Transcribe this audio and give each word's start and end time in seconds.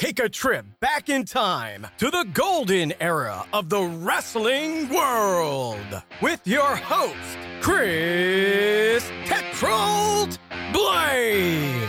Take 0.00 0.18
a 0.18 0.30
trip 0.30 0.64
back 0.80 1.10
in 1.10 1.26
time 1.26 1.86
to 1.98 2.10
the 2.10 2.26
golden 2.32 2.94
era 3.02 3.44
of 3.52 3.68
the 3.68 3.82
wrestling 3.82 4.88
world 4.88 6.02
with 6.22 6.40
your 6.46 6.74
host, 6.74 7.36
Chris 7.60 9.04
Tetrold 9.26 10.38
Blade. 10.72 11.86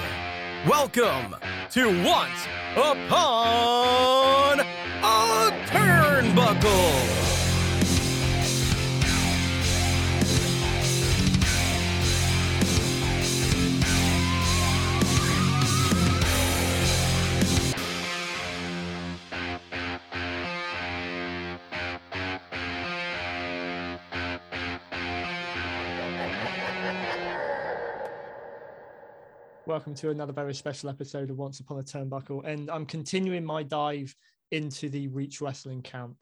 Welcome 0.67 1.37
to 1.71 2.03
Once 2.03 2.47
Upon 2.75 4.59
a 4.59 5.65
Turnbuckle. 5.67 7.20
Welcome 29.71 29.95
to 29.95 30.09
another 30.09 30.33
very 30.33 30.53
special 30.53 30.89
episode 30.89 31.29
of 31.29 31.37
Once 31.37 31.61
Upon 31.61 31.79
a 31.79 31.81
Turnbuckle. 31.81 32.45
And 32.45 32.69
I'm 32.69 32.85
continuing 32.85 33.45
my 33.45 33.63
dive 33.63 34.13
into 34.51 34.89
the 34.89 35.07
Reach 35.07 35.39
Wrestling 35.39 35.81
camp. 35.81 36.17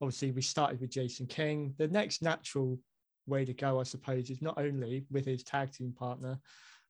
Obviously, 0.00 0.30
we 0.30 0.40
started 0.40 0.80
with 0.80 0.92
Jason 0.92 1.26
King. 1.26 1.74
The 1.76 1.88
next 1.88 2.22
natural 2.22 2.78
way 3.26 3.44
to 3.44 3.52
go, 3.52 3.78
I 3.80 3.82
suppose, 3.82 4.30
is 4.30 4.40
not 4.40 4.56
only 4.56 5.04
with 5.10 5.26
his 5.26 5.44
tag 5.44 5.72
team 5.72 5.92
partner, 5.92 6.38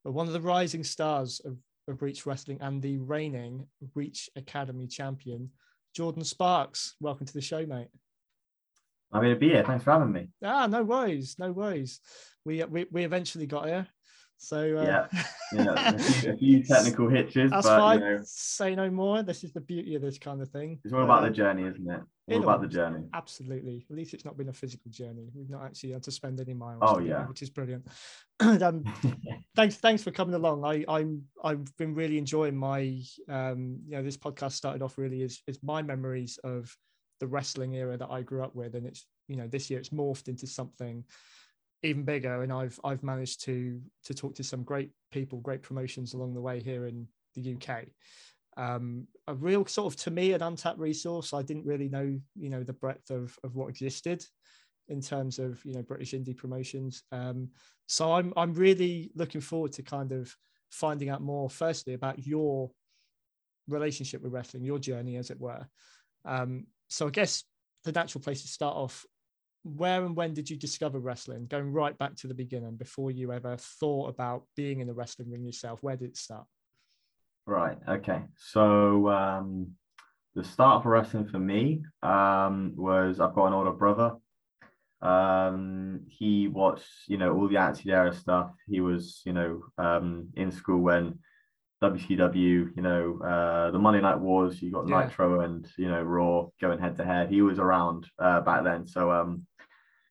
but 0.05 0.13
one 0.13 0.29
of 0.29 0.33
the 0.33 0.41
rising 0.41 0.85
stars 0.85 1.41
of, 1.45 1.59
of 1.89 2.01
Reach 2.01 2.25
Wrestling 2.25 2.59
and 2.61 2.81
the 2.81 2.99
reigning 2.99 3.67
Reach 3.97 4.31
Academy 4.37 4.87
champion, 4.87 5.51
Jordan 5.93 6.23
Sparks. 6.23 6.95
Welcome 7.01 7.27
to 7.27 7.35
the 7.35 7.41
show, 7.41 7.67
mate. 7.67 7.89
I'm 9.13 9.23
going 9.23 9.35
to 9.35 9.41
be 9.41 9.49
here. 9.49 9.65
Thanks 9.65 9.83
for 9.83 9.91
having 9.91 10.13
me. 10.13 10.29
Ah, 10.45 10.69
no 10.69 10.85
worries, 10.85 11.35
no 11.37 11.51
worries. 11.51 11.99
We 12.45 12.63
we, 12.63 12.87
we 12.93 13.03
eventually 13.03 13.47
got 13.47 13.67
here. 13.67 13.89
So 14.39 14.79
uh, 14.79 14.83
yeah, 14.83 15.23
yeah 15.53 15.95
a, 15.95 15.99
few, 15.99 16.33
a, 16.33 16.37
few, 16.37 16.63
technical 16.65 17.09
hitches. 17.09 17.51
That's 17.51 17.67
but, 17.67 17.79
fine. 17.79 18.01
You 18.01 18.05
know, 18.05 18.21
Say 18.25 18.75
no 18.75 18.91
more. 18.91 19.23
This 19.23 19.45
is 19.45 19.53
the 19.53 19.61
beauty 19.61 19.95
of 19.95 20.03
this 20.03 20.19
kind 20.19 20.43
of 20.43 20.49
thing. 20.51 20.79
It's 20.85 20.93
all 20.93 21.05
about 21.05 21.23
the 21.23 21.31
journey, 21.31 21.65
isn't 21.65 21.91
it? 21.91 22.01
All 22.33 22.43
about 22.43 22.61
the 22.61 22.69
journey. 22.69 23.05
Absolutely. 23.15 23.87
At 23.89 23.97
least 23.97 24.13
it's 24.13 24.25
not 24.25 24.37
been 24.37 24.49
a 24.49 24.53
physical 24.53 24.91
journey. 24.91 25.31
We've 25.35 25.49
not 25.49 25.65
actually 25.65 25.93
had 25.93 26.03
to 26.05 26.11
spend 26.11 26.41
any 26.41 26.55
miles. 26.55 26.81
Oh 26.83 26.99
yeah, 26.99 27.27
which 27.27 27.43
is 27.43 27.51
brilliant. 27.51 27.87
um, 28.41 28.85
thanks, 29.57 29.77
thanks 29.77 30.03
for 30.03 30.11
coming 30.11 30.35
along. 30.35 30.65
I, 30.65 30.85
I'm, 30.89 31.23
I've 31.43 31.75
been 31.77 31.95
really 31.95 32.19
enjoying 32.19 32.57
my, 32.57 33.01
um, 33.29 33.79
you 33.87 33.97
know, 33.97 34.03
this 34.03 34.17
podcast 34.17 34.53
started 34.53 34.83
off 34.83 34.99
really 34.99 35.23
as, 35.23 35.41
as 35.49 35.59
my 35.63 35.83
memories 35.83 36.39
of 36.45 36.77
the 37.21 37.27
wrestling 37.27 37.75
era 37.75 37.97
that 37.97 38.11
I 38.11 38.23
grew 38.23 38.43
up 38.43 38.55
with, 38.55 38.75
and 38.75 38.87
it's, 38.87 39.07
you 39.29 39.37
know, 39.37 39.47
this 39.47 39.71
year 39.71 39.79
it's 39.79 39.89
morphed 39.89 40.29
into 40.29 40.47
something 40.47 41.05
even 41.83 42.05
bigger 42.05 42.43
and 42.43 42.53
i've 42.53 42.79
i've 42.85 43.03
managed 43.03 43.45
to 43.45 43.81
to 44.05 44.15
talk 44.15 44.35
to 44.35 44.43
some 44.43 44.63
great 44.63 44.91
people 45.13 45.41
great 45.41 45.63
promotions 45.63 46.15
along 46.15 46.35
the 46.35 46.41
way 46.41 46.61
here 46.61 46.87
in 46.87 47.07
the 47.35 47.55
uk 47.55 47.87
um, 48.57 49.07
a 49.29 49.35
real 49.35 49.67
sort 49.67 49.93
of 49.93 50.01
to 50.01 50.11
me 50.11 50.33
an 50.33 50.43
untapped 50.43 50.79
resource. 50.79 51.35
I 51.35 51.43
didn't 51.43 51.67
really 51.67 51.89
know 51.89 52.19
you 52.35 52.51
know 52.51 52.63
the 52.63 52.73
breadth 52.73 53.11
of 53.11 53.37
of 53.45 53.55
what 53.55 53.69
existed 53.69 54.25
in 54.89 55.01
terms 55.01 55.39
of 55.39 55.63
you 55.65 55.75
know 55.75 55.83
british 55.83 56.13
indie 56.13 56.37
promotions. 56.37 57.03
Um, 57.13 57.51
so 57.87 58.13
i'm 58.13 58.33
i'm 58.37 58.55
really 58.55 59.11
looking 59.15 59.41
forward 59.41 59.73
to 59.73 59.83
kind 59.83 60.13
of 60.13 60.35
finding 60.71 61.09
out 61.09 61.23
more 61.23 61.49
firstly 61.51 61.95
about 61.95 62.27
your 62.27 62.71
relationship 63.69 64.23
with 64.23 64.33
wrestling 64.33 64.65
your 64.65 64.79
journey 64.79 65.17
as 65.17 65.31
it 65.31 65.41
were. 65.41 65.67
Um, 66.25 66.67
so 66.89 67.09
i 67.09 67.11
guess 67.11 67.45
the 67.85 67.93
natural 67.93 68.23
place 68.23 68.43
to 68.43 68.49
start 68.49 68.77
off 68.77 69.05
where 69.75 70.05
and 70.05 70.15
when 70.15 70.35
did 70.35 70.49
you 70.49 70.57
discover 70.57 70.99
wrestling? 70.99 71.47
Going 71.47 71.73
right 71.73 71.97
back 71.99 72.15
to 72.17 72.29
the 72.29 72.35
beginning, 72.35 72.77
before 72.77 73.11
you 73.11 73.33
ever 73.33 73.57
thought 73.57 74.09
about 74.09 74.45
being 74.55 74.81
in 74.81 74.87
the 74.87 74.95
wrestling 74.95 75.31
ring 75.31 75.45
yourself, 75.45 75.83
where 75.83 75.97
did 75.97 76.11
it 76.11 76.17
start? 76.17 76.47
Right. 77.47 77.79
Okay. 77.89 78.23
So 78.37 79.09
um, 79.09 79.73
the 80.35 80.45
start 80.45 80.83
for 80.83 80.91
wrestling 80.91 81.27
for 81.27 81.39
me 81.39 81.83
um, 82.03 82.75
was 82.77 83.21
I've 83.21 83.35
got 83.35 83.47
an 83.47 83.55
older 83.55 83.73
brother. 83.73 84.15
Um, 85.03 86.03
he 86.09 86.49
watched, 86.49 86.89
you 87.07 87.19
know, 87.19 87.35
all 87.35 87.49
the 87.49 87.57
Attitude 87.57 87.93
Era 87.93 88.15
stuff. 88.15 88.51
He 88.69 88.81
was, 88.81 89.23
you 89.25 89.33
know, 89.33 89.65
um, 89.79 90.29
in 90.35 90.51
school 90.51 90.81
when 90.81 91.19
WCW, 91.83 92.75
you 92.75 92.83
know, 92.83 93.21
uh, 93.23 93.71
the 93.71 93.79
Monday 93.79 94.01
Night 94.01 94.19
Wars. 94.19 94.63
You 94.63 94.73
got 94.73 94.89
yeah. 94.89 95.05
Nitro 95.05 95.41
and 95.41 95.69
you 95.77 95.89
know 95.89 96.03
Raw 96.03 96.47
going 96.61 96.79
head 96.79 96.97
to 96.97 97.05
head. 97.05 97.31
He 97.31 97.43
was 97.43 97.59
around 97.59 98.07
uh, 98.19 98.41
back 98.41 98.65
then, 98.65 98.87
so 98.87 99.13
um, 99.13 99.47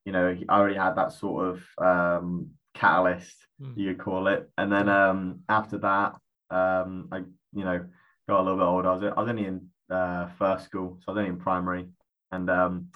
you 0.05 0.11
know, 0.11 0.37
I 0.47 0.57
already 0.57 0.75
had 0.75 0.95
that 0.95 1.13
sort 1.13 1.57
of 1.57 1.63
um, 1.83 2.51
catalyst, 2.75 3.35
mm. 3.61 3.73
you 3.75 3.93
could 3.93 4.03
call 4.03 4.27
it. 4.27 4.49
And 4.57 4.71
then 4.71 4.87
um, 4.87 5.39
after 5.49 5.79
that, 5.79 6.15
um, 6.51 7.09
I, 7.11 7.17
you 7.53 7.65
know, 7.65 7.85
got 8.29 8.39
a 8.39 8.43
little 8.43 8.57
bit 8.57 8.63
older. 8.63 8.89
I 8.89 8.93
was, 8.93 9.03
I 9.03 9.19
was 9.19 9.29
only 9.29 9.45
in 9.45 9.67
uh, 9.89 10.27
first 10.37 10.65
school, 10.65 10.99
so 10.99 11.05
I 11.07 11.11
was 11.11 11.17
only 11.19 11.29
in 11.31 11.37
primary. 11.37 11.87
And 12.31 12.49
um, 12.49 12.87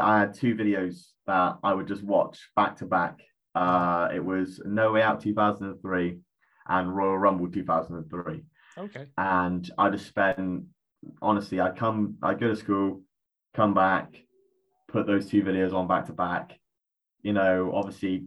I 0.00 0.20
had 0.20 0.34
two 0.34 0.54
videos 0.54 1.06
that 1.26 1.56
I 1.64 1.72
would 1.72 1.88
just 1.88 2.02
watch 2.02 2.38
back 2.54 2.76
to 2.78 2.84
back. 2.84 3.20
Uh, 3.54 4.08
it 4.14 4.22
was 4.22 4.60
No 4.64 4.92
Way 4.92 5.02
Out 5.02 5.22
2003 5.22 6.18
and 6.68 6.96
Royal 6.96 7.16
Rumble 7.16 7.48
2003. 7.48 8.42
Okay. 8.78 9.06
And 9.16 9.70
I 9.78 9.88
just 9.88 10.06
spent, 10.06 10.64
honestly, 11.22 11.60
I'd 11.60 11.76
come, 11.76 12.16
I'd 12.22 12.40
go 12.40 12.48
to 12.48 12.56
school, 12.56 13.00
come 13.54 13.72
back, 13.72 14.25
put 14.88 15.06
those 15.06 15.28
two 15.28 15.42
videos 15.42 15.72
on 15.72 15.86
back 15.86 16.06
to 16.06 16.12
back. 16.12 16.58
You 17.22 17.32
know, 17.32 17.72
obviously, 17.74 18.24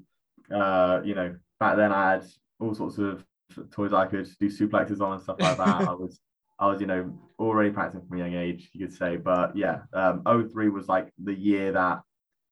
uh, 0.54 1.02
you 1.04 1.16
know, 1.16 1.36
back 1.60 1.78
then 1.78 1.92
I 1.92 2.14
had 2.14 2.26
all 2.60 2.76
sorts 2.76 2.98
of 2.98 3.24
toys 3.72 3.94
I 3.94 4.06
could 4.06 4.28
do 4.40 4.48
suplexes 4.48 5.02
on 5.02 5.14
and 5.14 5.22
stuff 5.22 5.40
like 5.40 5.58
that. 5.58 5.88
I 5.88 5.94
was, 5.94 6.20
I 6.60 6.68
was, 6.68 6.82
you 6.82 6.88
know, 6.88 7.18
already 7.40 7.72
practicing 7.72 8.06
from 8.08 8.20
a 8.20 8.24
young 8.24 8.34
age, 8.34 8.70
you 8.74 8.86
could 8.86 8.96
say. 8.96 9.18
But 9.18 9.56
yeah, 9.56 9.82
um, 9.94 10.24
03 10.26 10.70
was 10.70 10.88
like 10.88 11.12
the 11.24 11.34
year 11.34 11.72
that 11.72 12.02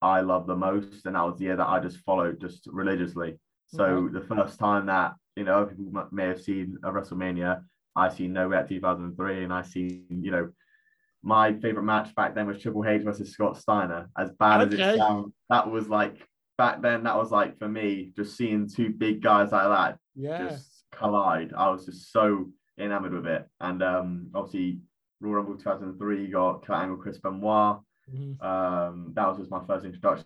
I 0.02 0.22
loved 0.22 0.48
the 0.48 0.56
most, 0.56 1.06
and 1.06 1.16
that 1.16 1.26
was 1.26 1.38
the 1.38 1.46
year 1.46 1.56
that 1.56 1.68
I 1.68 1.80
just 1.80 1.98
followed 2.00 2.40
just 2.40 2.68
religiously. 2.68 3.38
So 3.68 3.84
mm-hmm. 3.84 4.14
the 4.14 4.22
first 4.22 4.60
time 4.60 4.86
that 4.86 5.14
you 5.36 5.44
know 5.44 5.66
people 5.66 6.08
may 6.12 6.28
have 6.28 6.42
seen 6.42 6.78
a 6.84 6.92
WrestleMania, 6.92 7.64
I 7.96 8.10
seen 8.10 8.34
No 8.34 8.48
Way 8.48 8.58
Out 8.58 8.70
2003, 8.70 9.44
and 9.44 9.54
I 9.54 9.62
seen 9.64 10.06
you 10.10 10.32
know 10.32 10.50
my 11.28 11.54
favorite 11.54 11.84
match 11.84 12.16
back 12.16 12.34
then 12.34 12.48
was 12.48 12.62
Triple 12.62 12.88
H 12.88 13.04
versus 13.04 13.32
Scott 13.32 13.58
Steiner. 13.58 14.10
As 14.18 14.32
bad 14.40 14.62
okay. 14.62 14.82
as 14.82 14.96
it 14.96 14.98
sounds, 14.98 15.34
that 15.50 15.70
was 15.70 15.90
like 15.90 16.26
back 16.58 16.82
then. 16.82 17.04
That 17.04 17.18
was 17.18 17.32
like 17.32 17.60
for 17.60 17.68
me, 17.68 18.12
just 18.16 18.38
seeing 18.38 18.70
two 18.70 18.90
big 18.90 19.22
guys 19.22 19.52
like 19.52 19.68
that 19.68 20.00
yeah. 20.18 20.50
just 20.50 20.86
collide. 20.92 21.54
I 21.56 21.70
was 21.70 21.86
just 21.86 22.12
so 22.12 22.50
enamored 22.80 23.14
with 23.14 23.28
it. 23.28 23.46
And 23.62 23.84
um, 23.84 24.28
obviously, 24.34 24.80
Royal 25.20 25.36
Rumble 25.36 25.58
2003, 25.58 26.22
you 26.22 26.32
got 26.32 26.66
Kurt 26.66 26.78
Angle, 26.78 26.98
Chris 26.98 27.20
Benoit. 27.20 27.80
Mm-hmm. 28.12 28.46
Um, 28.46 29.12
that 29.14 29.28
was 29.28 29.38
just 29.38 29.52
my 29.52 29.62
first 29.66 29.86
introduction 29.86 30.26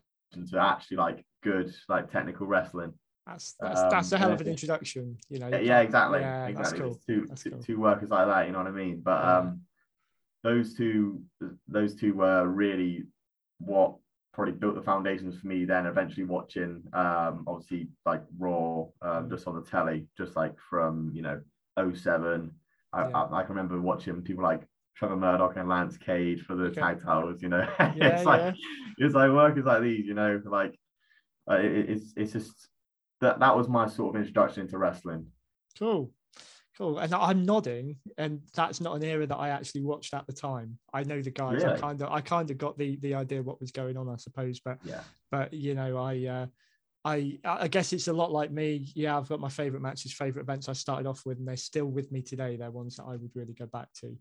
to 0.51 0.59
actually 0.59 0.97
like 0.97 1.25
good, 1.43 1.73
like 1.89 2.11
technical 2.11 2.47
wrestling. 2.47 2.93
That's 3.27 3.55
that's, 3.59 3.79
um, 3.79 3.89
that's 3.89 4.11
a 4.11 4.17
hell 4.17 4.31
of 4.31 4.41
an 4.41 4.47
introduction, 4.47 5.17
you 5.29 5.39
know. 5.39 5.47
Yeah, 5.47 5.81
exactly. 5.81 6.21
Yeah, 6.21 6.47
exactly. 6.47 6.79
Cool. 6.79 6.99
Two, 7.07 7.27
cool. 7.27 7.59
two 7.59 7.79
workers 7.79 8.09
like 8.09 8.27
that, 8.27 8.47
you 8.47 8.51
know 8.51 8.59
what 8.59 8.67
I 8.67 8.71
mean? 8.71 9.01
But 9.03 9.23
yeah. 9.23 9.37
um 9.37 9.61
those 10.43 10.73
two 10.75 11.21
those 11.67 11.95
two 11.95 12.13
were 12.13 12.47
really 12.47 13.03
what 13.59 13.95
probably 14.33 14.53
built 14.53 14.75
the 14.75 14.81
foundations 14.81 15.39
for 15.39 15.47
me 15.47 15.65
then 15.65 15.85
eventually 15.85 16.23
watching 16.23 16.81
um 16.93 17.43
obviously 17.47 17.87
like 18.05 18.23
raw 18.39 18.83
um, 19.01 19.29
just 19.29 19.47
on 19.47 19.55
the 19.55 19.61
telly 19.61 20.07
just 20.17 20.35
like 20.35 20.55
from 20.69 21.11
you 21.13 21.21
know 21.21 21.39
07 21.77 22.51
I, 22.93 23.07
yeah. 23.07 23.17
I, 23.17 23.39
I, 23.39 23.43
can 23.43 23.55
remember 23.55 23.79
watching 23.79 24.21
people 24.21 24.43
like 24.43 24.61
Trevor 24.95 25.15
Murdoch 25.15 25.55
and 25.55 25.69
Lance 25.69 25.97
Cade 25.97 26.41
for 26.41 26.55
the 26.55 26.65
okay. 26.65 26.81
tag 26.81 27.03
titles 27.03 27.41
you 27.41 27.49
know 27.49 27.67
yeah, 27.79 27.93
it's 27.99 28.25
like 28.25 28.41
yeah. 28.41 29.05
it's 29.05 29.15
like 29.15 29.31
workers 29.31 29.65
like 29.65 29.81
these 29.81 30.05
you 30.05 30.13
know 30.13 30.41
like 30.45 30.77
uh, 31.49 31.55
it, 31.55 31.89
it's 31.89 32.13
it's 32.15 32.33
just 32.33 32.69
that 33.19 33.39
that 33.39 33.55
was 33.55 33.67
my 33.67 33.87
sort 33.87 34.15
of 34.15 34.21
introduction 34.21 34.63
into 34.63 34.77
wrestling 34.77 35.25
cool 35.77 36.11
Cool. 36.81 36.97
And 36.97 37.13
I'm 37.13 37.45
nodding, 37.45 37.97
and 38.17 38.41
that's 38.55 38.81
not 38.81 38.95
an 38.95 39.03
era 39.03 39.27
that 39.27 39.37
I 39.37 39.49
actually 39.49 39.83
watched 39.83 40.15
at 40.15 40.25
the 40.25 40.33
time. 40.33 40.79
I 40.91 41.03
know 41.03 41.21
the 41.21 41.29
guys. 41.29 41.63
Really? 41.63 41.75
I 41.75 41.79
kind 41.79 42.01
of, 42.01 42.11
I 42.11 42.21
kind 42.21 42.49
of 42.49 42.57
got 42.57 42.75
the 42.75 42.95
the 42.95 43.13
idea 43.13 43.43
what 43.43 43.59
was 43.61 43.71
going 43.71 43.97
on, 43.97 44.09
I 44.09 44.15
suppose. 44.15 44.59
But 44.59 44.79
yeah. 44.83 45.01
But 45.29 45.53
you 45.53 45.75
know, 45.75 45.95
I 45.95 46.25
uh, 46.25 46.45
I 47.05 47.37
I 47.45 47.67
guess 47.67 47.93
it's 47.93 48.07
a 48.07 48.13
lot 48.13 48.31
like 48.31 48.49
me. 48.49 48.91
Yeah, 48.95 49.15
I've 49.15 49.29
got 49.29 49.39
my 49.39 49.47
favorite 49.47 49.83
matches, 49.83 50.11
favorite 50.11 50.41
events 50.41 50.69
I 50.69 50.73
started 50.73 51.05
off 51.05 51.23
with, 51.23 51.37
and 51.37 51.47
they're 51.47 51.55
still 51.55 51.85
with 51.85 52.11
me 52.11 52.23
today. 52.23 52.55
They're 52.55 52.71
ones 52.71 52.95
that 52.95 53.03
I 53.03 53.15
would 53.15 53.35
really 53.35 53.53
go 53.53 53.67
back 53.67 53.93
to. 54.01 54.17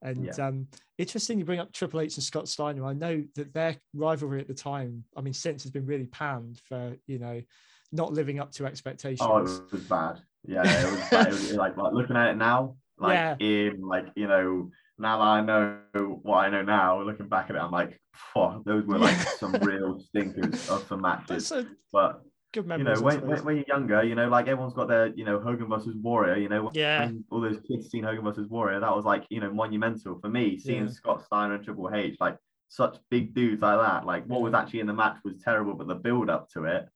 And 0.00 0.24
Yeah. 0.38 0.46
um, 0.46 0.68
interesting 0.98 1.40
you 1.40 1.44
bring 1.44 1.58
up 1.58 1.72
Triple 1.72 2.00
H 2.00 2.16
and 2.16 2.22
Scott 2.22 2.46
Steiner. 2.46 2.86
I 2.86 2.92
know 2.92 3.24
that 3.34 3.52
their 3.52 3.76
rivalry 3.92 4.40
at 4.40 4.46
the 4.46 4.54
time, 4.54 5.02
I 5.16 5.20
mean, 5.20 5.34
since 5.34 5.64
has 5.64 5.72
been 5.72 5.86
really 5.86 6.06
panned 6.06 6.60
for 6.68 6.96
you 7.08 7.18
know 7.18 7.42
not 7.90 8.12
living 8.12 8.38
up 8.38 8.52
to 8.52 8.66
expectations. 8.66 9.28
Oh, 9.28 9.38
it 9.38 9.42
was 9.42 9.82
bad. 9.88 10.20
Yeah, 10.46 10.62
yeah, 10.64 10.86
it 10.86 10.90
was, 10.90 11.00
bad. 11.10 11.26
It 11.28 11.32
was 11.32 11.52
like, 11.54 11.76
like 11.76 11.92
looking 11.92 12.16
at 12.16 12.30
it 12.30 12.36
now, 12.36 12.76
like 12.98 13.14
Yeah. 13.14 13.36
in 13.40 13.80
like 13.80 14.06
you 14.14 14.26
know 14.28 14.70
now 14.98 15.18
that 15.18 15.24
I 15.24 15.40
know 15.40 15.78
what 16.22 16.38
I 16.38 16.50
know 16.50 16.62
now, 16.62 17.00
looking 17.02 17.28
back 17.28 17.50
at 17.50 17.56
it, 17.56 17.58
I'm 17.62 17.70
like, 17.72 18.00
"Phew, 18.32 18.62
those 18.64 18.84
were 18.86 18.98
like 18.98 19.16
some 19.16 19.52
real 19.62 19.98
stinkers 20.00 20.68
of 20.70 20.86
some 20.86 21.00
matches. 21.00 21.50
A 21.50 21.66
But 21.92 22.22
good 22.52 22.66
you 22.68 22.84
know, 22.84 23.00
when, 23.00 23.26
when, 23.26 23.44
when 23.44 23.56
you're 23.56 23.64
younger, 23.66 24.04
you 24.04 24.14
know, 24.14 24.28
like 24.28 24.46
everyone's 24.46 24.74
got 24.74 24.86
their, 24.86 25.08
you 25.08 25.24
know, 25.24 25.40
Hogan 25.40 25.68
versus 25.68 25.96
Warrior, 25.96 26.36
you 26.36 26.48
know, 26.48 26.70
Yeah. 26.72 27.10
all 27.30 27.40
those 27.40 27.58
kids 27.68 27.90
seen 27.90 28.04
Hogan 28.04 28.22
versus 28.24 28.48
Warrior, 28.48 28.78
that 28.78 28.94
was 28.94 29.04
like, 29.04 29.24
you 29.30 29.40
know, 29.40 29.52
monumental 29.52 30.20
for 30.20 30.28
me. 30.28 30.56
Seeing 30.58 30.84
Yeah. 30.84 30.90
Scott 30.90 31.24
Steiner 31.24 31.54
and 31.56 31.64
Triple 31.64 31.90
H, 31.92 32.16
like 32.20 32.36
such 32.68 32.96
big 33.10 33.34
dudes 33.34 33.62
like 33.62 33.80
that, 33.80 34.06
like 34.06 34.24
what 34.26 34.42
was 34.42 34.54
actually 34.54 34.78
in 34.80 34.86
the 34.86 34.92
match 34.94 35.16
was 35.24 35.34
terrible, 35.42 35.74
but 35.74 35.88
the 35.88 35.96
build 35.96 36.30
up 36.30 36.48
to 36.50 36.64
it, 36.66 36.88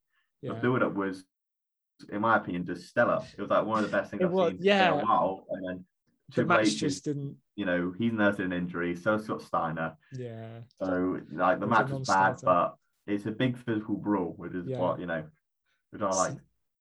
the 0.45 0.55
build 0.55 0.85
up 0.85 0.95
was, 0.95 1.25
in 2.11 2.21
my 2.21 2.37
opinion, 2.37 2.65
just 2.65 2.89
stellar. 2.89 3.23
It 3.37 3.41
was 3.41 3.51
like 3.51 3.65
one 3.67 3.85
of 3.85 3.91
the 3.91 3.97
best 3.97 4.11
things 4.11 4.23
It 4.23 4.27
I've 4.27 4.33
was- 4.33 4.53
seen 4.53 4.59
yeah. 4.63 4.95
in 4.95 5.01
a 5.01 5.05
while. 5.05 5.47
And 5.51 5.67
then 5.69 5.85
the 6.35 6.45
match 6.45 6.77
just 6.77 7.05
didn't. 7.05 7.37
you 7.57 7.65
know, 7.65 7.93
he's 7.99 8.13
nursing 8.13 8.47
an 8.47 8.53
injury, 8.53 8.95
so 8.97 9.19
Scott 9.19 9.43
Steiner. 9.43 9.97
Yeah. 10.13 10.61
So 10.83 11.21
like 11.33 11.61
the 11.61 11.67
was 11.67 11.79
match 11.79 11.91
was 11.91 12.09
bad, 12.09 12.37
but 12.43 12.77
it's 13.07 13.27
a 13.27 13.31
big 13.33 13.57
physical 13.57 13.97
brawl, 13.97 14.35
which 14.37 14.55
is 14.55 14.67
Yeah. 14.67 14.79
what 14.79 15.01
you 15.01 15.07
know, 15.07 15.25
which 15.91 16.03
I 16.03 16.11
like. 16.11 16.37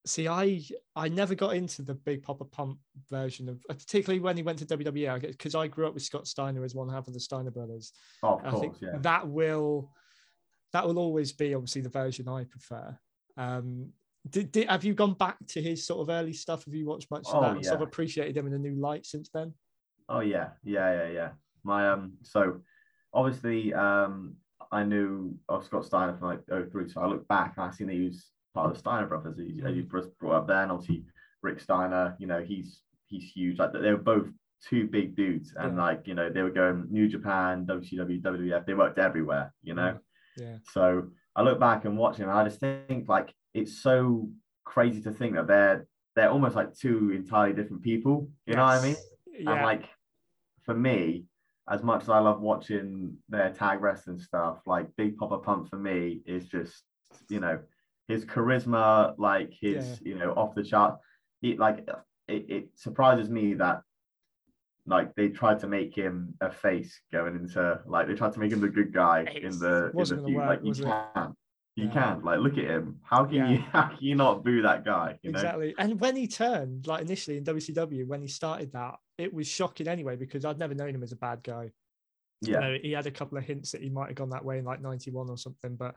See, 0.05 0.27
I 0.27 0.61
I 0.95 1.09
never 1.09 1.35
got 1.35 1.55
into 1.55 1.81
the 1.81 1.93
Big 1.93 2.23
Papa 2.23 2.45
Pump 2.45 2.79
version 3.09 3.49
of, 3.49 3.61
particularly 3.67 4.19
when 4.21 4.37
he 4.37 4.43
went 4.43 4.59
to 4.59 4.65
WWE, 4.65 5.19
because 5.21 5.53
I 5.55 5.67
grew 5.67 5.85
up 5.87 5.93
with 5.93 6.03
Scott 6.03 6.27
Steiner 6.27 6.63
as 6.63 6.73
one 6.75 6.87
half 6.89 7.07
of 7.07 7.13
the 7.13 7.19
Steiner 7.19 7.51
brothers. 7.51 7.91
Oh, 8.23 8.37
of 8.39 8.45
I 8.45 8.49
course, 8.51 8.77
yeah. 8.81 8.97
that 8.99 9.27
will 9.27 9.91
that 10.73 10.85
will 10.87 10.99
always 10.99 11.31
be 11.33 11.53
obviously 11.53 11.81
the 11.81 11.89
version 11.89 12.27
I 12.27 12.43
prefer. 12.45 12.97
Um, 13.37 13.93
did, 14.31 14.51
did 14.51 14.69
have 14.69 14.83
you 14.83 14.93
gone 14.93 15.13
back 15.13 15.37
to 15.49 15.61
his 15.61 15.85
sort 15.85 16.01
of 16.01 16.09
early 16.13 16.33
stuff? 16.33 16.65
Have 16.65 16.73
you 16.73 16.85
watched 16.85 17.09
much 17.11 17.27
of 17.27 17.35
Oh, 17.35 17.41
that 17.41 17.55
and 17.57 17.65
sort 17.65 17.79
yeah. 17.79 17.83
of 17.83 17.87
appreciated 17.87 18.37
him 18.37 18.47
in 18.47 18.53
a 18.53 18.57
new 18.57 18.75
light 18.75 19.05
since 19.05 19.29
then? 19.33 19.53
Oh 20.09 20.19
yeah, 20.21 20.49
yeah, 20.63 20.93
yeah, 21.03 21.09
yeah. 21.09 21.29
My 21.63 21.89
um, 21.89 22.13
so 22.23 22.61
obviously 23.13 23.73
um, 23.73 24.35
I 24.71 24.83
knew 24.83 25.35
of 25.49 25.65
Scott 25.65 25.85
Steiner 25.85 26.15
from 26.17 26.27
like 26.27 26.71
03, 26.71 26.89
so 26.89 27.01
I 27.01 27.07
look 27.07 27.27
back 27.27 27.53
and 27.57 27.65
I 27.65 27.71
seen 27.71 27.87
that 27.87 27.93
he 27.93 28.05
was 28.05 28.31
part 28.53 28.67
of 28.69 28.73
the 28.73 28.79
Steiner 28.79 29.07
brothers. 29.07 29.37
He, 29.37 29.61
Mm. 29.61 29.73
he 29.75 29.81
was 29.81 30.07
brought 30.19 30.35
up 30.35 30.47
there, 30.47 30.63
and 30.63 30.71
obviously 30.71 31.03
Rick 31.41 31.59
Steiner. 31.59 32.15
You 32.19 32.27
know, 32.27 32.41
he's 32.41 32.81
he's 33.07 33.23
huge. 33.31 33.59
Like 33.59 33.73
they 33.73 33.91
were 33.91 33.97
both 33.97 34.27
two 34.67 34.87
big 34.87 35.15
dudes, 35.15 35.53
and 35.57 35.75
Yeah. 35.75 35.83
like 35.83 36.07
you 36.07 36.15
know 36.15 36.29
they 36.29 36.41
were 36.41 36.49
going 36.51 36.87
New 36.89 37.07
Japan, 37.07 37.65
WCW, 37.65 38.21
WWF. 38.21 38.65
They 38.65 38.73
worked 38.73 38.99
everywhere. 38.99 39.53
You 39.61 39.73
know, 39.75 39.99
Yeah, 40.37 40.57
so 40.71 41.09
I 41.35 41.41
look 41.43 41.59
back 41.59 41.85
and 41.85 41.97
watch 41.97 42.17
him, 42.17 42.29
and 42.29 42.37
I 42.37 42.43
just 42.45 42.59
think 42.59 43.07
like 43.09 43.33
it's 43.57 43.81
so 43.81 44.29
crazy 44.63 45.01
to 45.01 45.11
think 45.11 45.35
that 45.35 45.47
they're 45.47 45.87
they're 46.15 46.31
almost 46.31 46.55
like 46.55 46.73
two 46.75 47.11
entirely 47.11 47.53
different 47.53 47.83
people. 47.83 48.27
You 48.45 48.55
know 48.55 48.63
what 48.63 48.79
I 48.79 48.81
mean? 48.81 48.95
Yeah, 49.39 49.53
And 49.53 49.61
like 49.63 49.89
for 50.63 50.73
me, 50.73 51.25
as 51.69 51.83
much 51.83 52.03
as 52.03 52.09
I 52.09 52.19
love 52.19 52.41
watching 52.41 53.17
their 53.29 53.51
tag 53.51 53.81
wrestling 53.81 54.19
stuff, 54.19 54.59
like 54.65 54.87
Big 54.95 55.17
Papa 55.17 55.37
Pump 55.39 55.69
for 55.69 55.77
me 55.77 56.21
is 56.25 56.47
just, 56.47 56.83
you 57.29 57.39
know, 57.39 57.59
his 58.07 58.25
charisma, 58.25 59.13
like 59.17 59.53
his, 59.59 59.99
you 60.01 60.15
know, 60.15 60.31
off 60.31 60.55
the 60.55 60.63
chart. 60.63 60.97
It 61.41 61.59
like 61.59 61.87
it, 62.27 62.45
it 62.49 62.69
surprises 62.75 63.29
me 63.29 63.53
that 63.55 63.81
like 64.87 65.13
they 65.15 65.27
tried 65.29 65.59
to 65.59 65.67
make 65.67 65.95
him 65.95 66.33
a 66.41 66.49
face 66.49 66.99
going 67.11 67.35
into 67.35 67.79
like 67.85 68.07
they 68.07 68.13
tried 68.15 68.33
to 68.33 68.39
make 68.39 68.51
him 68.51 68.61
the 68.61 68.69
good 68.69 68.93
guy 68.93 69.25
in 69.41 69.59
the 69.59 69.91
in 69.93 69.97
the 69.97 70.23
feud. 70.25 70.37
Like 70.37 70.61
you 70.63 70.69
was 70.69 70.79
it? 70.79 70.85
can. 70.85 71.35
You 71.77 71.89
can 71.89 72.23
like 72.23 72.39
look 72.39 72.57
at 72.57 72.63
him. 72.65 72.99
How 73.03 73.23
can 73.25 73.35
Yeah. 73.35 73.49
you 73.49 73.57
how 73.71 73.87
can 73.89 73.97
you 74.01 74.15
not 74.15 74.43
boo 74.43 74.63
that 74.63 74.83
guy? 74.83 75.19
You 75.21 75.31
know? 75.31 75.37
exactly. 75.39 75.75
And 75.77 75.99
when 75.99 76.15
he 76.15 76.27
turned, 76.27 76.87
like 76.87 77.01
initially 77.03 77.37
in 77.37 77.43
WCW, 77.43 78.07
when 78.07 78.21
he 78.21 78.27
started 78.27 78.71
that, 78.73 78.95
it 79.19 79.31
was 79.31 79.47
shocking 79.47 79.87
anyway 79.87 80.15
because 80.15 80.43
I'd 80.43 80.57
never 80.57 80.73
known 80.73 80.95
him 80.95 81.03
as 81.03 81.11
a 81.11 81.15
bad 81.17 81.43
guy. 81.43 81.69
Yeah. 82.41 82.53
you 82.53 82.59
know, 82.59 82.77
he 82.81 82.91
had 82.93 83.05
a 83.05 83.11
couple 83.11 83.37
of 83.37 83.43
hints 83.43 83.71
that 83.71 83.81
he 83.83 83.89
might 83.89 84.07
have 84.07 84.15
gone 84.15 84.31
that 84.31 84.43
way 84.45 84.57
in 84.57 84.65
like 84.65 84.81
91 84.81 85.29
or 85.29 85.37
something. 85.37 85.75
But, 85.75 85.95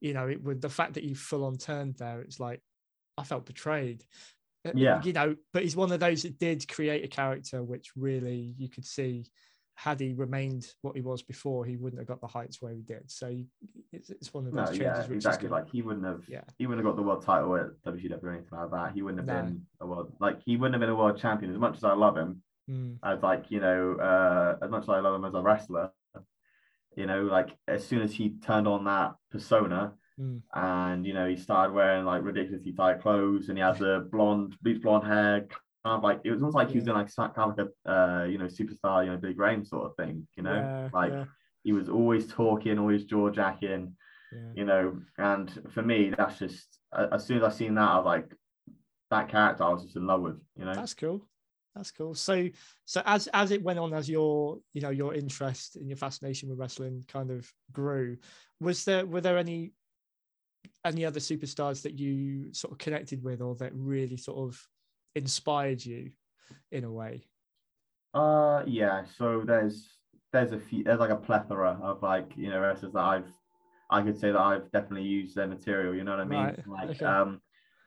you 0.00 0.12
know, 0.12 0.28
it 0.28 0.42
would 0.42 0.60
the 0.60 0.68
fact 0.68 0.94
that 0.94 1.04
he 1.04 1.14
full 1.14 1.44
on 1.44 1.56
turned 1.56 1.96
there, 1.96 2.20
it's 2.20 2.38
like, 2.38 2.60
I 3.16 3.24
felt 3.24 3.46
betrayed. 3.46 4.04
Uh, 4.66 4.72
Yeah. 4.74 5.00
You 5.02 5.14
know, 5.14 5.36
but 5.54 5.62
he's 5.62 5.76
one 5.76 5.92
of 5.92 6.00
those 6.00 6.22
that 6.24 6.38
did 6.38 6.68
create 6.68 7.04
a 7.04 7.08
character 7.08 7.62
which 7.62 7.90
really 7.96 8.54
you 8.58 8.68
could 8.68 8.84
see 8.86 9.24
had 9.74 10.00
he 10.00 10.12
remained 10.12 10.66
what 10.82 10.94
he 10.94 11.02
was 11.02 11.22
before, 11.22 11.64
he 11.64 11.76
wouldn't 11.76 12.00
have 12.00 12.06
got 12.08 12.20
the 12.20 12.26
heights 12.26 12.60
where 12.60 12.72
he 12.74 12.82
did. 12.82 13.10
So 13.10 13.34
it's, 13.92 14.10
it's 14.10 14.32
one 14.32 14.46
of 14.46 14.52
No, 14.52 14.66
those 14.66 14.78
yeah, 14.78 14.92
changes 14.92 15.08
which 15.08 15.16
exactly. 15.16 15.48
Like 15.48 15.70
he 15.70 15.82
wouldn't 15.82 16.04
have, 16.04 16.22
Yeah. 16.28 16.42
he 16.58 16.66
wouldn't 16.66 16.84
have 16.86 16.94
got 16.94 16.96
the 16.96 17.06
world 17.06 17.24
title 17.24 17.56
at 17.56 17.82
WCW 17.84 18.22
or 18.22 18.30
anything 18.32 18.48
like 18.52 18.70
that. 18.70 18.92
He 18.94 19.02
wouldn't 19.02 19.20
have 19.20 19.26
No. 19.26 19.42
been 19.42 19.66
a 19.80 19.86
world, 19.86 20.12
like 20.20 20.40
he 20.44 20.56
wouldn't 20.56 20.74
have 20.74 20.80
been 20.80 20.90
a 20.90 20.96
world 20.96 21.18
champion. 21.18 21.52
As 21.52 21.58
much 21.58 21.76
as 21.76 21.84
I 21.84 21.94
love 21.94 22.16
him, 22.16 22.42
Mm, 22.70 22.98
as 23.02 23.20
like 23.24 23.50
you 23.50 23.58
know, 23.58 23.96
uh, 23.96 24.64
as 24.64 24.70
much 24.70 24.84
as 24.84 24.88
I 24.88 25.00
love 25.00 25.16
him 25.16 25.24
as 25.24 25.34
a 25.34 25.42
wrestler, 25.42 25.90
you 26.96 27.06
know, 27.06 27.22
like 27.24 27.56
as 27.66 27.84
soon 27.84 28.02
as 28.02 28.12
he 28.14 28.36
turned 28.46 28.68
on 28.68 28.84
that 28.84 29.16
persona, 29.32 29.94
mm. 30.18 30.40
and 30.54 31.04
you 31.04 31.12
know, 31.12 31.26
he 31.28 31.34
started 31.36 31.72
wearing 31.72 32.04
like 32.04 32.22
ridiculously 32.22 32.72
tight 32.72 33.00
clothes, 33.02 33.48
and 33.48 33.58
he 33.58 33.62
had 33.64 33.78
the 33.78 34.08
blonde, 34.12 34.56
bleach 34.62 34.80
blonde 34.80 35.04
hair, 35.08 35.46
of 35.84 36.02
like 36.02 36.20
it 36.24 36.30
was 36.30 36.40
almost 36.40 36.54
like 36.54 36.68
he 36.70 36.76
was 36.76 36.86
Yeah. 36.86 36.92
doing 36.94 37.04
like 37.04 37.16
kind 37.16 37.32
of 37.36 37.58
like 37.58 37.66
a, 37.86 37.90
uh, 37.90 38.24
you 38.24 38.38
know, 38.38 38.46
superstar, 38.46 39.04
you 39.04 39.10
know, 39.10 39.16
Billy 39.16 39.34
Graham 39.34 39.64
sort 39.64 39.86
of 39.86 39.96
thing. 39.96 40.26
You 40.36 40.42
know, 40.44 40.54
Yeah, 40.54 40.88
like 40.92 41.12
yeah, 41.12 41.24
he 41.64 41.72
was 41.72 41.88
always 41.88 42.26
talking, 42.28 42.78
always 42.78 43.04
jaw 43.04 43.30
jacking 43.30 43.96
yeah. 44.32 44.52
you 44.54 44.64
know, 44.64 44.98
and 45.18 45.50
for 45.74 45.82
me, 45.82 46.10
that's 46.16 46.38
just 46.38 46.78
as 46.92 47.26
soon 47.26 47.38
as 47.38 47.42
I 47.42 47.50
seen 47.50 47.74
that, 47.74 47.88
I 47.88 47.96
was 47.96 48.06
like, 48.06 48.32
that 49.10 49.28
character 49.28 49.64
I 49.64 49.68
was 49.68 49.82
just 49.84 49.96
in 49.96 50.06
love 50.06 50.22
with, 50.22 50.40
you 50.56 50.64
know. 50.64 50.72
That's 50.74 50.94
cool. 50.94 51.26
That's 51.74 51.90
cool. 51.90 52.14
So, 52.14 52.48
so 52.84 53.02
as 53.04 53.28
as 53.28 53.50
it 53.50 53.62
went 53.62 53.78
on, 53.78 53.94
as 53.94 54.08
your 54.08 54.58
you 54.72 54.80
know 54.82 54.90
your 54.90 55.14
interest 55.14 55.76
and 55.76 55.88
your 55.88 55.96
fascination 55.96 56.48
with 56.48 56.58
wrestling 56.58 57.04
kind 57.08 57.30
of 57.30 57.50
grew, 57.72 58.18
was 58.60 58.84
there 58.84 59.06
were 59.06 59.20
there 59.20 59.38
any 59.38 59.72
any 60.84 61.04
other 61.04 61.20
superstars 61.20 61.82
that 61.82 61.98
you 61.98 62.52
sort 62.52 62.72
of 62.72 62.78
connected 62.78 63.22
with 63.22 63.40
or 63.40 63.54
that 63.56 63.72
really 63.74 64.16
sort 64.16 64.38
of 64.38 64.68
inspired 65.14 65.84
you 65.84 66.10
in 66.70 66.84
a 66.84 66.90
way? 66.92 67.24
Uh, 68.14 68.62
yeah. 68.66 69.04
So 69.16 69.42
there's 69.44 69.88
there's 70.32 70.52
a 70.52 70.58
few 70.58 70.84
there's 70.84 71.00
like 71.00 71.10
a 71.10 71.16
plethora 71.16 71.78
of 71.82 72.02
like 72.02 72.32
you 72.36 72.48
know 72.50 72.60
wrestlers 72.60 72.92
that 72.92 73.00
I've 73.00 73.28
I 73.90 74.02
could 74.02 74.18
say 74.18 74.30
that 74.32 74.40
I've 74.40 74.70
definitely 74.72 75.06
used 75.08 75.34
their 75.34 75.46
material. 75.46 75.94
You 75.94 76.04
know 76.04 76.12
what 76.12 76.20
I 76.20 76.24
mean? 76.24 76.40
Right, 76.44 76.66
Like 76.66 76.90
okay. 76.90 77.04
um, 77.04 77.40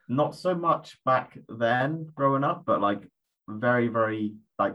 not 0.08 0.36
so 0.36 0.54
much 0.54 0.98
back 1.04 1.36
then 1.48 2.08
growing 2.14 2.44
up, 2.44 2.64
but 2.64 2.80
like 2.80 3.02
very 3.48 3.88
very 3.88 4.34
like 4.58 4.74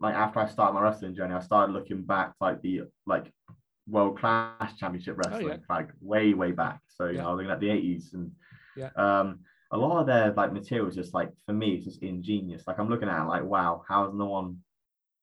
like 0.00 0.14
after 0.14 0.40
I 0.40 0.48
started 0.48 0.74
my 0.74 0.80
wrestling 0.82 1.14
journey, 1.14 1.34
I 1.34 1.40
started 1.40 1.72
looking 1.72 2.02
back 2.02 2.34
like 2.40 2.62
the 2.62 2.82
like 3.06 3.30
world 3.88 4.18
class 4.18 4.74
championship 4.78 5.16
wrestling, 5.18 5.48
yeah. 5.48 5.56
like 5.68 5.90
way 6.00 6.34
way 6.34 6.52
back. 6.52 6.80
So 6.88 7.06
you 7.06 7.14
Yeah. 7.16 7.22
know, 7.22 7.28
I 7.28 7.32
was 7.32 7.36
looking 7.38 7.52
at 7.52 7.60
the 7.60 7.70
eighties 7.70 8.14
and 8.14 8.30
Yeah. 8.76 8.90
um 8.96 9.40
a 9.72 9.76
lot 9.76 10.00
of 10.00 10.06
their 10.06 10.32
like 10.32 10.52
material 10.52 10.88
is 10.88 10.94
just 10.94 11.12
like 11.14 11.30
for 11.44 11.52
me 11.52 11.74
it's 11.74 11.84
just 11.84 12.02
ingenious. 12.02 12.64
Like 12.66 12.78
I'm 12.78 12.88
looking 12.88 13.08
at 13.08 13.22
it 13.22 13.28
like 13.28 13.44
wow, 13.44 13.82
how 13.88 14.04
has 14.06 14.14
no 14.14 14.26
one 14.26 14.58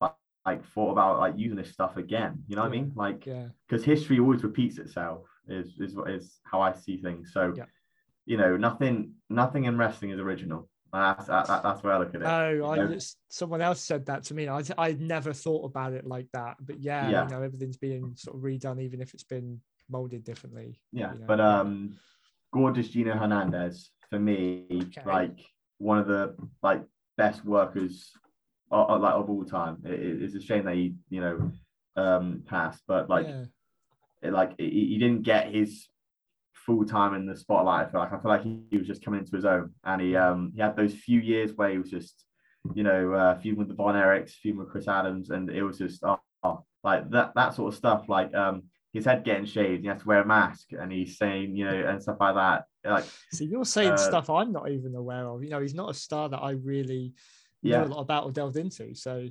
like, 0.02 0.14
like 0.46 0.66
thought 0.74 0.92
about 0.92 1.20
like 1.20 1.36
using 1.38 1.58
this 1.58 1.72
stuff 1.72 1.98
again? 1.98 2.44
You 2.48 2.56
know 2.56 2.64
what 2.64 2.70
I 2.70 2.72
mean? 2.72 2.92
Like 2.96 3.26
Yeah, 3.26 3.48
because 3.68 3.86
history 3.86 4.20
always 4.20 4.44
repeats 4.44 4.78
itself 4.78 5.22
is 5.48 5.80
is 5.80 5.96
what 5.96 6.10
is 6.10 6.40
how 6.44 6.62
I 6.62 6.74
see 6.74 6.98
things. 6.98 7.32
So 7.34 7.54
Yeah. 7.56 7.66
you 8.26 8.38
know 8.38 8.58
nothing 8.58 9.14
nothing 9.30 9.66
in 9.66 9.78
wrestling 9.78 10.12
is 10.12 10.20
original. 10.20 10.70
That's 10.92 11.26
that, 11.26 11.48
that- 11.48 11.64
that's 11.64 11.82
where 11.82 11.94
I 11.94 11.98
look 12.00 12.10
at 12.10 12.22
it. 12.22 12.24
no, 12.24 12.70
I 12.70 12.76
know? 12.78 12.88
just 12.88 13.18
someone 13.30 13.62
else 13.62 13.82
said 13.82 14.06
that 14.08 14.24
to 14.26 14.34
me. 14.36 14.48
I 14.48 14.62
I'd 14.78 15.02
never 15.02 15.34
thought 15.34 15.66
about 15.66 15.94
it 15.94 16.06
like 16.06 16.28
that, 16.34 16.58
but 16.60 16.80
yeah, 16.80 17.10
Yeah. 17.10 17.24
you 17.24 17.30
know, 17.32 17.42
everything's 17.42 17.78
being 17.78 18.14
sort 18.16 18.36
of 18.38 18.44
redone, 18.44 18.80
even 18.82 19.02
if 19.02 19.14
it's 19.16 19.24
been 19.24 19.62
molded 19.90 20.24
differently. 20.24 20.80
Yeah, 20.92 21.14
you 21.14 21.20
know, 21.20 21.26
but 21.26 21.40
um, 21.40 21.98
gorgeous 22.54 22.90
Gino 22.90 23.18
Hernandez 23.18 23.90
for 24.14 24.20
me, 24.20 24.68
Okay. 24.72 25.02
like 25.06 25.40
one 25.80 25.98
of 25.98 26.08
the 26.08 26.36
like 26.62 26.84
best 27.18 27.44
workers 27.44 28.12
of, 28.70 28.90
of, 28.92 29.02
like 29.02 29.14
of 29.16 29.28
all 29.30 29.44
time. 29.44 29.78
It, 29.86 29.94
it- 30.00 30.22
it's 30.24 30.36
a 30.36 30.42
shame 30.42 30.66
that 30.66 30.76
he 30.76 30.96
you 31.10 31.22
know 31.22 31.52
um 31.96 32.44
passed, 32.46 32.84
but 32.88 33.10
like 33.10 33.28
yeah, 33.28 33.46
it, 34.22 34.32
like 34.34 34.52
he, 34.60 34.70
he 34.92 34.98
didn't 35.00 35.24
get 35.24 35.52
his 35.54 35.88
full 36.54 36.86
time 36.86 37.14
in 37.16 37.26
the 37.26 37.36
spotlight. 37.36 37.88
I 37.88 37.92
feel 37.92 38.00
like 38.02 38.14
I 38.14 38.20
feel 38.20 38.32
like 38.32 38.44
he, 38.44 38.60
he 38.70 38.78
was 38.78 38.88
just 38.88 39.04
coming 39.04 39.20
into 39.22 39.36
his 39.36 39.46
own, 39.46 39.72
and 39.84 40.00
he 40.02 40.16
um 40.16 40.52
he 40.56 40.62
had 40.62 40.76
those 40.76 40.94
few 40.94 41.20
years 41.20 41.52
where 41.56 41.70
he 41.72 41.80
was 41.80 41.90
just 41.90 42.24
you 42.76 42.84
know 42.84 43.14
uh, 43.14 43.40
feuding 43.40 43.60
with 43.60 43.68
the 43.68 43.74
Von 43.74 43.96
Erichs, 43.96 44.32
feuding 44.34 44.60
with 44.60 44.70
Chris 44.70 44.88
Adams, 44.88 45.32
and 45.32 45.50
it 45.50 45.64
was 45.64 45.80
just 45.80 46.04
oh, 46.04 46.20
oh, 46.44 46.64
like 46.84 47.10
that 47.10 47.34
that 47.36 47.56
sort 47.56 47.74
of 47.74 47.78
stuff. 47.78 48.08
Like 48.08 48.34
um 48.36 48.64
his 48.94 49.06
head 49.06 49.24
getting 49.24 49.46
shaved, 49.46 49.82
he 49.82 49.88
has 49.88 50.02
to 50.02 50.08
wear 50.08 50.22
a 50.22 50.26
mask, 50.26 50.68
and 50.80 50.92
he's 50.92 51.18
saying, 51.18 51.56
you 51.58 51.66
know, 51.66 51.74
and 51.90 52.00
stuff 52.02 52.18
like 52.20 52.36
that. 52.36 52.66
Like, 52.86 53.06
So 53.32 53.44
you're 53.44 53.66
saying 53.66 53.94
Uh, 53.94 53.98
stuff 53.98 54.30
I'm 54.30 54.52
not 54.52 54.70
even 54.70 54.96
aware 54.96 55.28
of. 55.28 55.44
You 55.44 55.50
know, 55.50 55.62
he's 55.62 55.74
not 55.76 55.90
a 55.90 55.94
star 55.94 56.30
that 56.30 56.40
I 56.40 56.52
really 56.52 57.14
yeah, 57.62 57.80
know 57.80 57.86
a 57.86 57.92
lot 57.94 58.02
about 58.02 58.26
or 58.26 58.32
delved 58.32 58.58
into. 58.58 58.94
So 58.94 59.28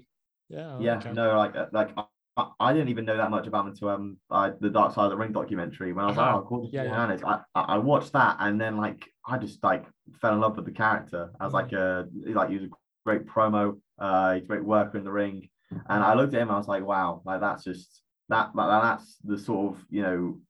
yeah, 0.49 0.77
yeah, 0.79 0.97
okay. 0.97 1.13
no, 1.13 1.37
like, 1.37 1.55
uh, 1.55 1.67
like 1.73 1.91
I, 2.37 2.51
I 2.59 2.73
didn't 2.73 2.89
even 2.89 3.05
know 3.05 3.17
that 3.17 3.31
much 3.31 3.47
about 3.47 3.67
him 3.67 3.73
until 3.73 3.89
um, 3.91 4.17
I, 4.31 4.53
the 4.61 4.71
Dark 4.71 4.95
Side 4.95 5.05
of 5.05 5.11
the 5.11 5.17
Ring 5.17 5.33
documentary. 5.33 5.93
When 5.93 6.05
I 6.05 6.09
was 6.09 6.17
Uh-huh. 6.17 6.35
like, 6.35 6.45
oh, 6.45 6.47
cool, 6.49 6.71
Yeah, 6.73 6.85
yeah. 6.85 7.43
I, 7.55 7.61
I 7.75 7.79
watched 7.79 8.13
that, 8.15 8.37
and 8.41 8.61
then 8.61 8.77
like 8.79 9.07
I 9.27 9.39
just 9.39 9.63
like 9.63 9.85
fell 10.21 10.33
in 10.35 10.41
love 10.41 10.57
with 10.57 10.65
the 10.65 10.73
character. 10.73 11.31
I 11.39 11.45
was 11.45 11.53
Mm. 11.53 11.57
like, 11.63 11.73
a 11.73 12.09
like 12.31 12.49
he 12.49 12.57
was 12.57 12.65
a 12.65 12.71
great 13.05 13.27
promo, 13.27 13.79
uh, 13.99 14.35
he's 14.35 14.45
a 14.45 14.47
great 14.47 14.65
worker 14.65 14.97
in 14.99 15.05
the 15.05 15.13
ring, 15.13 15.49
and 15.71 16.03
I 16.03 16.15
looked 16.15 16.35
at 16.35 16.41
him, 16.41 16.51
I 16.51 16.57
was 16.57 16.69
like, 16.69 16.85
wow, 16.85 17.21
like 17.25 17.41
that's 17.41 17.65
just 17.65 18.03
that, 18.31 18.57
like, 18.57 18.83
that's 18.83 19.17
the 19.25 19.37
sort 19.39 19.75
of 19.77 19.85
you 19.91 20.03
know 20.03 20.41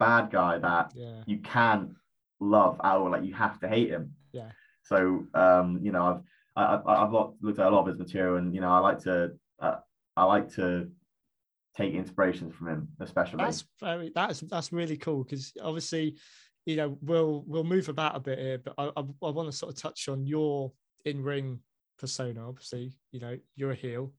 bad 0.00 0.30
guy 0.30 0.58
that 0.58 0.92
Yeah. 0.96 1.22
you 1.26 1.38
can 1.38 1.94
love 2.40 2.80
at 2.82 2.92
all. 2.92 3.10
Like 3.10 3.24
you 3.24 3.34
have 3.34 3.60
to 3.60 3.68
hate 3.68 3.90
him. 3.90 4.14
Yeah. 4.32 4.50
So 4.82 5.26
um, 5.34 5.78
you 5.82 5.92
know, 5.92 6.22
I've 6.56 6.82
I, 6.86 7.04
I've 7.04 7.12
looked 7.12 7.58
at 7.58 7.66
a 7.66 7.70
lot 7.70 7.82
of 7.82 7.86
his 7.88 7.98
material, 7.98 8.36
and 8.36 8.54
you 8.54 8.60
know, 8.60 8.70
I 8.70 8.78
like 8.78 8.98
to 9.00 9.32
uh, 9.60 9.76
I 10.16 10.24
like 10.24 10.52
to 10.54 10.90
take 11.76 11.94
inspirations 11.94 12.54
from 12.54 12.68
him, 12.68 12.88
especially. 13.00 13.38
That's 13.38 13.64
very 13.80 14.12
that's 14.14 14.40
that's 14.40 14.72
really 14.72 14.96
cool 14.96 15.22
because 15.24 15.52
obviously, 15.62 16.16
you 16.66 16.76
know, 16.76 16.98
we'll 17.00 17.44
we'll 17.46 17.64
move 17.64 17.88
about 17.88 18.16
a 18.16 18.20
bit 18.20 18.38
here, 18.38 18.58
but 18.58 18.74
I 18.78 18.86
I, 18.96 19.00
I 19.00 19.30
want 19.30 19.50
to 19.50 19.56
sort 19.56 19.72
of 19.72 19.80
touch 19.80 20.08
on 20.08 20.26
your 20.26 20.72
in 21.04 21.22
ring 21.22 21.60
persona. 21.98 22.48
Obviously, 22.48 22.92
you 23.12 23.20
know, 23.20 23.38
you're 23.56 23.72
a 23.72 23.76
heel. 23.76 24.12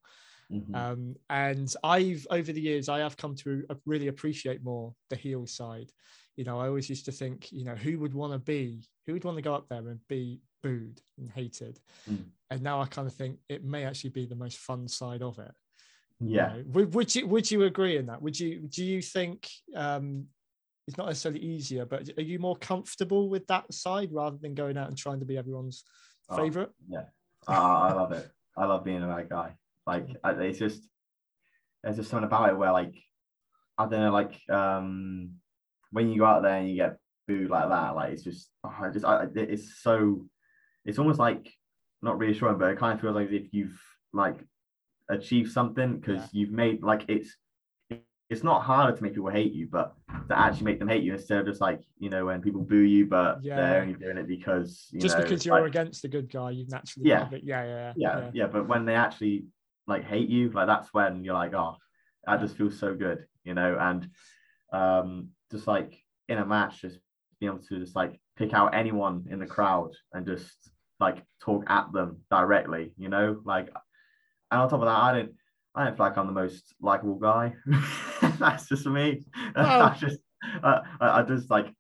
Mhm. 0.52 0.76
Um, 0.76 1.16
and 1.30 1.74
I've 1.84 2.28
over 2.30 2.52
the 2.52 2.60
years 2.60 2.90
I 2.90 3.00
have 3.00 3.16
come 3.16 3.36
to 3.38 3.64
really 3.86 4.08
appreciate 4.08 4.62
more 4.64 4.94
the 5.10 5.16
heel 5.16 5.48
side. 5.48 5.90
You 6.36 6.46
know, 6.46 6.60
I 6.60 6.68
always 6.68 6.90
used 6.90 7.06
to 7.06 7.12
think, 7.12 7.52
you 7.52 7.66
know, 7.66 7.76
who 7.76 8.00
would 8.00 8.14
want 8.14 8.34
to 8.34 8.40
be, 8.40 8.88
who 9.06 9.14
would 9.14 9.24
want 9.24 9.38
to 9.38 9.42
go 9.42 9.54
up 9.54 9.68
there 9.70 9.80
and 9.80 10.00
be 10.08 10.42
booed 10.64 11.02
and 11.18 11.30
hated. 11.30 11.80
Mm. 12.10 12.26
And 12.50 12.62
now 12.62 12.82
I 12.82 12.86
kind 12.86 13.08
of 13.08 13.14
think 13.14 13.40
it 13.50 13.64
may 13.64 13.86
actually 13.86 14.12
be 14.12 14.26
the 14.26 14.36
most 14.36 14.58
fun 14.58 14.88
side 14.88 15.22
of 15.22 15.40
it. 15.40 15.52
you 16.20 16.36
yeah. 16.36 16.48
know. 16.48 16.64
Would, 16.68 16.94
would 16.94 17.16
you 17.16 17.28
would 17.28 17.50
you 17.50 17.64
agree 17.64 17.98
in 17.98 18.08
that? 18.08 18.22
Would 18.22 18.40
you 18.40 18.68
do 18.68 18.84
you 18.84 19.02
think 19.02 19.50
um 19.76 20.28
it's 20.88 20.98
not 20.98 21.08
necessarily 21.08 21.42
easier, 21.42 21.86
but 21.86 22.10
are 22.18 22.24
you 22.24 22.40
more 22.40 22.56
comfortable 22.56 23.30
with 23.30 23.46
that 23.48 23.72
side 23.74 24.10
rather 24.12 24.38
than 24.42 24.56
going 24.56 24.78
out 24.78 24.88
and 24.90 24.98
trying 24.98 25.20
to 25.20 25.26
be 25.26 25.38
everyone's 25.38 25.84
Oh, 26.30 26.38
favorite? 26.38 26.70
Yeah, 26.88 27.04
Ah, 27.48 27.90
I 27.90 27.94
love 27.94 28.12
it. 28.14 28.30
I 28.58 28.66
love 28.66 28.84
being 28.84 29.04
a 29.04 29.08
bad 29.08 29.30
guy. 29.30 29.56
Like 29.86 30.08
it's 30.24 30.60
just 30.60 30.82
there's 31.84 31.98
just 31.98 32.10
something 32.10 32.26
about 32.26 32.50
it 32.50 32.58
where 32.58 32.72
like 32.72 32.96
I 33.78 33.86
don't 33.86 34.02
know, 34.02 34.12
like 34.12 34.40
um 34.50 35.36
when 35.92 36.10
you 36.10 36.20
go 36.20 36.26
out 36.26 36.44
there 36.44 36.58
and 36.58 36.70
you 36.70 36.76
get 36.76 36.98
booed 37.28 37.50
like 37.50 37.70
that, 37.70 37.96
like 37.96 38.14
it's 38.14 38.24
just 38.24 38.50
oh, 38.64 38.76
I 38.82 38.90
just 38.90 39.06
I, 39.06 39.28
it's 39.36 39.82
so 39.82 40.26
it's 40.86 41.00
almost 41.00 41.20
like 41.20 41.52
not 42.02 42.18
reassuring, 42.18 42.58
but 42.58 42.72
it 42.72 42.80
kind 42.80 42.94
of 42.94 43.02
feels 43.02 43.16
like 43.16 43.32
if 43.32 43.54
you've 43.54 43.80
like 44.14 44.38
achieved 45.10 45.52
something 45.52 45.98
because 46.00 46.22
Yeah. 46.22 46.28
you've 46.34 46.52
made 46.52 46.82
like 46.84 47.06
it's 47.08 47.36
it's 48.30 48.44
not 48.46 48.62
harder 48.62 48.96
to 48.96 49.04
make 49.04 49.14
people 49.14 49.30
hate 49.30 49.52
you, 49.52 49.68
but 49.70 49.94
to 50.30 50.40
actually 50.40 50.64
make 50.64 50.80
them 50.80 50.88
hate 50.88 51.04
you 51.04 51.14
instead 51.14 51.40
of 51.40 51.46
just 51.46 51.60
like 51.60 51.82
you 52.00 52.10
know 52.10 52.26
when 52.26 52.42
people 52.42 52.62
boo 52.62 52.78
you, 52.78 53.06
but 53.06 53.44
Yeah. 53.44 53.58
they're 53.58 53.82
only 53.82 53.94
doing 53.94 54.18
it 54.18 54.28
because 54.28 54.88
you 54.92 55.02
Just 55.02 55.18
know, 55.18 55.24
because 55.24 55.46
you're 55.46 55.60
like- 55.60 55.70
against 55.70 56.02
the 56.02 56.08
good 56.08 56.30
guy, 56.32 56.52
you 56.52 56.66
naturally 56.70 57.10
Yeah. 57.10 57.30
it. 57.32 57.44
Yeah, 57.44 57.66
yeah, 57.66 57.94
yeah, 57.98 58.32
yeah, 58.34 58.48
But 58.48 58.68
when 58.70 58.86
they 58.86 58.96
actually 58.96 59.46
like 59.88 60.04
hate 60.06 60.30
you, 60.30 60.50
like 60.52 60.68
that's 60.68 60.94
when 60.94 61.24
you're 61.26 61.34
like, 61.34 61.54
oh, 61.54 61.76
that 62.26 62.40
just 62.40 62.56
feels 62.56 62.80
so 62.80 62.96
good, 62.96 63.26
you 63.44 63.54
know. 63.54 63.78
And 63.78 64.10
um, 64.72 65.30
just 65.52 65.68
like 65.68 65.98
in 66.30 66.38
a 66.38 66.46
match, 66.46 66.82
just 66.82 67.00
being 67.40 67.52
able 67.52 67.64
to 67.64 67.80
just 67.80 67.96
like 67.96 68.20
pick 68.38 68.54
out 68.54 68.74
anyone 68.74 69.26
in 69.30 69.40
the 69.40 69.46
crowd 69.46 69.92
and 70.14 70.26
just 70.26 70.70
like 71.00 71.24
talk 71.42 71.64
at 71.68 71.92
them 71.92 72.22
directly, 72.30 72.94
you 72.98 73.10
know. 73.10 73.42
Like, 73.44 73.68
and 74.52 74.62
on 74.62 74.70
top 74.70 74.82
of 74.82 74.86
that, 74.86 74.98
I 74.98 75.14
don't, 75.14 75.32
I 75.76 75.86
don't 75.86 75.98
feel 75.98 76.06
like 76.06 76.18
I'm 76.18 76.28
the 76.28 76.34
most 76.34 76.74
likable 76.82 77.16
guy. 77.16 77.54
that's 78.40 78.68
just 78.68 78.86
me. 78.86 79.24
I 79.56 79.96
just, 80.00 80.20
uh, 80.64 80.82
I, 81.00 81.20
I 81.20 81.24
just 81.24 81.50
like 81.50 81.74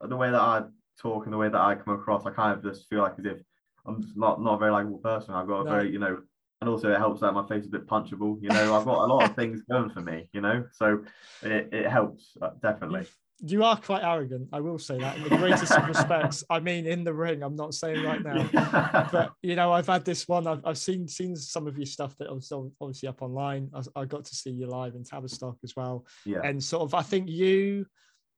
the 0.00 0.16
way 0.16 0.30
that 0.30 0.40
I 0.40 0.62
talk 0.98 1.24
and 1.24 1.32
the 1.32 1.38
way 1.38 1.48
that 1.48 1.60
I 1.60 1.74
come 1.74 1.94
across. 1.94 2.26
I 2.26 2.30
kind 2.30 2.56
of 2.56 2.62
just 2.62 2.88
feel 2.88 3.02
like 3.02 3.18
as 3.18 3.24
if 3.26 3.38
I'm 3.86 4.12
not 4.14 4.42
not 4.42 4.54
a 4.54 4.58
very 4.58 4.70
likable 4.72 4.98
person. 4.98 5.34
I've 5.34 5.46
got 5.46 5.60
a 5.60 5.64
No. 5.64 5.70
very, 5.70 5.92
you 5.92 5.98
know, 5.98 6.18
and 6.60 6.68
also 6.68 6.92
it 6.92 6.98
helps 6.98 7.20
that 7.20 7.32
my 7.32 7.46
face 7.46 7.66
a 7.66 7.68
bit 7.68 7.86
punchable. 7.86 8.38
You 8.42 8.50
know, 8.50 8.76
I've 8.76 8.84
got 8.84 8.98
a 8.98 9.12
lot 9.12 9.28
of 9.28 9.36
things 9.36 9.62
going 9.70 9.90
for 9.90 10.00
me. 10.00 10.28
You 10.32 10.40
know, 10.40 10.64
so 10.72 11.04
it, 11.42 11.68
it 11.72 11.88
helps 11.88 12.36
uh, 12.40 12.50
definitely. 12.62 13.06
You 13.42 13.64
are 13.64 13.76
quite 13.78 14.02
arrogant. 14.04 14.48
I 14.52 14.60
will 14.60 14.78
say 14.78 14.98
that 14.98 15.16
in 15.16 15.22
the 15.22 15.30
greatest 15.30 15.72
of 15.72 15.88
respects. 15.88 16.44
I 16.50 16.60
mean, 16.60 16.86
in 16.86 17.04
the 17.04 17.14
ring, 17.14 17.42
I'm 17.42 17.56
not 17.56 17.72
saying 17.72 18.04
right 18.04 18.22
now. 18.22 19.08
But 19.12 19.32
you 19.42 19.56
know, 19.56 19.72
I've 19.72 19.86
had 19.86 20.04
this 20.04 20.28
one. 20.28 20.46
I've, 20.46 20.60
I've 20.64 20.76
seen 20.76 21.08
seen 21.08 21.34
some 21.34 21.66
of 21.66 21.78
your 21.78 21.86
stuff 21.86 22.14
that 22.18 22.32
was 22.32 22.52
ob- 22.52 22.72
obviously 22.80 23.08
up 23.08 23.22
online. 23.22 23.70
I, 23.74 24.02
I 24.02 24.04
got 24.04 24.26
to 24.26 24.34
see 24.34 24.50
you 24.50 24.66
live 24.66 24.94
in 24.94 25.04
Tavistock 25.04 25.56
as 25.64 25.74
well, 25.74 26.04
yeah, 26.26 26.40
and 26.44 26.62
sort 26.62 26.82
of 26.82 26.92
I 26.92 27.02
think 27.02 27.30
you 27.30 27.86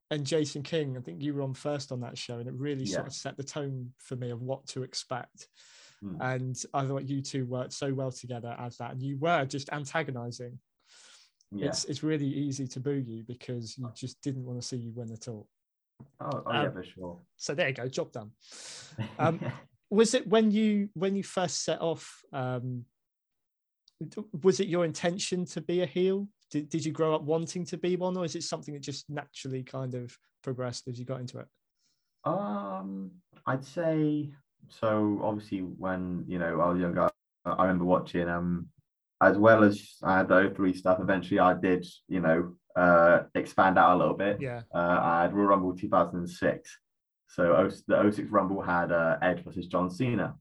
and 0.09 0.25
Jason 0.25 0.63
King. 0.63 0.95
I 0.97 1.01
think 1.01 1.21
you 1.21 1.33
were 1.33 1.41
on 1.41 1.53
first 1.53 1.91
on 1.91 1.99
that 2.01 2.17
show, 2.17 2.39
and 2.39 2.47
it 2.47 2.53
really 2.53 2.85
sort 2.85 3.07
of 3.07 3.13
set 3.13 3.35
the 3.35 3.43
tone 3.43 3.91
for 3.99 4.15
me 4.15 4.29
of 4.29 4.41
what 4.41 4.65
to 4.67 4.83
expect. 4.83 5.49
Mm. 6.03 6.17
And 6.19 6.63
I 6.73 6.85
thought 6.85 7.07
you 7.07 7.21
two 7.21 7.45
worked 7.45 7.73
so 7.73 7.93
well 7.93 8.11
together 8.11 8.55
as 8.59 8.77
that, 8.77 8.91
and 8.91 9.01
you 9.01 9.17
were 9.17 9.45
just 9.45 9.71
antagonizing. 9.71 10.59
yeah. 11.51 11.67
It's 11.67 11.85
it's 11.85 12.03
really 12.03 12.27
easy 12.27 12.67
to 12.67 12.79
boo 12.79 13.03
you 13.05 13.23
because 13.23 13.77
you 13.77 13.89
just 13.95 14.21
didn't 14.21 14.45
want 14.45 14.61
to 14.61 14.67
see 14.67 14.77
you 14.77 14.91
win 14.93 15.11
at 15.11 15.27
all. 15.27 15.47
Oh, 16.19 16.43
oh 16.45 16.51
yeah, 16.51 16.63
um, 16.63 16.73
for 16.73 16.83
sure. 16.83 17.19
So 17.37 17.53
there 17.55 17.69
you 17.69 17.73
go, 17.73 17.87
job 17.87 18.11
done. 18.11 18.31
Um, 19.17 19.39
was 19.93 20.15
it 20.15 20.27
when 20.27 20.49
you 20.49 20.89
when 20.95 21.15
you 21.15 21.23
first 21.23 21.63
set 21.63 21.79
off 21.79 22.23
um 22.33 22.83
was 24.41 24.59
it 24.59 24.67
your 24.67 24.85
intention 24.85 25.45
to 25.45 25.61
be 25.61 25.81
a 25.81 25.85
heel 25.85 26.27
did, 26.49 26.67
did 26.67 26.83
you 26.83 26.91
grow 26.91 27.13
up 27.13 27.21
wanting 27.21 27.63
to 27.63 27.77
be 27.77 27.95
one 27.95 28.17
or 28.17 28.25
is 28.25 28.35
it 28.35 28.41
something 28.41 28.73
that 28.73 28.81
just 28.81 29.07
naturally 29.07 29.61
kind 29.61 29.93
of 29.93 30.17
progressed 30.41 30.87
as 30.87 30.97
you 30.97 31.05
got 31.05 31.19
into 31.19 31.37
it 31.37 31.47
Um, 32.25 33.11
I'd 33.45 33.63
say 33.63 34.33
so. 34.69 35.19
Obviously, 35.23 35.59
when 35.59 36.23
you 36.27 36.39
know 36.39 36.59
I 36.61 36.69
was 36.69 36.79
younger, 36.79 37.09
I 37.45 37.49
I 37.49 37.63
remember 37.63 37.85
watching 37.85 38.27
um, 38.29 38.67
as 39.21 39.37
well 39.37 39.63
as 39.63 39.97
I 40.03 40.17
had 40.17 40.27
the 40.27 40.51
03 40.55 40.73
stuff. 40.73 40.99
Eventually, 40.99 41.39
I 41.39 41.53
did 41.53 41.85
you 42.07 42.19
know 42.19 42.53
uh 42.75 43.23
expand 43.35 43.77
out 43.77 43.95
a 43.95 43.97
little 43.97 44.15
bit. 44.15 44.41
yeah 44.41 44.61
Uh, 44.73 44.99
I 45.01 45.21
had 45.23 45.33
Royal 45.33 45.47
Rumble 45.49 45.75
2006. 45.75 46.77
So 47.27 47.55
O- 47.55 47.69
the 47.87 48.11
06 48.11 48.29
Rumble 48.29 48.61
had 48.61 48.91
uh, 48.91 49.17
Edge 49.21 49.43
versus 49.43 49.67
John 49.67 49.89
Cena, 49.89 50.35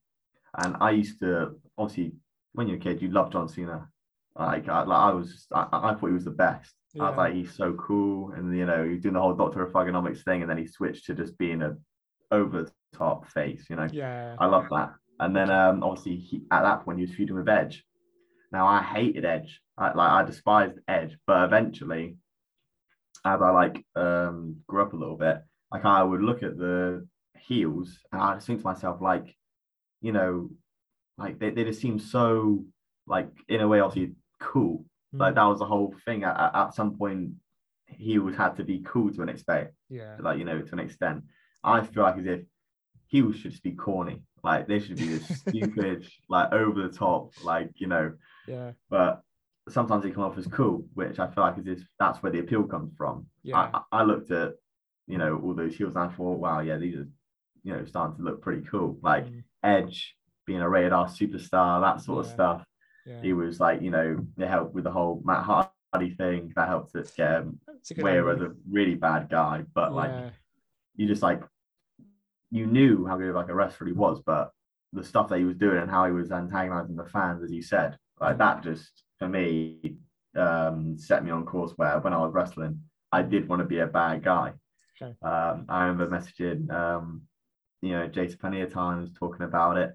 and 0.59 0.77
I 0.81 0.91
used 0.93 1.19
to 1.21 1.57
obviously 1.77 2.13
when 2.53 2.69
you're 2.69 2.77
a 2.79 2.81
kid 2.81 3.03
you 3.03 3.09
love 3.11 3.33
John 3.33 3.49
Cena. 3.49 3.89
Like 4.39 4.67
I, 4.69 4.83
like 4.85 4.99
I 4.99 5.13
was, 5.13 5.47
I, 5.53 5.67
I 5.73 5.95
thought 5.95 6.07
he 6.07 6.13
was 6.15 6.25
the 6.25 6.31
best. 6.31 6.73
Yeah. 6.95 7.03
I 7.05 7.09
was 7.11 7.17
like, 7.19 7.35
he's 7.35 7.55
so 7.55 7.75
cool, 7.75 8.33
and 8.33 8.57
you 8.57 8.65
know, 8.67 8.83
he's 8.89 9.03
doing 9.03 9.13
the 9.15 9.21
whole 9.21 9.35
Doctor 9.35 9.63
of 9.63 9.73
Thuganomics 9.73 10.23
thing, 10.25 10.41
and 10.41 10.51
then 10.51 10.57
he 10.59 10.67
switched 10.67 11.05
to 11.07 11.15
just 11.15 11.37
being 11.37 11.61
a 11.63 11.77
over 12.31 12.63
the 12.65 12.73
top 12.93 13.29
face. 13.31 13.67
You 13.71 13.77
know, 13.77 13.89
yeah 13.93 14.37
I 14.39 14.47
love 14.47 14.67
that. 14.71 14.95
And 15.21 15.35
then 15.37 15.51
um, 15.51 15.83
obviously 15.83 16.17
he, 16.17 16.43
at 16.51 16.63
that 16.63 16.85
point 16.85 16.99
he 16.99 17.07
was 17.07 17.15
feuding 17.15 17.37
with 17.37 17.49
Edge. 17.49 17.85
Now 18.51 18.67
I 18.67 18.83
hated 18.83 19.25
Edge. 19.25 19.61
I 19.79 19.87
like 19.93 20.11
I 20.11 20.25
despised 20.25 20.79
Edge, 20.89 21.17
but 21.27 21.45
eventually, 21.45 22.17
as 23.25 23.41
I 23.41 23.51
like 23.51 23.85
um, 23.97 24.57
grew 24.67 24.83
up 24.83 24.93
a 24.93 24.97
little 24.97 25.17
bit, 25.17 25.39
like 25.71 25.85
I 25.85 26.03
would 26.03 26.23
look 26.23 26.43
at 26.43 26.57
the 26.59 27.07
heels 27.39 27.99
and 28.13 28.21
I 28.21 28.35
just 28.35 28.47
think 28.47 28.61
to 28.61 28.65
myself 28.67 29.01
like, 29.01 29.35
you 30.01 30.13
know, 30.13 30.51
like 31.19 31.39
they, 31.39 31.51
they 31.51 31.65
just 31.65 31.81
seem 31.81 31.99
so 31.99 32.65
like 33.07 33.29
in 33.49 33.61
a 33.61 33.69
way 33.69 33.81
obviously 33.81 34.15
cool. 34.41 34.85
Like 35.13 35.33
Mm, 35.33 35.37
that 35.37 35.45
was 35.45 35.59
the 35.59 35.67
whole 35.67 35.95
thing. 36.07 36.25
At, 36.25 36.39
at- 36.41 36.55
at 36.55 36.75
some 36.75 36.97
point, 36.97 37.33
heels 37.87 38.35
had 38.35 38.57
to 38.57 38.65
be 38.65 38.83
cool 38.87 39.11
to 39.13 39.21
an 39.23 39.29
extent 39.29 39.69
yeah 39.91 40.17
like 40.19 40.39
you 40.39 40.47
know 40.47 40.63
to 40.63 40.73
an 40.73 40.79
extent 40.79 41.23
i 41.63 41.83
feel 41.83 42.05
like 42.05 42.17
as 42.17 42.25
if 42.25 42.41
heels 43.13 43.37
should 43.37 43.51
just 43.53 43.63
be 43.63 43.73
corny. 43.73 44.23
Like 44.43 44.67
they 44.67 44.81
should 44.81 44.97
be 44.97 45.07
this 45.07 45.41
stupid 45.41 46.09
like 46.29 46.53
over 46.53 46.83
the 46.83 46.93
top 46.93 47.33
like 47.45 47.71
you 47.77 47.87
know. 47.87 48.15
Yeah. 48.49 48.73
But 48.91 49.23
sometimes 49.69 50.03
they 50.03 50.11
come 50.11 50.25
off 50.25 50.37
as 50.37 50.49
cool 50.49 50.85
which 50.95 51.21
i 51.21 51.29
feel 51.29 51.45
like 51.45 51.57
is 51.57 51.69
if 51.69 51.87
that's 51.97 52.21
where 52.21 52.33
the 52.33 52.41
appeal 52.41 52.65
comes 52.65 52.91
from. 52.97 53.27
Yeah. 53.45 53.71
I, 53.75 53.83
I 53.93 54.03
looked 54.03 54.33
at 54.33 54.55
you 55.07 55.19
know 55.19 55.41
all 55.43 55.55
those 55.55 55.77
heels 55.77 55.95
and 55.95 56.11
i 56.11 56.15
thought 56.15 56.39
wow 56.39 56.61
yeah 56.61 56.77
these 56.79 56.97
are 56.97 57.09
you 57.63 57.73
know 57.73 57.85
starting 57.85 58.17
to 58.17 58.23
look 58.23 58.43
pretty 58.43 58.63
cool. 58.63 58.99
Like 59.03 59.27
mm, 59.27 59.45
edge 59.63 60.17
being 60.47 60.61
a 60.61 60.69
Rated-R 60.69 61.07
superstar 61.07 61.81
that 61.81 62.03
sort 62.03 62.25
of 62.27 62.33
stuff. 62.33 62.65
Yeah. 63.07 63.21
He 63.23 63.33
was 63.35 63.61
like 63.61 63.83
you 63.83 63.91
know 63.91 64.27
they 64.37 64.47
helped 64.47 64.75
with 64.75 64.85
the 64.85 64.91
whole 64.91 65.23
matt 65.25 65.45
hardy 65.45 66.15
thing. 66.15 66.53
That 66.57 66.69
helped 66.69 66.93
to 66.95 67.05
get 67.17 67.31
him 67.33 67.61
where 67.97 68.31
as 68.31 68.41
a 68.41 68.53
really 68.71 68.95
bad 68.95 69.29
guy 69.29 69.65
but 69.75 69.93
like 69.93 70.33
you 70.95 71.09
just 71.09 71.23
like 71.23 71.43
you 72.53 72.67
knew 72.67 73.07
how 73.07 73.17
good 73.17 73.31
of 73.31 73.35
like 73.35 73.49
a 73.49 73.55
wrestler 73.55 73.89
he 73.89 73.93
was, 73.93 74.21
but 74.25 74.53
the 74.93 75.03
stuff 75.03 75.29
that 75.31 75.39
he 75.39 75.45
was 75.45 75.57
doing 75.57 75.79
and 75.79 75.91
how 75.91 76.07
he 76.07 76.13
was 76.13 76.31
antagonizing 76.31 76.95
the 76.95 77.07
fans, 77.07 77.43
as 77.43 77.51
you 77.51 77.63
said, 77.63 77.97
like 78.21 78.39
that 78.39 78.63
just 78.63 79.03
for 79.19 79.29
me 79.29 79.97
um 80.37 80.97
set 80.97 81.25
me 81.25 81.31
on 81.31 81.45
course 81.45 81.73
where 81.77 81.99
when 82.01 82.13
I 82.13 82.19
was 82.19 82.33
wrestling, 82.33 82.81
I 83.11 83.23
did 83.23 83.49
want 83.49 83.61
to 83.61 83.67
be 83.67 83.79
a 83.79 83.87
bad 83.87 84.23
guy. 84.23 84.53
Okay. 85.01 85.15
Um, 85.23 85.67
I 85.69 85.85
remember 85.87 86.07
messaging, 86.09 86.71
um, 86.71 87.23
you 87.81 87.91
know, 87.91 88.07
Jason 88.07 88.39
plenty 88.39 88.61
of 88.61 88.73
times 88.73 89.11
talking 89.19 89.43
about 89.43 89.79
it. 89.79 89.93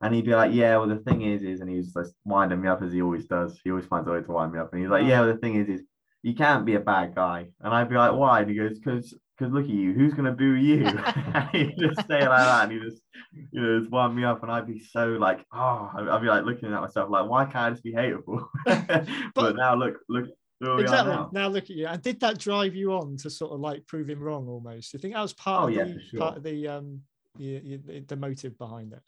And 0.00 0.14
he'd 0.14 0.24
be 0.24 0.34
like, 0.34 0.52
Yeah, 0.54 0.78
well, 0.78 0.88
the 0.88 0.96
thing 0.96 1.22
is, 1.22 1.42
is, 1.42 1.60
and 1.60 1.68
he 1.68 1.76
was 1.76 1.92
just 1.92 2.14
winding 2.24 2.60
me 2.60 2.68
up 2.68 2.82
as 2.82 2.92
he 2.92 3.02
always 3.02 3.26
does. 3.26 3.60
He 3.62 3.70
always 3.70 3.86
finds 3.86 4.08
a 4.08 4.12
way 4.12 4.22
to 4.22 4.32
wind 4.32 4.52
me 4.52 4.58
up. 4.60 4.72
And 4.72 4.80
he's 4.80 4.90
like, 4.90 5.06
Yeah, 5.06 5.20
well, 5.20 5.32
the 5.32 5.38
thing 5.38 5.56
is, 5.56 5.68
is, 5.68 5.82
you 6.22 6.34
can't 6.34 6.64
be 6.64 6.74
a 6.74 6.80
bad 6.80 7.14
guy. 7.14 7.48
And 7.60 7.74
I'd 7.74 7.88
be 7.88 7.96
like, 7.96 8.12
Why? 8.12 8.40
And 8.40 8.50
he 8.50 8.56
goes, 8.56 8.78
Because 8.78 9.14
because 9.40 9.54
look 9.54 9.64
at 9.64 9.70
you, 9.70 9.94
who's 9.94 10.12
gonna 10.12 10.32
boo 10.32 10.54
you? 10.54 10.84
and 11.34 11.48
he'd 11.50 11.78
just 11.78 12.06
say 12.06 12.20
it 12.20 12.28
like 12.28 12.44
that, 12.44 12.64
and 12.64 12.72
he 12.72 12.78
just, 12.78 13.02
you 13.32 13.60
know, 13.60 13.78
just 13.78 13.90
wind 13.90 14.14
me 14.14 14.24
up, 14.24 14.42
and 14.42 14.52
I'd 14.52 14.66
be 14.66 14.80
so 14.80 15.08
like, 15.08 15.44
oh, 15.52 15.90
I'd 15.96 16.20
be 16.20 16.28
like 16.28 16.44
looking 16.44 16.72
at 16.72 16.80
myself 16.80 17.08
like, 17.10 17.28
why 17.28 17.44
can't 17.44 17.56
I 17.56 17.70
just 17.70 17.82
be 17.82 17.92
hateful? 17.92 18.48
but, 18.66 19.08
But- 19.34 19.56
now 19.56 19.74
look, 19.74 19.98
look, 20.08 20.26
where 20.58 20.76
we 20.76 20.82
are 20.82 20.84
exactly. 20.84 21.12
now. 21.12 21.30
Now. 21.32 21.48
look 21.48 21.64
at 21.64 21.70
you. 21.70 21.86
And 21.86 22.02
did 22.02 22.20
that 22.20 22.36
drive 22.36 22.74
you 22.74 22.92
on 22.92 23.16
to 23.18 23.30
sort 23.30 23.52
of 23.52 23.60
like 23.60 23.86
prove 23.86 24.10
him 24.10 24.20
wrong 24.20 24.46
almost? 24.46 24.92
You 24.92 24.98
think 24.98 25.14
that 25.14 25.22
was 25.22 25.32
part 25.32 25.64
Oh, 25.64 25.68
of 25.68 25.74
yeah, 25.74 25.84
the 25.84 26.00
sure. 26.10 26.20
part 26.20 26.36
of 26.36 26.42
the 26.42 26.68
um 26.68 27.00
the, 27.38 28.02
the, 28.06 28.16
motive 28.16 28.58
behind 28.58 28.92
it? 28.92 29.00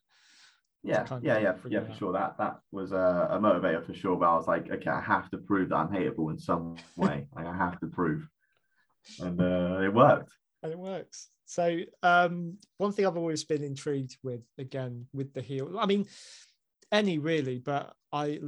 Yeah, 0.82 1.04
yeah, 1.20 1.38
yeah, 1.38 1.54
yeah, 1.68 1.80
for 1.84 1.92
sure. 1.92 2.12
That 2.14 2.38
that 2.38 2.60
was 2.70 2.92
a, 2.92 3.28
a 3.32 3.38
motivator 3.38 3.84
for 3.84 3.92
sure. 3.92 4.16
But 4.16 4.30
I 4.30 4.34
was 4.34 4.48
like, 4.48 4.70
okay, 4.70 4.88
I 4.88 5.02
have 5.02 5.30
to 5.32 5.36
prove 5.36 5.68
that 5.68 5.76
I'm 5.76 5.88
hateable 5.88 6.30
in 6.30 6.38
some 6.38 6.76
way. 6.96 7.28
like 7.36 7.46
I 7.46 7.54
have 7.54 7.78
to 7.80 7.86
prove, 7.86 8.26
and 9.20 9.40
uh, 9.40 9.80
it 9.80 9.92
worked. 9.92 10.32
and 10.62 10.72
it 10.72 10.78
works. 10.78 11.28
So 11.44 11.80
um, 12.02 12.56
one 12.78 12.92
thing 12.92 13.06
I've 13.06 13.16
always 13.16 13.44
been 13.44 13.62
intrigued 13.62 14.16
with, 14.22 14.42
again, 14.58 15.06
with 15.12 15.34
the 15.34 15.42
heel. 15.42 15.78
I 15.78 15.86
mean, 15.86 16.06
any 16.90 17.18
really, 17.18 17.58
but 17.58 17.94
I, 18.12 18.40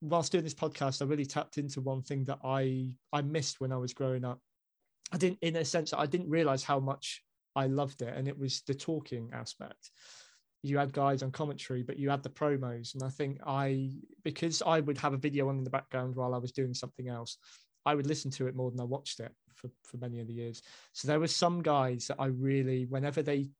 whilst 0.00 0.32
doing 0.32 0.44
this 0.44 0.54
podcast, 0.54 1.00
I 1.00 1.06
really 1.06 1.26
tapped 1.26 1.58
into 1.58 1.80
one 1.80 2.02
thing 2.02 2.24
that 2.24 2.40
I 2.44 2.90
I 3.12 3.22
missed 3.22 3.60
when 3.60 3.72
I 3.72 3.76
was 3.76 3.94
growing 3.94 4.24
up. 4.24 4.40
I 5.12 5.16
didn't, 5.16 5.38
in 5.42 5.56
a 5.56 5.64
sense, 5.64 5.92
I 5.92 6.06
didn't 6.06 6.28
realize 6.28 6.64
how 6.64 6.80
much 6.80 7.22
I 7.56 7.66
loved 7.66 8.02
it, 8.02 8.12
and 8.16 8.26
it 8.26 8.38
was 8.38 8.62
the 8.66 8.74
talking 8.74 9.30
aspect. 9.32 9.90
You 10.62 10.78
had 10.78 10.92
guys 10.92 11.22
on 11.22 11.30
commentary, 11.30 11.82
but 11.82 11.98
you 11.98 12.10
had 12.10 12.22
the 12.22 12.30
promos, 12.30 12.94
and 12.94 13.02
I 13.02 13.10
think 13.10 13.38
I 13.46 13.90
because 14.24 14.62
I 14.66 14.80
would 14.80 14.98
have 14.98 15.12
a 15.12 15.18
video 15.18 15.48
on 15.48 15.58
in 15.58 15.64
the 15.64 15.70
background 15.70 16.16
while 16.16 16.34
I 16.34 16.38
was 16.38 16.52
doing 16.52 16.74
something 16.74 17.08
else. 17.08 17.38
I 17.86 17.94
would 17.94 18.06
listen 18.06 18.30
to 18.32 18.46
it 18.46 18.56
more 18.56 18.70
than 18.70 18.80
I 18.80 18.84
watched 18.84 19.20
it 19.20 19.32
for, 19.54 19.70
for 19.82 19.96
many 19.98 20.20
of 20.20 20.26
the 20.26 20.32
years. 20.32 20.62
So 20.92 21.08
there 21.08 21.20
were 21.20 21.26
some 21.26 21.62
guys 21.62 22.06
that 22.08 22.16
I 22.18 22.26
really, 22.26 22.86
whenever 22.86 23.22
they 23.22 23.50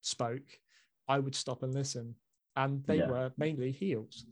spoke, 0.00 0.58
I 1.06 1.18
would 1.18 1.34
stop 1.34 1.62
and 1.62 1.74
listen. 1.74 2.14
And 2.56 2.84
they 2.84 2.98
Yeah. 2.98 3.08
were 3.08 3.32
mainly 3.36 3.72
heels. 3.72 4.24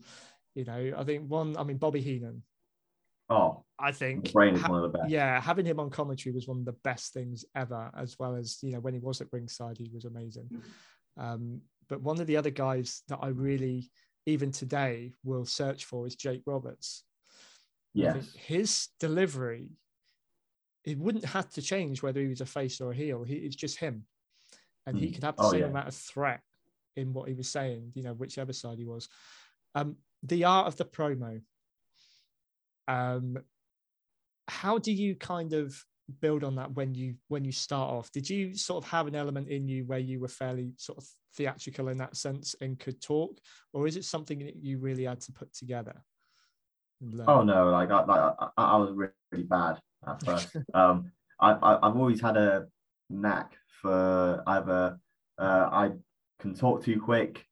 You 0.55 0.65
know, 0.65 0.95
I 0.97 1.05
think 1.05 1.29
one, 1.31 1.57
I 1.57 1.65
mean, 1.65 1.79
Bobby 1.79 2.01
Heenan, 2.01 2.43
Oh, 3.29 3.65
I 3.79 3.93
think. 3.93 4.31
Ha- 4.33 4.69
one 4.69 4.85
of 4.85 4.93
the 4.93 4.99
best. 4.99 5.11
yeah, 5.11 5.41
having 5.41 5.65
him 5.65 5.81
on 5.81 5.89
commentary 5.91 6.35
was 6.35 6.47
one 6.47 6.59
of 6.59 6.65
the 6.65 6.73
best 6.85 7.13
things 7.15 7.45
ever, 7.55 7.91
as 7.97 8.19
well 8.19 8.37
as, 8.37 8.59
you 8.63 8.73
know, 8.73 8.81
when 8.81 8.95
he 8.95 9.01
was 9.01 9.21
at 9.21 9.33
ringside, 9.33 9.79
he 9.79 9.91
was 9.93 10.05
amazing. 10.05 10.51
Um, 11.17 11.63
but 11.89 12.03
one 12.03 12.21
of 12.21 12.27
the 12.27 12.37
other 12.37 12.51
guys 12.51 13.03
that 13.09 13.19
I 13.23 13.29
really, 13.29 13.91
even 14.27 14.51
today, 14.51 15.13
will 15.25 15.45
search 15.47 15.85
for 15.85 16.07
is 16.07 16.15
Jake 16.15 16.43
Roberts. 16.47 17.05
Yes. 17.95 18.35
his 18.35 18.89
delivery, 18.99 19.71
it 20.85 20.99
wouldn't 20.99 21.27
have 21.27 21.49
to 21.51 21.63
change 21.63 22.03
whether 22.03 22.21
he 22.21 22.29
was 22.29 22.41
a 22.41 22.47
face 22.47 22.81
or 22.81 22.91
a 22.91 22.97
heel. 22.97 23.23
He, 23.23 23.35
it's 23.35 23.57
just 23.57 23.79
him. 23.79 24.07
And 24.87 24.97
he 24.97 25.11
Mm. 25.11 25.15
could 25.15 25.25
have 25.25 25.37
the 25.37 25.45
Oh, 25.45 25.51
same 25.51 25.61
yeah. 25.61 25.67
amount 25.69 25.89
of 25.89 25.95
threat 25.95 26.43
in 26.97 27.13
what 27.13 27.29
he 27.29 27.35
was 27.35 27.49
saying, 27.49 27.93
you 27.95 28.03
know, 28.03 28.15
whichever 28.15 28.53
side 28.53 28.79
he 28.79 28.85
was. 28.85 29.09
Um, 29.75 29.97
the 30.23 30.45
art 30.45 30.67
of 30.67 30.77
the 30.77 30.85
promo. 30.85 31.43
Um, 32.89 33.39
how 34.49 34.79
do 34.79 34.93
you 34.93 35.15
kind 35.15 35.53
of 35.53 35.85
build 36.21 36.45
on 36.45 36.57
that 36.57 36.73
when 36.75 36.95
you 36.95 37.15
when 37.29 37.45
you 37.45 37.53
start 37.53 37.91
off? 37.91 38.11
Did 38.11 38.29
you 38.29 38.55
sort 38.55 38.85
of 38.85 38.91
have 38.91 39.07
an 39.07 39.15
element 39.15 39.49
in 39.49 39.69
you 39.69 39.85
where 39.85 40.01
you 40.01 40.21
were 40.21 40.29
fairly 40.29 40.73
sort 40.77 40.99
of 40.99 41.07
theatrical 41.37 41.89
in 41.89 41.97
that 41.99 42.17
sense 42.17 42.55
and 42.61 42.79
could 42.79 43.01
talk, 43.01 43.39
or 43.73 43.87
is 43.87 43.97
it 43.97 44.05
something 44.05 44.41
that 44.41 44.57
you 44.57 44.79
really 44.79 45.05
had 45.05 45.21
to 45.23 45.33
put 45.33 45.55
together? 45.55 46.03
Learn? 47.11 47.27
Oh 47.29 47.43
no, 47.43 47.71
like 47.71 47.91
I, 47.91 48.05
like 48.05 48.35
I, 48.41 48.49
I 48.57 48.77
was 48.77 48.91
really, 48.93 49.45
bad 49.45 49.79
at 50.07 50.25
first. 50.25 50.57
um, 50.75 51.11
I, 51.41 51.53
I 51.53 51.77
I've 51.89 51.97
always 51.97 52.21
had 52.21 52.37
a 52.37 52.67
knack 53.11 53.57
for 53.81 54.43
either 54.47 54.99
uh, 55.39 55.69
I 55.73 55.91
can 56.41 56.55
talk 56.55 56.85
too 56.85 57.01
quick, 57.01 57.45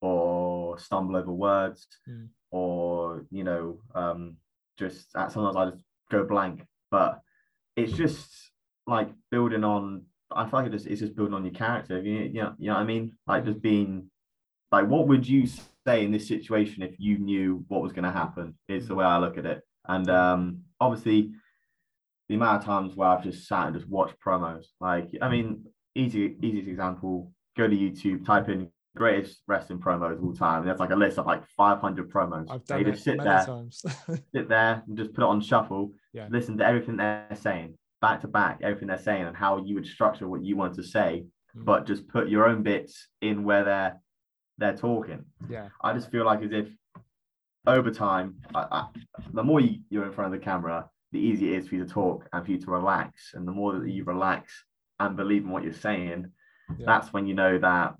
or 0.00 0.78
stumble 0.78 1.16
over 1.16 1.32
words, 1.32 1.86
Mm. 2.08 2.28
or 2.50 3.24
you 3.30 3.44
know, 3.44 3.80
um, 3.94 4.36
just 4.78 5.14
uh, 5.14 5.28
sometimes 5.28 5.56
I 5.56 5.70
just 5.70 5.84
go 6.10 6.24
blank. 6.24 6.64
But 6.90 7.20
it's 7.76 7.92
just 7.92 8.28
like 8.86 9.10
building 9.30 9.64
on. 9.64 10.04
I 10.30 10.48
feel 10.48 10.60
like 10.60 10.66
it 10.68 10.72
just, 10.72 10.86
it's 10.86 11.00
just 11.00 11.14
building 11.14 11.34
on 11.34 11.44
your 11.44 11.54
character. 11.54 12.00
You, 12.00 12.14
you 12.20 12.42
know, 12.42 12.54
you 12.58 12.68
know 12.68 12.74
what 12.74 12.80
I 12.80 12.84
mean? 12.84 13.12
Like 13.26 13.44
just 13.44 13.60
being 13.62 14.10
like 14.72 14.86
what 14.88 15.06
would 15.08 15.28
you 15.28 15.46
say 15.86 16.04
in 16.04 16.10
this 16.12 16.26
situation 16.28 16.82
if 16.82 16.94
you 16.98 17.18
knew 17.18 17.64
what 17.68 17.82
was 17.82 17.92
going 17.92 18.04
to 18.04 18.10
happen 18.10 18.54
is 18.68 18.88
the 18.88 18.94
way 18.94 19.04
i 19.04 19.18
look 19.18 19.38
at 19.38 19.46
it 19.46 19.60
and 19.88 20.10
um 20.10 20.58
obviously 20.80 21.30
the 22.28 22.34
amount 22.34 22.58
of 22.58 22.64
times 22.64 22.94
where 22.96 23.08
i've 23.08 23.22
just 23.22 23.46
sat 23.46 23.66
and 23.68 23.76
just 23.76 23.88
watched 23.88 24.16
promos 24.20 24.64
like 24.80 25.08
i 25.22 25.28
mean 25.28 25.64
easy 25.94 26.36
easiest 26.42 26.68
example 26.68 27.32
go 27.56 27.68
to 27.68 27.76
youtube 27.76 28.24
type 28.26 28.48
in 28.48 28.68
greatest 28.96 29.42
wrestling 29.46 29.78
promos 29.78 30.12
of 30.12 30.24
all 30.24 30.32
time 30.34 30.60
and 30.60 30.68
there's 30.68 30.80
like 30.80 30.90
a 30.90 30.96
list 30.96 31.18
of 31.18 31.26
like 31.26 31.42
500 31.56 32.10
promos 32.10 32.46
I've 32.50 32.64
done 32.64 32.84
just 32.84 33.04
sit 33.04 33.18
there 33.22 33.44
times. 33.44 33.82
sit 34.34 34.48
there 34.48 34.82
and 34.86 34.96
just 34.96 35.12
put 35.12 35.22
it 35.22 35.26
on 35.28 35.40
shuffle 35.40 35.92
Yeah. 36.14 36.28
listen 36.30 36.56
to 36.58 36.66
everything 36.66 36.96
they're 36.96 37.28
saying 37.40 37.74
back 38.00 38.22
to 38.22 38.28
back 38.28 38.60
everything 38.62 38.88
they're 38.88 38.98
saying 38.98 39.24
and 39.24 39.36
how 39.36 39.62
you 39.64 39.74
would 39.74 39.86
structure 39.86 40.26
what 40.28 40.42
you 40.44 40.56
want 40.56 40.74
to 40.76 40.82
say 40.82 41.24
Mm. 41.56 41.64
but 41.64 41.86
just 41.86 42.06
put 42.08 42.28
your 42.28 42.46
own 42.46 42.62
bits 42.62 43.08
in 43.22 43.42
where 43.42 43.64
they're 43.64 43.94
they're 44.58 44.76
talking 44.76 45.24
yeah, 45.48 45.68
I 45.82 45.92
just 45.92 46.10
feel 46.10 46.24
like 46.24 46.42
as 46.42 46.52
if 46.52 46.68
over 47.66 47.90
time, 47.90 48.36
I, 48.54 48.66
I, 48.70 48.86
the 49.32 49.42
more 49.42 49.60
you, 49.60 49.80
you're 49.90 50.06
in 50.06 50.12
front 50.12 50.32
of 50.32 50.38
the 50.38 50.44
camera, 50.44 50.88
the 51.12 51.18
easier 51.18 51.54
it 51.54 51.58
is 51.58 51.68
for 51.68 51.74
you 51.74 51.84
to 51.84 51.90
talk 51.90 52.28
and 52.32 52.44
for 52.44 52.52
you 52.52 52.58
to 52.58 52.70
relax. 52.70 53.32
And 53.34 53.46
the 53.46 53.52
more 53.52 53.72
that 53.78 53.90
you 53.90 54.04
relax 54.04 54.52
and 55.00 55.16
believe 55.16 55.44
in 55.44 55.50
what 55.50 55.64
you're 55.64 55.72
saying, 55.72 56.30
Yeah. 56.78 56.86
that's 56.86 57.12
when 57.12 57.26
you 57.26 57.34
know 57.34 57.58
that 57.58 57.94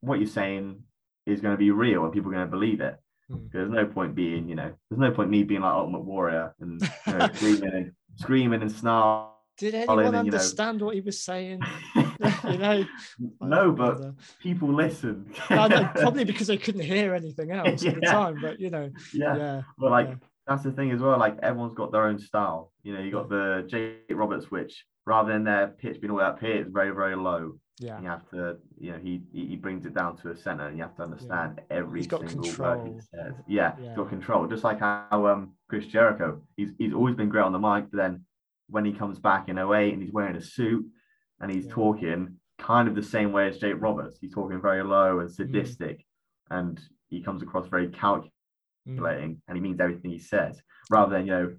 what 0.00 0.18
you're 0.18 0.28
saying 0.28 0.82
is 1.26 1.40
going 1.40 1.54
to 1.54 1.58
be 1.58 1.70
real 1.70 2.04
and 2.04 2.12
people 2.12 2.30
are 2.30 2.34
going 2.34 2.46
to 2.46 2.50
believe 2.50 2.80
it. 2.80 2.96
Mm. 3.30 3.50
There's 3.52 3.70
no 3.70 3.86
point 3.86 4.14
being, 4.14 4.48
you 4.48 4.54
know, 4.54 4.72
there's 4.90 5.00
no 5.00 5.10
point 5.10 5.30
me 5.30 5.44
being 5.44 5.62
like 5.62 5.72
Ultimate 5.72 6.04
Warrior 6.04 6.54
and 6.60 6.82
you 7.06 7.12
know, 7.12 7.28
screaming 7.34 7.72
and 7.72 7.92
screaming 8.16 8.62
and 8.62 8.72
snarling. 8.72 9.30
Did 9.58 9.74
anyone 9.74 9.98
and, 9.98 10.06
you 10.06 10.12
know- 10.12 10.18
understand 10.18 10.80
what 10.82 10.94
he 10.94 11.00
was 11.00 11.22
saying? 11.22 11.60
you 12.44 12.58
know, 12.58 12.84
no, 13.40 13.72
but 13.72 13.94
wonder. 14.00 14.14
people 14.40 14.72
listen. 14.72 15.26
Probably 15.34 16.24
because 16.24 16.46
they 16.46 16.56
couldn't 16.56 16.82
hear 16.82 17.14
anything 17.14 17.50
else 17.50 17.84
at 17.84 17.94
the 17.96 18.00
time. 18.02 18.38
But 18.40 18.60
you 18.60 18.70
know, 18.70 18.90
yeah. 19.12 19.36
yeah, 19.36 19.62
But 19.78 19.90
like 19.90 20.08
Yeah. 20.08 20.14
that's 20.46 20.62
the 20.62 20.72
thing 20.72 20.90
as 20.92 21.00
well. 21.00 21.18
Like 21.18 21.38
everyone's 21.42 21.74
got 21.74 21.92
their 21.92 22.06
own 22.06 22.18
style. 22.18 22.72
You 22.82 22.94
know, 22.94 23.00
you 23.00 23.10
got 23.10 23.28
the 23.28 23.66
Jake 23.68 24.04
Roberts, 24.10 24.50
which 24.50 24.84
rather 25.06 25.32
than 25.32 25.44
their 25.44 25.68
pitch 25.68 26.00
being 26.00 26.12
all 26.12 26.20
up 26.20 26.40
here, 26.40 26.56
it's 26.56 26.70
very 26.70 26.90
very 26.92 27.16
low. 27.16 27.58
yeah, 27.80 28.00
You 28.00 28.06
have 28.08 28.28
to, 28.30 28.56
you 28.78 28.92
know, 28.92 28.98
he 28.98 29.22
he 29.32 29.56
brings 29.56 29.84
it 29.84 29.94
down 29.94 30.16
to 30.18 30.30
a 30.30 30.36
center, 30.36 30.68
and 30.68 30.76
you 30.76 30.82
have 30.84 30.96
to 30.96 31.02
understand 31.02 31.60
every 31.70 32.00
He's 32.00 32.06
got 32.06 32.20
single 32.28 32.42
word 32.42 32.54
control. 32.78 32.94
he 32.94 33.00
says. 33.00 33.34
Yeah, 33.48 33.72
Yeah. 33.80 33.88
he's 33.88 33.96
got 33.96 34.08
control. 34.08 34.46
Just 34.46 34.62
like 34.64 34.78
how 34.78 35.26
um 35.26 35.52
Chris 35.68 35.86
Jericho, 35.86 36.40
he's 36.56 36.70
he's 36.78 36.92
always 36.94 37.16
been 37.16 37.28
great 37.28 37.42
on 37.44 37.52
the 37.52 37.58
mic, 37.58 37.90
but 37.90 37.96
then 37.96 38.24
when 38.68 38.84
he 38.84 38.92
comes 38.92 39.18
back 39.18 39.48
in 39.48 39.58
08 39.58 39.92
and 39.92 40.02
he's 40.02 40.12
wearing 40.12 40.36
a 40.36 40.40
suit 40.40 40.84
and 41.40 41.50
he's 41.50 41.66
Yeah. 41.66 41.72
talking 41.72 42.36
kind 42.58 42.88
of 42.88 42.94
the 42.94 43.02
same 43.02 43.32
way 43.32 43.48
as 43.48 43.58
Jake 43.58 43.80
Roberts. 43.80 44.18
He's 44.20 44.32
talking 44.34 44.60
very 44.60 44.82
low 44.82 45.16
Mm. 45.16 45.20
and 45.22 45.30
sadistic, 45.30 46.04
and 46.50 46.80
he 47.08 47.22
comes 47.22 47.42
across 47.42 47.66
very 47.68 47.88
calculating 47.88 48.30
Mm. 48.88 49.38
and 49.48 49.56
he 49.56 49.60
means 49.60 49.80
everything 49.80 50.10
he 50.10 50.18
says 50.18 50.62
rather 50.90 51.16
than 51.16 51.26
you 51.26 51.32
know 51.32 51.54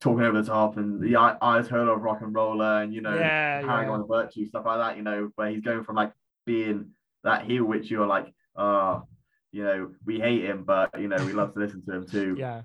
talking 0.00 0.24
over 0.24 0.40
the 0.40 0.46
top 0.48 0.76
and 0.76 1.00
the 1.00 1.16
eye- 1.16 1.36
Ayatollah 1.42 1.96
of 1.96 2.02
Rock 2.02 2.20
and 2.22 2.32
Rolla 2.32 2.82
and 2.82 2.94
you 2.94 3.00
know 3.00 3.14
Yeah, 3.16 3.62
carrying 3.62 3.88
yeah. 3.88 3.94
on 3.94 4.06
virtue 4.06 4.46
stuff 4.46 4.64
like 4.64 4.78
that 4.78 4.96
you 4.96 5.02
know 5.02 5.30
where 5.34 5.50
he's 5.50 5.60
going 5.60 5.82
from 5.82 5.96
like 5.96 6.12
being 6.46 6.92
that 7.24 7.44
heel 7.44 7.64
which 7.64 7.90
you're 7.90 8.06
like 8.06 8.32
oh 8.54 9.02
you 9.50 9.64
know 9.64 9.90
we 10.06 10.20
hate 10.20 10.44
him 10.44 10.62
but 10.64 11.00
you 11.00 11.08
know 11.08 11.16
we 11.26 11.32
love 11.32 11.52
to 11.54 11.58
listen 11.60 11.84
to 11.84 11.92
him 11.96 12.06
too 12.06 12.36
yeah, 12.38 12.62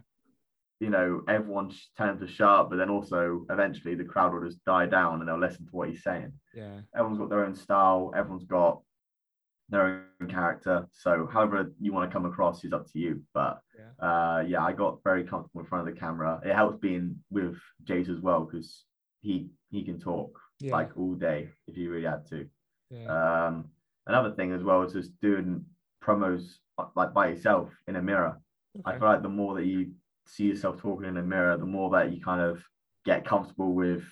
you 0.80 0.90
know 0.90 1.22
everyone 1.28 1.72
telling 1.96 2.14
him 2.14 2.20
to 2.20 2.28
shut 2.28 2.48
up 2.50 2.70
but 2.70 2.78
then 2.78 2.90
also 2.90 3.46
eventually 3.50 3.96
the 3.96 4.04
crowd 4.04 4.34
will 4.34 4.44
just 4.44 4.64
die 4.66 4.86
down 4.86 5.20
and 5.20 5.28
they'll 5.28 5.40
listen 5.40 5.66
to 5.66 5.72
what 5.72 5.90
he's 5.90 6.04
saying. 6.04 6.32
Yeah, 6.54 6.80
everyone's 6.96 7.20
got 7.20 7.30
their 7.30 7.46
own 7.46 7.56
style 7.56 8.12
everyone's 8.16 8.46
got 8.46 8.82
their 9.70 10.06
own 10.22 10.28
character. 10.30 10.88
So 10.92 11.28
however 11.32 11.72
you 11.80 11.94
want 11.94 12.10
to 12.10 12.14
come 12.14 12.26
across 12.26 12.64
is 12.64 12.74
up 12.74 12.86
to 12.92 13.00
you 13.00 13.22
but 13.34 13.62
yeah. 13.80 14.08
uh 14.08 14.42
yeah 14.42 14.64
i 14.64 14.72
got 14.74 15.02
very 15.04 15.24
comfortable 15.24 15.62
in 15.62 15.68
front 15.68 15.88
of 15.88 15.94
the 15.94 16.00
camera. 16.00 16.42
It 16.44 16.54
helps 16.54 16.78
being 16.80 17.16
with 17.32 17.58
jace 17.86 18.10
as 18.10 18.20
well 18.20 18.42
because 18.46 18.84
he 19.22 19.50
he 19.72 19.84
can 19.84 20.00
talk 20.00 20.38
Yeah. 20.60 20.74
like 20.74 20.92
all 20.98 21.14
day 21.16 21.50
if 21.68 21.78
you 21.78 21.92
really 21.92 22.08
had 22.08 22.26
to. 22.28 22.48
Yeah. 22.90 23.08
um 23.48 23.66
another 24.06 24.32
thing 24.34 24.52
as 24.52 24.64
well 24.64 24.82
is 24.84 24.94
just 24.94 25.12
doing 25.22 25.66
promos 26.04 26.56
uh, 26.78 26.88
like 26.96 27.14
by 27.14 27.30
yourself 27.30 27.70
in 27.88 27.96
a 27.96 28.02
mirror. 28.02 28.40
I 28.86 28.98
feel 28.98 29.08
like 29.08 29.22
the 29.22 29.30
more 29.30 29.54
that 29.56 29.66
you 29.66 29.92
see 30.26 30.46
yourself 30.46 30.80
talking 30.80 31.08
in 31.08 31.18
a 31.18 31.24
mirror 31.24 31.58
the 31.58 31.66
more 31.66 31.90
that 31.92 32.12
you 32.14 32.22
kind 32.22 32.42
of 32.42 32.64
get 33.06 33.26
comfortable 33.26 33.74
with 33.74 34.04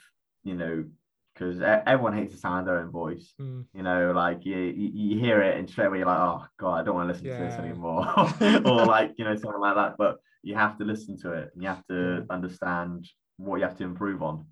you 0.44 0.56
know, 0.56 0.86
because 1.34 1.62
everyone 1.62 2.14
hates 2.14 2.34
the 2.34 2.40
sound 2.40 2.62
of 2.62 2.66
their 2.66 2.80
own 2.80 2.92
voice. 2.92 3.34
Mm. 3.40 3.66
You 3.74 3.84
know, 3.84 4.12
like 4.14 4.46
you, 4.46 4.58
you 4.58 5.20
hear 5.20 5.42
it 5.42 5.58
and 5.58 5.70
straight 5.70 5.88
away 5.88 6.00
you're 6.00 6.08
like, 6.08 6.20
oh 6.20 6.46
god, 6.60 6.80
I 6.80 6.84
don't 6.84 6.96
want 6.96 7.10
to 7.10 7.14
listen 7.14 7.30
to 7.30 7.44
this 7.44 7.60
anymore, 7.60 8.08
or 8.66 8.86
like 8.86 9.14
you 9.18 9.26
know 9.26 9.36
something 9.36 9.60
like 9.60 9.76
that. 9.76 9.96
But 9.98 10.18
you 10.44 10.56
have 10.56 10.78
to 10.80 10.84
listen 10.84 11.18
to 11.22 11.34
it 11.34 11.52
and 11.54 11.62
you 11.62 11.70
have 11.70 11.86
to 11.88 12.26
understand 12.30 13.08
what 13.38 13.58
you 13.58 13.64
have 13.64 13.78
to 13.78 13.84
improve 13.84 14.22
on. 14.24 14.46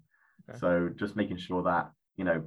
Okay. 0.49 0.59
So 0.59 0.89
just 0.95 1.15
making 1.15 1.37
sure 1.37 1.63
that 1.63 1.91
you 2.15 2.23
know 2.23 2.43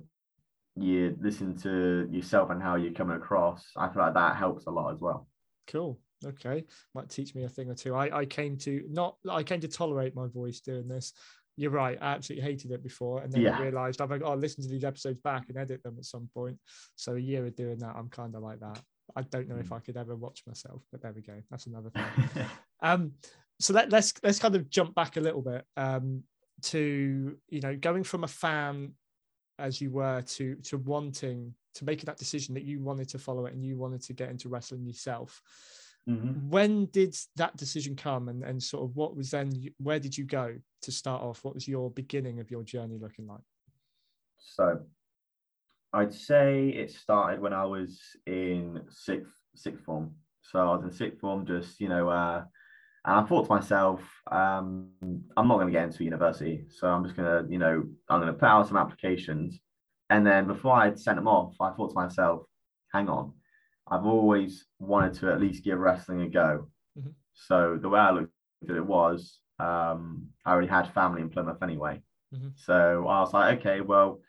you 0.76 1.16
listen 1.20 1.56
to 1.58 2.08
yourself 2.10 2.50
and 2.50 2.62
how 2.62 2.76
you're 2.76 2.92
coming 2.92 3.16
across. 3.16 3.64
I 3.76 3.88
feel 3.88 4.02
like 4.02 4.14
that 4.14 4.36
helps 4.36 4.66
a 4.66 4.70
lot 4.70 4.92
as 4.92 5.00
well. 5.00 5.28
Cool. 5.66 5.98
Okay. 6.24 6.64
Might 6.94 7.08
teach 7.10 7.34
me 7.34 7.44
a 7.44 7.48
thing 7.48 7.70
or 7.70 7.74
two. 7.74 7.94
I, 7.94 8.20
I 8.20 8.24
came 8.24 8.56
to 8.58 8.84
not 8.90 9.16
I 9.28 9.42
came 9.42 9.60
to 9.60 9.68
tolerate 9.68 10.14
my 10.14 10.26
voice 10.28 10.60
doing 10.60 10.88
this. 10.88 11.12
You're 11.56 11.70
right. 11.70 11.98
I 12.00 12.14
absolutely 12.14 12.48
hated 12.50 12.70
it 12.70 12.82
before. 12.82 13.22
And 13.22 13.32
then 13.32 13.42
Yeah. 13.42 13.58
I 13.58 13.62
realized 13.62 14.00
I've 14.00 14.08
got 14.08 14.20
to 14.20 14.34
listen 14.34 14.62
to 14.62 14.70
these 14.70 14.84
episodes 14.84 15.20
back 15.20 15.48
and 15.48 15.58
edit 15.58 15.82
them 15.82 15.96
at 15.98 16.04
some 16.04 16.28
point. 16.34 16.58
So 16.96 17.14
a 17.16 17.18
year 17.18 17.44
of 17.46 17.54
doing 17.56 17.78
that, 17.80 17.94
I'm 17.96 18.08
kind 18.08 18.34
of 18.34 18.42
like 18.42 18.60
that. 18.60 18.80
I 19.14 19.22
don't 19.22 19.48
know 19.48 19.56
if 19.58 19.68
Mm. 19.68 19.76
I 19.76 19.80
could 19.80 19.96
ever 19.98 20.16
watch 20.16 20.42
myself, 20.46 20.82
but 20.90 21.02
there 21.02 21.12
we 21.12 21.20
go. 21.20 21.34
That's 21.50 21.66
another 21.66 21.90
thing. 22.34 22.46
Um, 22.80 23.12
so 23.60 23.74
let, 23.74 23.90
let's 23.90 24.14
let's 24.22 24.38
kind 24.38 24.56
of 24.56 24.70
jump 24.70 24.94
back 24.94 25.16
a 25.16 25.20
little 25.20 25.42
bit 25.42 25.64
um, 25.76 26.22
to 26.62 27.36
you 27.48 27.60
know 27.60 27.76
going 27.76 28.04
from 28.04 28.24
a 28.24 28.28
fan 28.28 28.92
as 29.58 29.80
you 29.80 29.90
were 29.90 30.22
to 30.22 30.54
to 30.56 30.78
wanting 30.78 31.54
to 31.74 31.84
making 31.84 32.06
that 32.06 32.16
decision 32.18 32.54
that 32.54 32.64
you 32.64 32.80
wanted 32.80 33.08
to 33.10 33.18
follow 33.18 33.46
it 33.46 33.54
and 33.54 33.64
you 33.64 33.76
wanted 33.76 34.02
to 34.02 34.12
get 34.14 34.30
into 34.30 34.48
wrestling 34.48 34.84
yourself. 34.86 35.42
Mhm. 36.08 36.48
When 36.48 36.86
did 36.86 37.16
that 37.36 37.56
decision 37.56 37.94
come, 37.96 38.28
and 38.28 38.42
and 38.42 38.62
sort 38.62 38.84
of 38.84 38.96
what 38.96 39.16
was 39.16 39.30
then? 39.30 39.52
Where 39.78 40.00
did 40.00 40.18
you 40.18 40.24
go 40.24 40.58
to 40.82 40.92
start 40.92 41.22
off? 41.22 41.44
What 41.44 41.54
was 41.54 41.68
your 41.68 41.90
beginning 41.90 42.40
of 42.40 42.50
your 42.50 42.64
journey 42.64 42.98
looking 42.98 43.26
like? 43.26 43.42
So 44.38 44.84
I'd 45.92 46.12
say 46.12 46.70
it 46.70 46.90
started 46.90 47.40
when 47.40 47.52
I 47.52 47.64
was 47.64 48.00
in 48.26 48.82
sixth 48.88 49.32
sixth 49.54 49.84
form. 49.84 50.16
So 50.42 50.58
I 50.58 50.74
was 50.74 50.84
in 50.84 50.92
sixth 50.92 51.20
form, 51.20 51.46
just 51.46 51.80
you 51.80 51.88
know, 51.88 52.08
uh, 52.08 52.44
and 53.04 53.16
I 53.20 53.22
thought 53.24 53.46
to 53.46 53.52
myself, 53.52 54.00
um, 54.30 54.90
I'm 55.36 55.48
not 55.48 55.56
going 55.56 55.66
to 55.66 55.72
get 55.72 55.84
into 55.84 56.04
university, 56.04 56.66
so 56.68 56.88
I'm 56.88 57.04
just 57.04 57.16
gonna, 57.16 57.46
you 57.48 57.58
know, 57.58 57.84
I'm 58.08 58.20
going 58.20 58.32
to 58.32 58.38
put 58.38 58.48
out 58.48 58.66
some 58.66 58.76
applications, 58.76 59.60
and 60.10 60.26
then 60.26 60.46
before 60.46 60.74
I 60.74 60.94
sent 60.94 61.16
them 61.16 61.28
off, 61.28 61.54
I 61.60 61.70
thought 61.72 61.90
to 61.90 61.94
myself, 61.94 62.42
hang 62.92 63.08
on, 63.08 63.34
I've 63.92 64.06
always 64.06 64.66
wanted 64.78 65.14
to 65.14 65.30
at 65.30 65.40
least 65.40 65.64
give 65.64 65.78
wrestling 65.78 66.22
a 66.22 66.28
go. 66.28 66.68
Mhm. 66.98 67.12
So 67.34 67.76
the 67.76 67.90
way 67.90 68.00
I 68.00 68.10
looked 68.10 68.32
at 68.68 68.76
it 68.76 68.86
was, 68.86 69.40
um, 69.58 70.28
I 70.46 70.52
already 70.52 70.68
had 70.68 70.86
family 70.94 71.20
in 71.20 71.28
Plymouth 71.28 71.62
anyway. 71.62 72.02
Mhm. 72.34 72.52
So 72.56 73.06
I 73.06 73.20
was 73.20 73.34
like, 73.34 73.58
okay, 73.58 73.82
well, 73.82 74.20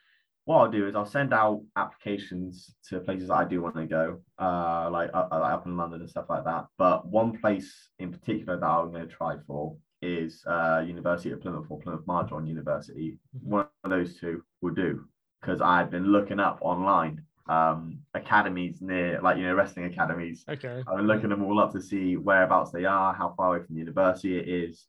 what 0.45 0.57
I'll 0.57 0.71
do 0.71 0.85
is 0.87 0.95
I'll 0.95 1.05
send 1.05 1.33
out 1.33 1.61
applications 1.77 2.75
to 2.89 2.99
places 2.99 3.29
that 3.29 3.35
I 3.35 3.45
do 3.45 3.61
want 3.61 3.75
to 3.75 3.85
go, 3.85 4.21
uh, 4.37 4.89
like 4.91 5.09
uh, 5.13 5.29
uh, 5.31 5.35
up 5.55 5.65
in 5.65 5.77
London 5.77 6.01
and 6.01 6.09
stuff 6.09 6.29
like 6.29 6.43
that. 6.43 6.67
But 6.77 7.07
one 7.07 7.37
place 7.39 7.89
in 7.99 8.11
particular 8.11 8.59
that 8.59 8.67
I'm 8.67 8.91
going 8.91 9.07
to 9.07 9.15
try 9.15 9.37
for 9.47 9.77
is 10.01 10.43
uh, 10.45 10.83
University 10.85 11.31
of 11.31 11.39
Plymouth 11.39 11.67
or 11.69 11.79
Plymouth 11.79 12.05
Marjon 12.05 12.45
University. 12.45 13.17
Mhm. 13.37 13.43
One 13.43 13.67
of 13.85 13.89
those 13.91 14.19
two 14.19 14.43
will 14.61 14.73
do 14.73 15.07
because 15.39 15.61
I've 15.61 15.89
been 15.89 16.07
looking 16.07 16.41
up 16.41 16.57
online 16.61 17.25
um, 17.47 17.99
academies 18.13 18.81
near, 18.81 19.21
like 19.21 19.37
you 19.37 19.43
know, 19.43 19.53
wrestling 19.53 19.85
academies. 19.85 20.45
Okay. 20.49 20.83
I've 20.87 20.97
been 20.97 21.07
looking 21.07 21.29
them 21.29 21.43
all 21.43 21.59
up 21.59 21.71
to 21.73 21.81
see 21.81 22.15
whereabouts 22.15 22.71
they 22.71 22.85
are, 22.85 23.13
how 23.13 23.33
far 23.35 23.55
away 23.55 23.65
from 23.65 23.75
the 23.75 23.79
university 23.79 24.37
it 24.37 24.47
is, 24.47 24.87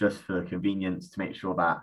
just 0.00 0.18
for 0.22 0.42
convenience 0.44 1.10
to 1.10 1.18
make 1.18 1.34
sure 1.34 1.54
that 1.56 1.78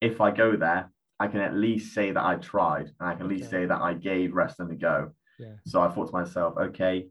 if 0.00 0.20
I 0.20 0.30
go 0.30 0.56
there, 0.56 0.90
I 1.18 1.28
can 1.28 1.40
at 1.40 1.54
least 1.54 1.94
say 1.94 2.10
that 2.10 2.22
I 2.22 2.34
tried 2.36 2.90
and 2.98 3.08
I 3.08 3.14
can 3.14 3.22
at 3.22 3.28
least 3.28 3.50
say 3.50 3.64
that 3.66 3.80
I 3.80 3.94
gave 3.94 4.34
wrestling 4.34 4.72
a 4.72 4.74
go. 4.74 5.12
Yeah. 5.38 5.54
So 5.66 5.80
I 5.80 5.88
thought 5.88 6.06
to 6.10 6.12
myself, 6.12 6.54
okay, 6.58 7.06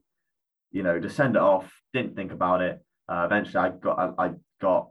you 0.72 0.84
know, 0.84 1.00
just 1.00 1.16
send 1.16 1.36
it 1.36 1.42
off. 1.42 1.74
Didn't 1.94 2.16
think 2.16 2.32
about 2.32 2.62
it. 2.62 2.84
Uh, 3.10 3.24
eventually, 3.26 3.58
I 3.64 3.70
got 3.70 3.98
I, 4.20 4.26
I 4.26 4.32
got 4.62 4.90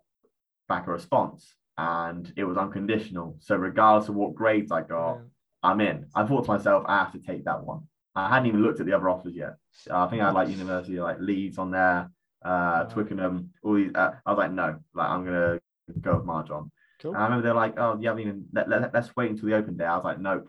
back 0.68 0.86
a 0.86 0.90
response, 0.90 1.54
and 1.78 2.32
it 2.36 2.44
was 2.44 2.56
unconditional. 2.56 3.36
So 3.40 3.56
regardless 3.56 4.08
of 4.08 4.14
what 4.14 4.34
grades 4.34 4.72
I 4.72 4.82
got, 4.82 5.14
Yeah. 5.14 5.20
I'm 5.62 5.80
in. 5.80 6.06
I 6.14 6.24
thought 6.26 6.44
to 6.44 6.52
myself, 6.52 6.84
I 6.86 6.98
have 6.98 7.12
to 7.12 7.18
take 7.18 7.44
that 7.44 7.62
one. 7.64 7.82
I 8.14 8.28
hadn't 8.28 8.48
even 8.48 8.62
looked 8.62 8.80
at 8.80 8.86
the 8.86 8.92
other 8.92 9.08
offers 9.08 9.34
yet. 9.34 9.56
I 9.90 10.06
think 10.08 10.22
I 10.22 10.26
had 10.26 10.34
like 10.34 10.48
university, 10.48 10.98
like 10.98 11.18
Leeds 11.20 11.58
on 11.58 11.70
there, 11.70 12.10
uh, 12.44 12.84
Twickenham. 12.84 13.50
All 13.62 13.74
these. 13.74 13.92
Uh, 13.94 14.12
I 14.26 14.30
was 14.30 14.38
like, 14.38 14.52
no, 14.52 14.78
like 14.94 15.08
I'm 15.08 15.24
gonna 15.24 15.60
go 16.00 16.16
with 16.16 16.24
Marjon. 16.26 16.70
Cool. 17.00 17.12
And 17.14 17.20
I 17.22 17.24
remember 17.24 17.44
they're 17.44 17.54
like, 17.54 17.78
oh, 17.78 17.98
you 18.00 18.08
haven't 18.08 18.22
even. 18.22 18.46
Let, 18.52 18.68
let, 18.68 18.94
us 18.94 19.10
wait 19.16 19.30
until 19.30 19.48
the 19.48 19.56
open 19.56 19.76
day. 19.76 19.84
I 19.84 19.96
was 19.96 20.04
like, 20.04 20.18
nope, 20.20 20.48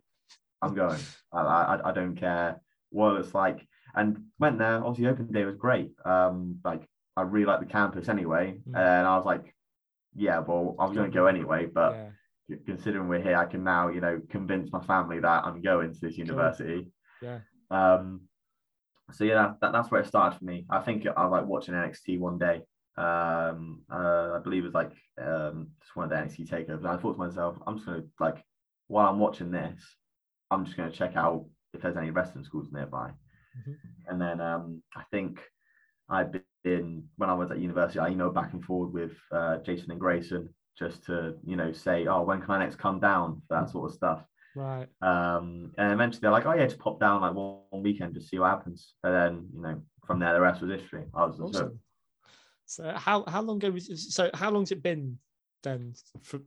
I'm 0.62 0.74
going. 0.74 1.00
I, 1.32 1.39
I 1.39 1.89
I 1.89 1.91
don't 1.91 2.15
care 2.15 2.60
what 2.89 3.17
it's 3.17 3.34
like. 3.36 3.65
And 3.93 4.24
went 4.39 4.58
there. 4.58 4.84
Obviously, 4.84 5.08
open 5.12 5.32
day 5.32 5.45
was 5.45 5.56
great. 5.56 5.91
Um, 6.06 6.60
like 6.63 6.82
I 7.15 7.21
really 7.24 7.45
like 7.45 7.60
the 7.60 7.65
campus 7.65 8.10
anyway, 8.10 8.58
Mm. 8.67 8.78
and 8.78 9.08
I 9.08 9.17
was 9.17 9.26
like, 9.26 9.54
yeah, 10.15 10.39
well, 10.39 10.76
I 10.80 10.86
was 10.86 10.95
going 10.95 11.12
to 11.12 11.13
go 11.15 11.26
anyway, 11.28 11.67
but 11.67 11.93
yeah. 11.93 12.10
Considering 12.65 13.07
we're 13.07 13.21
here, 13.21 13.37
I 13.37 13.45
can 13.45 13.63
now, 13.63 13.89
you 13.89 14.01
know, 14.01 14.21
convince 14.29 14.71
my 14.71 14.81
family 14.81 15.19
that 15.19 15.45
I'm 15.45 15.61
going 15.61 15.93
to 15.93 15.99
this 15.99 16.17
university. 16.17 16.91
Yeah. 17.21 17.39
Um, 17.69 18.21
so 19.11 19.23
yeah, 19.23 19.53
that, 19.61 19.71
that's 19.71 19.91
where 19.91 20.01
it 20.01 20.07
started 20.07 20.37
for 20.37 20.45
me. 20.45 20.65
I 20.69 20.79
think 20.79 21.05
I 21.15 21.25
like 21.25 21.45
watching 21.45 21.73
NXT 21.73 22.19
one 22.19 22.37
day. 22.37 22.61
Um, 22.97 23.81
uh, 23.91 24.33
I 24.33 24.39
believe 24.43 24.63
it 24.63 24.67
was 24.67 24.73
like 24.73 24.91
um, 25.21 25.69
just 25.81 25.95
one 25.95 26.05
of 26.05 26.09
the 26.09 26.15
NXT 26.15 26.49
takeovers. 26.49 26.79
And 26.79 26.87
I 26.87 26.97
thought 26.97 27.13
to 27.13 27.19
myself, 27.19 27.57
I'm 27.65 27.75
just 27.75 27.85
gonna 27.85 28.03
like 28.19 28.43
while 28.87 29.07
I'm 29.07 29.19
watching 29.19 29.51
this, 29.51 29.81
I'm 30.49 30.65
just 30.65 30.77
gonna 30.77 30.91
check 30.91 31.15
out 31.15 31.45
if 31.73 31.81
there's 31.81 31.97
any 31.97 32.11
wrestling 32.11 32.43
schools 32.43 32.69
nearby. 32.71 33.11
Mhm. 33.57 33.75
And 34.07 34.21
then 34.21 34.41
um, 34.41 34.83
I 34.95 35.03
think 35.11 35.41
I've 36.09 36.33
been 36.63 37.07
when 37.17 37.29
I 37.29 37.33
was 37.33 37.51
at 37.51 37.59
university, 37.59 37.99
I 37.99 38.11
emailed 38.11 38.33
back 38.33 38.53
and 38.53 38.63
forward 38.63 38.93
with 38.93 39.17
uh, 39.31 39.57
Jason 39.57 39.91
and 39.91 39.99
Grayson 39.99 40.53
just 40.77 41.03
to 41.05 41.36
you 41.45 41.55
know 41.55 41.71
say, 41.71 42.07
oh, 42.07 42.23
when 42.23 42.41
can 42.41 42.51
I 42.51 42.60
next 42.60 42.77
come 42.77 42.99
down 42.99 43.41
for 43.47 43.60
that 43.60 43.69
sort 43.69 43.89
of 43.89 43.95
stuff. 43.95 44.23
Right. 44.55 44.88
Um, 45.01 45.71
and 45.77 45.93
eventually 45.93 46.21
they're 46.21 46.31
like, 46.31 46.45
oh 46.45 46.53
yeah, 46.53 46.65
just 46.65 46.79
pop 46.79 46.99
down 46.99 47.21
like 47.21 47.34
one, 47.34 47.60
one 47.69 47.84
weekend, 47.84 48.13
just 48.13 48.29
see 48.29 48.39
what 48.39 48.49
happens. 48.49 48.93
And 49.03 49.13
then 49.13 49.47
you 49.53 49.62
know 49.62 49.81
from 50.05 50.19
there 50.19 50.34
the 50.34 50.41
rest 50.41 50.62
was 50.62 50.71
history. 50.71 51.05
I 51.13 51.25
was 51.25 51.39
Awesome. 51.39 51.79
So 52.65 52.93
how 52.95 53.23
how 53.27 53.41
long 53.41 53.57
ago 53.57 53.71
was 53.71 54.13
so 54.13 54.29
how 54.34 54.49
long's 54.49 54.71
it 54.71 54.81
been 54.81 55.17
then 55.63 55.93
from 56.21 56.45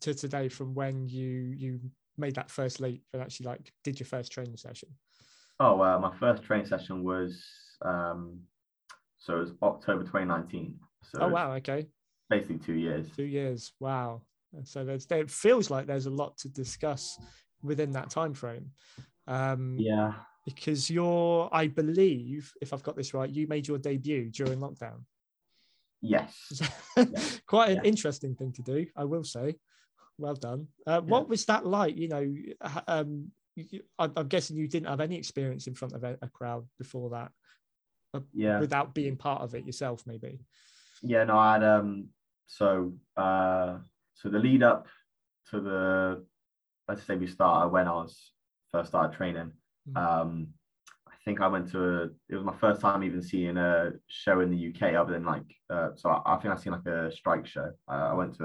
to 0.00 0.14
today 0.14 0.48
from 0.48 0.74
when 0.74 1.08
you 1.08 1.54
you 1.56 1.80
made 2.18 2.34
that 2.34 2.50
first 2.50 2.78
leap 2.80 3.02
and 3.12 3.22
actually 3.22 3.46
like 3.46 3.72
did 3.82 3.98
your 3.98 4.06
first 4.06 4.32
training 4.32 4.56
session? 4.56 4.88
Oh, 5.60 5.80
uh, 5.80 5.98
my 5.98 6.14
first 6.18 6.42
training 6.42 6.66
session 6.66 7.02
was 7.02 7.42
um, 7.82 8.40
so 9.18 9.36
it 9.36 9.40
was 9.40 9.52
October 9.62 10.02
2019. 10.02 10.78
So 11.02 11.20
Oh 11.22 11.28
wow, 11.28 11.52
okay. 11.54 11.86
Basically 12.36 12.58
two 12.58 12.74
years. 12.86 13.06
Two 13.16 13.24
years. 13.38 13.72
Wow. 13.80 14.22
And 14.54 14.66
so 14.66 14.84
there's 14.84 15.06
it 15.10 15.30
feels 15.30 15.70
like 15.70 15.86
there's 15.86 16.06
a 16.06 16.10
lot 16.22 16.36
to 16.38 16.48
discuss 16.48 17.18
within 17.62 17.92
that 17.92 18.10
time 18.10 18.34
frame. 18.34 18.66
Um 19.26 19.76
Yeah, 19.78 20.12
because 20.44 20.90
you're 20.90 21.48
I 21.52 21.68
believe, 21.68 22.52
if 22.60 22.72
I've 22.72 22.82
got 22.82 22.96
this 22.96 23.14
right, 23.14 23.30
you 23.30 23.46
made 23.46 23.66
your 23.68 23.78
debut 23.78 24.30
during 24.30 24.58
lockdown. 24.60 25.00
yes. 26.14 26.32
Quite 27.46 27.70
an 27.76 27.84
interesting 27.84 28.34
thing 28.34 28.52
to 28.58 28.62
do, 28.62 28.86
I 28.96 29.04
will 29.04 29.24
say. 29.24 29.54
Well 30.18 30.34
done. 30.34 30.66
Uh, 30.86 31.00
What 31.00 31.28
was 31.28 31.44
that 31.46 31.64
like? 31.66 31.96
You 31.96 32.08
know, 32.08 32.24
um, 32.86 33.10
you- 33.56 33.84
I'm 33.98 34.12
I'm 34.18 34.28
guessing 34.28 34.56
you 34.56 34.68
didn't 34.68 34.88
have 34.92 35.00
any 35.00 35.16
experience 35.16 35.66
in 35.70 35.74
front 35.74 35.94
of 35.94 36.02
a, 36.04 36.18
a 36.22 36.28
crowd 36.28 36.64
before 36.78 37.08
that, 37.16 37.30
Yeah. 38.44 38.58
without 38.60 38.88
being 38.94 39.16
part 39.16 39.40
of 39.42 39.54
it 39.54 39.64
yourself, 39.64 40.04
maybe. 40.06 40.32
Yeah, 41.02 41.24
no, 41.24 41.36
I 41.38 41.52
had 41.54 41.64
um 41.64 41.88
so 42.58 42.92
uh 43.16 43.78
so 44.14 44.28
the 44.28 44.38
lead 44.38 44.62
up 44.62 44.86
to 45.50 45.60
the 45.60 46.24
let's 46.88 47.02
say 47.04 47.16
we 47.16 47.26
started 47.26 47.70
when 47.72 47.88
I 47.88 47.92
was 47.92 48.32
first 48.70 48.88
started 48.90 49.16
training. 49.16 49.52
Mhm. 49.88 49.96
Um 49.96 50.48
I 51.06 51.24
think 51.24 51.40
I 51.40 51.46
went 51.46 51.70
to 51.70 51.78
a, 51.78 52.02
it 52.28 52.34
was 52.34 52.44
my 52.44 52.56
first 52.56 52.80
time 52.80 53.04
even 53.04 53.22
seeing 53.22 53.56
a 53.56 53.92
show 54.08 54.40
in 54.40 54.50
the 54.50 54.68
UK 54.68 54.94
other 54.94 55.12
than 55.12 55.24
like 55.24 55.48
uh, 55.70 55.90
so 55.94 56.10
I, 56.10 56.34
I 56.34 56.36
think 56.38 56.52
I 56.52 56.56
seen 56.56 56.72
like 56.72 56.86
a 56.86 57.12
strike 57.12 57.46
show. 57.46 57.70
Uh, 57.88 58.08
I 58.12 58.14
went 58.14 58.34
to 58.38 58.44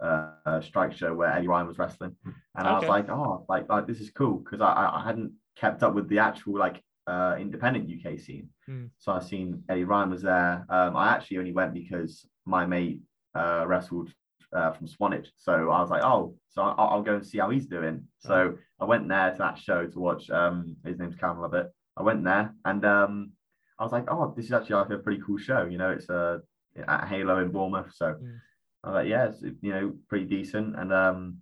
a, 0.00 0.06
a, 0.06 0.32
a 0.44 0.62
strike 0.62 0.92
show 0.92 1.14
where 1.14 1.32
Eddie 1.32 1.48
Ryan 1.48 1.66
was 1.66 1.78
wrestling, 1.78 2.14
and 2.54 2.68
I 2.68 2.78
was 2.78 2.86
like, 2.86 3.08
oh, 3.08 3.46
like, 3.48 3.68
like 3.70 3.86
this 3.86 4.00
is 4.00 4.10
cool 4.10 4.36
because 4.36 4.60
I 4.60 4.70
I 4.82 5.00
I 5.00 5.04
hadn't 5.06 5.32
kept 5.56 5.82
up 5.82 5.94
with 5.94 6.06
the 6.10 6.18
actual 6.18 6.58
like 6.58 6.82
uh 7.06 7.36
independent 7.38 7.90
UK 7.94 8.18
scene. 8.20 8.50
Mm. 8.68 8.90
So 8.98 9.12
I 9.12 9.20
seen 9.20 9.62
Eddie 9.70 9.84
Ryan 9.84 10.10
was 10.10 10.22
there. 10.22 10.66
Um, 10.68 10.96
I 10.96 11.14
actually 11.14 11.38
only 11.38 11.52
went 11.52 11.72
because 11.72 12.26
my 12.44 12.66
mate 12.66 13.00
uh, 13.36 13.64
wrestled 13.66 14.08
uh, 14.52 14.70
from 14.72 14.86
Swanage. 14.86 15.30
So 15.36 15.52
I 15.70 15.80
was 15.82 15.90
like, 15.90 16.02
oh, 16.04 16.34
so 16.50 16.62
I'll, 16.62 16.88
I'll 16.92 17.02
go 17.02 17.14
and 17.16 17.26
see 17.26 17.38
how 17.38 17.50
he's 17.50 17.66
doing. 17.66 17.96
So 18.18 18.56
I 18.80 18.84
went 18.84 19.08
there 19.08 19.30
to 19.32 19.38
that 19.38 19.58
show 19.58 19.86
to 19.86 19.98
watch. 20.06 20.30
Um, 20.30 20.76
his 20.84 20.98
name's 20.98 21.16
Cam 21.16 21.40
Lovett. 21.40 21.68
I 21.96 22.02
went 22.02 22.24
there 22.24 22.54
and 22.64 22.84
um, 22.84 23.32
I 23.78 23.82
was 23.84 23.92
like, 23.92 24.06
oh, 24.10 24.32
this 24.36 24.46
is 24.46 24.52
actually 24.52 24.76
like 24.76 24.90
a 24.90 24.98
pretty 24.98 25.22
cool 25.26 25.38
show. 25.38 25.64
You 25.66 25.78
know, 25.78 25.90
it's 25.90 26.08
uh, 26.10 26.38
at 26.86 27.08
Halo 27.08 27.38
in 27.44 27.50
Bournemouth. 27.50 27.92
So 27.94 28.06
Mm. 28.14 28.38
I 28.84 28.88
was 28.88 28.94
like, 28.94 29.08
yeah, 29.08 29.24
it's 29.28 29.42
you 29.62 29.72
know 29.74 29.92
pretty 30.08 30.26
decent. 30.26 30.76
And 30.78 30.92
um, 30.92 31.38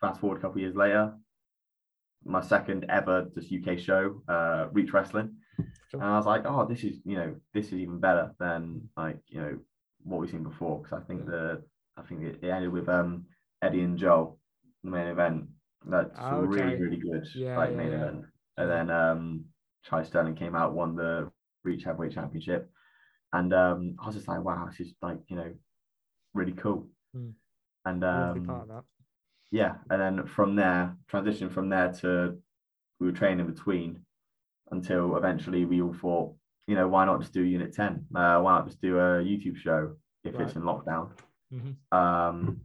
fast 0.00 0.20
forward 0.20 0.38
a 0.38 0.40
couple 0.40 0.60
years 0.60 0.74
later, 0.74 1.14
my 2.24 2.40
second 2.40 2.86
ever 2.88 3.28
just 3.34 3.52
UK 3.52 3.78
show, 3.78 4.22
uh, 4.28 4.66
Reach 4.72 4.92
Wrestling, 4.92 5.36
Cool. 5.56 6.00
and 6.00 6.04
I 6.04 6.16
was 6.16 6.26
like, 6.26 6.42
oh, 6.46 6.66
this 6.66 6.82
is 6.84 6.96
you 7.04 7.16
know 7.16 7.36
this 7.54 7.66
is 7.66 7.74
even 7.74 8.00
better 8.00 8.34
than 8.40 8.88
like 8.96 9.18
you 9.28 9.40
know 9.40 9.58
what 10.08 10.20
we've 10.20 10.30
seen 10.30 10.42
before 10.44 10.82
because 10.82 11.00
I 11.02 11.06
think 11.06 11.26
the 11.26 11.62
I 11.96 12.02
think 12.02 12.22
it, 12.22 12.38
it 12.42 12.48
ended 12.50 12.72
with 12.72 12.88
um 12.88 13.26
Eddie 13.62 13.82
and 13.82 13.98
Joe, 13.98 14.38
the 14.84 14.90
main 14.90 15.06
event. 15.08 15.46
That's 15.86 16.18
Ah, 16.18 16.30
really 16.30 16.74
okay. 16.74 16.76
really 16.76 16.96
good 16.98 17.24
Yeah, 17.34 17.56
like 17.56 17.70
yeah, 17.70 17.76
main 17.76 17.92
yeah. 17.92 17.94
event, 17.94 18.24
and 18.56 18.70
then 18.70 18.90
um 18.90 19.44
Chai 19.84 20.02
Sterling 20.04 20.34
came 20.36 20.54
out, 20.56 20.74
won 20.74 20.96
the 20.96 21.30
Reach 21.64 21.84
Heavyweight 21.84 22.12
Championship, 22.12 22.70
and 23.32 23.52
um 23.54 23.96
I 24.02 24.06
was 24.06 24.16
just 24.16 24.28
like, 24.28 24.42
wow, 24.44 24.66
this 24.66 24.80
is 24.80 24.94
like 25.02 25.18
you 25.28 25.36
know 25.36 25.52
really 26.34 26.52
cool, 26.52 26.88
Hmm. 27.12 27.30
and 27.84 28.04
I 28.12 28.16
want 28.16 28.30
to 28.30 28.40
be 28.40 28.40
um 28.40 28.46
part 28.46 28.62
of 28.62 28.68
that. 28.68 28.84
yeah, 29.50 29.76
and 29.90 30.00
then 30.00 30.26
from 30.26 30.56
there, 30.56 30.96
transition 31.08 31.48
from 31.48 31.68
there 31.68 31.92
to 32.00 32.38
we 33.00 33.06
were 33.06 33.12
training 33.12 33.40
in 33.46 33.52
between 33.52 34.04
until 34.70 35.16
eventually 35.16 35.64
we 35.64 35.82
all 35.82 35.94
thought, 35.94 36.34
you 36.68 36.74
know, 36.74 36.86
why 36.86 37.06
not 37.06 37.20
just 37.20 37.32
do 37.32 37.42
Unit 37.42 37.72
10? 37.72 38.06
Uh, 38.14 38.40
why 38.40 38.58
not 38.58 38.66
just 38.66 38.80
do 38.80 38.98
a 38.98 39.24
YouTube 39.24 39.56
show 39.56 39.96
if 40.22 40.38
it's 40.38 40.54
in 40.54 40.62
lockdown? 40.62 41.10
Mhm. 41.52 41.76
Um, 41.90 42.60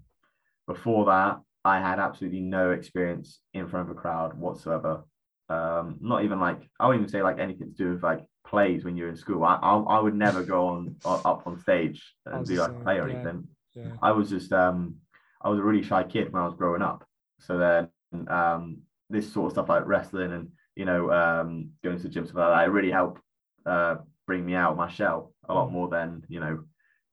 before 0.68 1.06
that, 1.06 1.40
I 1.64 1.80
had 1.80 2.00
absolutely 2.00 2.42
no 2.42 2.72
experience 2.72 3.40
in 3.54 3.70
front 3.70 3.90
of 3.90 3.96
a 3.96 4.00
crowd 4.00 4.38
whatsoever. 4.38 5.06
Um, 5.48 5.98
not 6.02 6.26
even 6.26 6.42
like 6.42 6.70
I 6.80 6.88
wouldn't 6.88 7.04
even 7.04 7.12
say 7.12 7.24
like 7.24 7.40
anything 7.40 7.68
to 7.68 7.74
do 7.74 7.92
with 7.92 8.04
like 8.04 8.26
plays 8.46 8.84
when 8.84 8.98
you're 8.98 9.08
in 9.08 9.16
school. 9.16 9.46
I 9.46 9.56
I, 9.56 9.78
I 9.78 10.00
would 10.02 10.16
never 10.16 10.44
go 10.44 10.68
on 10.68 10.98
up 11.06 11.48
on 11.48 11.58
stage 11.60 12.04
and 12.26 12.46
do 12.46 12.56
like 12.56 12.72
a 12.72 12.84
play 12.84 12.98
or 13.00 13.08
yeah. 13.08 13.16
anything. 13.16 13.48
Yeah. 13.74 13.92
I 14.02 14.12
was 14.12 14.30
just 14.30 14.52
um 14.52 14.96
I 15.42 15.50
was 15.50 15.60
a 15.60 15.64
really 15.64 15.84
shy 15.84 16.04
kid 16.04 16.34
when 16.34 16.42
I 16.42 16.46
was 16.46 16.56
growing 16.56 16.82
up. 16.82 17.06
So 17.40 17.58
then 17.58 18.28
um 18.28 18.82
this 19.10 19.32
sort 19.32 19.46
of 19.48 19.52
stuff 19.54 19.70
like 19.70 19.88
wrestling 19.88 20.34
and 20.34 20.50
you 20.76 20.84
know 20.84 21.10
um 21.12 21.70
going 21.84 21.98
to 21.98 22.04
the 22.04 22.10
gym 22.10 22.26
stuff 22.26 22.38
like 22.38 22.50
that 22.50 22.68
it 22.68 22.72
really 22.72 22.92
helped 22.92 23.22
uh 23.66 23.96
bring 24.28 24.46
me 24.46 24.56
out 24.56 24.72
of 24.72 24.78
my 24.78 24.90
shell 24.90 25.34
a 25.50 25.54
lot 25.54 25.70
Mm. 25.70 25.72
more 25.74 25.90
than 25.90 26.24
you 26.30 26.40
know 26.40 26.64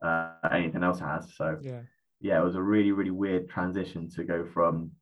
uh 0.03 0.49
anything 0.51 0.83
else 0.83 1.01
has. 1.01 1.35
So 1.37 1.59
Yeah. 1.63 1.83
yeah, 2.21 2.41
it 2.41 2.45
was 2.45 2.57
a 2.57 2.63
really, 2.63 2.93
really 2.93 3.11
weird 3.11 3.49
transition 3.49 4.09
to 4.11 4.25
go 4.25 4.45
from 4.45 4.93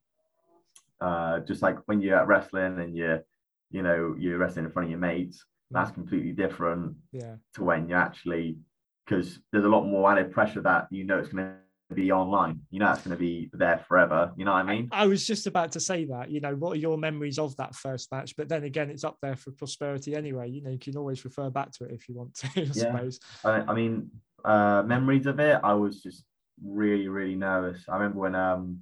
uh 1.01 1.39
just 1.41 1.61
like 1.61 1.77
when 1.87 2.01
you're 2.01 2.17
at 2.19 2.27
wrestling 2.27 2.79
and 2.79 2.95
you're 2.95 3.23
you 3.71 3.81
know 3.81 4.15
you're 4.17 4.37
wrestling 4.37 4.65
in 4.65 4.71
front 4.71 4.85
of 4.87 4.91
your 4.91 4.99
mates, 4.99 5.45
that's 5.71 5.91
completely 5.91 6.31
different 6.31 6.95
Yeah. 7.11 7.35
to 7.53 7.63
when 7.63 7.87
you 7.89 7.95
actually 7.95 8.57
because 9.05 9.39
there's 9.51 9.65
a 9.65 9.69
lot 9.69 9.85
more 9.85 10.11
added 10.11 10.31
pressure 10.31 10.61
that 10.61 10.87
you 10.91 11.03
know 11.05 11.17
it's 11.19 11.29
going 11.29 11.45
to 11.45 11.53
be 11.95 12.11
online 12.11 12.59
you 12.69 12.79
know 12.79 12.91
it's 12.91 13.01
going 13.01 13.15
to 13.15 13.19
be 13.19 13.49
there 13.53 13.83
forever 13.87 14.31
you 14.37 14.45
know 14.45 14.51
what 14.51 14.59
i 14.59 14.63
mean 14.75 14.87
I 14.91 15.07
was 15.07 15.25
just 15.25 15.47
about 15.47 15.71
to 15.73 15.79
say 15.79 16.05
that, 16.05 16.29
you 16.31 16.39
know, 16.39 16.55
what 16.55 16.71
are 16.73 16.79
your 16.79 16.97
memories 16.97 17.37
of 17.37 17.55
that 17.57 17.75
first 17.75 18.11
match? 18.11 18.35
But 18.35 18.49
then 18.49 18.63
again, 18.63 18.89
it's 18.89 19.03
up 19.03 19.17
there 19.21 19.35
for 19.35 19.51
prosperity 19.51 20.15
anyway. 20.15 20.49
You 20.49 20.61
know, 20.63 20.71
you 20.71 20.79
can 20.79 20.97
always 20.97 21.23
refer 21.25 21.49
back 21.49 21.71
to 21.73 21.85
it 21.85 21.91
if 21.91 22.09
you 22.09 22.15
want 22.15 22.33
to, 22.35 22.47
I 22.55 22.63
Yeah. 22.63 22.71
suppose. 22.73 23.19
I, 23.43 23.61
I 23.61 23.73
mean 23.73 24.09
uh 24.45 24.83
memories 24.85 25.25
of 25.25 25.39
it 25.39 25.59
i 25.63 25.73
was 25.73 26.01
just 26.01 26.23
really 26.63 27.07
really 27.07 27.35
nervous 27.35 27.83
i 27.89 27.95
remember 27.95 28.19
when 28.19 28.35
um 28.35 28.79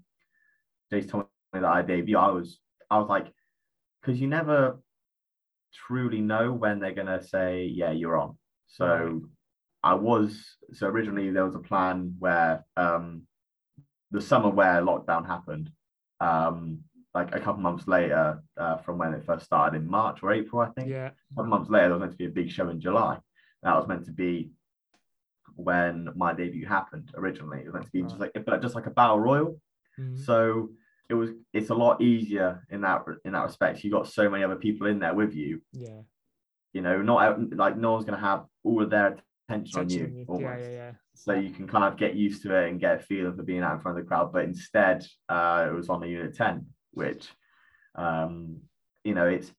jace 0.91 1.09
told 1.09 1.25
me 1.53 1.59
that 1.59 1.65
i 1.65 1.81
debuted 1.81 2.15
i 2.15 2.29
was 2.29 2.59
i 2.91 2.97
was 2.99 3.09
like 3.09 3.31
because 4.01 4.19
you 4.21 4.27
never 4.27 4.79
truly 5.73 6.21
know 6.21 6.51
when 6.53 6.79
they're 6.79 6.93
going 6.93 7.07
to 7.07 7.23
say 7.23 7.65
yeah 7.65 7.91
you're 7.91 8.17
on 8.17 8.37
so 8.67 8.85
Right. 8.85 9.23
I 9.83 9.93
was 9.93 10.57
so 10.73 10.87
originally 10.87 11.29
there 11.31 11.45
was 11.45 11.55
a 11.55 11.59
plan 11.59 12.15
where 12.19 12.65
um 12.77 13.21
the 14.11 14.21
summer 14.21 14.49
where 14.49 14.81
lockdown 14.81 15.25
happened 15.25 15.69
um 16.19 16.79
like 17.13 17.33
a 17.33 17.39
couple 17.39 17.61
months 17.61 17.87
later 17.87 18.41
uh, 18.57 18.77
from 18.77 18.97
when 18.97 19.13
it 19.13 19.25
first 19.25 19.45
started 19.45 19.81
in 19.81 19.89
march 19.89 20.19
or 20.23 20.31
april 20.31 20.61
i 20.61 20.69
think 20.69 20.87
Yeah. 20.89 21.09
a 21.31 21.35
couple 21.35 21.49
months 21.49 21.69
later, 21.69 21.87
there 21.89 21.93
was 21.93 22.01
meant 22.01 22.11
to 22.13 22.17
be 22.17 22.25
a 22.25 22.29
big 22.29 22.49
show 22.51 22.69
in 22.69 22.79
July. 22.81 23.17
That 23.63 23.75
was 23.75 23.87
meant 23.87 24.05
to 24.05 24.11
be 24.11 24.51
when 25.55 26.09
my 26.15 26.33
debut 26.33 26.67
happened 26.67 27.11
originally. 27.15 27.59
It 27.59 27.65
was 27.65 27.73
meant 27.73 27.85
to 27.85 27.91
be 27.91 28.03
just 28.03 28.19
like 28.19 28.31
but 28.45 28.61
just 28.61 28.75
like 28.75 28.85
a 28.85 28.91
battle 28.91 29.19
royal. 29.19 29.59
Mhm. 29.99 30.17
So 30.25 30.69
it 31.09 31.15
was 31.15 31.31
it's 31.53 31.69
a 31.71 31.75
lot 31.75 32.01
easier 32.01 32.65
in 32.69 32.81
that 32.81 33.03
in 33.25 33.31
that 33.33 33.43
respect. 33.43 33.83
You 33.83 33.89
got 33.91 34.07
so 34.07 34.29
many 34.29 34.43
other 34.43 34.55
people 34.57 34.85
in 34.87 34.99
there 34.99 35.15
with 35.15 35.33
you. 35.33 35.61
Yeah. 35.71 36.01
You 36.73 36.81
know, 36.81 37.01
not 37.01 37.51
like 37.55 37.77
no 37.77 37.93
one's 37.93 38.05
gonna 38.05 38.19
have 38.31 38.45
all 38.63 38.83
of 38.83 38.89
their 38.91 39.17
attention, 39.49 39.79
on 39.79 39.89
you. 39.89 40.25
you. 40.27 40.39
Yeah, 40.39 40.57
yeah, 40.57 40.69
yeah. 40.69 40.91
So 41.15 41.33
you 41.33 41.49
can 41.49 41.67
kind 41.67 41.91
of 41.91 41.97
get 41.97 42.15
used 42.15 42.43
to 42.43 42.55
it 42.55 42.69
and 42.69 42.79
get 42.79 42.97
a 42.97 42.99
feeling 42.99 43.35
for 43.35 43.43
being 43.43 43.63
out 43.63 43.75
in 43.75 43.79
front 43.79 43.97
of 43.97 44.03
the 44.03 44.07
crowd. 44.07 44.31
But 44.31 44.45
instead, 44.45 45.05
uh, 45.29 45.67
it 45.69 45.73
was 45.73 45.89
on 45.89 46.01
the 46.01 46.07
unit 46.07 46.35
10, 46.35 46.65
which 46.91 47.29
um, 47.95 48.61
you 49.03 49.13
know, 49.15 49.27
it's 49.27 49.51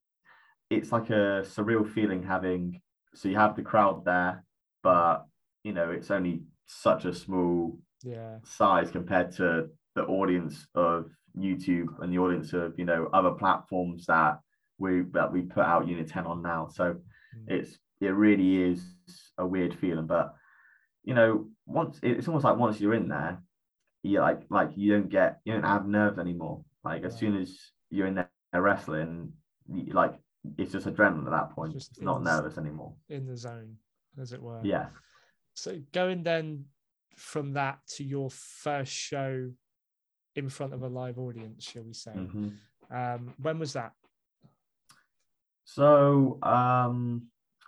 it's 0.70 0.92
like 0.92 1.10
a 1.10 1.42
surreal 1.44 1.90
feeling 1.90 2.22
having 2.22 2.80
so 3.14 3.28
you 3.28 3.36
have 3.36 3.56
the 3.56 3.62
crowd 3.62 4.04
there, 4.04 4.44
but 4.82 5.24
you 5.64 5.72
know, 5.72 5.90
it's 5.90 6.10
only 6.10 6.42
such 6.66 7.04
a 7.04 7.14
small 7.14 7.78
Yeah. 8.02 8.38
size 8.44 8.90
compared 8.90 9.32
to 9.32 9.70
the 9.96 10.04
audience 10.04 10.66
of 10.74 11.10
YouTube 11.36 12.00
and 12.00 12.12
the 12.12 12.18
audience 12.18 12.52
of 12.52 12.78
you 12.78 12.84
know 12.84 13.08
other 13.12 13.32
platforms 13.32 14.06
that 14.06 14.38
we 14.78 15.02
that 15.12 15.32
we 15.32 15.42
put 15.42 15.64
out 15.64 15.88
Unit 15.88 16.06
10 16.08 16.26
on 16.26 16.42
now. 16.42 16.68
So 16.68 17.00
Mm. 17.36 17.48
it's 17.48 17.78
it 18.00 18.08
really 18.08 18.62
is 18.72 18.82
a 19.38 19.46
weird 19.46 19.74
feeling, 19.74 20.06
but 20.06 20.34
you 21.04 21.14
know, 21.14 21.48
once 21.66 21.98
it's 22.02 22.28
almost 22.28 22.44
like 22.44 22.56
once 22.56 22.80
you're 22.80 22.94
in 22.94 23.08
there, 23.08 23.42
you 24.02 24.20
like 24.20 24.42
like 24.50 24.70
you 24.76 24.92
don't 24.92 25.08
get 25.08 25.40
you 25.44 25.52
don't 25.54 25.64
have 25.64 25.86
nerves 25.86 26.18
anymore. 26.18 26.64
Like 26.84 27.02
as 27.04 27.16
soon 27.18 27.36
as 27.36 27.58
you're 27.90 28.06
in 28.06 28.14
there 28.14 28.28
wrestling, 28.52 29.32
you- 29.72 29.92
like 29.92 30.14
it's 30.56 30.72
just 30.72 30.86
adrenaline 30.86 31.26
at 31.26 31.30
that 31.30 31.50
point. 31.50 31.72
Just 31.72 32.00
not 32.00 32.22
nervous 32.22 32.58
anymore. 32.58 32.94
In 33.08 33.26
the 33.26 33.36
zone, 33.36 33.76
as 34.20 34.32
it 34.32 34.40
were. 34.42 34.60
Yeah. 34.64 34.86
So 35.54 35.80
going 35.92 36.22
then 36.22 36.66
from 37.16 37.54
that 37.54 37.80
to 37.96 38.04
your 38.04 38.30
first 38.30 38.92
show 38.92 39.50
in 40.36 40.48
front 40.48 40.72
of 40.72 40.82
a 40.82 40.88
live 40.88 41.18
audience, 41.18 41.64
shall 41.64 41.82
we 41.82 41.92
say? 41.92 42.12
Mhm. 42.12 42.56
Um, 42.90 43.34
when 43.38 43.58
was 43.58 43.72
that? 43.72 43.92
So 45.64 46.38
um, 46.42 47.26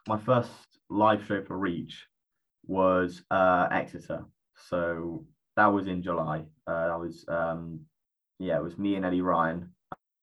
my 0.08 0.18
first 0.18 0.50
live 0.88 1.24
show 1.26 1.42
for 1.44 1.56
Reach 1.58 2.06
was 2.66 3.22
uh, 3.30 3.68
Exeter. 3.70 4.24
So 4.56 5.26
that 5.56 5.66
was 5.66 5.86
in 5.86 6.02
July. 6.02 6.44
Uh, 6.66 6.88
that 6.88 6.98
was 6.98 7.24
um, 7.28 7.80
yeah, 8.38 8.56
it 8.56 8.62
was 8.62 8.78
me 8.78 8.96
and 8.96 9.04
Eddie 9.04 9.22
Ryan 9.22 9.70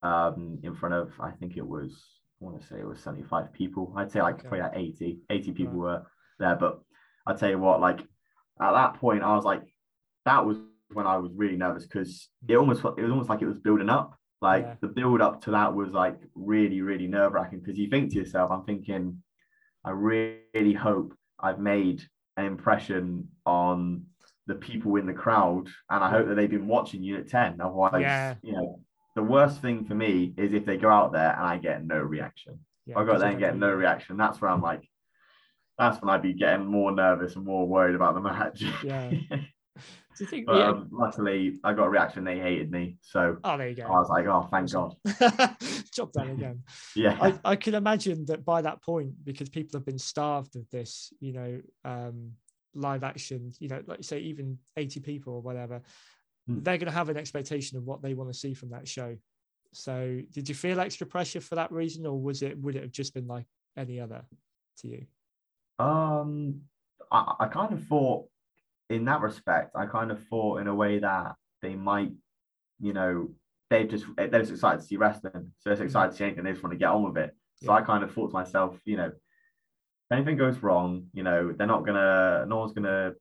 um, 0.03 0.59
in 0.63 0.75
front 0.75 0.95
of 0.95 1.11
I 1.19 1.31
think 1.31 1.57
it 1.57 1.67
was 1.67 2.19
I 2.41 2.45
want 2.45 2.61
to 2.61 2.67
say 2.67 2.79
it 2.79 2.87
was 2.87 2.99
75 3.01 3.51
people. 3.53 3.93
I'd 3.97 4.11
say 4.11 4.21
like 4.21 4.35
Okay. 4.35 4.47
probably 4.47 4.61
like 4.61 4.71
80, 4.75 5.19
80 5.29 5.51
people 5.53 5.79
were 5.79 6.03
there. 6.39 6.55
But 6.55 6.81
I 7.25 7.33
tell 7.33 7.49
you 7.49 7.57
what, 7.59 7.81
like 7.81 8.01
at 8.61 8.71
that 8.71 8.95
point, 8.95 9.23
I 9.23 9.35
was 9.35 9.45
like, 9.45 9.63
that 10.25 10.45
was 10.45 10.57
when 10.93 11.07
I 11.07 11.17
was 11.17 11.31
really 11.35 11.57
nervous 11.57 11.85
because 11.85 12.29
it 12.47 12.55
almost 12.55 12.83
it 12.85 13.01
was 13.01 13.11
almost 13.11 13.29
like 13.29 13.41
it 13.41 13.47
was 13.47 13.59
building 13.59 13.89
up. 13.89 14.17
Like 14.41 14.63
Yeah. 14.63 14.75
the 14.81 14.87
build 14.87 15.19
up 15.21 15.41
to 15.43 15.51
that 15.51 15.73
was 15.73 15.91
like 15.91 16.19
really, 16.35 16.81
really 16.81 17.07
nerve 17.07 17.33
wracking 17.33 17.59
because 17.59 17.77
you 17.77 17.89
think 17.89 18.11
to 18.11 18.19
yourself, 18.19 18.51
I'm 18.51 18.63
thinking, 18.63 19.21
I 19.87 19.91
really 19.91 20.73
hope 20.73 21.13
I've 21.39 21.59
made 21.59 22.03
an 22.35 22.43
impression 22.45 23.29
on 23.45 24.03
the 24.45 24.55
people 24.55 24.97
in 24.97 25.05
the 25.05 25.13
crowd, 25.13 25.67
and 25.89 26.03
I 26.03 26.09
hope 26.09 26.27
that 26.27 26.35
they've 26.35 26.49
been 26.49 26.67
watching 26.67 27.01
Unit 27.03 27.29
10. 27.29 27.61
Otherwise, 27.61 28.01
Yeah. 28.01 28.35
you 28.43 28.51
know, 28.51 28.81
the 29.15 29.23
worst 29.23 29.61
thing 29.61 29.85
for 29.85 29.95
me 29.95 30.33
is 30.37 30.53
if 30.53 30.65
they 30.65 30.75
go 30.77 30.89
out 30.89 31.13
there 31.13 31.31
and 31.33 31.41
I 31.45 31.57
get 31.57 31.85
no 31.85 31.99
reaction. 31.99 32.59
Yeah, 32.85 32.99
I 32.99 33.05
go 33.05 33.17
there 33.17 33.29
and 33.29 33.39
get 33.39 33.57
no 33.57 33.73
reaction. 33.73 34.17
That's 34.17 34.41
where 34.41 34.51
I'm 34.51 34.61
like, 34.61 34.87
that's 35.77 36.01
when 36.01 36.09
I'd 36.09 36.21
be 36.21 36.33
getting 36.33 36.65
more 36.65 36.91
nervous 36.91 37.35
and 37.37 37.45
more 37.45 37.65
worried 37.65 37.95
about 37.95 38.13
the 38.15 38.21
match. 38.21 38.63
Yeah. 38.83 39.11
Think? 40.25 40.47
but 40.47 40.57
yeah. 40.57 40.69
um, 40.69 40.89
luckily, 40.91 41.59
I 41.63 41.73
got 41.73 41.85
a 41.85 41.89
reaction. 41.89 42.23
They 42.23 42.39
hated 42.39 42.71
me, 42.71 42.97
so 43.01 43.37
oh, 43.43 43.57
there 43.57 43.69
you 43.69 43.75
go. 43.75 43.83
I 43.83 43.89
was 43.89 44.09
like, 44.09 44.25
oh, 44.25 44.47
thank 44.51 44.71
God. 44.71 44.95
Job 45.93 46.11
done 46.11 46.29
again. 46.29 46.63
Yeah. 46.95 47.17
I, 47.21 47.51
I 47.51 47.55
can 47.55 47.75
imagine 47.75 48.25
that 48.25 48.43
by 48.43 48.61
that 48.61 48.81
point, 48.81 49.13
because 49.23 49.49
people 49.49 49.77
have 49.77 49.85
been 49.85 49.99
starved 49.99 50.55
of 50.55 50.69
this, 50.71 51.13
you 51.19 51.33
know, 51.33 51.61
um, 51.85 52.31
live 52.73 53.03
action, 53.03 53.51
you 53.59 53.67
know, 53.67 53.81
like 53.85 53.99
you 53.99 54.03
say, 54.03 54.19
even 54.19 54.57
80 54.75 54.99
people 55.01 55.33
or 55.33 55.41
whatever, 55.41 55.81
Hmm. 56.47 56.63
they're 56.63 56.77
going 56.77 56.87
to 56.87 56.97
have 56.97 57.09
an 57.09 57.17
expectation 57.17 57.77
of 57.77 57.83
what 57.83 58.01
they 58.01 58.13
want 58.13 58.31
to 58.31 58.37
see 58.37 58.53
from 58.53 58.69
that 58.69 58.87
show. 58.87 59.17
So, 59.73 60.21
did 60.31 60.47
you 60.47 60.55
feel 60.55 60.79
extra 60.79 61.05
pressure 61.05 61.41
for 61.41 61.55
that 61.55 61.71
reason, 61.71 62.05
or 62.05 62.19
was 62.19 62.41
it 62.41 62.57
would 62.57 62.75
it 62.75 62.83
have 62.83 62.91
just 62.91 63.13
been 63.13 63.27
like 63.27 63.45
any 63.75 63.99
other 63.99 64.23
to 64.79 64.87
you? 64.87 65.05
Um, 65.77 66.61
I, 67.11 67.33
I 67.41 67.47
kind 67.47 67.73
of 67.73 67.85
thought 67.87 68.29
in 68.89 69.05
that 69.05 69.21
respect, 69.21 69.75
I 69.75 69.85
kind 69.85 70.11
of 70.11 70.25
thought 70.27 70.61
in 70.61 70.67
a 70.67 70.75
way 70.75 70.99
that 70.99 71.35
they 71.61 71.75
might, 71.75 72.11
you 72.79 72.93
know, 72.93 73.29
they 73.69 73.83
just 73.85 74.05
they're 74.15 74.29
just 74.29 74.51
excited 74.51 74.81
to 74.81 74.85
see 74.85 74.97
wrestling, 74.97 75.51
so 75.59 75.69
they're 75.69 75.75
mm-hmm. 75.75 75.85
excited 75.85 76.11
to 76.11 76.17
see 76.17 76.23
anything. 76.23 76.43
They 76.43 76.51
just 76.51 76.63
want 76.63 76.73
to 76.73 76.79
get 76.79 76.89
on 76.89 77.03
with 77.03 77.17
it. 77.17 77.35
So 77.63 77.73
I 77.73 77.81
kind 77.81 78.03
of 78.03 78.13
thought 78.13 78.27
to 78.27 78.33
myself, 78.33 78.79
you 78.85 78.97
know, 78.97 79.07
if 79.07 80.11
anything 80.11 80.37
goes 80.37 80.57
wrong, 80.59 81.07
you 81.13 81.23
know, 81.23 81.51
they're 81.51 81.67
not 81.67 81.85
gonna, 81.85 82.45
no 82.47 82.57
one's 82.57 82.73
gonna 82.73 83.13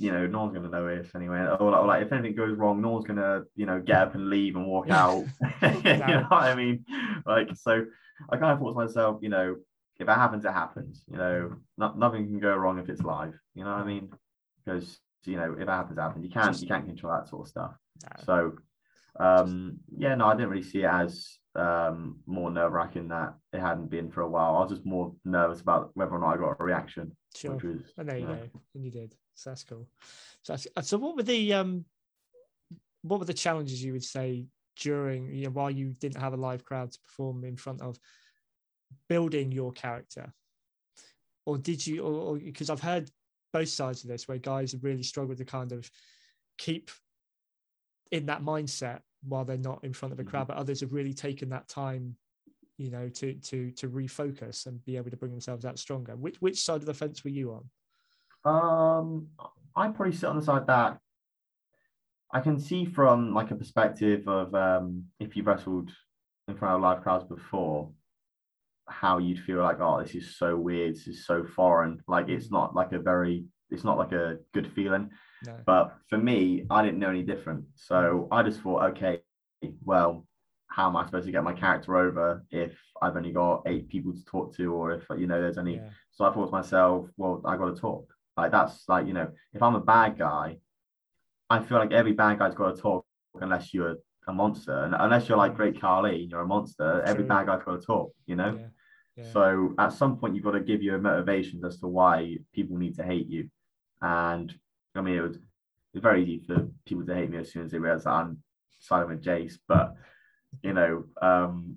you 0.00 0.10
know, 0.10 0.26
no 0.26 0.40
one's 0.40 0.54
gonna 0.54 0.70
know 0.70 0.86
if 0.86 1.14
anyway. 1.14 1.40
Or 1.60 1.70
like, 1.70 1.80
or 1.80 1.86
like 1.86 2.02
if 2.02 2.12
anything 2.12 2.34
goes 2.34 2.56
wrong, 2.56 2.80
no 2.80 2.88
one's 2.88 3.04
gonna, 3.04 3.42
you 3.54 3.66
know, 3.66 3.80
get 3.80 4.00
up 4.00 4.14
and 4.14 4.30
leave 4.30 4.56
and 4.56 4.66
walk 4.66 4.88
out. 4.88 5.26
you 5.62 5.82
know 5.82 6.24
what 6.28 6.42
I 6.42 6.54
mean? 6.54 6.86
Like, 7.26 7.50
so 7.54 7.84
I 8.30 8.38
kind 8.38 8.52
of 8.52 8.60
thought 8.60 8.72
to 8.72 8.86
myself, 8.86 9.18
you 9.20 9.28
know, 9.28 9.56
if 9.98 10.08
it 10.08 10.12
happens, 10.12 10.46
it 10.46 10.52
happens. 10.52 11.04
You 11.06 11.18
know, 11.18 11.48
mm-hmm. 11.50 11.58
not, 11.76 11.98
nothing 11.98 12.26
can 12.28 12.40
go 12.40 12.56
wrong 12.56 12.78
if 12.78 12.88
it's 12.88 13.02
live. 13.02 13.34
You 13.54 13.64
know 13.64 13.72
what 13.72 13.80
I 13.80 13.84
mean? 13.84 14.10
Because 14.64 15.00
you 15.24 15.36
know, 15.36 15.52
if 15.54 15.60
it 15.60 15.68
happens, 15.68 15.98
it 15.98 16.00
happens. 16.00 16.24
You 16.24 16.30
can't 16.30 16.60
you 16.60 16.68
can't 16.68 16.86
control 16.86 17.12
that 17.12 17.28
sort 17.28 17.42
of 17.42 17.48
stuff. 17.48 17.72
No. 18.02 18.24
So 18.24 18.52
um 19.18 19.78
yeah, 19.96 20.14
no, 20.14 20.26
I 20.26 20.34
didn't 20.34 20.50
really 20.50 20.62
see 20.62 20.82
it 20.82 20.90
as 20.90 21.38
um 21.56 22.20
more 22.26 22.50
nerve 22.50 22.72
wracking 22.72 23.08
that 23.08 23.34
it 23.52 23.60
hadn't 23.60 23.90
been 23.90 24.10
for 24.10 24.22
a 24.22 24.28
while. 24.28 24.56
I 24.56 24.60
was 24.60 24.70
just 24.70 24.86
more 24.86 25.14
nervous 25.24 25.60
about 25.60 25.90
whether 25.94 26.12
or 26.12 26.20
not 26.20 26.34
I 26.34 26.36
got 26.36 26.56
a 26.58 26.64
reaction. 26.64 27.16
Sure. 27.34 27.54
Which 27.54 27.64
was 27.64 27.92
And 27.98 28.08
there 28.08 28.18
you 28.18 28.26
go. 28.26 28.38
And 28.74 28.84
you 28.84 28.90
did. 28.90 29.14
So 29.34 29.50
that's 29.50 29.64
cool. 29.64 29.88
So 30.42 30.54
that's, 30.54 30.88
so 30.88 30.98
what 30.98 31.16
were 31.16 31.22
the 31.22 31.52
um 31.54 31.84
what 33.02 33.18
were 33.18 33.26
the 33.26 33.34
challenges 33.34 33.82
you 33.82 33.92
would 33.92 34.04
say 34.04 34.46
during 34.76 35.34
you 35.34 35.44
know 35.44 35.50
while 35.50 35.70
you 35.70 35.94
didn't 35.98 36.20
have 36.20 36.32
a 36.32 36.36
live 36.36 36.64
crowd 36.64 36.92
to 36.92 37.00
perform 37.00 37.44
in 37.44 37.56
front 37.56 37.82
of 37.82 37.98
building 39.08 39.52
your 39.52 39.72
character? 39.72 40.32
Or 41.46 41.58
did 41.58 41.86
you 41.86 42.02
or 42.02 42.38
because 42.38 42.70
I've 42.70 42.80
heard 42.80 43.10
both 43.52 43.68
sides 43.68 44.02
of 44.02 44.08
this 44.08 44.28
where 44.28 44.38
guys 44.38 44.72
have 44.72 44.84
really 44.84 45.02
struggled 45.02 45.38
to 45.38 45.44
kind 45.44 45.72
of 45.72 45.90
keep 46.58 46.90
in 48.10 48.26
that 48.26 48.42
mindset 48.42 49.00
while 49.22 49.44
they're 49.44 49.56
not 49.56 49.84
in 49.84 49.92
front 49.92 50.12
of 50.12 50.20
a 50.20 50.24
crowd, 50.24 50.48
but 50.48 50.56
others 50.56 50.80
have 50.80 50.92
really 50.92 51.14
taken 51.14 51.50
that 51.50 51.68
time 51.68 52.16
you 52.80 52.90
know 52.90 53.10
to 53.10 53.34
to 53.34 53.70
to 53.72 53.88
refocus 53.88 54.66
and 54.66 54.82
be 54.86 54.96
able 54.96 55.10
to 55.10 55.16
bring 55.16 55.30
themselves 55.30 55.64
out 55.64 55.78
stronger. 55.78 56.16
Which 56.16 56.36
which 56.40 56.62
side 56.62 56.76
of 56.76 56.86
the 56.86 56.94
fence 56.94 57.22
were 57.22 57.30
you 57.30 57.52
on? 57.52 57.64
Um, 58.50 59.26
I 59.76 59.88
probably 59.88 60.14
sit 60.14 60.28
on 60.28 60.36
the 60.36 60.42
side 60.42 60.66
that 60.66 60.98
I 62.32 62.40
can 62.40 62.58
see 62.58 62.86
from 62.86 63.34
like 63.34 63.50
a 63.50 63.54
perspective 63.54 64.26
of 64.26 64.54
um, 64.54 65.04
if 65.18 65.36
you've 65.36 65.46
wrestled 65.46 65.90
in 66.48 66.56
front 66.56 66.76
of 66.76 66.80
live 66.80 67.02
crowds 67.02 67.24
before, 67.24 67.90
how 68.88 69.18
you'd 69.18 69.40
feel 69.40 69.62
like, 69.62 69.80
oh, 69.80 70.02
this 70.02 70.14
is 70.14 70.36
so 70.36 70.56
weird, 70.56 70.94
this 70.94 71.06
is 71.06 71.26
so 71.26 71.44
foreign. 71.44 72.00
Like 72.08 72.28
it's 72.28 72.48
mm. 72.48 72.52
not 72.52 72.74
like 72.74 72.92
a 72.92 72.98
very, 72.98 73.44
it's 73.70 73.84
not 73.84 73.98
like 73.98 74.12
a 74.12 74.38
good 74.52 74.70
feeling. 74.72 75.10
no 75.46 75.56
But 75.64 75.96
for 76.08 76.18
me, 76.18 76.64
I 76.70 76.82
didn't 76.82 76.98
know 76.98 77.10
any 77.10 77.22
different. 77.22 77.64
So 77.74 78.28
mm. 78.30 78.36
I 78.36 78.42
just 78.42 78.60
thought, 78.60 78.90
okay, 78.92 79.20
well, 79.84 80.26
how 80.68 80.88
am 80.88 80.96
I 80.96 81.04
supposed 81.04 81.26
to 81.26 81.32
get 81.32 81.42
my 81.44 81.52
character 81.52 81.96
over 81.96 82.44
if 82.50 82.78
I've 83.02 83.16
only 83.16 83.32
got 83.32 83.62
eight 83.66 83.88
people 83.88 84.12
to 84.12 84.24
talk 84.24 84.54
to, 84.56 84.72
or 84.72 84.92
if 84.92 85.04
you 85.18 85.26
know 85.26 85.40
there's 85.40 85.58
any? 85.58 85.76
yeah 85.76 85.90
so 86.20 86.26
I 86.26 86.34
thought 86.34 86.46
to 86.46 86.52
myself, 86.52 87.08
well, 87.16 87.40
I 87.46 87.56
got 87.56 87.74
to 87.74 87.80
talk. 87.80 88.06
Like 88.36 88.52
that's 88.52 88.86
like 88.88 89.06
you 89.06 89.14
know, 89.14 89.28
if 89.54 89.62
I'm 89.62 89.74
a 89.74 89.80
bad 89.80 90.18
guy, 90.18 90.58
I 91.48 91.62
feel 91.62 91.78
like 91.78 91.92
every 91.92 92.12
bad 92.12 92.38
guy's 92.38 92.54
got 92.54 92.76
to 92.76 92.82
talk 92.82 93.06
unless 93.40 93.72
you're 93.72 93.96
a 94.30 94.32
monster, 94.32 94.84
and 94.84 94.94
unless 94.98 95.28
you're 95.28 95.38
like 95.38 95.56
Great 95.56 95.80
Khali, 95.80 96.28
you're 96.30 96.40
a 96.40 96.46
monster. 96.46 97.02
Every 97.02 97.24
bad 97.24 97.46
guy's 97.46 97.62
got 97.64 97.80
to 97.80 97.86
talk. 97.86 98.12
You 98.26 98.36
know. 98.36 98.58
yeah 98.58 98.66
yeah 99.16 99.32
So 99.32 99.74
at 99.78 99.92
some 99.92 100.16
point, 100.16 100.34
you've 100.34 100.44
got 100.44 100.52
to 100.52 100.60
give 100.60 100.82
your 100.82 100.98
motivations 100.98 101.64
as 101.64 101.78
to 101.80 101.86
why 101.86 102.38
people 102.52 102.76
need 102.76 102.96
to 102.96 103.04
hate 103.04 103.28
you. 103.28 103.50
And 104.00 104.54
I 104.94 105.00
mean, 105.00 105.16
it 105.16 105.20
was 105.20 105.36
it's 105.92 106.02
very 106.02 106.22
easy 106.22 106.44
for 106.46 106.68
people 106.86 107.04
to 107.04 107.14
hate 107.14 107.30
me 107.30 107.38
as 107.38 107.52
soon 107.52 107.64
as 107.64 107.70
they 107.70 107.78
realize 107.78 108.04
that 108.04 108.10
I'm 108.10 108.42
siding 108.78 109.08
with 109.08 109.24
Jace. 109.24 109.58
But 109.68 109.94
you 110.62 110.72
know, 110.72 111.04
um, 111.20 111.76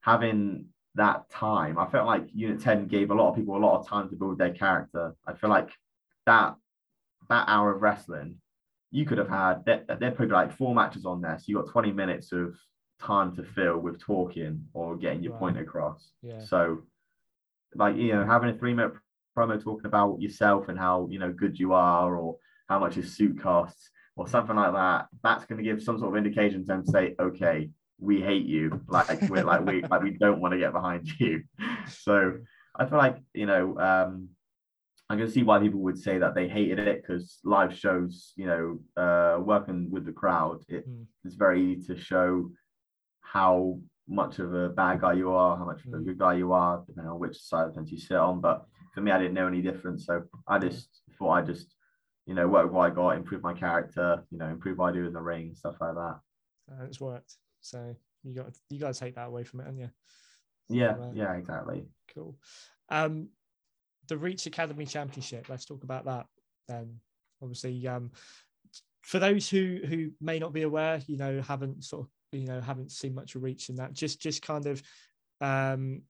having 0.00 0.66
that 0.94 1.30
time, 1.30 1.78
I 1.78 1.86
felt 1.86 2.06
like 2.06 2.28
Unit 2.34 2.60
10 2.60 2.88
gave 2.88 3.10
a 3.10 3.14
lot 3.14 3.30
of 3.30 3.36
people 3.36 3.56
a 3.56 3.64
lot 3.64 3.78
of 3.78 3.88
time 3.88 4.08
to 4.08 4.16
build 4.16 4.38
their 4.38 4.52
character. 4.52 5.14
I 5.26 5.34
feel 5.34 5.50
like 5.50 5.70
that 6.26 6.56
that 7.28 7.44
hour 7.48 7.74
of 7.74 7.82
wrestling, 7.82 8.36
you 8.90 9.04
could 9.04 9.18
have 9.18 9.28
had 9.28 9.64
they 9.64 9.82
they 10.00 10.10
put 10.10 10.30
like 10.30 10.52
four 10.52 10.74
matches 10.74 11.04
on 11.04 11.20
there. 11.20 11.38
So 11.38 11.44
you 11.46 11.56
got 11.56 11.70
20 11.70 11.92
minutes 11.92 12.32
of 12.32 12.56
time 13.00 13.34
to 13.36 13.42
fill 13.44 13.78
with 13.78 14.00
talking 14.00 14.64
or 14.72 14.96
getting 14.96 15.22
your 15.22 15.32
Right. 15.32 15.40
point 15.40 15.58
across. 15.58 16.12
yeah 16.22 16.38
So, 16.40 16.82
like 17.74 17.96
you 17.96 18.12
know, 18.14 18.24
having 18.24 18.50
a 18.50 18.58
three 18.58 18.74
minute 18.74 18.94
promo 19.36 19.62
talking 19.62 19.86
about 19.86 20.20
yourself 20.20 20.68
and 20.68 20.78
how 20.78 21.06
you 21.10 21.18
know 21.18 21.32
good 21.32 21.58
you 21.58 21.72
are, 21.74 22.16
or 22.16 22.36
how 22.68 22.78
much 22.78 22.96
your 22.96 23.04
suit 23.04 23.40
costs, 23.40 23.90
or 24.16 24.26
something 24.26 24.56
like 24.56 24.72
that, 24.72 25.06
that's 25.22 25.44
going 25.44 25.58
to 25.58 25.64
give 25.64 25.82
some 25.82 25.98
sort 25.98 26.12
of 26.12 26.16
indication 26.16 26.60
to 26.60 26.66
them 26.66 26.84
to 26.84 26.90
say, 26.90 27.14
okay, 27.20 27.70
we 28.00 28.20
hate 28.20 28.46
you, 28.46 28.80
like 28.88 29.28
we're 29.28 29.44
like 29.44 29.64
we 29.64 29.82
like 29.82 30.02
we 30.02 30.10
don't 30.10 30.40
want 30.40 30.52
to 30.52 30.58
get 30.58 30.72
behind 30.72 31.08
you. 31.20 31.42
So 31.88 32.38
I 32.74 32.86
feel 32.86 32.98
like 32.98 33.18
you 33.34 33.46
know, 33.46 33.78
um, 33.78 34.30
I 35.10 35.16
can 35.16 35.30
see 35.30 35.42
why 35.42 35.58
people 35.58 35.80
would 35.80 35.98
say 35.98 36.18
that 36.18 36.34
they 36.34 36.48
hated 36.48 36.78
it 36.78 37.02
because 37.02 37.40
live 37.44 37.74
shows, 37.74 38.32
you 38.36 38.46
know, 38.46 39.02
uh, 39.02 39.40
working 39.40 39.90
with 39.90 40.04
the 40.04 40.12
crowd, 40.12 40.64
it, 40.68 40.86
Mm. 40.88 41.06
it's 41.24 41.34
very 41.34 41.60
easy 41.72 41.94
to 41.94 42.00
show 42.00 42.50
how 43.20 43.80
much 44.06 44.38
of 44.38 44.54
a 44.54 44.68
bad 44.68 45.00
guy 45.00 45.14
you 45.14 45.30
are, 45.30 45.56
how 45.56 45.64
much 45.64 45.84
of 45.84 45.92
a 45.94 45.96
Mm. 45.96 46.04
good 46.04 46.18
guy 46.18 46.34
you 46.34 46.52
are, 46.52 46.84
depending 46.86 47.10
on 47.10 47.18
which 47.18 47.38
side 47.40 47.64
of 47.66 47.68
the 47.70 47.74
fence 47.76 47.90
you 47.90 47.98
sit 47.98 48.16
on. 48.18 48.40
But 48.40 48.66
for 48.92 49.00
me, 49.00 49.10
I 49.10 49.18
didn't 49.18 49.34
know 49.34 49.46
any 49.46 49.62
difference. 49.62 50.04
So 50.06 50.24
I 50.46 50.58
just 50.58 51.02
thought 51.18 51.30
I 51.30 51.42
just, 51.42 51.74
you 52.26 52.34
know, 52.34 52.46
work 52.48 52.70
what 52.70 52.90
I 52.90 52.94
got, 52.94 53.16
improve 53.16 53.42
my 53.42 53.54
character, 53.54 54.24
you 54.30 54.38
know, 54.38 54.48
improve 54.48 54.76
what 54.78 54.90
I 54.90 54.92
do 54.92 55.06
in 55.06 55.12
the 55.14 55.22
ring, 55.22 55.54
stuff 55.54 55.80
like 55.80 55.94
that. 55.94 56.20
and 56.68 56.82
it's 56.82 57.00
worked 57.00 57.36
so 57.60 57.96
you 58.22 58.34
got 58.34 58.54
you 58.70 58.78
got 58.78 58.92
to 58.94 59.00
take 59.00 59.14
that 59.14 59.28
away 59.28 59.42
from 59.42 59.60
it 59.60 59.64
haven't 59.64 59.80
you 59.80 59.90
Yeah, 60.68 60.96
Right. 60.96 61.14
yeah, 61.14 61.32
exactly. 61.34 61.88
cool 62.14 62.38
um 62.90 63.30
the 64.08 64.16
reach 64.16 64.46
academy 64.46 64.86
championship 64.86 65.48
let's 65.48 65.64
talk 65.64 65.84
about 65.84 66.04
that 66.06 66.26
then. 66.68 67.00
Obviously 67.42 67.86
um 67.86 68.10
for 69.02 69.18
those 69.18 69.48
who 69.48 69.78
who 69.86 70.10
may 70.20 70.38
not 70.38 70.52
be 70.52 70.62
aware 70.62 71.00
you 71.06 71.16
know 71.16 71.40
haven't 71.40 71.84
sort 71.84 72.02
of 72.02 72.08
you 72.32 72.46
know 72.46 72.60
haven't 72.60 72.90
seen 72.90 73.14
much 73.14 73.34
of 73.34 73.42
reach 73.42 73.68
in 73.68 73.76
that 73.76 73.92
just 73.92 74.20
just 74.20 74.42
kind 74.42 74.66
of 74.66 74.82
um 75.40 76.02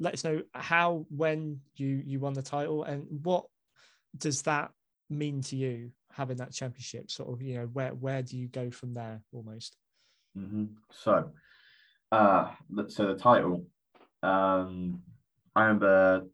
let 0.00 0.14
us 0.14 0.24
know 0.24 0.42
how 0.52 1.06
when 1.10 1.60
you 1.76 2.02
you 2.04 2.20
won 2.20 2.34
the 2.34 2.42
title 2.42 2.84
and 2.84 3.06
what 3.22 3.46
does 4.16 4.42
that 4.42 4.70
mean 5.10 5.42
to 5.42 5.56
you 5.56 5.90
having 6.12 6.36
that 6.38 6.52
championship? 6.52 7.10
Sort 7.10 7.32
of 7.32 7.42
you 7.42 7.56
know 7.56 7.66
where 7.66 7.90
where 7.90 8.22
do 8.22 8.36
you 8.36 8.48
go 8.48 8.70
from 8.70 8.94
there 8.94 9.22
almost? 9.32 9.76
Hmm 10.36 10.64
So, 10.90 11.30
uh, 12.10 12.50
so 12.88 13.06
the 13.06 13.14
title, 13.14 13.66
um, 14.22 15.02
I 15.54 15.62
remember 15.64 16.26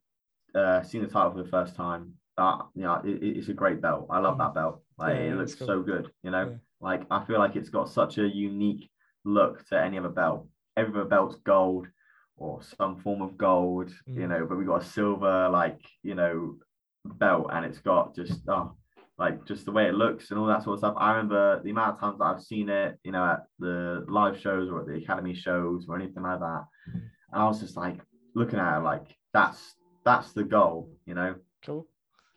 uh, 0.55 0.83
seeing 0.83 1.05
the 1.05 1.11
title 1.11 1.33
for 1.33 1.43
the 1.43 1.49
first 1.49 1.75
time. 1.77 2.15
Uh, 2.39 2.63
you 2.75 2.83
know, 2.83 2.95
it, 3.05 3.23
it- 3.23 3.37
it's 3.39 3.49
a 3.49 3.53
great 3.55 3.81
belt. 3.81 4.07
I 4.11 4.19
love 4.19 4.39
that 4.39 4.55
belt. 4.55 4.83
Like, 4.99 5.15
Yeah, 5.17 5.33
it 5.33 5.37
looks 5.37 5.55
cool. 5.55 5.67
so 5.67 5.83
good. 5.83 6.11
You 6.23 6.31
know, 6.31 6.49
Yeah. 6.51 6.57
like 6.81 7.03
I 7.11 7.25
feel 7.25 7.39
like 7.39 7.57
it's 7.57 7.69
got 7.71 7.89
such 7.89 8.19
a 8.19 8.27
unique 8.29 8.91
look 9.25 9.65
to 9.67 9.79
any 9.81 9.99
other 9.99 10.09
belt. 10.09 10.49
Every 10.77 10.99
other 11.01 11.09
belt's 11.09 11.37
gold 11.37 11.89
or 12.37 12.63
some 12.63 12.97
form 12.97 13.21
of 13.21 13.37
gold. 13.37 13.91
You 14.07 14.23
Mm. 14.27 14.29
know, 14.29 14.47
but 14.47 14.57
we 14.57 14.65
got 14.65 14.83
a 14.83 14.85
silver, 14.85 15.49
like 15.51 15.81
you 16.03 16.15
know, 16.15 16.57
belt, 17.05 17.49
and 17.53 17.65
it's 17.67 17.81
got 17.81 18.15
just 18.15 18.49
oh, 18.49 18.75
like 19.19 19.45
just 19.45 19.67
the 19.67 19.73
way 19.73 19.87
it 19.89 19.95
looks 19.95 20.31
and 20.31 20.41
all 20.41 20.47
that 20.47 20.63
sort 20.63 20.75
of 20.75 20.79
stuff. 20.81 20.95
I 20.97 21.11
remember 21.13 21.63
the 21.63 21.71
amount 21.71 21.95
of 21.95 22.01
times 22.01 22.19
that 22.19 22.25
I've 22.25 22.43
seen 22.43 22.71
it, 22.71 22.99
you 23.05 23.13
know, 23.13 23.25
at 23.25 23.45
the 23.59 24.05
live 24.09 24.39
shows 24.39 24.71
or 24.71 24.81
at 24.81 24.87
the 24.87 24.95
academy 24.97 25.35
shows 25.35 25.87
or 25.89 25.97
anything 25.97 26.23
like 26.23 26.41
that. 26.41 26.65
Mhm. 26.89 26.95
And 27.33 27.43
I 27.43 27.45
was 27.45 27.61
just 27.61 27.77
like 27.77 28.01
looking 28.35 28.59
at 28.59 28.79
it 28.79 28.83
like 28.83 29.15
that's 29.35 29.75
that's 30.05 30.33
the 30.33 30.45
goal, 30.45 30.91
you 31.07 31.15
know. 31.15 31.35
cool 31.65 31.87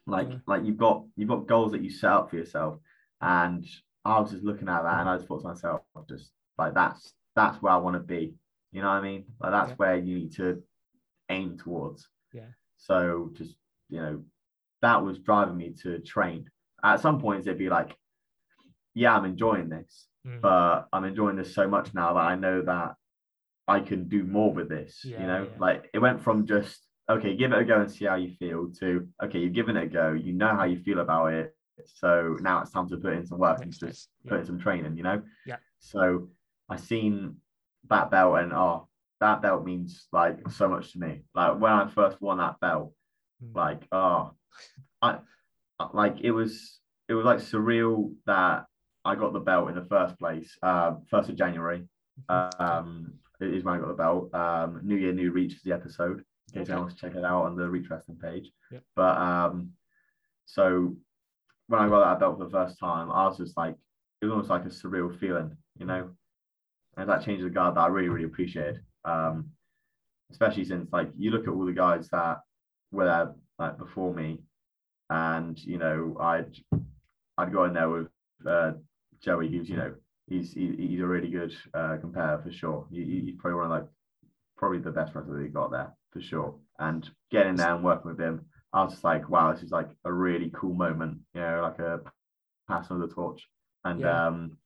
Like 0.05 0.29
Yeah. 0.29 0.37
like 0.47 0.63
you've 0.65 0.77
got 0.77 1.05
you've 1.15 1.29
got 1.29 1.47
goals 1.47 1.71
that 1.71 1.81
you 1.81 1.89
set 1.89 2.11
up 2.11 2.29
for 2.29 2.35
yourself. 2.37 2.79
And 3.21 3.65
I 4.05 4.19
was 4.19 4.31
just 4.31 4.43
looking 4.43 4.67
at 4.67 4.83
that 4.83 4.99
and 4.99 5.09
I 5.09 5.15
just 5.15 5.27
thought 5.27 5.41
to 5.41 5.47
myself, 5.47 5.81
just 6.09 6.31
like 6.57 6.73
that's 6.73 7.13
that's 7.35 7.61
where 7.61 7.73
I 7.73 7.77
want 7.77 7.95
to 7.95 7.99
be. 8.01 8.35
You 8.71 8.81
know 8.81 8.87
what 8.89 8.95
I 8.95 9.01
mean? 9.01 9.25
Like 9.39 9.51
that's 9.51 9.69
Yeah. 9.71 9.75
where 9.77 9.95
you 9.97 10.15
need 10.19 10.33
to 10.33 10.61
aim 11.29 11.57
towards. 11.57 12.09
Yeah. 12.33 12.47
So 12.77 13.31
just 13.33 13.55
you 13.89 13.99
know, 14.01 14.23
that 14.81 15.03
was 15.03 15.19
driving 15.19 15.55
me 15.57 15.71
to 15.83 15.99
train. 15.99 16.49
At 16.83 16.99
some 16.99 17.19
points 17.19 17.47
it'd 17.47 17.57
be 17.59 17.69
like, 17.69 17.95
yeah, 18.93 19.15
I'm 19.15 19.25
enjoying 19.25 19.69
this, 19.69 20.07
Mm. 20.27 20.41
but 20.41 20.87
I'm 20.93 21.03
enjoying 21.05 21.35
this 21.37 21.53
so 21.53 21.67
much 21.67 21.93
now 21.93 22.13
that 22.13 22.21
I 22.21 22.35
know 22.35 22.61
that 22.61 22.95
I 23.67 23.79
can 23.79 24.07
do 24.09 24.23
more 24.25 24.53
with 24.53 24.67
this. 24.69 25.03
Yeah, 25.05 25.21
you 25.21 25.27
know, 25.27 25.43
yeah. 25.43 25.57
like 25.59 25.89
it 25.93 25.99
went 25.99 26.21
from 26.21 26.45
just 26.45 26.81
okay, 27.09 27.35
give 27.35 27.51
it 27.51 27.59
a 27.59 27.65
go 27.65 27.81
and 27.81 27.91
see 27.91 28.05
how 28.05 28.15
you 28.15 28.31
feel 28.39 28.69
to 28.79 29.07
okay, 29.23 29.39
you've 29.39 29.53
given 29.53 29.77
it 29.77 29.83
a 29.83 29.87
go, 29.87 30.13
you 30.13 30.33
know 30.33 30.47
how 30.55 30.63
you 30.65 30.79
feel 30.79 30.99
about 30.99 31.33
it. 31.33 31.55
So 31.85 32.37
now 32.41 32.61
it's 32.61 32.71
time 32.71 32.87
to 32.89 32.97
put 32.97 33.13
in 33.13 33.25
some 33.25 33.39
work 33.39 33.61
and 33.61 33.71
just 33.71 33.81
phase. 33.81 34.07
put 34.27 34.39
in 34.39 34.45
some 34.45 34.59
training, 34.59 34.95
you 34.95 35.03
know? 35.03 35.21
Yeah. 35.45 35.57
So 35.79 36.29
I 36.69 36.77
seen 36.77 37.37
that 37.89 38.11
belt 38.11 38.37
and 38.39 38.53
oh, 38.53 38.87
that 39.19 39.41
belt 39.41 39.65
means 39.65 40.07
like 40.11 40.37
so 40.51 40.67
much 40.69 40.93
to 40.93 40.99
me. 40.99 41.23
Like 41.33 41.59
when 41.59 41.71
I 41.71 41.87
first 41.89 42.21
won 42.21 42.37
that 42.37 42.59
belt, 42.59 42.93
Mm. 43.43 43.55
like 43.55 43.81
oh 43.91 44.31
I 45.01 45.17
like 45.93 46.21
it 46.21 46.31
was 46.31 46.79
it 47.09 47.13
was 47.15 47.25
like 47.25 47.39
surreal 47.39 48.13
that 48.27 48.65
I 49.03 49.15
got 49.15 49.33
the 49.33 49.39
belt 49.39 49.67
in 49.69 49.75
the 49.75 49.83
first 49.83 50.17
place. 50.17 50.55
Uh, 50.61 50.93
first 51.09 51.27
of 51.29 51.35
January 51.35 51.83
um, 52.29 53.13
is 53.41 53.63
when 53.63 53.75
I 53.75 53.79
got 53.79 53.87
the 53.89 53.93
belt. 53.95 54.33
Um, 54.33 54.79
New 54.83 54.95
Year, 54.95 55.11
New 55.11 55.31
Reach 55.31 55.55
is 55.55 55.61
the 55.63 55.73
episode. 55.73 56.23
In 56.53 56.59
case 56.59 56.69
Okay. 56.69 56.73
anyone 56.73 56.85
wants 56.87 57.01
to 57.01 57.07
check 57.07 57.15
it 57.17 57.25
out 57.25 57.45
on 57.45 57.55
the 57.55 57.67
Reach 57.69 57.89
Wrestling 57.89 58.19
page. 58.19 58.51
But 58.95 59.17
um, 59.17 59.71
so 60.45 60.95
when 61.67 61.81
I 61.81 61.89
got 61.89 62.03
that 62.03 62.19
belt 62.19 62.37
for 62.37 62.45
the 62.45 62.51
first 62.51 62.79
time, 62.79 63.09
I 63.11 63.25
was 63.25 63.37
just 63.37 63.57
like, 63.57 63.75
it 64.21 64.25
was 64.25 64.31
almost 64.31 64.49
like 64.49 64.65
a 64.65 64.69
surreal 64.69 65.17
feeling, 65.19 65.57
you 65.77 65.85
know. 65.85 66.11
And 66.95 67.09
that 67.09 67.23
change 67.25 67.39
of 67.39 67.45
the 67.45 67.49
guard 67.49 67.75
that 67.75 67.81
I 67.81 67.87
really, 67.87 68.09
really 68.09 68.25
appreciated. 68.25 68.81
Um, 69.03 69.49
especially 70.29 70.65
since 70.65 70.91
like 70.93 71.09
you 71.17 71.31
look 71.31 71.47
at 71.47 71.49
all 71.49 71.65
the 71.65 71.73
guys 71.73 72.07
that 72.09 72.39
were 72.91 73.05
there 73.05 73.33
like 73.57 73.79
before 73.79 74.13
me, 74.13 74.43
and 75.09 75.59
you 75.63 75.79
know, 75.79 76.15
I'd 76.19 76.55
I'd 77.37 77.51
go 77.51 77.63
in 77.65 77.73
there 77.73 77.89
with 77.89 78.07
uh, 78.45 78.73
Joey, 79.21 79.49
who's 79.49 79.67
you 79.67 79.77
know, 79.77 79.95
he's 80.27 80.53
he, 80.53 80.75
he's 80.77 81.01
a 81.01 81.07
really 81.07 81.31
good 81.31 81.55
uh, 81.73 81.97
compare 81.99 82.39
for 82.43 82.51
sure. 82.51 82.85
He, 82.91 83.23
he's 83.25 83.35
probably 83.39 83.55
one 83.55 83.65
of 83.65 83.71
like 83.71 83.87
probably 84.55 84.77
the 84.77 84.91
best 84.91 85.15
wrestler 85.15 85.37
that 85.37 85.43
he 85.43 85.49
got 85.49 85.71
there 85.71 85.91
for 86.13 86.21
sure. 86.21 86.55
And 86.79 87.09
getting 87.31 87.55
there 87.55 87.73
and 87.75 87.83
working 87.83 88.11
with 88.11 88.19
him, 88.19 88.45
I 88.71 88.83
was 88.83 88.93
just 88.93 89.03
like, 89.03 89.29
wow, 89.29 89.51
this 89.51 89.63
is 89.63 89.71
like 89.71 89.89
a 90.05 90.13
really 90.13 90.51
cool 90.53 90.73
moment, 90.73 91.19
you 91.33 91.41
know, 91.41 91.61
like 91.61 91.79
a 91.79 91.99
passing 92.67 93.01
of 93.01 93.07
the 93.09 93.13
torch. 93.13 93.47
And 93.83 93.99
Yeah. 94.01 94.27
um, 94.27 94.57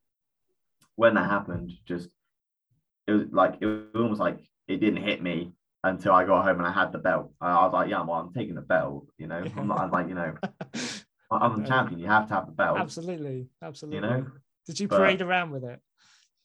when 0.96 1.16
that 1.16 1.30
happened, 1.30 1.72
just 1.86 2.10
it 3.08 3.14
was 3.14 3.24
like 3.32 3.56
it 3.62 3.66
was 3.66 3.84
almost 3.96 4.20
like 4.20 4.40
it 4.68 4.78
didn't 4.78 5.04
hit 5.04 5.22
me 5.22 5.54
until 5.84 6.14
I 6.14 6.26
got 6.26 6.44
home 6.44 6.58
and 6.58 6.68
I 6.68 6.72
had 6.72 6.92
the 6.92 6.98
belt. 6.98 7.32
I 7.40 7.64
was 7.66 7.74
like, 7.74 7.90
yeah, 7.90 8.02
well, 8.02 8.20
I'm 8.20 8.34
taking 8.34 8.56
the 8.56 8.62
belt, 8.62 9.08
you 9.18 9.28
know. 9.28 9.44
I'm 9.56 9.68
not 9.68 9.80
I'm 9.80 9.92
like, 9.92 10.08
you 10.10 10.16
know, 10.16 10.34
I'm 11.32 11.56
the 11.56 11.62
No. 11.62 11.68
champion. 11.68 12.00
You 12.00 12.08
have 12.08 12.28
to 12.28 12.34
have 12.34 12.46
the 12.48 12.52
belt. 12.54 12.78
absolutely, 12.78 13.48
absolutely. 13.62 13.96
You 13.98 14.02
know, 14.02 14.28
Did 14.66 14.80
you 14.80 14.88
but- 14.88 14.98
parade 15.00 15.22
around 15.22 15.52
with 15.52 15.64
it? 15.64 15.80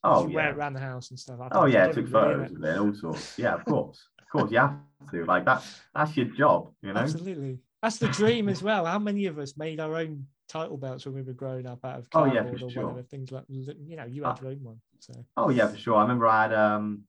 Did 0.05 0.11
Oh 0.11 0.27
you 0.27 0.35
wear 0.35 0.47
yeah. 0.47 0.51
it 0.51 0.57
around 0.57 0.73
the 0.73 0.81
house 0.81 1.11
and 1.11 1.19
stuff? 1.19 1.39
I 1.41 1.49
Oh 1.53 1.67
yeah, 1.67 1.85
I 1.85 1.87
took 1.93 2.07
did, 2.07 2.13
really, 2.13 2.27
innit? 2.27 2.49
photos 2.49 2.51
of 2.57 2.65
it 2.65 2.69
and 2.71 2.79
all 2.81 2.95
sorts. 2.95 3.39
Yeah, 3.39 3.55
of 3.55 3.65
course, 3.65 4.01
course, 4.33 4.51
you 4.51 4.59
have 4.59 4.77
to. 5.11 5.25
Like 5.25 5.45
that's 5.45 5.81
that's 5.95 6.17
your 6.17 6.27
job, 6.27 6.73
you 6.83 6.93
know. 6.93 7.01
Absolutely. 7.01 7.59
That's 7.83 7.99
the 7.99 8.09
dream 8.09 8.49
as 8.49 8.63
well. 8.63 8.87
How 8.87 8.99
many 8.99 9.27
of 9.27 9.39
us 9.39 9.57
made 9.57 9.81
our 9.81 9.97
own 9.97 10.27
title 10.49 10.77
belts 10.77 11.05
when 11.05 11.15
we 11.15 11.23
were 11.23 11.33
growing 11.33 11.67
up 11.67 11.85
out 11.85 11.99
of 11.99 12.09
Oh, 12.15 12.25
yeah, 12.27 12.35
cardboard 12.43 12.61
for 12.61 12.67
or 12.67 12.71
sure. 12.71 12.83
whatever 12.85 13.03
things 13.03 13.33
like 13.33 13.45
you 13.49 13.97
know 13.97 14.05
you 14.05 14.23
had 14.25 14.37
Ah. 14.39 14.43
your 14.43 14.51
own 14.53 14.63
one. 14.63 14.81
So 15.01 15.13
Oh 15.37 15.51
yeah, 15.51 15.67
for 15.69 15.77
sure. 15.77 15.97
I 15.97 16.03
remember 16.03 16.27
I 16.27 16.43
had 16.43 16.55
um, 16.55 17.05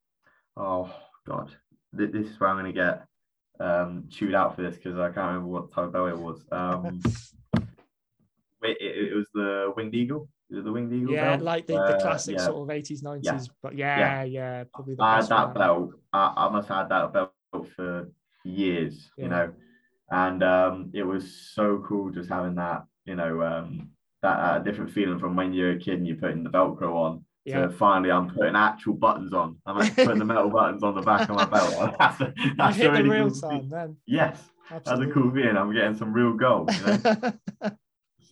oh 0.57 0.93
god, 1.27 1.55
Th- 1.97 2.11
this 2.11 2.27
is 2.27 2.39
where 2.39 2.49
I'm 2.49 2.57
gonna 2.57 2.73
get 2.73 3.05
um 3.59 4.07
chewed 4.09 4.33
out 4.33 4.55
for 4.55 4.63
this 4.63 4.75
because 4.77 4.97
I 4.97 5.05
can't 5.09 5.27
remember 5.27 5.47
what 5.47 5.71
type 5.71 5.85
of 5.85 5.93
belt 5.93 6.09
it 6.09 6.17
was. 6.17 6.43
Um, 6.51 7.01
wait, 8.61 8.77
it, 8.79 9.11
it 9.11 9.15
was 9.15 9.27
the 9.33 9.73
winged 9.75 9.93
eagle. 9.95 10.27
Is 10.49 10.57
it 10.59 10.63
the 10.65 10.71
winged 10.71 10.93
eagle? 10.93 11.13
yeah, 11.13 11.31
belt? 11.37 11.41
like 11.41 11.67
the, 11.67 11.73
the 11.73 11.97
Uh, 11.97 12.01
classic 12.01 12.35
yeah. 12.37 12.45
sort 12.45 12.69
of 12.69 12.75
80s, 12.75 13.01
90s. 13.03 13.49
But 13.61 13.75
yeah, 13.75 14.23
yeah, 14.23 14.63
probably 14.73 14.95
the 14.95 15.03
I 15.03 15.15
had 15.15 15.29
one 15.29 15.29
that 15.29 15.53
belt. 15.55 15.91
I, 16.11 16.33
I 16.37 16.49
must 16.49 16.67
have 16.67 16.77
had 16.77 16.89
that 16.89 17.13
belt 17.13 17.67
for 17.75 18.09
years, 18.43 19.09
you 19.17 19.29
know, 19.29 19.53
and 20.11 20.43
um, 20.43 20.91
it 20.93 21.03
was 21.03 21.51
so 21.53 21.83
cool 21.87 22.11
just 22.11 22.29
having 22.29 22.55
that, 22.55 22.83
you 23.05 23.15
know, 23.15 23.41
um, 23.41 23.89
that 24.21 24.39
uh, 24.39 24.59
different 24.59 24.91
feeling 24.91 25.19
from 25.19 25.35
when 25.35 25.53
you're 25.53 25.71
a 25.71 25.79
kid 25.79 25.95
and 25.95 26.07
you're 26.07 26.17
putting 26.17 26.43
the 26.43 26.49
Velcro 26.49 26.93
on. 26.95 27.25
Yeah. 27.45 27.65
To 27.65 27.71
finally, 27.71 28.09
I'm 28.09 28.29
putting 28.29 28.55
actual 28.55 28.93
buttons 28.93 29.33
on. 29.33 29.57
I'm 29.65 29.81
actually 29.81 30.05
putting 30.05 30.19
the 30.19 30.25
metal 30.25 30.49
buttons 30.57 30.81
on 30.81 30.95
the 30.95 31.01
back 31.01 31.29
of 31.29 31.35
my 31.35 31.43
belt. 31.45 31.73
That's, 31.99 32.21
a, 32.21 32.33
that's 32.57 32.77
a 32.77 32.81
hit 32.81 32.93
the 32.93 33.03
real 33.03 33.29
cool 33.29 33.41
time 33.49 33.69
then. 33.69 33.97
Yes, 34.05 34.41
that's 34.69 34.89
a 34.89 35.07
cool 35.07 35.29
feeling. 35.29 35.57
I'm 35.57 35.73
getting 35.73 35.97
some 35.97 36.13
real 36.13 36.33
gold. 36.33 36.71
You 36.73 36.97
know? 37.03 37.71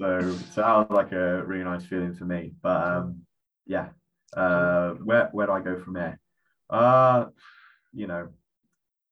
So, 0.02 0.36
so 0.50 0.62
that 0.62 0.78
was 0.78 0.88
like 0.90 1.12
a 1.12 1.44
really 1.44 1.64
nice 1.64 1.86
feeling 1.86 2.16
for 2.16 2.26
me. 2.26 2.54
But 2.64 2.84
um, 2.84 3.22
yeah, 3.68 3.90
uh, 4.36 4.94
where 5.04 5.30
where 5.32 5.46
do 5.46 5.54
I 5.54 5.62
go 5.62 5.80
from 5.80 5.96
here? 5.96 6.20
Uh, 6.72 7.26
you 7.94 8.08
know, 8.08 8.30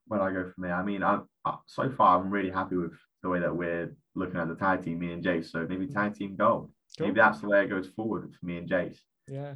where 0.07 0.19
do 0.19 0.25
I 0.25 0.31
go 0.31 0.51
from 0.51 0.63
here? 0.63 0.73
I 0.73 0.83
mean, 0.83 1.03
I'm 1.03 1.27
uh, 1.45 1.57
so 1.67 1.91
far 1.91 2.19
I'm 2.19 2.31
really 2.31 2.49
happy 2.49 2.75
with 2.75 2.93
the 3.21 3.29
way 3.29 3.39
that 3.39 3.55
we're 3.55 3.95
looking 4.15 4.39
at 4.39 4.47
the 4.47 4.55
tag 4.55 4.83
team, 4.83 4.97
me 4.97 5.13
and 5.13 5.23
Jace. 5.23 5.51
So 5.51 5.63
maybe 5.69 5.85
tag 5.85 6.15
team 6.15 6.35
gold. 6.35 6.71
Cool. 6.97 7.07
Maybe 7.07 7.19
that's 7.19 7.41
the 7.41 7.49
way 7.49 7.65
it 7.65 7.69
goes 7.69 7.89
forward 7.95 8.33
for 8.39 8.45
me 8.47 8.57
and 8.57 8.67
Jace. 8.67 8.97
Yeah. 9.27 9.53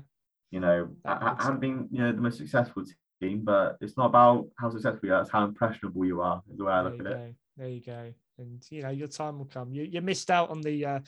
You 0.51 0.59
know, 0.59 0.89
I, 1.03 1.35
I 1.39 1.43
haven't 1.43 1.61
been 1.61 1.87
you 1.91 1.97
know 2.03 2.11
the 2.11 2.21
most 2.21 2.37
successful 2.37 2.83
team, 3.19 3.41
but 3.43 3.77
it's 3.81 3.97
not 3.97 4.05
about 4.05 4.49
how 4.59 4.69
successful 4.69 5.09
you 5.09 5.15
are; 5.15 5.21
it's 5.21 5.31
how 5.31 5.45
impressionable 5.45 6.05
you 6.05 6.21
are. 6.21 6.43
Is 6.51 6.59
the 6.59 6.65
way 6.65 6.73
I 6.73 6.83
There 6.83 6.91
look 6.91 6.99
at 6.99 7.07
it. 7.07 7.35
There 7.57 7.69
you 7.69 7.81
go. 7.81 8.13
And 8.37 8.63
you 8.69 8.81
know, 8.81 8.89
your 8.89 9.07
time 9.07 9.37
will 9.37 9.45
come. 9.45 9.73
You 9.73 9.83
you 9.83 10.01
missed 10.01 10.31
out 10.31 10.49
on 10.49 10.61
the 10.61 10.85
uh, 10.85 10.99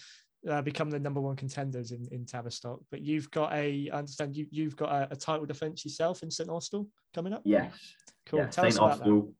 uh 0.49 0.61
become 0.61 0.89
the 0.89 0.99
number 0.99 1.19
one 1.19 1.35
contenders 1.35 1.91
in, 1.91 2.07
in 2.11 2.25
Tavistock, 2.25 2.79
but 2.91 3.01
you've 3.01 3.29
got 3.31 3.53
a 3.53 3.89
I 3.91 3.97
understand 3.97 4.35
you 4.35 4.47
you've 4.51 4.75
got 4.75 4.91
a, 4.91 5.07
a 5.11 5.15
title 5.15 5.45
defense 5.45 5.83
yourself 5.83 6.23
in 6.23 6.29
St. 6.31 6.49
Austell 6.49 6.87
coming 7.13 7.33
up. 7.33 7.41
Yes. 7.45 7.73
Cool. 8.25 8.39
Yeah, 8.39 8.47
Tell 8.47 8.65
us 8.65 8.73
St. 8.73 8.83
about 8.85 8.99
that. 8.99 9.03
Austell. 9.03 9.33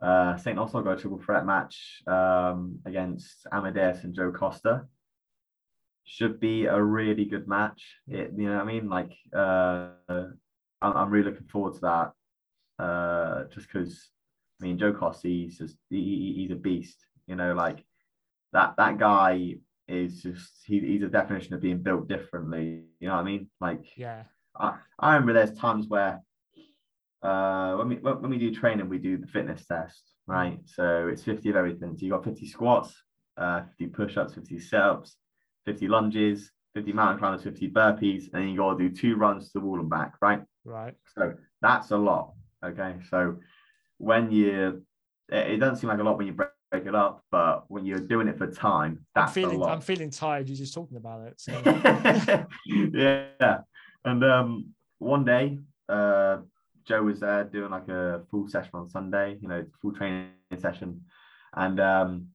Uh, 0.00 0.36
St. 0.36 0.58
Austell 0.58 0.82
got 0.82 0.98
a 0.98 1.00
triple 1.00 1.18
threat 1.18 1.44
match 1.44 2.02
um, 2.06 2.78
against 2.86 3.46
Amadeus 3.52 4.04
and 4.04 4.14
Joe 4.14 4.32
Costa. 4.32 4.86
Should 6.04 6.40
be 6.40 6.64
a 6.64 6.82
really 6.82 7.26
good 7.26 7.46
match. 7.46 7.96
It, 8.08 8.32
you 8.36 8.48
know 8.48 8.56
what 8.56 8.62
I 8.62 8.64
mean? 8.64 8.88
Like, 8.88 9.12
uh, 9.36 9.88
I'm, 10.08 10.96
I'm 10.96 11.10
really 11.10 11.30
looking 11.30 11.46
forward 11.46 11.74
to 11.74 11.80
that. 11.80 12.82
Uh, 12.82 13.44
just 13.52 13.66
because, 13.66 14.08
I 14.60 14.64
mean, 14.64 14.78
Joe 14.78 14.94
Costa, 14.94 15.28
he's 15.28 15.58
just 15.58 15.76
he- 15.90 16.34
he's 16.36 16.50
a 16.50 16.56
beast. 16.56 17.04
You 17.30 17.36
know, 17.36 17.54
like 17.54 17.84
that 18.52 18.74
that 18.76 18.98
guy 18.98 19.54
is 19.86 20.22
just 20.22 20.52
he, 20.66 20.80
he's 20.80 21.02
a 21.04 21.08
definition 21.08 21.54
of 21.54 21.60
being 21.60 21.78
built 21.78 22.08
differently. 22.08 22.84
You 22.98 23.08
know 23.08 23.14
what 23.14 23.20
I 23.20 23.24
mean? 23.24 23.50
Like, 23.60 23.84
Yeah. 23.96 24.24
I, 24.58 24.78
I 24.98 25.14
remember 25.14 25.32
there's 25.34 25.56
times 25.56 25.86
where 25.86 26.20
uh 27.22 27.74
when 27.76 27.88
we 27.90 27.96
when 27.96 28.20
when 28.22 28.30
we 28.30 28.38
do 28.38 28.52
training 28.54 28.88
we 28.88 28.98
do 28.98 29.18
the 29.18 29.26
fitness 29.26 29.66
test 29.66 30.02
right 30.26 30.58
so 30.64 31.08
it's 31.08 31.22
50 31.22 31.50
of 31.50 31.56
everything 31.56 31.94
so 31.96 32.06
you 32.06 32.12
got 32.12 32.24
50 32.24 32.46
squats 32.46 32.94
uh 33.36 33.60
50 33.78 33.86
push-ups 33.88 34.34
50 34.34 34.58
sit-ups 34.58 35.16
50 35.66 35.86
lunges 35.88 36.50
50 36.74 36.92
mountain 36.94 37.18
climbers 37.18 37.42
50 37.42 37.70
burpees 37.70 38.22
and 38.32 38.42
then 38.42 38.48
you 38.48 38.56
got 38.56 38.78
to 38.78 38.88
do 38.88 38.94
two 38.94 39.16
runs 39.16 39.52
to 39.52 39.58
the 39.58 39.64
wall 39.66 39.80
and 39.80 39.90
back 39.90 40.14
right 40.22 40.42
Right. 40.64 40.94
so 41.14 41.34
that's 41.60 41.90
a 41.90 41.96
lot 41.98 42.32
okay 42.64 42.94
so 43.10 43.36
when 43.98 44.30
you 44.32 44.82
it, 45.28 45.52
it 45.52 45.56
doesn't 45.58 45.76
seem 45.76 45.90
like 45.90 46.00
a 46.00 46.02
lot 46.02 46.16
when 46.16 46.26
you 46.26 46.32
break 46.32 46.48
it 46.72 46.94
up 46.94 47.24
but 47.30 47.64
when 47.68 47.84
you're 47.84 47.98
doing 47.98 48.28
it 48.28 48.38
for 48.38 48.46
time 48.46 48.92
I'm 48.92 49.06
that's 49.14 49.32
a 49.32 49.34
feeling 49.34 49.58
lot 49.58 49.72
I'm 49.72 49.80
feeling 49.80 50.10
tired. 50.10 50.48
You're 50.48 50.56
just 50.56 50.74
talking 50.74 50.96
about 50.96 51.26
it. 51.26 51.40
So 51.40 51.52
yeah. 52.66 53.58
And 54.04 54.24
um, 54.24 54.74
one 54.98 55.24
day, 55.24 55.58
uh, 55.88 56.38
Joe 56.84 57.02
was 57.02 57.20
there 57.20 57.44
doing 57.44 57.70
like 57.70 57.88
a 57.88 58.22
full 58.30 58.48
session 58.48 58.70
on 58.74 58.88
Sunday, 58.88 59.38
you 59.40 59.48
know, 59.48 59.64
full 59.80 59.92
training 59.92 60.30
session. 60.58 61.02
And 61.54 61.80
um, 61.80 62.28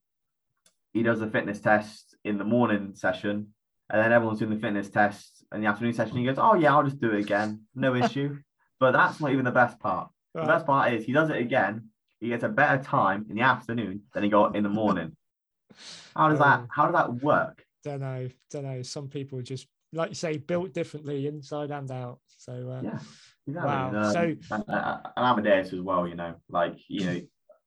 he 0.93 1.03
does 1.03 1.21
a 1.21 1.27
fitness 1.27 1.59
test 1.59 2.15
in 2.23 2.37
the 2.37 2.43
morning 2.43 2.93
session. 2.95 3.47
And 3.89 4.01
then 4.01 4.11
everyone's 4.11 4.39
doing 4.39 4.53
the 4.53 4.59
fitness 4.59 4.89
test 4.89 5.45
in 5.53 5.61
the 5.61 5.67
afternoon 5.67 5.93
session. 5.93 6.17
He 6.17 6.25
goes, 6.25 6.37
Oh, 6.39 6.55
yeah, 6.55 6.75
I'll 6.75 6.83
just 6.83 6.99
do 6.99 7.11
it 7.11 7.19
again. 7.19 7.61
No 7.75 7.95
issue. 7.95 8.37
but 8.79 8.91
that's 8.91 9.19
not 9.19 9.31
even 9.31 9.45
the 9.45 9.51
best 9.51 9.79
part. 9.79 10.09
The 10.33 10.43
best 10.43 10.65
part 10.65 10.93
is 10.93 11.05
he 11.05 11.13
does 11.13 11.29
it 11.29 11.37
again. 11.37 11.89
He 12.25 12.29
gets 12.29 12.43
a 12.43 12.49
better 12.49 12.81
time 12.81 13.27
in 13.29 13.35
the 13.35 13.43
afternoon 13.43 14.01
than 14.11 14.23
he 14.23 14.29
got 14.29 14.55
in 14.55 14.63
the 14.63 14.69
morning. 14.69 15.15
How 16.15 16.29
does 16.29 16.39
that 16.39 16.65
how 16.71 16.85
does 16.85 16.95
that 16.95 17.13
work? 17.21 17.63
don't 17.83 17.99
know, 17.99 18.29
don't 18.49 18.63
know. 18.63 18.81
Some 18.81 19.09
people 19.09 19.43
just 19.43 19.67
like 19.93 20.09
you 20.09 20.15
say, 20.15 20.37
built 20.37 20.73
differently 20.73 21.27
inside 21.27 21.69
and 21.69 21.89
out. 21.91 22.17
So 22.37 22.53
uh, 22.53 22.81
Yeah, 22.81 22.99
exactly. 23.45 23.71
Wow. 23.71 23.87
And, 23.89 23.97
um, 23.97 24.11
So- 24.11 24.35
and, 24.55 24.63
uh, 24.67 24.97
and 25.15 25.25
Amadeus 25.25 25.71
as 25.71 25.81
well, 25.81 26.07
you 26.07 26.15
know, 26.15 26.33
like 26.49 26.73
you 26.87 27.05
know, 27.05 27.21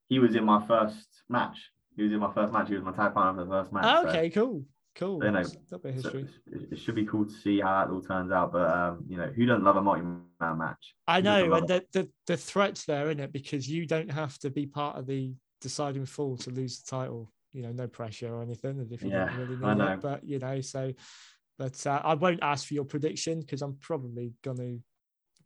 he 0.09 0.19
was 0.19 0.35
in 0.35 0.45
my 0.45 0.67
first 0.67 1.07
match. 1.29 1.71
He 1.97 2.03
was 2.03 2.11
in 2.11 2.19
my 2.19 2.33
first 2.33 2.53
match. 2.53 2.69
He 2.69 2.75
was 2.75 2.83
my 2.83 2.91
tag 2.93 3.15
partner 3.15 3.45
for 3.45 3.49
the 3.49 3.63
first 3.63 3.73
match. 3.73 3.85
oh, 3.87 4.03
so, 4.03 4.09
okay, 4.09 4.31
cool, 4.31 4.65
cool. 4.99 5.25
You 5.25 5.31
know, 5.31 5.39
A 5.41 5.43
little 5.43 5.79
bit 5.79 5.95
so 6.01 6.11
history. 6.11 6.27
it, 6.53 6.73
it 6.73 6.79
should 6.79 6.95
be 6.95 7.07
cool 7.07 7.25
to 7.27 7.33
see 7.33 7.61
how 7.61 7.85
that 7.85 7.93
all 7.93 8.03
turns 8.03 8.33
out. 8.33 8.53
But 8.53 8.71
um, 8.71 9.05
you 9.09 9.17
know, 9.17 9.27
who 9.35 9.47
doesn't 9.47 9.65
love 9.65 9.77
a 9.77 9.83
multi-man 9.83 10.59
match? 10.59 10.95
I 11.07 11.21
know, 11.21 11.55
and 11.55 11.69
the, 11.69 11.85
the 11.93 12.09
the 12.27 12.37
threats 12.37 12.85
there 12.85 13.11
in 13.11 13.21
it 13.21 13.33
because 13.33 13.69
you 13.69 13.87
don't 13.87 14.11
have 14.11 14.39
to 14.41 14.51
be 14.51 14.67
part 14.67 14.97
of 14.99 15.07
the 15.07 15.33
deciding 15.61 16.07
fall 16.07 16.37
to 16.39 16.51
lose 16.51 16.81
the 16.81 16.91
title. 16.91 17.33
You 17.53 17.63
know, 17.63 17.73
no 17.73 17.87
pressure 17.89 18.35
or 18.35 18.43
anything, 18.43 18.87
if 18.91 19.03
you 19.03 19.11
Yeah, 19.11 19.27
don't 19.27 19.39
really 19.39 19.65
I 19.65 19.75
know. 19.75 19.93
it, 19.95 20.01
but 20.01 20.25
you 20.25 20.39
know, 20.39 20.61
so. 20.61 20.93
But 21.59 21.85
uh, 21.89 22.01
I 22.05 22.15
won't 22.15 22.39
ask 22.41 22.69
for 22.69 22.75
your 22.75 22.85
prediction 22.85 23.41
because 23.41 23.63
I'm 23.63 23.79
probably 23.81 24.33
going 24.45 24.59
to 24.59 24.79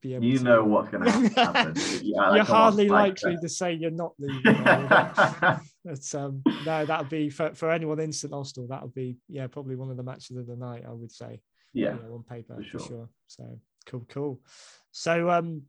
be 0.03 0.15
able 0.15 0.25
You 0.25 0.39
to. 0.39 0.45
know 0.45 0.65
what's 0.65 0.91
going 0.91 1.05
to 1.05 1.11
happen. 1.43 1.75
Yeah, 2.03 2.35
You're 2.35 2.45
hardly 2.45 2.89
like, 2.89 3.23
likely 3.23 3.39
to 3.41 3.49
say 3.49 3.73
you're 3.73 3.91
not 3.91 4.13
leaving. 4.19 4.57
But 5.85 6.15
um, 6.15 6.43
no, 6.65 6.85
that 6.87 7.01
would 7.01 7.09
be 7.09 7.29
for, 7.29 7.55
for 7.55 7.71
anyone 7.73 7.99
in 7.99 8.13
St 8.13 8.33
Austell. 8.33 8.69
That 8.69 8.83
would 8.83 8.95
be 8.95 9.17
yeah, 9.29 9.49
probably 9.49 9.75
one 9.75 9.91
of 9.91 9.97
the 9.97 10.05
matches 10.05 10.37
of 10.37 10.47
the 10.47 10.55
night. 10.55 10.85
I 10.87 10.93
would 10.93 11.11
say. 11.11 11.41
yeah, 11.73 11.95
you 11.95 12.03
know, 12.09 12.15
on 12.15 12.23
paper 12.23 12.55
for 12.57 12.63
for 12.63 12.69
sure. 12.69 12.87
sure. 12.87 13.09
So 13.27 13.59
cool, 13.87 14.07
cool. 14.09 14.41
So 14.93 15.29
um, 15.31 15.63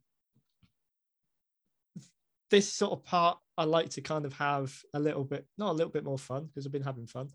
this 2.51 2.71
sort 2.71 2.91
of 2.91 3.03
part 3.03 3.39
I 3.57 3.63
like 3.63 3.89
to 3.91 4.01
kind 4.01 4.25
of 4.25 4.33
have 4.33 4.71
a 4.93 4.99
little 4.99 5.23
bit, 5.23 5.45
not 5.57 5.71
a 5.71 5.73
little 5.73 5.91
bit 5.91 6.03
more 6.03 6.19
fun 6.19 6.45
because 6.45 6.65
I've 6.65 6.71
been 6.71 6.83
having 6.83 7.07
fun, 7.07 7.29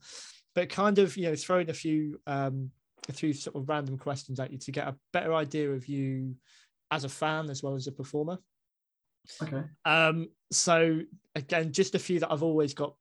but 0.55 0.69
kind 0.69 0.99
of 1.01 1.17
you 1.17 1.25
know 1.29 1.35
throwing 1.35 1.71
a 1.71 1.75
few 1.75 2.21
um 2.27 2.71
a 3.09 3.13
few 3.13 3.33
sort 3.33 3.57
of 3.57 3.69
random 3.69 3.99
questions 3.99 4.39
at 4.39 4.53
you 4.53 4.59
to 4.59 4.71
get 4.73 4.87
a 4.87 4.97
better 5.13 5.35
idea 5.35 5.71
of 5.71 5.87
you 5.89 6.35
as 6.91 7.05
a 7.05 7.09
fan 7.09 7.51
as 7.51 7.63
well 7.63 7.75
as 7.75 7.87
a 7.87 7.93
performer. 7.93 8.39
okay. 9.43 9.63
Um, 9.85 10.29
so 10.51 11.01
again, 11.35 11.73
just 11.73 11.95
a 11.95 11.99
few 11.99 12.21
that 12.21 12.33
I've 12.33 12.43
always 12.43 12.75
got 12.75 12.95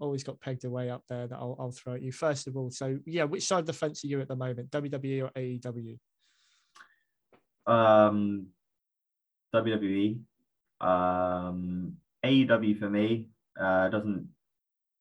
always 0.00 0.24
got 0.24 0.40
pegged 0.40 0.64
away 0.64 0.90
up 0.90 1.02
there 1.08 1.26
that 1.26 1.36
I'll, 1.36 1.56
I'll 1.58 1.70
throw 1.70 1.94
at 1.94 2.02
you. 2.02 2.12
First 2.12 2.46
of 2.46 2.56
all, 2.56 2.70
so 2.70 2.98
yeah, 3.06 3.24
which 3.24 3.46
side 3.46 3.60
of 3.60 3.66
the 3.66 3.72
fence 3.72 4.04
are 4.04 4.08
you 4.08 4.20
at 4.20 4.28
the 4.28 4.36
moment, 4.36 4.70
WWE 4.70 5.24
or 5.24 5.30
AEW? 5.30 5.98
Um, 7.66 8.46
WWE, 9.54 10.20
um, 10.80 11.96
AEW 12.24 12.78
for 12.78 12.90
me 12.90 13.28
uh, 13.60 13.88
doesn't. 13.88 14.28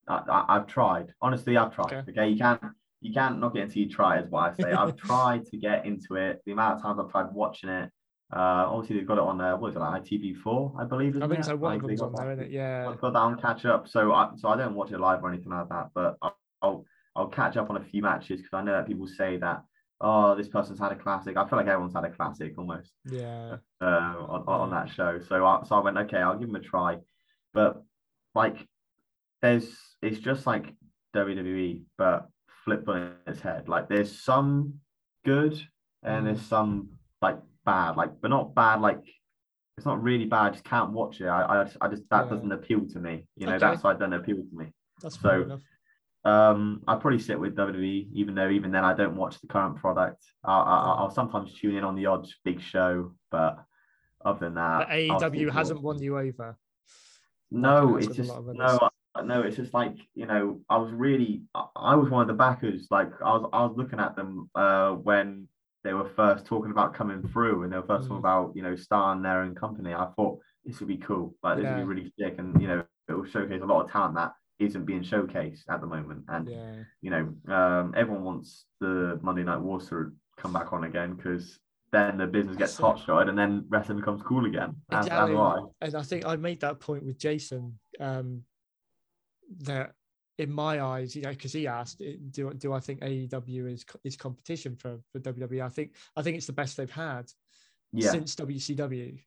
I, 0.08 0.46
I, 0.48 0.54
have 0.56 0.68
tried. 0.68 1.14
Honestly, 1.22 1.58
I've 1.58 1.74
tried. 1.74 1.94
Okay. 1.94 2.12
okay, 2.12 2.30
you 2.30 2.38
can't 2.38 2.62
you 3.06 3.14
can't 3.14 3.40
knock 3.40 3.56
it 3.56 3.62
until 3.62 3.84
you 3.84 3.90
try. 3.90 4.20
Is 4.20 4.30
what 4.30 4.52
I 4.52 4.56
say. 4.56 4.72
I've 4.72 4.96
tried 5.10 5.46
to 5.48 5.58
get 5.58 5.86
into 5.86 6.16
it. 6.16 6.42
The 6.46 6.52
amount 6.52 6.78
of 6.78 6.82
times 6.82 7.00
I've 7.00 7.12
tried 7.12 7.34
watching 7.34 7.70
it. 7.70 7.90
Uh, 8.34 8.66
obviously 8.68 8.98
they've 8.98 9.08
got 9.08 9.20
it 9.20 9.24
on 9.24 9.40
uh, 9.40 9.56
what 9.56 9.70
is 9.70 9.76
it 9.76 9.80
like 9.80 10.04
ITV4, 10.04 10.82
I 10.82 10.86
believe. 10.86 11.16
I 11.22 11.28
think 11.28 11.40
it? 11.40 11.46
so. 11.46 11.56
One 11.56 11.74
like, 11.74 11.88
them's 11.88 12.02
on 12.02 12.14
there, 12.16 12.32
isn't 12.32 12.46
it? 12.46 12.52
Yeah. 12.52 12.90
I've 12.90 13.00
got 13.00 13.14
that 13.14 13.20
on 13.20 13.40
catch 13.40 13.66
up. 13.66 13.88
So 13.88 14.12
I 14.14 14.32
so 14.36 14.50
I 14.50 14.58
don't 14.58 14.74
watch 14.74 14.92
it 14.92 15.00
live 15.00 15.24
or 15.24 15.30
anything 15.32 15.52
like 15.52 15.70
that, 15.70 15.90
but 15.94 16.18
I'll 16.22 16.38
I'll, 16.62 16.86
I'll 17.16 17.28
catch 17.28 17.56
up 17.56 17.70
on 17.70 17.78
a 17.78 17.84
few 17.84 18.02
matches 18.02 18.42
because 18.42 18.54
I 18.54 18.64
know 18.64 18.72
that 18.72 18.88
people 18.88 19.08
say 19.08 19.38
that 19.38 19.64
oh, 20.02 20.36
this 20.36 20.48
person's 20.48 20.80
had 20.80 20.92
a 20.92 20.96
classic. 20.96 21.38
I 21.38 21.48
feel 21.48 21.58
like 21.58 21.68
everyone's 21.68 21.94
had 21.94 22.04
a 22.04 22.10
classic 22.10 22.58
almost. 22.58 22.92
Yeah. 23.10 23.58
Uh, 23.82 23.86
on, 23.86 24.44
on 24.48 24.72
that 24.72 24.90
show. 24.90 25.20
So 25.28 25.46
I, 25.46 25.62
so 25.66 25.76
I 25.76 25.80
went, 25.80 25.98
okay, 25.98 26.18
I'll 26.18 26.38
give 26.38 26.48
them 26.48 26.56
a 26.56 26.60
try. 26.60 26.98
But 27.54 27.84
like, 28.34 28.68
there's, 29.42 29.70
it's 30.02 30.20
just 30.20 30.46
like 30.46 30.74
WWE, 31.16 31.84
but 31.98 32.30
flip 32.66 32.88
on 32.90 33.14
its 33.28 33.40
head. 33.40 33.70
Like, 33.70 33.88
there's 33.88 34.24
some 34.24 34.76
good 35.24 35.62
and 36.04 36.28
there's 36.28 36.42
mm. 36.42 36.50
some 36.50 36.90
like 37.22 37.38
bad, 37.66 37.96
like, 37.96 38.12
but 38.22 38.30
not 38.30 38.54
bad, 38.54 38.82
like, 38.82 39.02
it's 39.78 39.86
not 39.86 40.02
really 40.02 40.26
bad. 40.26 40.46
I 40.46 40.50
just 40.52 40.64
can't 40.64 40.92
watch 40.92 41.22
it. 41.22 41.28
I, 41.28 41.62
I, 41.62 41.64
just, 41.64 41.78
I 41.82 41.88
just 41.88 42.04
that 42.10 42.26
yeah. 42.26 42.30
doesn't 42.32 42.52
appeal 42.52 42.82
to 42.94 43.00
me. 43.00 43.28
You 43.36 43.48
know, 43.48 43.54
okay. 43.56 43.66
that 43.66 43.82
side 43.82 44.00
doesn't 44.00 44.14
appeal 44.14 44.38
to 44.38 44.56
me. 44.56 44.74
That's 45.02 45.20
so 45.20 45.42
enough. 45.44 45.62
Um, 46.24 46.82
I 46.88 46.96
probably 46.96 47.20
sit 47.20 47.40
with 47.40 47.56
WWE, 47.56 48.08
even 48.14 48.34
though 48.34 48.50
even 48.50 48.72
then 48.72 48.84
I 48.84 48.96
don't 48.96 49.16
watch 49.16 49.40
the 49.42 49.48
current 49.48 49.76
product. 49.76 50.24
I'll, 50.44 50.64
I'll, 50.64 50.94
I'll 51.00 51.12
sometimes 51.12 51.54
tune 51.54 51.76
in 51.76 51.84
on 51.84 51.96
the 51.96 52.08
odd 52.08 52.28
big 52.44 52.62
show, 52.62 53.14
but 53.30 53.64
other 54.24 54.40
than 54.40 54.56
that, 54.56 54.88
but 54.88 54.90
AEW 54.90 55.52
hasn't 55.52 55.82
won 55.82 56.02
you 56.02 56.18
over. 56.18 56.58
No, 57.52 57.98
it's 57.98 58.08
just 58.08 58.32
no, 58.54 58.90
no. 59.24 59.42
It's 59.42 59.58
just 59.58 59.74
like 59.74 59.96
you 60.14 60.26
know, 60.26 60.62
I 60.70 60.78
was 60.78 60.92
really, 60.92 61.44
I 61.76 61.96
was 61.96 62.10
one 62.10 62.22
of 62.22 62.28
the 62.28 62.34
backers. 62.34 62.88
Like 62.90 63.10
I 63.24 63.38
was, 63.38 63.50
I 63.54 63.66
was 63.66 63.74
looking 63.78 64.00
at 64.00 64.16
them 64.16 64.50
uh, 64.56 64.92
when 64.92 65.48
they 65.84 65.94
were 65.94 66.10
first 66.16 66.46
talking 66.46 66.72
about 66.72 66.94
coming 66.94 67.28
through, 67.28 67.64
and 67.64 67.72
they 67.72 67.78
were 67.78 67.84
first 67.84 68.06
mm. 68.06 68.10
talking 68.10 68.20
about 68.20 68.54
you 68.56 68.64
know 68.64 68.76
starting 68.76 69.24
their 69.24 69.42
own 69.42 69.56
company. 69.56 69.94
I 69.94 70.08
thought 70.16 70.40
this 70.66 70.80
would 70.80 70.90
be 70.90 70.98
cool, 70.98 71.36
like 71.44 71.58
this 71.58 71.64
yeah. 71.64 71.76
would 71.76 71.82
be 71.82 71.88
really 71.88 72.12
sick, 72.20 72.36
and 72.40 72.60
you 72.62 72.68
know, 72.68 72.84
it 73.08 73.14
will 73.14 73.26
showcase 73.26 73.62
a 73.62 73.66
lot 73.66 73.86
of 73.86 73.92
talent 73.92 74.16
that 74.16 74.34
isn't 74.60 74.86
being 74.86 75.04
showcased 75.04 75.64
at 75.70 75.82
the 75.82 75.88
moment. 75.88 76.24
And 76.28 76.50
yeah. 76.50 76.74
you 77.02 77.12
know, 77.12 77.54
um, 77.54 77.94
everyone 77.96 78.24
wants 78.24 78.66
the 78.80 79.20
Monday 79.22 79.44
Night 79.44 79.60
Wars 79.60 79.90
to 79.90 80.12
come 80.38 80.54
back 80.54 80.74
on 80.74 80.86
again 80.86 81.14
because 81.14 81.60
then 81.92 82.18
the 82.18 82.28
business 82.28 82.58
gets 82.58 82.78
hot 82.78 83.00
shot 83.06 83.30
and 83.30 83.38
then 83.38 83.66
wrestling 83.70 83.98
becomes 83.98 84.22
cool 84.22 84.46
again. 84.46 84.76
As, 84.92 85.06
exactly. 85.06 85.36
as 85.82 85.94
and 85.94 85.96
I 85.96 86.04
think 86.04 86.26
I 86.26 86.36
made 86.36 86.62
that 86.62 86.80
point 86.80 87.06
with 87.06 87.18
Jason 87.18 87.80
um, 88.00 88.44
that 89.62 89.94
in 90.38 90.52
my 90.52 90.82
eyes, 90.82 91.16
you 91.16 91.22
know, 91.22 91.30
because 91.30 91.54
he 91.54 91.68
asked, 91.68 92.02
do 92.32 92.54
do 92.54 92.74
I 92.74 92.80
think 92.80 93.02
AEW 93.02 93.74
is 93.74 93.86
is 94.04 94.18
competition 94.18 94.76
for 94.76 95.00
for 95.12 95.20
WWE? 95.20 95.64
I 95.64 95.70
think 95.70 95.96
I 96.16 96.22
think 96.22 96.38
it's 96.38 96.48
the 96.48 96.54
best 96.54 96.78
they've 96.78 96.90
had 96.90 97.32
yeah. 97.94 98.12
since 98.12 98.36
WCW 98.36 99.20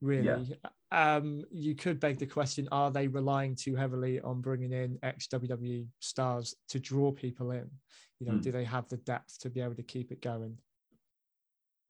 really. 0.00 0.56
Yeah. 0.62 0.70
Um, 0.92 1.44
you 1.50 1.74
could 1.74 2.00
beg 2.00 2.18
the 2.18 2.26
question: 2.26 2.68
Are 2.72 2.90
they 2.90 3.06
relying 3.06 3.54
too 3.54 3.76
heavily 3.76 4.20
on 4.20 4.40
bringing 4.40 4.72
in 4.72 4.98
ex 5.02 5.28
WWE 5.28 5.86
stars 6.00 6.54
to 6.68 6.80
draw 6.80 7.12
people 7.12 7.52
in? 7.52 7.70
You 8.18 8.26
know, 8.26 8.32
mm. 8.34 8.42
do 8.42 8.52
they 8.52 8.64
have 8.64 8.88
the 8.88 8.96
depth 8.98 9.38
to 9.40 9.50
be 9.50 9.60
able 9.60 9.76
to 9.76 9.82
keep 9.82 10.10
it 10.10 10.20
going? 10.20 10.58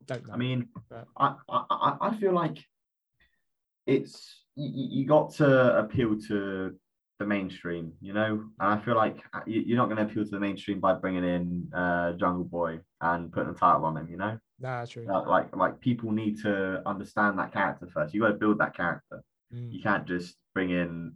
Don't 0.07 0.27
know. 0.27 0.35
I 0.35 0.37
mean, 0.37 0.69
but... 0.89 1.07
I, 1.17 1.35
I 1.49 1.97
I 2.01 2.17
feel 2.17 2.33
like 2.33 2.59
it's 3.87 4.45
you, 4.55 5.01
you 5.01 5.07
got 5.07 5.33
to 5.35 5.79
appeal 5.79 6.19
to 6.29 6.75
the 7.21 7.27
mainstream, 7.27 7.93
you 8.01 8.14
know. 8.14 8.43
And 8.59 8.81
I 8.81 8.83
feel 8.83 8.97
like 8.97 9.18
uh, 9.35 9.41
you're 9.47 9.77
not 9.77 9.87
going 9.91 9.99
to 9.99 10.05
appeal 10.05 10.25
to 10.25 10.31
the 10.31 10.41
mainstream 10.41 10.81
by 10.81 10.95
bringing 10.95 11.23
in 11.23 11.71
uh, 11.73 12.14
Jungle 12.14 12.45
Boy 12.45 12.81
and 13.03 13.31
putting 13.31 13.51
a 13.51 13.55
title 13.55 13.85
on 13.85 13.97
him, 13.99 14.09
you 14.11 14.16
know. 14.16 14.39
Nah, 14.59 14.87
true. 14.87 15.07
like 15.07 15.55
like 15.55 15.81
people 15.81 16.11
need 16.11 16.41
to 16.43 16.83
understand 16.87 17.39
that 17.39 17.53
character 17.53 17.87
first. 17.93 18.14
You 18.14 18.23
got 18.23 18.29
to 18.29 18.35
build 18.35 18.59
that 18.59 18.75
character. 18.75 19.23
Mm. 19.55 19.71
You 19.71 19.83
can't 19.83 20.07
just 20.07 20.37
bring 20.55 20.71
in 20.71 21.12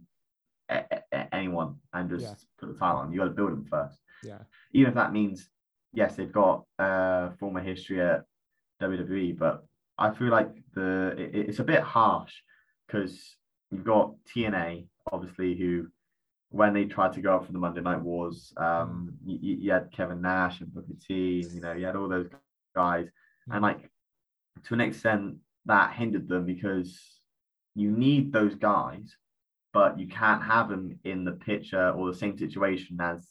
a- 0.69 0.85
a- 1.11 1.35
anyone 1.35 1.75
and 1.93 2.09
just 2.09 2.23
yeah. 2.23 2.33
put 2.59 2.71
the 2.71 2.79
title 2.79 2.99
on. 2.99 3.11
You 3.11 3.19
got 3.19 3.25
to 3.25 3.31
build 3.31 3.51
them 3.51 3.65
first. 3.65 3.97
Yeah. 4.23 4.39
Even 4.73 4.89
if 4.89 4.95
that 4.95 5.11
means 5.11 5.49
yes, 5.91 6.15
they've 6.15 6.31
got 6.31 6.65
uh 6.77 7.31
former 7.39 7.61
history 7.61 7.99
at 7.99 8.25
WWE, 8.79 9.39
but 9.39 9.65
I 9.97 10.13
feel 10.13 10.29
like 10.29 10.51
the 10.75 11.15
it, 11.17 11.49
it's 11.49 11.59
a 11.59 11.63
bit 11.63 11.81
harsh 11.81 12.33
because 12.85 13.37
you've 13.71 13.83
got 13.83 14.13
TNA 14.31 14.85
obviously 15.11 15.55
who 15.55 15.87
when 16.55 16.73
they 16.73 16.85
tried 16.85 17.13
to 17.13 17.21
go 17.21 17.35
up 17.35 17.45
for 17.45 17.51
the 17.51 17.59
Monday 17.59 17.81
Night 17.81 18.01
Wars, 18.01 18.53
um, 18.57 19.13
mm. 19.27 19.39
you, 19.41 19.55
you, 19.57 19.71
had 19.71 19.91
Kevin 19.91 20.21
Nash 20.21 20.61
and 20.61 20.73
Booker 20.73 20.93
T, 21.05 21.45
you 21.53 21.61
know, 21.61 21.73
you 21.73 21.85
had 21.85 21.95
all 21.95 22.07
those 22.07 22.29
guys 22.73 23.07
and 23.51 23.61
like 23.61 23.89
to 24.63 24.73
an 24.73 24.81
extent, 24.81 25.35
that 25.65 25.93
hindered 25.93 26.27
them 26.27 26.45
because 26.45 26.99
you 27.73 27.91
need 27.91 28.31
those 28.31 28.55
guys, 28.55 29.15
but 29.73 29.99
you 29.99 30.07
can't 30.07 30.43
have 30.43 30.69
them 30.69 30.99
in 31.03 31.25
the 31.25 31.33
picture 31.33 31.89
or 31.89 32.11
the 32.11 32.17
same 32.17 32.37
situation 32.37 32.97
as 33.01 33.27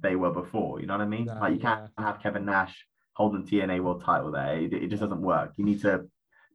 they 0.00 0.16
were 0.16 0.30
before. 0.30 0.80
You 0.80 0.86
know 0.86 0.94
what 0.94 1.02
I 1.02 1.08
mean? 1.08 1.26
Like 1.26 1.52
you 1.52 1.58
can't 1.58 1.90
have 1.98 2.22
Kevin 2.22 2.46
Nash 2.46 2.86
holding 3.14 3.44
TNA 3.46 3.82
world 3.82 4.02
title 4.04 4.30
there. 4.30 4.58
It, 4.58 4.72
it, 4.72 4.88
just 4.88 5.02
doesn't 5.02 5.20
work. 5.20 5.52
You 5.56 5.64
need 5.64 5.82
to 5.82 6.06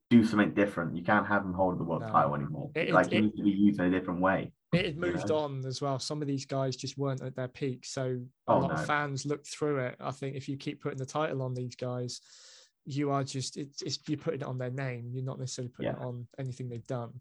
do 0.09 0.24
something 0.24 0.53
different. 0.53 0.95
You 0.95 1.03
can't 1.03 1.28
have 1.28 1.43
him 1.43 1.53
hold 1.53 1.78
the 1.78 1.84
world 1.84 2.01
no. 2.01 2.09
title 2.09 2.36
anymore. 2.36 2.72
It, 2.74 2.91
like 2.91 3.11
it, 3.11 3.22
needs 3.22 3.36
to 3.36 3.43
be 3.43 3.51
used 3.51 3.80
in 3.80 3.86
a 3.86 3.91
different 3.91 4.22
way. 4.22 4.53
It 4.74 4.86
had 4.86 4.97
moved 4.97 5.30
know? 5.30 5.38
on 5.38 5.65
as 5.65 5.82
well. 5.82 5.97
Some 5.97 6.22
of 6.22 6.28
these 6.28 6.45
guys 6.45 6.76
just 6.76 6.97
weren't 6.97 7.22
at 7.22 7.36
their 7.36 7.47
peak. 7.47 7.86
So 7.86 8.20
a 8.47 8.51
oh, 8.51 8.59
lot 8.59 8.68
no. 8.70 8.74
of 8.76 8.86
fans 8.86 9.26
looked 9.26 9.47
through 9.47 9.80
it. 9.80 9.95
I 9.99 10.11
think 10.11 10.36
if 10.36 10.49
you 10.49 10.57
keep 10.57 10.82
putting 10.82 10.97
the 10.97 11.05
title 11.05 11.41
on 11.41 11.53
these 11.53 11.76
guys, 11.76 12.20
you 12.86 13.11
are 13.11 13.24
just 13.24 13.57
it's, 13.57 13.82
it's 13.82 13.99
you're 14.07 14.18
putting 14.18 14.41
it 14.41 14.47
on 14.47 14.57
their 14.57 14.72
name. 14.72 15.09
You're 15.11 15.24
not 15.24 15.39
necessarily 15.39 15.70
putting 15.70 15.91
yeah. 15.91 16.01
it 16.01 16.05
on 16.05 16.28
anything 16.38 16.70
they've 16.70 16.86
done. 16.88 17.11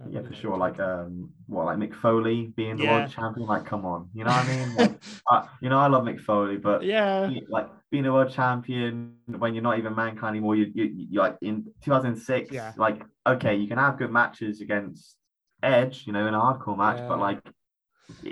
Um, 0.00 0.10
yeah, 0.10 0.22
for 0.22 0.34
sure. 0.34 0.56
Like 0.56 0.80
um, 0.80 1.30
what 1.46 1.66
like 1.66 1.76
Mick 1.76 1.94
Foley 1.94 2.52
being 2.56 2.76
the 2.76 2.84
yeah. 2.84 3.00
world 3.00 3.10
champion. 3.10 3.46
Like, 3.46 3.66
come 3.66 3.84
on, 3.84 4.08
you 4.14 4.24
know 4.24 4.30
what 4.30 4.46
I 4.46 4.56
mean? 4.56 4.74
Like, 4.74 5.02
I, 5.28 5.48
you 5.60 5.68
know, 5.68 5.78
I 5.78 5.88
love 5.88 6.04
Mick 6.04 6.20
Foley, 6.20 6.56
but 6.56 6.82
yeah, 6.82 7.30
like 7.48 7.68
being 7.90 8.06
a 8.06 8.12
world 8.12 8.32
champion 8.32 9.16
when 9.26 9.54
you're 9.54 9.62
not 9.62 9.78
even 9.78 9.94
mankind 9.94 10.34
anymore. 10.36 10.56
You 10.56 10.70
you 10.74 11.06
you 11.10 11.20
like 11.20 11.36
in 11.42 11.64
2006. 11.84 12.50
Yeah. 12.50 12.72
Like, 12.76 13.02
okay, 13.26 13.54
you 13.54 13.68
can 13.68 13.78
have 13.78 13.98
good 13.98 14.10
matches 14.10 14.60
against 14.60 15.16
Edge, 15.62 16.04
you 16.06 16.12
know, 16.12 16.26
in 16.26 16.34
a 16.34 16.40
hardcore 16.40 16.76
match, 16.76 16.98
yeah. 16.98 17.08
but 17.08 17.18
like, 17.18 17.40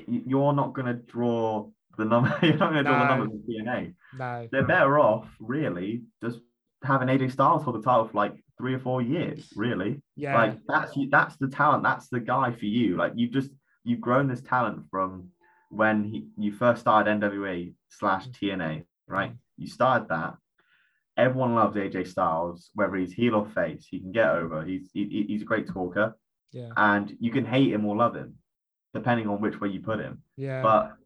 you're 0.06 0.52
not 0.52 0.72
gonna 0.74 0.94
draw 0.94 1.68
the 1.96 2.04
number. 2.04 2.36
You're 2.42 2.56
not 2.56 2.70
gonna 2.70 2.82
draw 2.82 2.98
no. 2.98 2.98
the 2.98 3.16
numbers 3.16 3.40
in 3.48 3.64
TNA. 3.64 3.94
No, 4.18 4.48
they're 4.50 4.66
better 4.66 4.98
off 4.98 5.28
really 5.38 6.02
just 6.22 6.40
having 6.82 7.08
AJ 7.08 7.32
Styles 7.32 7.62
hold 7.62 7.76
the 7.76 7.82
title 7.82 8.08
for 8.08 8.16
like 8.16 8.34
three 8.58 8.74
or 8.74 8.78
four 8.78 9.02
years, 9.02 9.48
really. 9.54 10.02
Yeah. 10.16 10.36
Like 10.36 10.58
that's 10.66 10.92
that's 11.10 11.36
the 11.36 11.48
talent. 11.48 11.82
That's 11.82 12.08
the 12.08 12.20
guy 12.20 12.52
for 12.52 12.66
you. 12.66 12.96
Like 12.96 13.12
you've 13.16 13.32
just 13.32 13.50
you've 13.84 14.00
grown 14.00 14.28
this 14.28 14.42
talent 14.42 14.84
from 14.90 15.28
when 15.70 16.04
he, 16.04 16.28
you 16.36 16.52
first 16.52 16.80
started 16.80 17.20
NWA 17.20 17.74
slash 17.88 18.26
mm. 18.26 18.38
TNA, 18.38 18.84
right? 19.06 19.32
Mm. 19.32 19.38
You 19.58 19.66
started 19.68 20.08
that. 20.08 20.34
Everyone 21.16 21.54
loves 21.54 21.76
AJ 21.76 22.08
Styles, 22.08 22.70
whether 22.74 22.96
he's 22.96 23.12
heel 23.12 23.34
or 23.34 23.46
face. 23.46 23.86
He 23.90 24.00
can 24.00 24.12
get 24.12 24.30
over. 24.30 24.64
He's 24.64 24.90
he, 24.92 25.26
he's 25.28 25.42
a 25.42 25.46
great 25.46 25.68
talker. 25.68 26.16
Yeah. 26.52 26.70
And 26.76 27.16
you 27.20 27.30
can 27.30 27.44
hate 27.44 27.72
him 27.72 27.86
or 27.86 27.96
love 27.96 28.14
him, 28.14 28.34
depending 28.94 29.28
on 29.28 29.40
which 29.40 29.60
way 29.60 29.68
you 29.68 29.80
put 29.80 30.00
him. 30.00 30.22
Yeah. 30.36 30.62
But 30.62 30.96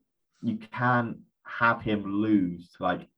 you 0.42 0.58
can't 0.72 1.18
have 1.44 1.82
him 1.82 2.04
lose 2.22 2.70
to 2.72 2.82
like 2.82 3.08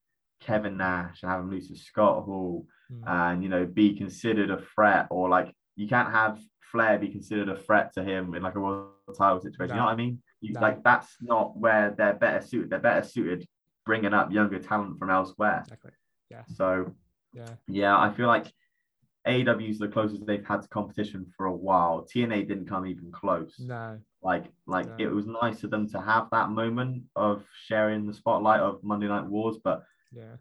Kevin 0.40 0.76
Nash 0.76 1.22
and 1.22 1.30
have 1.30 1.40
him 1.40 1.50
lose 1.50 1.68
to 1.68 1.76
Scott 1.76 2.24
Hall 2.24 2.66
mm. 2.92 3.02
and 3.06 3.42
you 3.42 3.48
know 3.48 3.64
be 3.64 3.96
considered 3.96 4.50
a 4.50 4.60
threat 4.74 5.06
or 5.10 5.28
like 5.28 5.52
you 5.76 5.88
can't 5.88 6.10
have 6.10 6.38
Flair 6.72 6.98
be 6.98 7.08
considered 7.08 7.48
a 7.48 7.56
threat 7.56 7.92
to 7.94 8.02
him 8.02 8.34
in 8.34 8.42
like 8.42 8.56
a 8.56 8.60
world 8.60 8.90
title 9.16 9.40
situation. 9.40 9.68
No. 9.68 9.74
You 9.74 9.80
know 9.80 9.86
what 9.86 9.92
I 9.92 9.96
mean? 9.96 10.22
You, 10.40 10.52
no. 10.52 10.60
Like 10.60 10.82
that's 10.82 11.16
not 11.20 11.56
where 11.56 11.94
they're 11.96 12.14
better 12.14 12.44
suited. 12.44 12.70
They're 12.70 12.78
better 12.80 13.06
suited 13.06 13.46
bringing 13.84 14.12
up 14.12 14.32
younger 14.32 14.58
talent 14.58 14.98
from 14.98 15.10
elsewhere. 15.10 15.60
Exactly. 15.64 15.92
Yeah. 16.30 16.42
So 16.54 16.92
yeah, 17.32 17.48
yeah, 17.68 17.98
I 17.98 18.12
feel 18.12 18.26
like 18.26 18.52
AEW 19.26 19.70
is 19.70 19.78
the 19.78 19.88
closest 19.88 20.24
they've 20.26 20.44
had 20.44 20.62
to 20.62 20.68
competition 20.68 21.26
for 21.36 21.46
a 21.46 21.52
while. 21.52 22.06
TNA 22.14 22.46
didn't 22.46 22.66
come 22.66 22.86
even 22.86 23.10
close. 23.10 23.54
No. 23.58 23.98
Like, 24.22 24.44
like 24.66 24.86
no. 24.86 24.94
it 24.98 25.06
was 25.06 25.26
nice 25.26 25.64
of 25.64 25.70
them 25.70 25.88
to 25.90 26.00
have 26.00 26.28
that 26.30 26.50
moment 26.50 27.04
of 27.16 27.44
sharing 27.66 28.06
the 28.06 28.14
spotlight 28.14 28.60
of 28.60 28.82
Monday 28.82 29.08
Night 29.08 29.26
Wars, 29.26 29.56
but 29.62 29.82
yeah. 30.12 30.36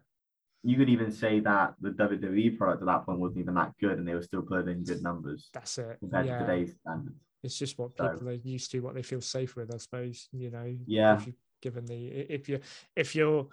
You 0.62 0.76
could 0.76 0.88
even 0.88 1.12
say 1.12 1.38
that 1.40 1.74
the 1.80 1.90
WWE 1.90 2.58
product 2.58 2.82
at 2.82 2.86
that 2.86 3.06
point 3.06 3.20
wasn't 3.20 3.42
even 3.42 3.54
that 3.54 3.72
good, 3.80 3.98
and 3.98 4.08
they 4.08 4.14
were 4.14 4.22
still 4.22 4.42
putting 4.42 4.82
good 4.82 5.00
numbers. 5.00 5.48
That's 5.52 5.78
it 5.78 5.98
compared 6.00 6.26
yeah. 6.26 6.40
to 6.40 6.46
today's 6.46 6.74
standards. 6.80 7.20
It's 7.44 7.56
just 7.56 7.78
what 7.78 7.96
So- 7.96 8.08
people 8.08 8.28
are 8.30 8.32
used 8.32 8.72
to, 8.72 8.80
what 8.80 8.94
they 8.94 9.02
feel 9.02 9.20
safe 9.20 9.54
with, 9.54 9.72
I 9.72 9.76
suppose. 9.76 10.28
You 10.32 10.50
know, 10.50 10.76
Yeah. 10.86 11.18
If 11.18 11.28
you 11.28 11.34
given 11.62 11.86
the 11.86 12.06
if 12.08 12.48
you 12.48 12.60
if 12.96 13.14
you're 13.14 13.48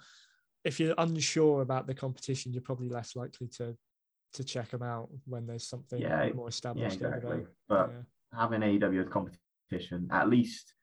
if 0.64 0.80
you're 0.80 0.94
unsure 0.98 1.62
about 1.62 1.86
the 1.86 1.94
competition, 1.94 2.52
you're 2.52 2.62
probably 2.62 2.88
less 2.88 3.14
likely 3.14 3.48
to 3.48 3.76
to 4.34 4.44
check 4.44 4.70
them 4.70 4.82
out 4.82 5.08
when 5.26 5.46
there's 5.46 5.66
something 5.66 6.00
Yeah, 6.00 6.28
more 6.34 6.48
established 6.48 7.02
over 7.02 7.14
exactly. 7.16 7.46
But 7.68 7.90
yeah. 7.92 8.38
having 8.38 8.60
AEW 8.60 9.00
as 9.02 9.08
competition, 9.08 10.08
at 10.10 10.28
least 10.28 10.74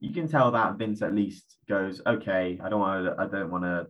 you 0.00 0.12
can 0.12 0.28
tell 0.28 0.50
that 0.52 0.76
Vince 0.78 1.02
at 1.02 1.14
least 1.14 1.56
goes, 1.68 2.00
okay, 2.06 2.58
I 2.62 2.68
don't 2.68 2.80
want 2.80 3.04
to, 3.06 3.22
I 3.22 3.26
don't 3.26 3.50
want 3.50 3.64
to 3.64 3.86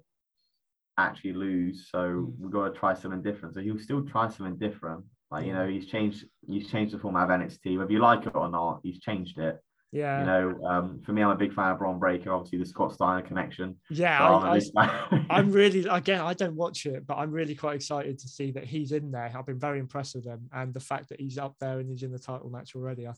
actually 0.98 1.32
lose, 1.32 1.88
so 1.90 1.98
Mm. 1.98 2.38
we've 2.38 2.50
got 2.52 2.68
to 2.68 2.78
try 2.78 2.94
something 2.94 3.22
different. 3.22 3.54
So 3.54 3.60
he'll 3.60 3.78
still 3.78 4.04
try 4.04 4.28
something 4.28 4.56
different. 4.56 5.04
Like 5.30 5.46
you 5.46 5.54
know, 5.54 5.66
he's 5.66 5.86
changed, 5.86 6.26
he's 6.46 6.70
changed 6.70 6.94
the 6.94 6.98
format 6.98 7.30
of 7.30 7.40
NXT, 7.40 7.78
whether 7.78 7.90
you 7.92 7.98
like 8.00 8.26
it 8.26 8.34
or 8.34 8.50
not, 8.50 8.80
he's 8.82 9.00
changed 9.00 9.38
it. 9.38 9.58
Yeah. 9.92 10.20
You 10.20 10.26
know, 10.26 10.64
um, 10.66 11.00
for 11.04 11.12
me, 11.12 11.22
I'm 11.22 11.30
a 11.30 11.36
big 11.36 11.52
fan 11.52 11.70
of 11.70 11.78
Bron 11.78 11.98
Breakker, 11.98 12.32
obviously 12.32 12.58
the 12.58 12.64
Scott 12.64 12.94
Steiner 12.94 13.20
connection. 13.20 13.76
yeah. 13.90 14.18
So 14.18 14.24
I, 14.24 14.38
I'm 14.38 14.56
a 14.56 14.80
I. 14.80 15.26
I'm 15.38 15.52
really 15.60 15.86
again. 15.86 16.22
I 16.22 16.32
don't 16.32 16.56
watch 16.56 16.86
it, 16.86 17.06
but 17.06 17.18
I'm 17.18 17.30
really 17.30 17.54
quite 17.54 17.76
excited 17.76 18.18
to 18.18 18.28
see 18.28 18.52
that 18.52 18.64
he's 18.64 18.92
in 18.92 19.10
there. 19.10 19.30
I've 19.36 19.44
been 19.44 19.58
very 19.58 19.78
impressed 19.78 20.14
with 20.14 20.24
him, 20.24 20.48
and 20.52 20.72
the 20.72 20.80
fact 20.80 21.10
that 21.10 21.20
he's 21.20 21.36
up 21.36 21.56
there 21.60 21.78
and 21.78 21.90
he's 21.90 22.02
in 22.02 22.10
the 22.10 22.18
title 22.18 22.48
match 22.48 22.74
already. 22.74 23.06
I, 23.06 23.12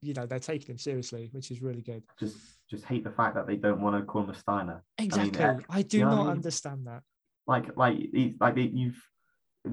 you 0.00 0.14
know, 0.14 0.24
they're 0.24 0.38
taking 0.38 0.68
him 0.70 0.78
seriously, 0.78 1.30
which 1.32 1.50
is 1.50 1.60
really 1.62 1.82
good. 1.82 2.04
just 2.18 2.36
just 2.70 2.84
hate 2.84 3.02
the 3.02 3.10
fact 3.10 3.34
that 3.34 3.48
they 3.48 3.56
don't 3.56 3.80
want 3.80 3.96
to 3.96 4.06
call 4.06 4.22
him 4.22 4.30
a 4.30 4.34
Steiner. 4.34 4.84
Exactly. 4.98 5.44
uh, 5.44 5.54
I 5.68 5.82
do 5.82 5.98
you 5.98 6.04
know 6.04 6.10
what 6.10 6.14
I 6.14 6.16
not 6.18 6.26
mean? 6.26 6.36
understand 6.36 6.86
that. 6.86 7.02
like 7.48 7.76
like 7.76 7.98
like 8.40 8.54
you've 8.56 9.02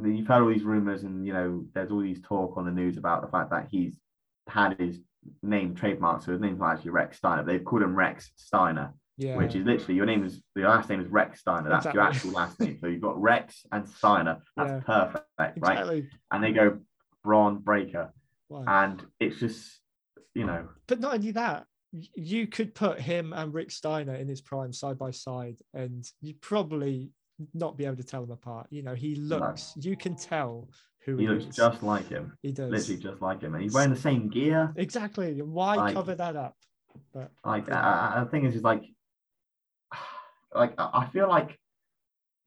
you've 0.04 0.28
heard 0.28 0.42
all 0.42 0.50
these 0.50 0.64
rumors 0.64 1.04
and 1.04 1.26
you 1.26 1.34
know 1.34 1.66
there's 1.76 1.92
all 1.92 2.02
these 2.02 2.22
talk 2.22 2.58
on 2.58 2.66
the 2.66 2.72
news 2.72 2.98
about 2.98 3.22
the 3.22 3.28
fact 3.28 3.52
that 3.52 3.68
he's 3.70 4.00
had 4.48 4.80
his 4.80 5.00
name 5.44 5.76
trademarked 5.76 6.24
so 6.24 6.32
his 6.32 6.42
name's 6.42 6.60
not 6.60 6.74
actually 6.76 6.92
Rechsteiner 6.92 7.46
they've 7.46 7.64
called 7.64 7.82
him 7.84 7.96
Rechsteiner 7.96 8.92
Yeah. 9.18 9.38
which 9.38 9.56
is 9.56 9.66
literally 9.66 9.96
your 9.96 10.06
name 10.06 10.24
is 10.26 10.42
your 10.56 10.70
last 10.70 10.90
name 10.90 11.02
is 11.02 11.08
Rechsteiner 11.08 11.70
that's 11.70 11.86
your 11.94 12.04
actual 12.04 12.32
last 12.32 12.60
name 12.60 12.78
so 12.80 12.88
you've 12.88 13.02
got 13.02 13.20
Rex 13.22 13.66
and 13.72 13.88
Steiner 13.88 14.40
that's 14.56 14.70
Yeah. 14.70 14.80
perfect 14.82 15.26
right 15.40 15.54
exactly. 15.58 16.10
and 16.32 16.44
they 16.44 16.52
go 16.52 16.80
Bron 17.24 17.58
Breakker 17.60 18.14
Wow. 18.50 18.64
and 18.68 19.06
it's 19.20 19.40
just 19.40 19.80
you 20.34 20.46
know 20.46 20.68
but 20.88 21.00
not 21.00 21.16
only 21.16 21.32
that, 21.32 21.66
you 21.92 22.48
could 22.48 22.76
put 22.76 23.00
him 23.00 23.34
and 23.34 23.54
Rick 23.54 23.72
Steiner 23.72 24.14
in 24.16 24.28
his 24.28 24.40
prime 24.42 24.72
side 24.74 24.98
by 24.98 25.12
side, 25.12 25.58
and 25.74 26.06
you'd 26.22 26.40
probably 26.42 27.12
not 27.54 27.78
be 27.78 27.86
able 27.86 27.96
to 27.98 28.04
tell 28.04 28.22
them 28.22 28.32
apart. 28.32 28.68
You 28.70 28.84
know, 28.84 28.94
he 28.94 29.16
looks. 29.16 29.74
You 29.80 29.96
can 29.96 30.16
tell 30.16 30.68
who 31.08 31.18
he 31.18 31.24
he, 31.24 31.30
looks 31.30 31.46
is. 31.46 31.56
just 31.56 31.82
like 31.82 32.08
him 32.10 32.38
he 32.44 32.52
does 32.52 32.70
literally 32.70 33.02
just 33.02 33.22
like 33.22 33.42
him 33.42 33.56
and 33.56 33.64
he's 33.64 33.74
wearing 33.74 33.90
the 33.90 34.00
same 34.00 34.30
gear 34.30 34.72
exactly. 34.76 35.42
Why 35.42 35.76
Like- 35.76 35.96
cover 35.96 36.14
that 36.14 36.36
up? 36.36 36.56
But 37.14 37.32
Like, 37.46 37.72
I, 37.72 38.16
I, 38.18 38.24
the 38.24 38.30
thing 38.30 38.46
is, 38.46 38.56
is 38.56 38.64
like, 38.64 38.84
like 40.54 40.74
I 40.78 41.08
feel 41.14 41.28
like 41.28 41.58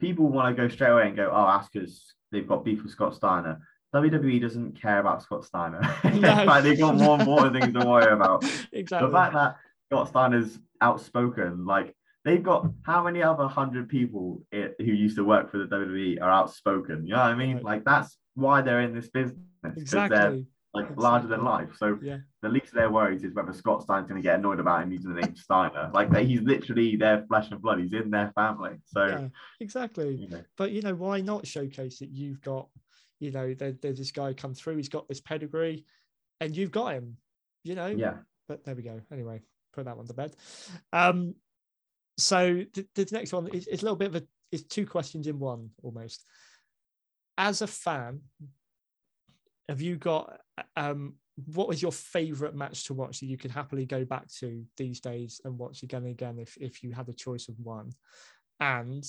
people 0.01 0.29
want 0.29 0.55
to 0.55 0.61
go 0.63 0.69
straight 0.69 0.91
away 0.91 1.07
and 1.09 1.17
go, 1.17 1.31
oh, 1.33 1.63
because 1.73 2.15
they've 2.33 2.47
got 2.47 2.65
beef 2.65 2.83
with 2.83 2.93
Scott 2.93 3.15
Steiner. 3.15 3.61
WWE 3.95 4.41
doesn't 4.41 4.81
care 4.81 5.01
about 5.01 5.23
Scott 5.23 5.45
Steiner. 5.45 5.81
No. 6.05 6.45
like 6.45 6.65
they've 6.65 6.79
got 6.79 6.97
more 6.97 7.19
important 7.19 7.61
things 7.61 7.73
to 7.75 7.87
worry 7.87 8.13
about. 8.13 8.45
exactly. 8.73 9.09
The 9.09 9.13
fact 9.13 9.35
that 9.35 9.57
Scott 9.89 10.09
Steiner's 10.09 10.59
outspoken, 10.81 11.65
like 11.67 11.95
they've 12.25 12.43
got 12.43 12.66
how 12.83 13.03
many 13.05 13.23
other 13.23 13.47
hundred 13.49 13.89
people 13.89 14.45
i- 14.53 14.71
who 14.79 14.85
used 14.85 15.16
to 15.16 15.25
work 15.25 15.51
for 15.51 15.59
the 15.59 15.66
WWE 15.66 16.21
are 16.21 16.31
outspoken? 16.31 17.07
You 17.07 17.14
know 17.14 17.21
what 17.21 17.31
I 17.33 17.35
mean? 17.35 17.57
Right. 17.57 17.64
Like 17.64 17.85
that's 17.85 18.18
why 18.35 18.62
they're 18.62 18.83
in 18.83 18.95
this 18.95 19.09
business. 19.09 19.39
'cause 19.62 19.73
They're 19.75 20.05
exactly. 20.07 20.47
like 20.73 20.97
larger 20.97 21.27
than 21.29 21.45
life. 21.45 21.71
So 21.77 21.99
Yeah. 22.03 22.18
the 22.43 22.49
least 22.49 22.68
of 22.68 22.75
their 22.75 22.91
worries 22.91 23.25
is 23.25 23.35
whether 23.35 23.53
Scott 23.53 23.83
Stein's 23.83 24.09
going 24.09 24.21
to 24.21 24.27
get 24.27 24.39
annoyed 24.39 24.61
about 24.61 24.83
him 24.83 24.93
using 24.93 25.12
the 25.14 25.21
name 25.21 25.35
Steiner. 25.37 25.91
Like 25.93 26.11
they- 26.11 26.25
he's 26.27 26.41
literally 26.43 26.97
their 26.97 27.27
flesh 27.27 27.51
and 27.51 27.61
blood. 27.61 27.81
He's 27.81 27.93
in 27.93 28.11
their 28.11 28.31
family. 28.33 28.77
So 28.87 29.07
Yeah. 29.07 29.29
Exactly. 29.61 30.14
you 30.14 30.29
know, 30.29 30.43
but 30.57 30.73
you 30.73 30.81
know 30.83 30.95
why 30.95 31.21
not 31.21 31.47
showcase 31.47 31.99
that 31.99 32.11
you've 32.11 32.41
got 32.41 32.68
you 33.18 33.31
know 33.31 33.53
there, 33.53 33.73
there's 33.73 33.99
this 33.99 34.12
guy 34.12 34.33
come 34.33 34.55
through 34.55 34.77
he's 34.77 34.89
got 34.89 35.07
this 35.09 35.21
pedigree 35.21 35.85
and 36.41 36.57
you've 36.57 36.71
got 36.73 36.95
him 36.95 37.18
you 37.64 37.75
know 37.75 37.89
yeah. 37.89 38.16
but 38.49 38.64
there 38.64 38.75
we 38.75 38.83
go 38.83 38.99
anyway 39.12 39.43
put 39.75 39.85
that 39.85 39.95
one 39.99 40.07
to 40.07 40.14
bed 40.14 40.35
um 40.95 41.35
so 42.21 42.62
the, 42.75 42.87
the 42.95 43.09
next 43.12 43.33
one 43.33 43.49
is, 43.49 43.66
is 43.66 43.83
a 43.83 43.85
little 43.85 43.97
bit 43.97 44.09
of 44.09 44.16
a 44.16 44.23
it's 44.53 44.64
two 44.64 44.87
questions 44.87 45.27
in 45.27 45.39
one 45.39 45.71
almost. 45.83 46.25
As 47.39 47.62
a 47.62 47.66
fan 47.66 48.21
have 49.68 49.81
you 49.81 49.97
got 49.97 50.41
um 50.77 51.14
what 51.47 51.68
was 51.68 51.81
your 51.81 51.93
favorite 51.93 52.55
match 52.55 52.85
to 52.85 52.95
watch 52.95 53.21
that 53.21 53.27
you 53.27 53.39
could 53.39 53.53
happily 53.53 53.87
go 53.87 54.05
back 54.05 54.27
to 54.41 54.64
these 54.77 55.01
days 55.01 55.41
and 55.45 55.57
watch 55.57 55.83
again 55.83 56.03
and 56.03 56.11
again 56.11 56.39
if, 56.39 56.57
if 56.61 56.83
you 56.83 56.93
had 56.93 57.09
a 57.09 57.14
choice 57.14 57.49
of 57.49 57.55
one? 57.61 57.91
And 58.59 59.05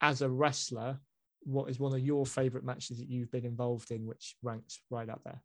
as 0.00 0.22
a 0.22 0.28
wrestler 0.28 0.98
what 1.44 1.68
is 1.68 1.78
one 1.78 1.92
of 1.92 2.00
your 2.00 2.26
favorite 2.26 2.64
matches 2.64 2.98
that 2.98 3.08
you've 3.08 3.30
been 3.30 3.44
involved 3.44 3.90
in 3.90 4.06
which 4.06 4.36
ranks 4.42 4.80
right 4.90 5.08
up 5.08 5.20
there? 5.24 5.42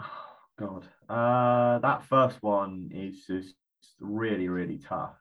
Oh, 0.00 0.06
God, 0.58 0.86
uh, 1.08 1.78
that 1.78 2.04
first 2.04 2.42
one 2.42 2.90
is 2.92 3.26
just 3.26 3.54
really, 4.00 4.48
really 4.48 4.78
tough. 4.78 5.16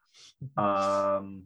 Um, 0.58 1.44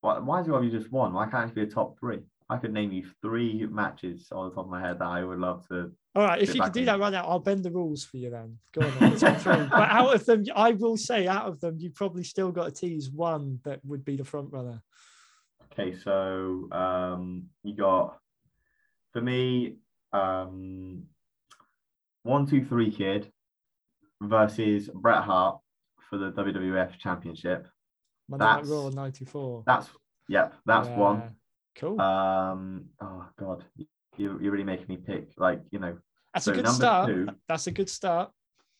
why, 0.00 0.18
why 0.18 0.40
is 0.40 0.46
it 0.46 0.50
gotta 0.50 0.64
be 0.64 0.70
just 0.70 0.92
one? 0.92 1.12
Why 1.12 1.26
can't 1.26 1.50
it 1.50 1.54
be 1.54 1.62
a 1.62 1.66
top 1.66 1.98
three? 1.98 2.20
I 2.50 2.58
could 2.58 2.72
name 2.72 2.92
you 2.92 3.06
three 3.22 3.66
matches 3.70 4.28
on 4.30 4.48
the 4.48 4.54
top 4.54 4.66
of 4.66 4.70
my 4.70 4.80
head 4.80 4.98
that 4.98 5.06
I 5.06 5.24
would 5.24 5.38
love 5.38 5.66
to. 5.68 5.92
All 6.14 6.22
right, 6.22 6.42
if 6.42 6.54
you 6.54 6.60
could 6.60 6.72
do 6.72 6.84
that 6.84 7.00
right 7.00 7.10
now, 7.10 7.26
I'll 7.26 7.38
bend 7.38 7.64
the 7.64 7.70
rules 7.70 8.04
for 8.04 8.18
you 8.18 8.30
then. 8.30 8.58
Go 8.72 8.86
on, 8.86 8.98
then, 8.98 9.16
top 9.16 9.38
three. 9.38 9.54
But 9.70 9.88
out 9.88 10.14
of 10.14 10.26
them, 10.26 10.44
I 10.54 10.72
will 10.72 10.98
say, 10.98 11.26
out 11.26 11.46
of 11.46 11.58
them, 11.60 11.78
you 11.78 11.90
probably 11.90 12.22
still 12.22 12.52
got 12.52 12.66
to 12.66 12.70
tease 12.70 13.10
one 13.10 13.60
that 13.64 13.80
would 13.84 14.04
be 14.04 14.16
the 14.16 14.24
front 14.24 14.52
runner. 14.52 14.82
Okay, 15.72 15.96
so 15.96 16.68
um, 16.70 17.46
you 17.62 17.74
got 17.74 18.18
for 19.12 19.22
me, 19.22 19.76
um, 20.12 21.04
one, 22.24 22.46
two, 22.46 22.64
three 22.64 22.90
kid 22.90 23.32
versus 24.28 24.88
Bret 24.94 25.22
Hart 25.22 25.58
for 26.08 26.18
the 26.18 26.32
WWF 26.32 26.98
Championship. 26.98 27.66
Monday 28.28 28.44
Night 28.44 28.62
That's- 28.64 28.68
Raw 28.70 28.88
'94. 28.90 29.64
That's 29.66 29.88
yep, 30.28 30.54
that's 30.64 30.88
one. 30.88 31.36
Cool. 31.76 32.00
Um, 32.00 32.86
oh 33.00 33.26
god, 33.38 33.64
you 33.76 33.86
you're 34.40 34.52
really 34.52 34.64
making 34.64 34.86
me 34.88 34.96
pick. 34.96 35.30
Like 35.36 35.60
you 35.70 35.78
know, 35.78 35.98
That's 36.32 36.46
so 36.46 36.52
a 36.52 36.54
good 36.54 36.68
start. 36.68 37.08
two- 37.08 37.28
That's 37.48 37.66
a 37.66 37.70
good 37.72 37.88
start. 37.90 38.30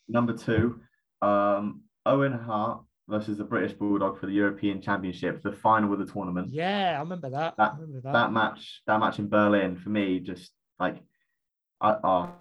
number 0.09 0.33
two, 0.33 0.81
um, 1.23 1.83
Owen 2.07 2.33
Hart 2.33 2.83
versus 3.09 3.37
the 3.37 3.45
British 3.45 3.73
Bulldog 3.75 4.19
for 4.19 4.27
the 4.27 4.33
European 4.33 4.81
Championship, 4.81 5.43
the 5.43 5.53
final 5.53 5.93
of 5.93 5.99
the 5.99 6.07
tournament. 6.07 6.49
Yeah, 6.51 6.95
I 6.97 7.01
remember 7.01 7.31
that. 7.31 7.57
That- 7.59 7.73
I 7.73 7.75
remember 7.75 8.01
that. 8.03 8.13
That 8.13 8.33
match, 8.33 8.83
that 8.87 8.99
match 9.01 9.19
in 9.19 9.29
Berlin 9.29 9.77
for 9.77 9.91
me, 9.91 10.21
just 10.21 10.53
like, 10.79 11.03
I 11.81 11.97
oh, 12.03 12.33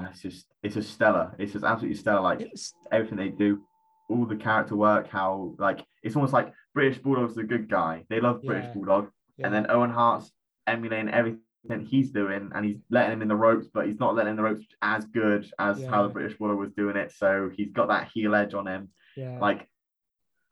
it's 0.00 0.20
just 0.20 0.46
it's 0.62 0.74
just 0.74 0.92
stellar. 0.92 1.34
It's 1.38 1.52
just 1.52 1.64
absolutely 1.64 1.96
stellar. 1.96 2.20
Like 2.20 2.40
It 2.42 2.50
was- 2.52 2.74
everything 2.92 3.16
they 3.18 3.28
do, 3.30 3.62
all 4.08 4.26
the 4.26 4.36
character 4.36 4.76
work, 4.76 5.08
how 5.08 5.54
like 5.58 5.84
it's 6.02 6.16
almost 6.16 6.32
like 6.32 6.52
British 6.74 6.98
Bulldog's 6.98 7.32
are 7.32 7.42
the 7.42 7.44
good 7.48 7.68
guy. 7.68 8.04
They 8.08 8.20
love 8.20 8.42
British 8.42 8.66
Yeah. 8.66 8.72
Bulldog. 8.74 9.10
yeah. 9.38 9.46
And 9.46 9.54
then 9.54 9.70
Owen 9.70 9.90
Hart's 9.90 10.30
emulating 10.66 11.08
everything 11.08 11.40
he's 11.84 12.10
doing, 12.10 12.50
and 12.54 12.64
he's 12.64 12.78
letting 12.90 13.12
him 13.14 13.22
in 13.22 13.28
the 13.28 13.36
ropes, 13.36 13.66
but 13.72 13.86
he's 13.86 13.98
not 13.98 14.14
letting 14.14 14.32
him 14.34 14.38
in 14.38 14.44
the 14.44 14.50
ropes 14.50 14.66
as 14.82 15.04
good 15.06 15.50
as 15.58 15.82
how 15.84 16.02
the 16.04 16.08
British 16.10 16.36
Bulldog 16.38 16.58
was 16.58 16.72
doing 16.72 16.96
it. 16.96 17.12
So 17.12 17.50
he's 17.54 17.72
got 17.72 17.88
that 17.88 18.08
heel 18.12 18.34
edge 18.34 18.54
on 18.54 18.66
him. 18.66 18.90
yeah. 19.16 19.38
Like, 19.40 19.66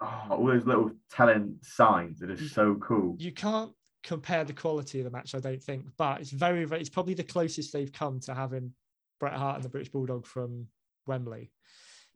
oh, 0.00 0.26
all 0.30 0.46
those 0.46 0.64
little 0.64 0.90
telling 1.10 1.58
signs 1.62 2.18
that 2.20 2.30
are 2.30 2.34
You- 2.34 2.48
so 2.48 2.74
cool. 2.76 3.16
you 3.20 3.30
can't 3.32 3.72
compare 4.02 4.42
the 4.44 4.52
quality 4.54 5.00
of 5.00 5.04
the 5.04 5.10
match, 5.10 5.34
I 5.34 5.38
don't 5.40 5.62
think, 5.62 5.86
but 5.96 6.20
it's 6.20 6.30
very, 6.30 6.64
very, 6.64 6.80
it's 6.80 6.90
probably 6.90 7.14
the 7.14 7.24
closest 7.24 7.72
they've 7.72 7.92
come 7.92 8.20
to 8.20 8.34
having 8.34 8.72
Bret 9.20 9.34
Hart 9.34 9.56
and 9.56 9.64
the 9.64 9.68
British 9.68 9.90
Bulldog 9.92 10.26
from 10.26 10.66
Wembley. 11.06 11.50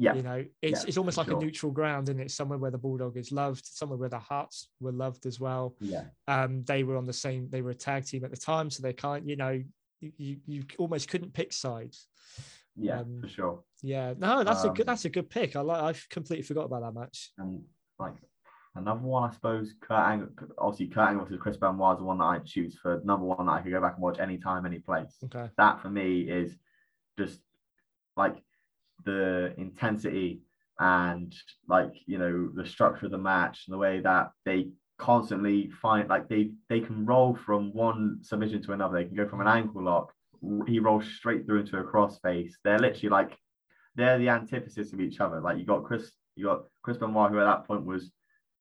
Yeah. 0.01 0.15
You 0.15 0.23
know, 0.23 0.45
it's 0.63 0.83
Yeah, 0.83 0.89
it's 0.89 0.97
almost 0.97 1.17
like 1.17 1.27
sure. 1.27 1.37
a 1.37 1.41
neutral 1.41 1.73
ground, 1.73 2.09
and 2.09 2.21
it's 2.21 2.35
somewhere 2.35 2.59
where 2.59 2.71
the 2.71 2.79
Bulldog 2.79 3.17
is 3.17 3.33
loved, 3.33 3.67
somewhere 3.67 3.99
where 3.99 4.09
the 4.09 4.19
Harts 4.19 4.69
were 4.81 4.93
loved 4.93 5.27
as 5.27 5.41
well. 5.41 5.75
Yeah. 5.81 6.05
Um, 6.29 6.63
they 6.65 6.85
were 6.85 6.97
on 6.97 7.05
the 7.05 7.13
same, 7.13 7.49
they 7.51 7.63
were 7.63 7.71
a 7.73 7.75
tag 7.75 8.07
team 8.07 8.25
at 8.25 8.31
the 8.31 8.37
time, 8.37 8.71
so 8.71 8.83
they 8.83 8.93
can't, 8.93 9.29
you 9.29 9.37
know, 9.37 9.61
you 10.01 10.37
you, 10.47 10.65
almost 10.79 11.09
couldn't 11.09 11.35
pick 11.35 11.53
sides. 11.53 12.07
Yeah, 12.77 13.01
Um, 13.01 13.21
for 13.21 13.29
sure. 13.29 13.65
Yeah, 13.83 14.15
no, 14.17 14.45
that's 14.45 14.63
a 14.63 14.69
good 14.69 14.83
Um, 14.83 14.87
that's 14.87 15.05
a 15.05 15.11
good 15.11 15.29
pick. 15.29 15.57
I 15.57 15.61
like 15.63 15.83
I've 15.83 16.07
completely 16.09 16.45
forgot 16.45 16.67
about 16.67 16.83
that 16.83 16.95
match. 16.95 17.33
And 17.39 17.65
like 17.99 18.15
another 18.77 19.01
one, 19.01 19.29
I 19.29 19.35
suppose, 19.35 19.75
Kurt 19.81 19.99
Angle, 19.99 20.29
obviously 20.59 20.87
Kurt 20.95 21.09
Angle 21.09 21.25
versus 21.25 21.41
Chris 21.41 21.57
Benoit 21.57 21.95
is 21.97 21.99
the 21.99 22.05
one 22.05 22.19
that 22.19 22.25
I'd 22.25 22.47
choose 22.47 22.79
for 22.81 23.01
number 23.05 23.27
one 23.27 23.47
that 23.47 23.53
I 23.53 23.61
could 23.63 23.73
go 23.73 23.81
back 23.81 23.95
and 23.95 24.03
watch 24.05 24.21
anytime, 24.21 24.65
any 24.65 24.79
place. 24.79 25.17
Okay. 25.25 25.51
that 25.57 25.81
for 25.83 25.91
me 25.91 26.21
is 26.21 26.57
just 27.19 27.41
like 28.17 28.37
the 29.05 29.53
intensity 29.59 30.41
and 30.81 31.35
like 31.69 31.93
you 32.07 32.19
know 32.19 32.49
the 32.55 32.67
structure 32.67 33.07
of 33.07 33.13
the 33.13 33.19
match 33.19 33.65
and 33.67 33.75
the 33.75 33.79
way 33.79 34.01
that 34.01 34.31
they 34.45 34.69
constantly 34.99 35.71
find 35.83 36.09
like 36.09 36.29
they 36.29 36.51
they 36.69 36.81
can 36.81 37.05
roll 37.07 37.35
from 37.35 37.73
one 37.73 38.19
submission 38.23 38.63
to 38.63 38.73
another 38.73 38.97
they 38.97 39.05
can 39.05 39.17
go 39.17 39.29
from 39.29 39.41
an 39.41 39.47
ankle 39.47 39.83
lock 39.83 40.13
he 40.67 40.79
rolls 40.79 41.05
straight 41.07 41.47
through 41.47 41.61
into 41.61 41.79
a 41.79 41.85
crossface. 41.85 42.53
They're 42.65 42.79
literally 42.79 43.09
like 43.09 43.37
they're 43.97 44.19
the 44.19 44.29
antithesis 44.29 44.93
of 44.93 45.01
each 45.01 45.21
other. 45.21 45.41
Like 45.41 45.59
you 45.59 45.65
got 45.65 45.85
Chris, 45.85 46.13
you 46.37 46.45
got 46.45 46.65
Chris 46.83 46.97
Benoit, 46.97 47.31
who 47.31 47.41
at 47.41 47.45
that 47.45 47.67
point 47.67 47.85
was 47.85 48.11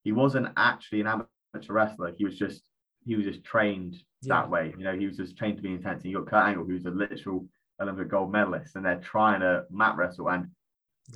he 0.03 0.11
wasn't 0.11 0.47
actually 0.57 1.01
an 1.01 1.07
amateur 1.07 1.73
wrestler. 1.73 2.13
He 2.17 2.25
was 2.25 2.37
just 2.37 2.63
he 3.05 3.15
was 3.15 3.25
just 3.25 3.43
trained 3.43 3.95
Yeah. 4.23 4.41
that 4.41 4.49
way. 4.49 4.73
You 4.77 4.83
know, 4.83 4.97
he 4.97 5.05
was 5.05 5.17
just 5.17 5.37
trained 5.37 5.57
to 5.57 5.63
be 5.63 5.71
intense. 5.71 6.03
And 6.03 6.11
you 6.11 6.17
got 6.17 6.27
Kurt 6.27 6.47
Angle, 6.47 6.65
who's 6.65 6.85
a 6.85 6.91
literal 6.91 7.47
Olympic 7.79 8.09
gold 8.09 8.31
medalists 8.33 8.75
and 8.75 8.85
they're 8.85 8.99
trying 8.99 9.41
to 9.41 9.65
mat 9.69 9.95
wrestle. 9.97 10.29
And 10.29 10.49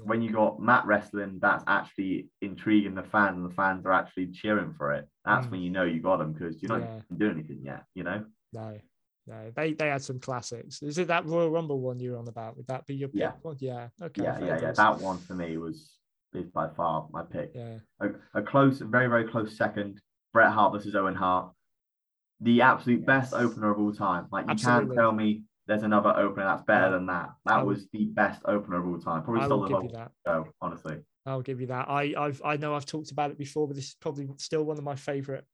when 0.04 0.22
you 0.22 0.32
got 0.32 0.60
mat 0.62 0.86
wrestling, 0.86 1.40
that's 1.42 1.64
actually 1.68 2.30
intriguing 2.42 2.96
the 2.96 3.04
fans, 3.04 3.38
and 3.38 3.50
the 3.50 3.54
fans 3.54 3.86
are 3.86 3.92
actually 3.92 4.28
cheering 4.28 4.74
for 4.78 4.94
it. 4.94 5.08
That's 5.26 5.48
Mm. 5.48 5.52
when 5.52 5.62
you 5.62 5.70
know 5.70 5.84
you 5.84 6.00
got 6.02 6.18
them 6.18 6.34
because 6.34 6.62
you're 6.62 6.70
not 6.78 6.88
Yeah. 6.88 7.02
doing 7.18 7.32
anything 7.40 7.62
yet. 7.64 7.86
You 7.94 8.04
know. 8.04 8.26
No, 8.54 8.80
no, 9.28 9.52
they 9.52 9.74
they 9.74 9.90
had 9.90 10.02
some 10.02 10.20
classics. 10.20 10.82
Is 10.82 10.98
it 10.98 11.08
that 11.10 11.26
Royal 11.26 11.50
Rumble 11.50 11.80
one 11.82 12.00
you're 12.00 12.18
on 12.18 12.28
about? 12.28 12.56
Would 12.58 12.68
that 12.68 12.86
be 12.86 12.96
your 12.96 13.10
pick 13.10 13.20
Yeah. 13.20 13.34
one? 13.42 13.58
Yeah. 13.60 13.90
Okay. 14.02 14.24
yeah, 14.24 14.40
yeah, 14.40 14.62
yeah. 14.62 14.72
That 14.72 15.00
one 15.00 15.18
for 15.18 15.34
me 15.36 15.58
was 15.58 15.98
is 16.34 16.50
by 16.50 16.70
far 16.70 17.10
my 17.12 17.24
pick. 17.24 17.52
Yeah. 17.54 17.80
A, 18.00 18.12
a 18.36 18.42
close, 18.42 18.80
very, 18.80 19.08
very 19.08 19.28
close 19.28 19.58
second. 19.58 20.02
Bret 20.32 20.52
Hart 20.54 20.72
versus 20.72 20.96
Owen 20.96 21.16
Hart. 21.16 21.54
The 22.40 22.62
absolute 22.62 23.06
best 23.06 23.34
opener 23.34 23.70
of 23.72 23.78
all 23.80 23.94
time. 23.94 24.28
Like 24.32 24.46
you 24.46 24.52
Absolutely. 24.52 24.86
can't 24.88 24.98
tell 24.98 25.12
me 25.12 25.44
there's 25.72 25.84
another 25.84 26.14
opener 26.18 26.44
that's 26.44 26.64
better 26.64 26.92
than 26.92 27.06
that. 27.06 27.30
That 27.46 27.66
was 27.66 27.88
the 27.94 28.04
best 28.04 28.42
opener 28.44 28.80
of 28.80 28.86
all 28.86 29.00
time. 29.00 29.24
Probably 29.24 29.42
I 29.42 29.46
stole 29.46 29.62
the 29.62 29.68
give 29.70 29.84
you 29.84 29.90
whole 29.90 29.90
that. 29.94 30.12
show, 30.28 30.48
honestly. 30.62 30.98
I'll 31.26 31.42
give 31.42 31.62
you 31.62 31.68
that. 31.68 31.88
I 31.88 32.14
I've 32.18 32.42
I 32.44 32.58
know 32.58 32.76
I've 32.76 32.86
talked 32.86 33.12
about 33.12 33.32
it 33.32 33.38
before, 33.38 33.68
but 33.68 33.78
this 33.78 33.86
is 33.88 33.96
probably 34.02 34.28
still 34.36 34.64
one 34.64 34.78
of 34.78 34.84
my 34.84 34.96
favorite 34.98 35.46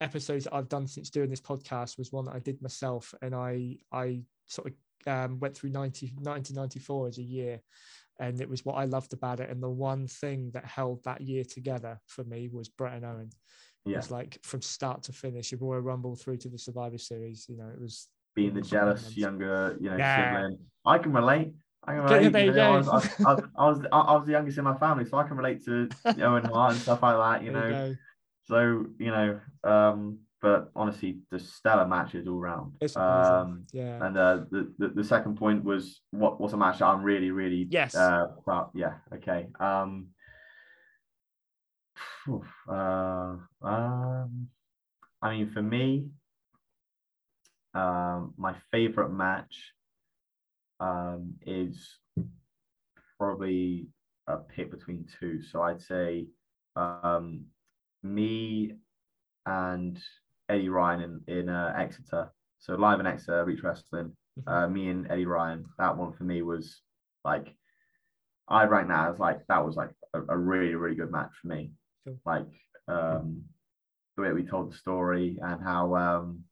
episodes 0.00 0.44
that 0.44 0.54
I've 0.54 0.70
done 0.70 0.86
since 0.86 1.10
doing 1.10 1.28
this 1.28 1.42
podcast 1.42 1.98
was 1.98 2.12
one 2.12 2.24
that 2.24 2.34
I 2.34 2.38
did 2.38 2.62
myself 2.62 3.12
and 3.20 3.34
I 3.34 3.76
I 3.92 4.22
sort 4.46 4.68
of 4.68 4.72
um, 5.06 5.38
went 5.38 5.54
through 5.54 5.68
90, 5.70 6.14
1994 6.14 7.08
as 7.08 7.18
a 7.18 7.22
year 7.22 7.60
and 8.18 8.40
it 8.40 8.48
was 8.48 8.64
what 8.64 8.76
I 8.76 8.86
loved 8.86 9.12
about 9.12 9.40
it 9.40 9.50
and 9.50 9.62
the 9.62 9.68
one 9.68 10.06
thing 10.06 10.50
that 10.54 10.64
held 10.64 11.04
that 11.04 11.20
year 11.20 11.44
together 11.44 12.00
for 12.06 12.24
me 12.24 12.48
was 12.50 12.70
Bret 12.70 12.94
and 12.94 13.04
Owen. 13.04 13.30
It 13.84 13.90
Yeah. 13.90 13.96
was 13.98 14.10
like 14.10 14.38
from 14.44 14.62
start 14.62 15.02
to 15.04 15.12
finish, 15.12 15.52
your 15.52 15.60
Royal 15.60 15.82
Rumble 15.82 16.16
through 16.16 16.38
to 16.38 16.48
the 16.48 16.58
Survivor 16.58 16.96
Series, 16.96 17.46
you 17.50 17.58
know, 17.58 17.68
it 17.68 17.78
was 17.78 18.08
Being 18.38 18.54
the 18.54 18.62
jealous 18.62 19.16
younger, 19.16 19.76
you 19.80 19.90
know, 19.90 19.96
Yeah. 19.96 20.16
sibling. 20.16 20.58
I 20.86 20.98
can 20.98 21.12
relate. 21.12 21.48
I 21.84 21.92
can 21.94 22.02
relate. 22.04 22.22
you 22.22 22.38
you 22.46 22.52
know, 22.52 22.72
I, 22.74 22.76
was, 22.76 22.88
I, 22.88 22.94
was, 22.94 23.42
I, 23.58 23.68
was, 23.68 23.78
I 23.92 24.12
was 24.16 24.26
the 24.26 24.32
youngest 24.32 24.58
in 24.58 24.64
my 24.64 24.76
family, 24.78 25.04
so 25.06 25.16
I 25.18 25.24
can 25.26 25.36
relate 25.36 25.64
to 25.64 25.88
Owen 26.22 26.44
Hart 26.44 26.72
and 26.74 26.80
stuff 26.80 27.02
like 27.02 27.16
that. 27.16 27.44
You 27.44 27.52
know, 27.52 27.68
go. 27.70 27.96
So 28.46 28.86
you 28.98 29.10
know, 29.10 29.40
um, 29.64 30.18
but 30.40 30.70
honestly, 30.76 31.18
the 31.32 31.40
stellar 31.40 31.86
matches 31.86 32.28
all 32.28 32.38
round. 32.38 32.74
It's. 32.80 32.96
Um, 32.96 33.64
yeah. 33.72 34.06
and 34.06 34.16
uh, 34.16 34.36
the, 34.52 34.72
the 34.78 34.88
the 34.98 35.04
second 35.04 35.36
point 35.36 35.64
was 35.64 36.00
what 36.12 36.40
was 36.40 36.52
a 36.52 36.56
match 36.56 36.78
that 36.78 36.86
I'm 36.86 37.02
really 37.02 37.30
really 37.32 37.66
Yes. 37.70 37.96
uh 37.96 38.28
proud. 38.44 38.70
Yeah. 38.74 38.94
Okay. 39.14 39.48
Um. 39.58 40.08
Uh, 42.70 43.36
um. 43.62 44.48
I 45.20 45.26
mean, 45.32 45.50
for 45.50 45.62
me, 45.62 46.10
um, 47.74 48.34
my 48.36 48.54
favorite 48.70 49.10
match, 49.10 49.72
um, 50.80 51.34
is 51.46 51.98
probably 53.18 53.86
a 54.26 54.36
pick 54.36 54.70
between 54.70 55.06
two. 55.20 55.42
So 55.42 55.62
I'd 55.62 55.80
say, 55.80 56.26
um, 56.76 57.44
me 58.02 58.74
and 59.46 59.98
Eddie 60.48 60.68
Ryan 60.68 61.22
in, 61.26 61.38
in 61.38 61.48
uh, 61.48 61.74
Exeter. 61.76 62.30
So 62.58 62.74
live 62.74 63.00
in 63.00 63.06
Exeter, 63.06 63.44
Reach 63.44 63.62
Wrestling. 63.62 64.12
Mhm. 64.40 64.52
Uh, 64.52 64.68
me 64.68 64.88
and 64.88 65.10
Eddie 65.10 65.26
Ryan. 65.26 65.64
That 65.78 65.96
one 65.96 66.12
for 66.12 66.24
me 66.24 66.42
was 66.42 66.82
like, 67.24 67.54
I 68.48 68.64
rank 68.64 68.88
that 68.88 69.10
as 69.10 69.18
like 69.18 69.46
that 69.48 69.64
was 69.64 69.76
like 69.76 69.90
a, 70.14 70.22
a 70.28 70.36
really 70.36 70.74
really 70.74 70.94
good 70.96 71.10
match 71.10 71.32
for 71.40 71.48
me. 71.48 71.72
Like 72.24 72.46
um, 72.86 73.44
the 74.16 74.22
way 74.22 74.32
we 74.32 74.44
told 74.44 74.72
the 74.72 74.76
story 74.76 75.38
and 75.42 75.62
how 75.62 75.94
um, 75.96 76.44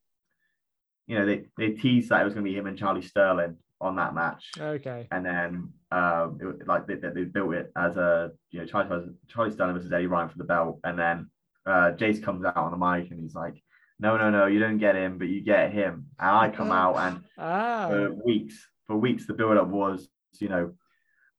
you 1.07 1.17
know 1.17 1.25
they 1.25 1.45
they 1.57 1.69
teased 1.71 2.09
that 2.09 2.21
it 2.21 2.25
was 2.25 2.33
going 2.33 2.45
to 2.45 2.51
be 2.51 2.57
him 2.57 2.67
and 2.67 2.77
Charlie 2.77 3.01
Sterling 3.01 3.55
on 3.79 3.95
that 3.95 4.13
match 4.15 4.51
okay. 4.59 5.07
and 5.11 5.23
then 5.25 5.69
um, 5.91 6.39
it, 6.41 6.67
like 6.67 6.87
they, 6.87 6.95
they 6.95 7.23
built 7.23 7.53
it 7.53 7.71
as 7.77 7.95
a 7.97 8.31
you 8.51 8.59
know 8.59 8.65
Charlie 8.65 9.07
Charlie 9.27 9.51
Sterling 9.51 9.75
versus 9.75 9.91
Eddie 9.91 10.07
Ryan 10.07 10.29
for 10.29 10.37
the 10.37 10.43
belt, 10.43 10.79
and 10.83 10.97
then 10.99 11.29
uh, 11.65 11.91
Jace 11.95 12.21
comes 12.21 12.43
out 12.43 12.57
on 12.57 12.71
the 12.71 12.77
mic 12.77 13.11
and 13.11 13.19
he's 13.19 13.35
like, 13.35 13.61
"No, 13.99 14.17
no, 14.17 14.29
no, 14.29 14.47
you 14.47 14.59
don't 14.59 14.79
get 14.79 14.95
him, 14.95 15.17
but 15.17 15.27
you 15.27 15.41
get 15.41 15.71
him." 15.71 16.07
And 16.19 16.29
I 16.29 16.49
come 16.49 16.71
out 16.71 16.97
and 16.97 17.23
Ah. 17.37 17.87
for 17.89 18.11
weeks, 18.25 18.55
for 18.87 18.97
weeks, 18.97 19.27
the 19.27 19.33
build 19.33 19.57
up 19.57 19.67
was 19.67 20.09
you 20.39 20.49
know, 20.49 20.73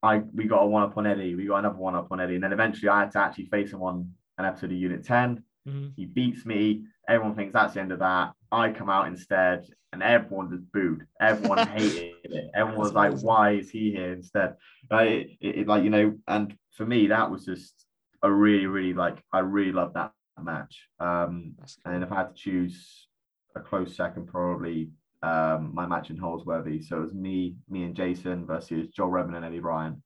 I 0.02 0.22
we 0.34 0.44
got 0.44 0.62
a 0.62 0.66
one 0.66 0.82
up 0.84 0.96
on 0.96 1.06
Eddie, 1.06 1.34
we 1.34 1.46
got 1.46 1.58
another 1.58 1.76
one 1.78 1.94
up 1.94 2.08
on 2.10 2.20
Eddie, 2.20 2.36
and 2.36 2.44
then 2.44 2.52
eventually 2.52 2.88
I 2.88 3.00
had 3.00 3.10
to 3.12 3.18
actually 3.18 3.46
face 3.46 3.72
him 3.72 3.82
on 3.82 4.12
an 4.38 4.44
episode 4.44 4.70
of 4.72 4.78
Unit 4.78 5.04
Ten. 5.04 5.42
mhm. 5.68 5.92
He 5.96 6.06
beats 6.06 6.46
me. 6.46 6.84
Everyone 7.08 7.34
thinks 7.36 7.52
that's 7.52 7.74
the 7.74 7.80
end 7.80 7.92
of 7.92 7.98
that. 7.98 8.32
I 8.50 8.70
come 8.72 8.90
out 8.90 9.08
instead, 9.08 9.66
and 9.92 10.02
everyone 10.02 10.50
just 10.50 10.70
booed. 10.72 11.06
Everyone 11.20 11.66
hated 11.76 12.14
it. 12.24 12.50
Everyone 12.54 12.80
was 12.80 12.92
like, 12.92 13.18
"Why 13.20 13.52
is 13.52 13.70
he 13.70 13.92
here 13.92 14.12
instead?" 14.12 14.56
Like, 14.90 15.08
it, 15.08 15.38
it, 15.40 15.66
like 15.66 15.84
you 15.84 15.90
know, 15.90 16.16
and 16.26 16.56
for 16.72 16.86
me, 16.86 17.08
that 17.08 17.30
was 17.30 17.44
just 17.44 17.86
a 18.22 18.30
really, 18.30 18.66
really 18.66 18.94
like 18.94 19.22
I 19.32 19.40
really 19.40 19.72
loved 19.72 19.94
that 19.94 20.12
match. 20.42 20.88
Um, 21.00 21.54
and 21.84 22.02
if 22.02 22.12
I 22.12 22.16
had 22.16 22.34
to 22.34 22.34
choose 22.34 23.08
a 23.54 23.60
close 23.60 23.96
second, 23.96 24.26
probably 24.26 24.90
um, 25.22 25.70
my 25.74 25.86
match 25.86 26.10
in 26.10 26.16
Holsworthy. 26.16 26.82
So 26.82 26.98
it 26.98 27.00
was 27.00 27.14
me, 27.14 27.56
me 27.68 27.84
and 27.84 27.94
Jason 27.94 28.46
versus 28.46 28.88
Joel 28.88 29.08
Redman 29.08 29.36
and 29.36 29.44
Eddie 29.44 29.60
Bryan. 29.60 30.02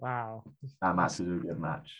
Wow. 0.00 0.44
That 0.80 0.96
match 0.96 1.18
was 1.18 1.28
a 1.28 1.46
good 1.46 1.60
match. 1.60 1.90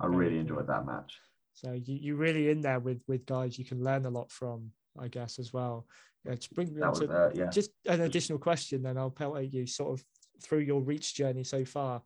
I 0.00 0.06
really 0.06 0.38
enjoyed 0.38 0.68
that 0.68 0.86
match. 0.86 1.18
So 1.54 1.72
you 1.72 1.96
you 1.96 2.14
really 2.14 2.50
in 2.50 2.60
there 2.60 2.78
with 2.78 3.02
with 3.08 3.26
guys 3.26 3.58
you 3.58 3.64
can 3.64 3.82
learn 3.82 4.06
a 4.06 4.10
lot 4.10 4.30
from, 4.30 4.70
I 5.00 5.08
guess 5.08 5.38
as 5.38 5.52
well. 5.52 5.86
Yeah, 6.24 6.34
to 6.34 6.54
bring 6.54 6.74
me 6.74 6.80
That 6.80 6.86
on 6.88 6.94
to 6.94 7.32
yeah. 7.34 7.48
just 7.48 7.70
an 7.86 8.02
additional 8.02 8.38
question, 8.38 8.82
then 8.82 8.98
I'll 8.98 9.10
pelt 9.10 9.38
at 9.38 9.52
you 9.52 9.66
sort 9.66 9.98
of 9.98 10.04
through 10.42 10.60
your 10.60 10.80
reach 10.80 11.14
journey 11.14 11.44
so 11.44 11.64
far. 11.64 12.02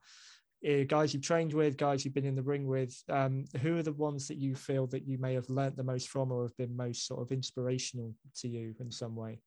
Uh, 0.66 0.84
guys 0.86 1.12
you've 1.12 1.24
trained 1.24 1.53
with, 1.53 1.76
guys 1.76 2.05
you've 2.05 2.14
been 2.14 2.24
in 2.24 2.36
the 2.36 2.43
ring 2.43 2.66
with, 2.68 2.95
um, 3.09 3.45
who 3.62 3.76
are 3.78 3.82
the 3.82 3.93
ones 3.93 4.28
that 4.28 4.36
you 4.36 4.55
feel 4.55 4.86
that 4.86 5.07
you 5.07 5.18
may 5.18 5.34
have 5.34 5.49
learnt 5.51 5.76
the 5.76 5.82
most 5.82 6.09
from 6.09 6.30
or 6.30 6.43
have 6.43 6.57
been 6.57 6.76
most 6.76 7.07
sort 7.07 7.20
of 7.20 7.32
inspirational 7.32 8.14
to 8.36 8.49
you 8.49 8.74
in 8.78 8.90
some 8.90 9.16
way? 9.16 9.40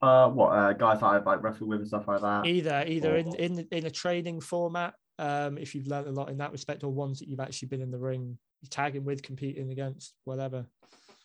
Uh, 0.00 0.28
what 0.28 0.50
uh, 0.50 0.72
guys 0.72 1.02
I've 1.02 1.26
like 1.26 1.42
wrestled 1.42 1.68
with 1.68 1.80
and 1.80 1.88
stuff 1.88 2.06
like 2.06 2.20
that. 2.20 2.46
Either 2.46 2.84
either 2.86 3.16
in, 3.16 3.28
or- 3.28 3.36
in 3.36 3.68
in 3.72 3.86
a 3.86 3.90
training 3.90 4.40
format, 4.40 4.94
um, 5.18 5.58
if 5.58 5.74
you've 5.74 5.88
learnt 5.88 6.06
a 6.06 6.12
lot 6.12 6.30
in 6.30 6.38
that 6.38 6.52
respect, 6.52 6.84
or 6.84 6.92
ones 6.92 7.18
that 7.18 7.28
you've 7.28 7.40
actually 7.40 7.68
been 7.68 7.82
in 7.82 7.90
the 7.90 7.98
ring 7.98 8.38
tagging 8.68 9.04
with, 9.04 9.22
competing 9.22 9.70
against, 9.72 10.14
whatever. 10.24 10.66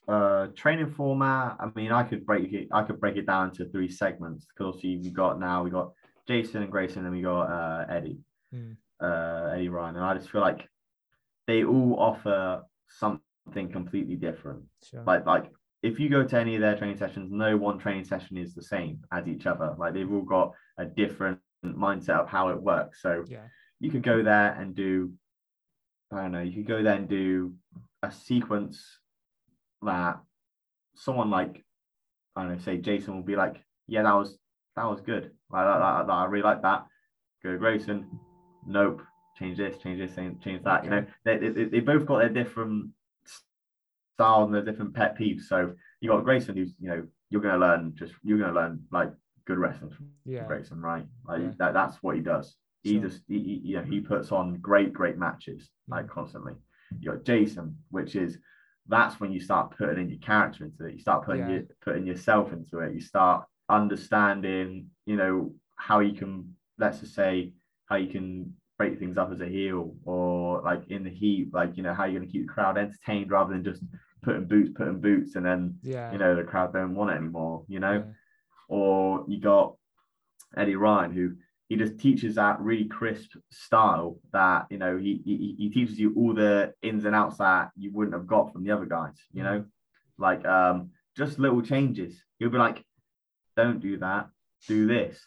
Uh 0.07 0.47
training 0.55 0.91
format 0.91 1.55
i 1.59 1.67
mean 1.75 1.91
i 1.91 2.03
could 2.03 2.25
break 2.25 2.53
it 2.53 2.67
i 2.71 2.83
could 2.83 2.99
break 2.99 3.15
it 3.17 3.25
down 3.25 3.49
into 3.49 3.65
three 3.65 3.89
segments 3.89 4.45
because 4.45 4.75
obviously 4.75 4.97
we 4.97 5.09
got 5.09 5.39
now 5.39 5.63
we 5.63 5.69
got 5.71 5.91
jason 6.27 6.61
and 6.61 6.71
grayson 6.71 7.05
and 7.05 7.13
we 7.15 7.21
got 7.21 7.43
uh 7.43 7.85
eddie 7.89 8.19
Hmm. 8.53 8.73
uh 9.01 9.49
eddie 9.53 9.69
ryan 9.69 9.95
and 9.95 10.05
i 10.05 10.13
just 10.13 10.29
feel 10.29 10.41
like 10.41 10.69
they 11.47 11.63
all 11.63 11.95
offer 11.99 12.63
something 12.87 13.71
completely 13.71 14.15
different 14.15 14.61
Sure. 14.83 15.03
like 15.07 15.25
like 15.25 15.51
if 15.81 15.99
you 15.99 16.07
go 16.09 16.23
to 16.23 16.39
any 16.39 16.55
of 16.55 16.61
their 16.61 16.77
training 16.77 16.97
sessions 16.97 17.31
no 17.31 17.57
one 17.57 17.79
training 17.79 18.05
session 18.05 18.37
is 18.37 18.53
the 18.53 18.61
same 18.61 18.99
as 19.11 19.27
each 19.27 19.45
other 19.47 19.75
like 19.79 19.93
they've 19.93 20.11
all 20.11 20.21
got 20.21 20.53
a 20.77 20.85
different 20.85 21.39
mindset 21.65 22.19
of 22.19 22.29
how 22.29 22.49
it 22.49 22.61
works 22.61 23.01
so 23.01 23.23
yeah. 23.27 23.45
you 23.79 23.89
could 23.89 24.03
go 24.03 24.21
there 24.21 24.53
and 24.53 24.75
do 24.75 25.11
I 26.11 26.21
don't 26.21 26.33
know, 26.33 26.41
you 26.41 26.53
could 26.53 26.67
go 26.67 26.83
there 26.83 26.93
and 26.93 27.09
do 27.09 27.55
a 28.03 28.11
sequence 28.11 28.99
that 29.83 30.19
someone 30.95 31.29
like 31.29 31.63
I 32.35 32.43
don't 32.43 32.53
know, 32.53 32.59
say 32.59 32.77
Jason 32.77 33.15
will 33.15 33.23
be 33.23 33.35
like, 33.35 33.61
yeah, 33.87 34.03
that 34.03 34.13
was 34.13 34.37
that 34.75 34.85
was 34.85 35.01
good. 35.01 35.31
Like 35.49 35.65
that, 35.65 35.79
that, 35.79 36.07
that- 36.07 36.13
I 36.13 36.25
really 36.25 36.43
like 36.43 36.61
that. 36.63 36.85
Go 37.43 37.51
to 37.51 37.57
Grayson, 37.57 38.07
nope, 38.65 39.01
change 39.37 39.57
this, 39.57 39.77
change 39.77 39.99
this, 39.99 40.15
change, 40.15 40.43
change 40.43 40.63
that. 40.63 40.83
You 40.83 40.89
know, 40.89 41.05
they, 41.23 41.37
they, 41.37 41.65
they 41.65 41.79
both 41.79 42.05
got 42.05 42.19
their 42.19 42.29
different 42.29 42.89
styles 44.15 44.47
and 44.47 44.55
their 44.55 44.63
different 44.63 44.93
pet 44.93 45.17
peeves. 45.17 45.43
So 45.43 45.73
you 46.01 46.09
got 46.09 46.23
Grayson, 46.23 46.55
who's 46.57 46.73
you 46.79 46.89
know, 46.89 47.07
you're 47.29 47.41
gonna 47.41 47.57
learn 47.57 47.93
just 47.95 48.13
you're 48.23 48.39
gonna 48.39 48.53
learn 48.53 48.81
like 48.91 49.11
good 49.45 49.57
wrestling 49.59 49.91
from 49.91 50.09
Yeah. 50.25 50.45
Grayson, 50.45 50.81
right? 50.81 51.05
Like 51.27 51.41
Yeah. 51.41 51.51
that, 51.59 51.73
that's 51.73 51.97
what 52.01 52.15
he 52.15 52.21
does. 52.21 52.55
He 52.83 52.93
Sure. 52.93 53.03
just, 53.09 53.21
he, 53.27 53.39
he- 53.39 53.61
you 53.63 53.75
know, 53.77 53.83
he 53.83 53.99
puts 54.01 54.31
on 54.31 54.55
great, 54.55 54.91
great 54.93 55.17
matches 55.17 55.69
like 55.87 56.05
mm. 56.05 56.09
constantly. 56.09 56.53
You 56.99 57.11
got 57.11 57.23
Jason, 57.23 57.77
which 57.89 58.15
is 58.15 58.37
that's 58.87 59.19
when 59.19 59.31
you 59.31 59.39
start 59.39 59.75
putting 59.77 59.99
in 59.99 60.09
your 60.09 60.19
character 60.19 60.65
into 60.65 60.85
it. 60.85 60.93
You 60.93 60.99
start 60.99 61.25
putting 61.25 61.47
Yeah. 61.47 61.53
your 61.55 61.63
putting 61.81 62.05
yourself 62.05 62.53
into 62.53 62.79
it. 62.79 62.93
You 62.93 63.01
start 63.01 63.45
understanding, 63.69 64.89
you 65.05 65.15
know, 65.15 65.53
how 65.77 65.99
you 65.99 66.13
can, 66.13 66.55
let's 66.77 66.99
just 66.99 67.15
say, 67.15 67.53
how 67.87 67.95
you 67.95 68.07
can 68.07 68.55
break 68.77 68.99
things 68.99 69.17
up 69.17 69.31
as 69.31 69.41
a 69.41 69.45
heel 69.47 69.95
or 70.03 70.61
like 70.61 70.87
in 70.89 71.03
the 71.03 71.09
heat, 71.09 71.53
like 71.53 71.77
you 71.77 71.83
know, 71.83 71.93
how 71.93 72.05
you're 72.05 72.19
gonna 72.19 72.31
keep 72.31 72.45
the 72.47 72.53
crowd 72.53 72.77
entertained 72.77 73.31
rather 73.31 73.53
than 73.53 73.63
just 73.63 73.81
putting 74.21 74.45
boots, 74.45 74.71
putting 74.75 74.99
boots, 74.99 75.35
and 75.35 75.45
then 75.45 75.79
Yeah. 75.81 76.11
you 76.11 76.17
know 76.17 76.35
the 76.35 76.43
crowd 76.43 76.73
don't 76.73 76.95
want 76.95 77.11
it 77.11 77.17
anymore. 77.17 77.63
You 77.67 77.79
know, 77.79 78.13
or 78.67 79.25
you 79.27 79.39
got 79.39 79.75
Eddie 80.57 80.75
Ryan, 80.75 81.11
who 81.11 81.35
he 81.69 81.75
just 81.75 81.99
teaches 81.99 82.35
that 82.35 82.59
really 82.59 82.85
crisp 82.85 83.31
style 83.49 84.19
that 84.31 84.67
you 84.69 84.77
know 84.77 84.97
he, 84.97 85.21
he 85.25 85.55
he 85.57 85.69
teaches 85.69 85.99
you 85.99 86.13
all 86.15 86.33
the 86.33 86.73
ins 86.81 87.05
and 87.05 87.15
outs 87.15 87.37
that 87.37 87.71
you 87.75 87.91
wouldn't 87.91 88.15
have 88.15 88.27
got 88.27 88.53
from 88.53 88.63
the 88.63 88.71
other 88.71 88.85
guys. 88.85 89.15
You 89.33 89.43
know, 89.43 89.65
like 90.17 90.45
um, 90.45 90.91
just 91.17 91.39
little 91.39 91.61
changes. 91.61 92.21
He'll 92.37 92.49
be 92.49 92.57
like, 92.57 92.83
"Don't 93.57 93.79
do 93.79 93.97
that. 93.97 94.29
Do 94.67 94.87
this," 94.87 95.19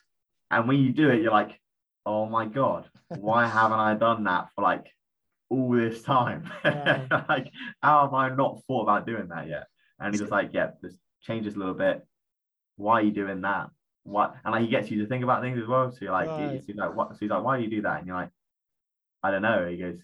and 0.50 0.68
when 0.68 0.78
you 0.78 0.92
do 0.92 1.10
it, 1.10 1.22
you're 1.22 1.32
like, 1.32 1.58
"Oh 2.06 2.26
my 2.26 2.46
god, 2.46 2.88
why 3.08 3.46
haven't 3.48 3.80
I 3.80 3.94
done 3.94 4.24
that 4.24 4.48
for 4.54 4.62
like 4.62 4.86
all 5.50 5.72
this 5.72 6.02
time? 6.02 6.50
Wow. 6.64 7.24
like, 7.28 7.50
how 7.82 8.02
have 8.02 8.14
I 8.14 8.28
not 8.28 8.62
thought 8.66 8.82
about 8.82 9.06
doing 9.06 9.28
that 9.28 9.48
yet?" 9.48 9.64
And 9.98 10.14
he's 10.14 10.20
just 10.20 10.32
like, 10.32 10.50
"Yeah, 10.52 10.70
just 10.82 10.98
change 11.22 11.46
this 11.46 11.56
a 11.56 11.58
little 11.58 11.74
bit. 11.74 12.06
Why 12.76 13.00
are 13.00 13.02
you 13.02 13.10
doing 13.10 13.40
that? 13.40 13.70
What?" 14.08 14.34
And 14.44 14.52
like 14.52 14.62
he 14.62 14.68
gets 14.68 14.90
you 14.90 15.00
to 15.02 15.06
think 15.06 15.22
about 15.24 15.42
things 15.42 15.58
as 15.60 15.66
well. 15.68 15.90
So 15.92 15.98
you're 16.02 16.12
like, 16.12 16.28
Right. 16.28 16.62
he's 16.64 16.76
like, 16.76 16.94
"What?" 16.94 17.10
So 17.12 17.16
he's 17.20 17.30
like, 17.30 17.42
"Why 17.42 17.56
do 17.58 17.64
you 17.64 17.70
do 17.70 17.82
that?" 17.82 17.98
And 17.98 18.06
you're 18.06 18.16
like, 18.16 18.30
"I 19.22 19.30
don't 19.30 19.42
know." 19.42 19.66
He 19.68 19.76
goes, 19.76 19.98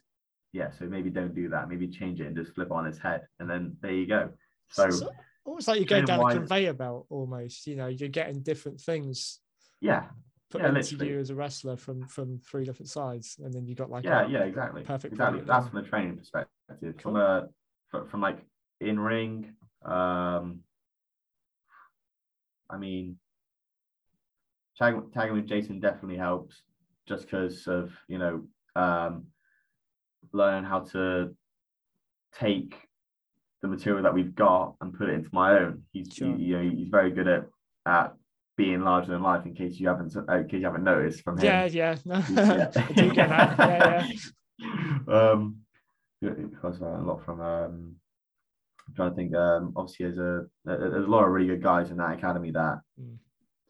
"Yeah, 0.52 0.70
so 0.70 0.84
maybe 0.86 1.10
don't 1.10 1.34
do 1.34 1.48
that. 1.50 1.68
Maybe 1.68 1.88
change 1.88 2.20
it 2.20 2.26
and 2.26 2.36
just 2.36 2.54
flip 2.54 2.68
it 2.68 2.72
on 2.72 2.86
its 2.86 2.98
head, 2.98 3.26
and 3.40 3.48
then 3.48 3.76
there 3.80 3.92
you 3.92 4.06
go." 4.06 4.30
So 4.68 4.90
So- 4.90 5.10
almost 5.44 5.68
like 5.68 5.78
you're 5.78 5.86
going 5.86 6.06
Training 6.06 6.22
down 6.24 6.30
a 6.30 6.34
conveyor 6.40 6.72
belt 6.72 7.06
almost 7.10 7.66
you 7.66 7.76
know 7.76 7.86
you're 7.86 8.08
getting 8.08 8.40
different 8.40 8.80
things 8.80 9.40
yeah, 9.80 10.08
put 10.48 10.62
Yeah, 10.62 10.68
into 10.68 10.80
literally. 10.80 11.08
you 11.10 11.18
as 11.18 11.28
a 11.28 11.34
wrestler 11.34 11.76
from 11.76 12.06
from 12.08 12.38
three 12.38 12.64
different 12.64 12.88
sides 12.88 13.38
and 13.44 13.52
then 13.52 13.66
you 13.66 13.74
got 13.74 13.90
like 13.90 14.04
yeah, 14.04 14.24
a- 14.24 14.28
yeah, 14.30 14.44
exactly, 14.44 14.82
perfect 14.84 15.12
exactly. 15.12 15.42
That's 15.42 15.68
from 15.68 15.82
the 15.82 15.86
training 15.88 16.16
perspective. 16.16 16.98
From 17.00 17.16
a 17.16 17.48
fr- 17.88 18.04
from 18.04 18.22
like 18.22 18.38
in 18.80 18.98
ring, 18.98 19.54
um, 19.84 20.64
I 22.70 22.78
mean, 22.78 23.18
tagging, 24.78 25.10
tagging 25.12 25.34
with 25.34 25.46
Jason 25.46 25.80
definitely 25.80 26.16
helps, 26.18 26.62
just 27.08 27.24
because 27.24 27.66
of 27.66 27.92
you 28.08 28.18
know 28.18 28.42
um, 28.76 29.26
learning 30.32 30.64
how 30.64 30.80
to 30.80 31.34
take 32.38 32.74
the 33.62 33.68
material 33.68 34.02
that 34.02 34.14
we've 34.14 34.34
got 34.34 34.74
and 34.80 34.92
put 34.92 35.08
it 35.08 35.14
into 35.14 35.30
my 35.32 35.58
own. 35.58 35.82
He's 35.92 36.08
Sure. 36.12 36.34
he, 36.36 36.44
you 36.44 36.56
know 36.62 36.70
he's 36.70 36.88
very 36.88 37.10
good 37.10 37.28
at 37.28 37.44
at 37.86 38.14
being 38.56 38.82
larger 38.82 39.10
than 39.12 39.22
life. 39.22 39.46
In 39.46 39.54
case 39.54 39.78
you 39.80 39.88
haven't 39.88 40.14
uh, 40.16 40.38
in 40.38 40.48
case 40.48 40.60
you 40.60 40.66
haven't 40.66 40.84
noticed 40.84 41.22
from 41.22 41.38
him. 41.38 41.44
yeah 41.44 41.64
yeah 41.66 41.96
no 42.04 42.22
Yeah. 42.30 42.70
I 42.76 42.92
do 42.92 43.10
get 43.12 43.28
that 43.28 43.58
yeah 43.58 44.06
yeah 44.06 44.10
um, 45.32 45.56
yeah, 46.20 46.30
because 46.30 46.80
uh, 46.80 46.86
a 46.86 47.02
lot 47.02 47.24
from 47.24 47.40
um, 47.40 47.96
I'm 48.88 48.94
trying 48.94 49.10
to 49.10 49.16
think. 49.16 49.34
Um, 49.34 49.72
obviously, 49.76 50.06
there's 50.06 50.18
a 50.18 50.46
there's 50.64 51.06
a 51.06 51.10
lot 51.10 51.24
of 51.24 51.30
really 51.32 51.48
good 51.48 51.62
guys 51.62 51.90
in 51.90 51.96
that 51.98 52.12
academy 52.18 52.50
that 52.52 52.80
Mm. 53.00 53.16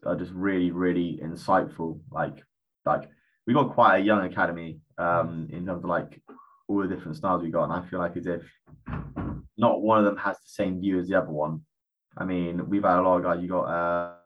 Are 0.07 0.16
just 0.16 0.32
really 0.32 0.70
really 0.70 1.20
insightful. 1.22 2.00
Like 2.11 2.42
like 2.84 3.09
we 3.46 3.55
got 3.55 3.74
quite 3.74 3.98
a 3.98 4.05
young 4.05 4.24
academy 4.24 4.80
um, 4.98 5.48
in 5.50 5.66
terms 5.66 5.84
of 5.84 5.90
like 5.90 6.20
all 6.68 6.82
the 6.82 6.88
different 6.88 7.16
styles 7.16 7.42
we 7.42 7.50
got, 7.50 7.64
and 7.64 7.72
I 7.72 7.88
feel 7.88 7.98
like 7.98 8.16
as 8.16 8.26
if 8.26 8.42
not 9.57 9.82
one 9.82 9.98
of 9.98 10.05
them 10.05 10.16
has 10.16 10.36
the 10.36 10.48
same 10.48 10.80
view 10.80 10.98
as 10.98 11.09
the 11.09 11.14
other 11.16 11.30
one. 11.30 11.62
I 12.16 12.24
mean, 12.24 12.68
we've 12.68 12.84
had 12.84 12.98
a 12.98 13.02
lot 13.02 13.18
of 13.18 13.24
guys. 13.24 13.42
You 13.42 13.48
got 13.48 13.64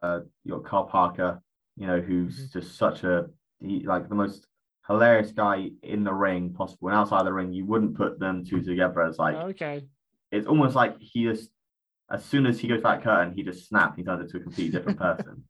uh, 0.03 0.21
you 0.45 0.53
got 0.53 0.65
Carl 0.65 0.85
Parker, 0.85 1.43
you 1.77 1.87
know, 1.87 2.01
who's 2.01 2.51
just 2.53 2.77
such 2.77 3.05
a 3.05 3.27
he 3.61 3.81
like 3.81 4.09
the 4.09 4.15
most 4.15 4.47
hilarious 4.87 5.33
guy 5.33 5.71
in 5.83 6.05
the 6.05 6.13
ring 6.13 6.53
possible. 6.53 6.89
And 6.89 6.97
outside 6.97 7.25
the 7.25 7.33
ring, 7.33 7.53
you 7.53 7.65
wouldn't 7.65 7.97
put 7.97 8.19
them 8.19 8.45
two 8.45 8.63
together 8.63 9.03
as 9.03 9.19
like 9.19 9.37
okay 9.37 9.85
it's 10.31 10.47
almost 10.47 10.75
like 10.75 10.97
he 11.01 11.25
just 11.25 11.51
as 12.11 12.25
soon 12.25 12.47
as 12.47 12.59
he 12.59 12.69
goes 12.69 12.81
back 12.81 13.03
curtain, 13.03 13.35
he 13.35 13.43
just 13.43 13.69
snaps. 13.69 13.97
He 13.97 14.03
turns 14.03 14.23
into 14.23 14.39
a 14.39 14.41
completely 14.41 14.73
different 14.73 14.99
person. 15.07 15.45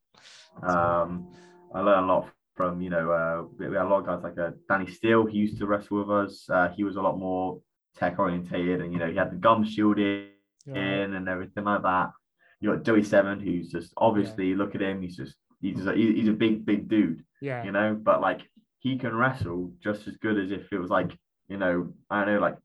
Um, 0.64 1.28
I 1.74 1.80
learned 1.80 2.04
a 2.04 2.12
lot 2.12 2.30
from 2.56 2.80
you 2.80 2.90
know 2.90 3.10
uh, 3.10 3.44
we, 3.58 3.68
we 3.68 3.76
had 3.76 3.86
a 3.86 3.88
lot 3.88 4.00
of 4.00 4.06
guys 4.06 4.22
like 4.22 4.38
uh, 4.38 4.50
Danny 4.68 4.90
Steele. 4.90 5.26
He 5.26 5.38
used 5.38 5.58
to 5.58 5.66
wrestle 5.66 5.98
with 5.98 6.10
us. 6.10 6.48
Uh, 6.50 6.68
he 6.76 6.84
was 6.84 6.96
a 6.96 7.00
lot 7.00 7.18
more 7.18 7.60
tech 7.96 8.18
orientated, 8.18 8.80
and 8.80 8.92
you 8.92 8.98
know 8.98 9.08
he 9.10 9.16
had 9.16 9.30
the 9.30 9.36
gum 9.36 9.64
shielded 9.64 10.30
Right. 10.66 10.82
in 10.82 11.14
and 11.14 11.30
everything 11.30 11.64
like 11.64 11.82
that. 11.82 12.10
You 12.60 12.74
got 12.74 12.82
Joey 12.84 13.02
Seven, 13.02 13.40
who's 13.40 13.70
just 13.70 13.94
obviously 13.96 14.54
look 14.54 14.74
at 14.74 14.82
him. 14.82 15.00
He's 15.00 15.16
just 15.16 15.34
he's 15.62 15.76
just 15.76 15.88
a, 15.88 15.94
he's 15.94 16.28
a 16.28 16.32
big 16.32 16.66
big 16.66 16.88
dude, 16.88 17.24
yeah 17.40 17.64
you 17.64 17.72
know. 17.72 17.94
But 17.94 18.20
like 18.20 18.42
he 18.80 18.98
can 18.98 19.14
wrestle 19.14 19.72
just 19.82 20.06
as 20.08 20.16
good 20.18 20.38
as 20.38 20.50
if 20.50 20.70
it 20.70 20.78
was 20.78 20.90
like 20.90 21.16
you 21.48 21.56
know 21.56 21.94
I 22.10 22.24
don't 22.24 22.34
know 22.34 22.40
like 22.40 22.56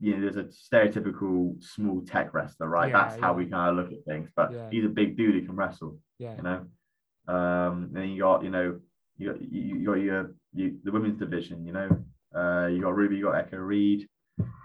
you 0.00 0.16
know 0.16 0.22
there's 0.22 0.36
a 0.38 0.44
stereotypical 0.44 1.62
small 1.62 2.02
tech 2.06 2.32
wrestler, 2.32 2.68
right? 2.68 2.88
Yeah, 2.90 3.02
That's 3.08 3.20
how 3.20 3.34
we 3.34 3.44
kind 3.46 3.70
of 3.70 3.76
look 3.84 3.92
at 3.92 4.04
things. 4.06 4.30
But 4.34 4.52
Yeah. 4.52 4.68
he's 4.70 4.84
a 4.84 4.88
big 4.88 5.16
dude 5.18 5.34
who 5.34 5.46
can 5.46 5.56
wrestle, 5.56 5.98
yeah 6.18 6.36
you 6.36 6.42
know. 6.42 6.66
Um, 7.28 7.90
then 7.92 8.08
you 8.10 8.22
got 8.22 8.42
you 8.42 8.50
know 8.50 8.80
you 9.16 9.32
got 9.32 9.42
you, 9.42 9.60
you 9.78 9.86
got 9.86 9.94
your 9.94 10.34
you, 10.54 10.78
the 10.84 10.92
women's 10.92 11.18
division, 11.18 11.64
you 11.66 11.72
know. 11.72 11.88
Uh, 12.34 12.68
you 12.68 12.80
got 12.80 12.94
Ruby, 12.94 13.16
you 13.16 13.24
got 13.24 13.36
Echo 13.38 13.56
Reed, 13.56 14.08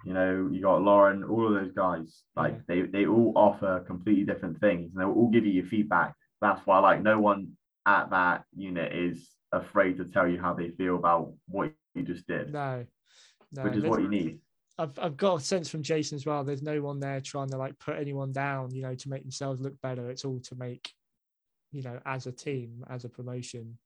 you 0.06 0.14
know, 0.14 0.50
you 0.52 0.62
got 0.62 0.82
Lauren, 0.82 1.24
all 1.24 1.48
of 1.48 1.54
those 1.54 1.74
guys, 1.74 2.24
like 2.36 2.66
they, 2.68 2.84
they 2.84 3.06
all 3.06 3.34
offer 3.36 3.84
completely 3.88 4.24
different 4.24 4.60
things 4.60 4.92
and 4.92 5.02
they'll 5.02 5.12
all 5.12 5.30
give 5.30 5.46
you 5.46 5.52
your 5.52 5.66
feedback. 5.66 6.14
That's 6.42 6.62
why 6.66 6.80
like 6.80 7.02
no 7.02 7.20
one 7.20 7.54
at 7.86 8.12
that 8.12 8.44
unit 8.56 8.94
is 8.94 9.30
afraid 9.52 9.98
to 9.98 10.06
tell 10.06 10.28
you 10.28 10.40
how 10.40 10.54
they 10.54 10.70
feel 10.70 10.96
about 10.96 11.34
what 11.48 11.72
you 11.94 12.04
just 12.04 12.28
did, 12.28 12.52
no 12.54 12.86
no 13.52 13.64
which 13.64 13.76
is 13.76 13.84
what 13.84 14.02
you 14.02 14.10
need. 14.10 14.40
I've, 14.78 15.00
I've 15.00 15.18
got 15.18 15.42
a 15.42 15.44
sense 15.44 15.70
from 15.70 15.82
Jason 15.82 16.18
as 16.18 16.26
well. 16.26 16.44
There's 16.44 16.62
no 16.62 16.82
one 16.82 17.00
there 17.00 17.22
trying 17.22 17.50
to 17.50 17.58
like 17.58 17.80
put 17.80 17.98
anyone 17.98 18.34
down, 18.34 18.76
you 18.76 18.82
know, 18.82 18.94
to 18.94 19.10
make 19.10 19.22
themselves 19.22 19.62
look 19.62 19.80
better. 19.82 20.10
It's 20.10 20.26
all 20.26 20.40
to 20.42 20.56
make, 20.56 20.92
you 21.76 21.84
know, 21.84 22.00
as 22.06 22.26
a 22.26 22.32
team, 22.32 22.86
as 22.90 23.04
a 23.04 23.10
promotion, 23.10 23.78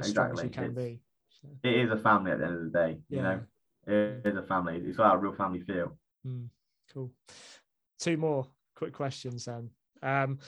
as 0.00 0.08
strong 0.10 0.30
as 0.30 0.38
you 0.42 0.46
Exactly. 0.46 0.70
can 0.70 0.78
It's- 0.78 0.84
be. 0.84 1.02
So, 1.28 1.48
It 1.64 1.74
is 1.86 1.90
a 1.90 1.96
family 1.98 2.30
at 2.30 2.38
the 2.38 2.44
end 2.46 2.54
of 2.54 2.64
the 2.72 2.78
day, 2.78 3.02
you 3.08 3.20
know. 3.22 3.44
It 3.86 4.26
is 4.26 4.36
a 4.36 4.42
family. 4.42 4.76
It's 4.78 4.96
got 4.96 5.14
a 5.14 5.18
real 5.18 5.34
family 5.34 5.60
feel. 5.60 5.98
mm, 6.26 6.48
cool. 6.92 7.12
Two 7.98 8.16
more 8.16 8.46
quick 8.74 8.92
questions 8.92 9.44
then. 9.44 9.70
Um, 10.02 10.38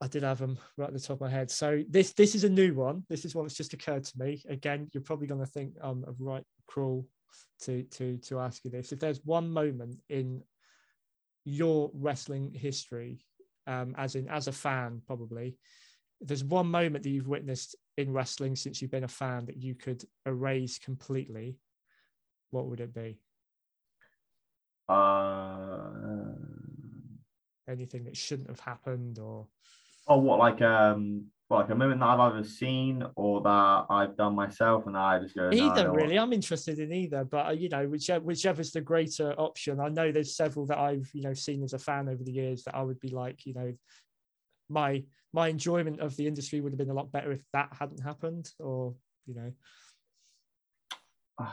I 0.00 0.06
did 0.06 0.22
have 0.22 0.38
them 0.38 0.58
right 0.76 0.88
at 0.88 0.92
the 0.94 1.00
top 1.00 1.16
of 1.16 1.20
my 1.22 1.28
head. 1.30 1.50
So 1.50 1.82
this 1.88 2.12
this 2.12 2.34
is 2.34 2.44
a 2.44 2.48
new 2.48 2.74
one. 2.74 3.04
This 3.08 3.24
is 3.24 3.34
one 3.34 3.44
that's 3.44 3.56
just 3.56 3.72
occurred 3.74 4.04
to 4.04 4.18
me. 4.18 4.42
Again, 4.48 4.88
you're 4.92 5.02
probably 5.02 5.26
going 5.26 5.40
to 5.40 5.46
think 5.46 5.74
I'm 5.80 6.04
a 6.04 6.12
right 6.18 6.44
cruel 6.66 7.06
to 7.62 7.82
to 7.82 8.16
to 8.18 8.38
ask 8.38 8.64
you 8.64 8.70
this. 8.70 8.92
If 8.92 9.00
there's 9.00 9.24
one 9.24 9.50
moment 9.50 10.00
in 10.08 10.42
your 11.44 11.90
wrestling 11.94 12.52
history, 12.54 13.20
um, 13.68 13.94
as 13.96 14.14
in 14.16 14.28
as 14.28 14.48
a 14.48 14.52
fan, 14.52 15.02
probably, 15.06 15.56
there's 16.20 16.42
one 16.42 16.66
moment 16.66 17.04
that 17.04 17.10
you've 17.10 17.28
witnessed 17.28 17.76
in 17.96 18.12
wrestling 18.12 18.56
since 18.56 18.80
you've 18.80 18.90
been 18.90 19.04
a 19.04 19.08
fan 19.08 19.44
that 19.46 19.56
you 19.56 19.74
could 19.74 20.02
erase 20.26 20.78
completely, 20.78 21.58
what 22.50 22.66
would 22.66 22.80
it 22.80 22.94
be? 22.94 23.20
Uh, 24.88 26.32
Anything 27.68 28.04
that 28.04 28.16
shouldn't 28.16 28.48
have 28.48 28.60
happened, 28.60 29.18
or 29.18 29.46
oh, 30.08 30.18
what 30.18 30.38
like 30.38 30.62
um, 30.62 31.26
like 31.50 31.70
a 31.70 31.74
moment 31.74 32.00
that 32.00 32.06
I've 32.06 32.20
either 32.20 32.44
seen 32.44 33.02
or 33.16 33.40
that 33.40 33.86
I've 33.88 34.16
done 34.16 34.34
myself, 34.34 34.86
and 34.86 34.96
I 34.96 35.18
just 35.18 35.34
go 35.34 35.48
no, 35.48 35.56
I 35.56 35.70
either 35.70 35.84
know 35.84 35.94
really. 35.94 36.18
I'm 36.18 36.32
interested 36.32 36.78
in 36.78 36.92
either 36.92 37.24
but 37.24 37.46
uh, 37.46 37.50
you 37.50 37.68
know 37.68 37.86
whichever 37.86 38.24
whichever's 38.24 38.72
the 38.72 38.80
greater 38.80 39.32
option. 39.38 39.80
I 39.80 39.88
know 39.88 40.12
there's 40.12 40.36
several 40.36 40.66
that 40.66 40.78
i've 40.78 41.08
you 41.12 41.22
know 41.22 41.34
seen 41.34 41.62
as 41.62 41.72
a 41.72 41.78
fan 41.78 42.08
over 42.08 42.22
the 42.22 42.32
years 42.32 42.64
that 42.64 42.74
i 42.74 42.82
would 42.82 43.00
be 43.00 43.08
like 43.08 43.46
you 43.46 43.54
know 43.54 43.72
my 44.68 45.02
my 45.32 45.48
enjoyment 45.48 46.00
of 46.00 46.16
the 46.16 46.26
industry 46.26 46.60
would 46.60 46.72
have 46.72 46.78
been 46.78 46.90
a 46.90 46.94
lot 46.94 47.12
better 47.12 47.32
if 47.32 47.42
that 47.52 47.68
hadn't 47.78 48.02
happened 48.02 48.50
or 48.58 48.94
you 49.26 49.34
know. 49.34 49.52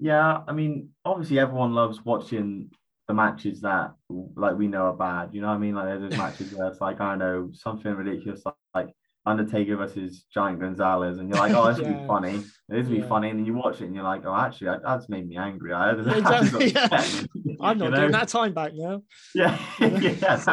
Yeah, 0.00 0.40
I 0.48 0.52
mean, 0.52 0.90
obviously 1.04 1.38
everyone 1.38 1.72
loves 1.72 2.04
watching 2.04 2.72
the 3.08 3.14
matches 3.14 3.60
that 3.60 3.92
like 4.08 4.56
we 4.56 4.66
know 4.68 4.84
are 4.86 4.92
bad. 4.96 5.30
You 5.34 5.40
know 5.42 5.48
what 5.48 5.54
I 5.54 5.58
mean? 5.58 5.74
Like 5.74 5.86
there's 5.86 6.00
those 6.10 6.18
matches 6.18 6.52
where 6.54 6.68
it's 6.68 6.80
like 6.80 7.00
I 7.00 7.10
don't 7.10 7.18
know 7.18 7.50
something 7.52 7.92
ridiculous 7.92 8.42
like, 8.74 8.88
Undertaker 9.26 9.76
versus 9.76 10.24
Giant 10.34 10.60
Gonzalez, 10.60 11.18
and 11.18 11.30
you're 11.30 11.38
like, 11.38 11.54
oh, 11.54 11.66
this 11.68 11.78
would 11.78 11.86
Yeah. 11.90 11.98
be 12.00 12.06
funny. 12.06 12.44
This 12.68 12.86
would 12.86 12.94
Yeah. 12.96 13.02
be 13.02 13.08
funny, 13.08 13.30
and 13.30 13.38
then 13.38 13.46
you 13.46 13.54
watch 13.54 13.80
it 13.80 13.84
and 13.86 13.94
you're 13.94 14.04
like, 14.04 14.22
oh, 14.26 14.34
actually, 14.36 14.66
that, 14.68 14.82
that's 14.82 15.08
made 15.08 15.26
me 15.26 15.36
angry. 15.38 15.72
I, 15.72 15.90
exactly, 15.96 16.72
yeah. 16.72 16.88
i'm 17.60 17.78
not 17.78 17.84
You 17.86 17.90
know? 17.90 17.96
doing 17.96 18.10
that 18.12 18.28
time 18.28 18.52
back 18.52 18.72
now 18.74 19.02
Yeah, 19.34 19.58
yeah, 19.80 20.14
that's 20.20 20.46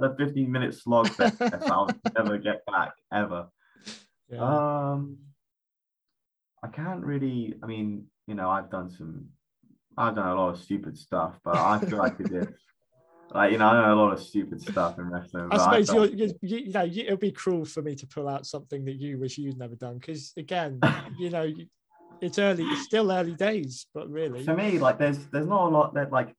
a 0.00 0.16
15 0.16 0.50
minute 0.50 0.74
slog 0.74 1.08
that 1.18 1.62
I'll 1.70 1.90
never 2.16 2.38
get 2.38 2.64
back 2.66 2.92
ever. 3.12 3.48
yeah. 4.30 4.40
Um, 4.92 5.18
I 6.64 6.68
can't 6.68 7.04
really. 7.04 7.54
I 7.62 7.66
mean, 7.66 8.06
you 8.26 8.34
know, 8.34 8.48
I've 8.48 8.70
done 8.70 8.88
some. 8.90 9.26
I've 9.96 10.14
done 10.14 10.28
a 10.28 10.34
lot 10.34 10.50
of 10.50 10.60
stupid 10.60 10.98
stuff, 10.98 11.38
but 11.44 11.56
I 11.56 11.78
feel 11.84 11.98
like 11.98 12.20
as 12.20 12.32
if, 12.32 12.48
like 13.32 13.52
you 13.52 13.58
know, 13.58 13.66
I 13.66 13.86
know 13.86 13.94
a 13.94 14.00
lot 14.00 14.12
of 14.12 14.22
stupid 14.22 14.60
stuff 14.60 14.98
in 14.98 15.10
wrestling. 15.10 15.48
I 15.50 15.56
suppose 15.58 15.90
felt- 15.90 16.12
you're, 16.12 16.28
you, 16.42 16.58
you 16.58 16.72
know 16.72 16.82
you, 16.82 17.04
it'll 17.04 17.16
be 17.16 17.32
cruel 17.32 17.64
for 17.64 17.82
me 17.82 17.94
to 17.96 18.06
pull 18.06 18.28
out 18.28 18.46
something 18.46 18.84
that 18.84 18.96
you 18.96 19.18
wish 19.18 19.38
you'd 19.38 19.58
never 19.58 19.74
done 19.74 19.98
because 19.98 20.32
again, 20.36 20.80
you 21.18 21.30
know, 21.30 21.50
it's 22.20 22.38
early, 22.38 22.64
it's 22.64 22.82
still 22.82 23.10
early 23.10 23.34
days, 23.34 23.86
but 23.94 24.08
really, 24.08 24.44
for 24.44 24.54
me, 24.54 24.78
like 24.78 24.98
there's 24.98 25.18
there's 25.26 25.46
not 25.46 25.66
a 25.66 25.70
lot 25.70 25.94
that 25.94 26.12
like 26.12 26.34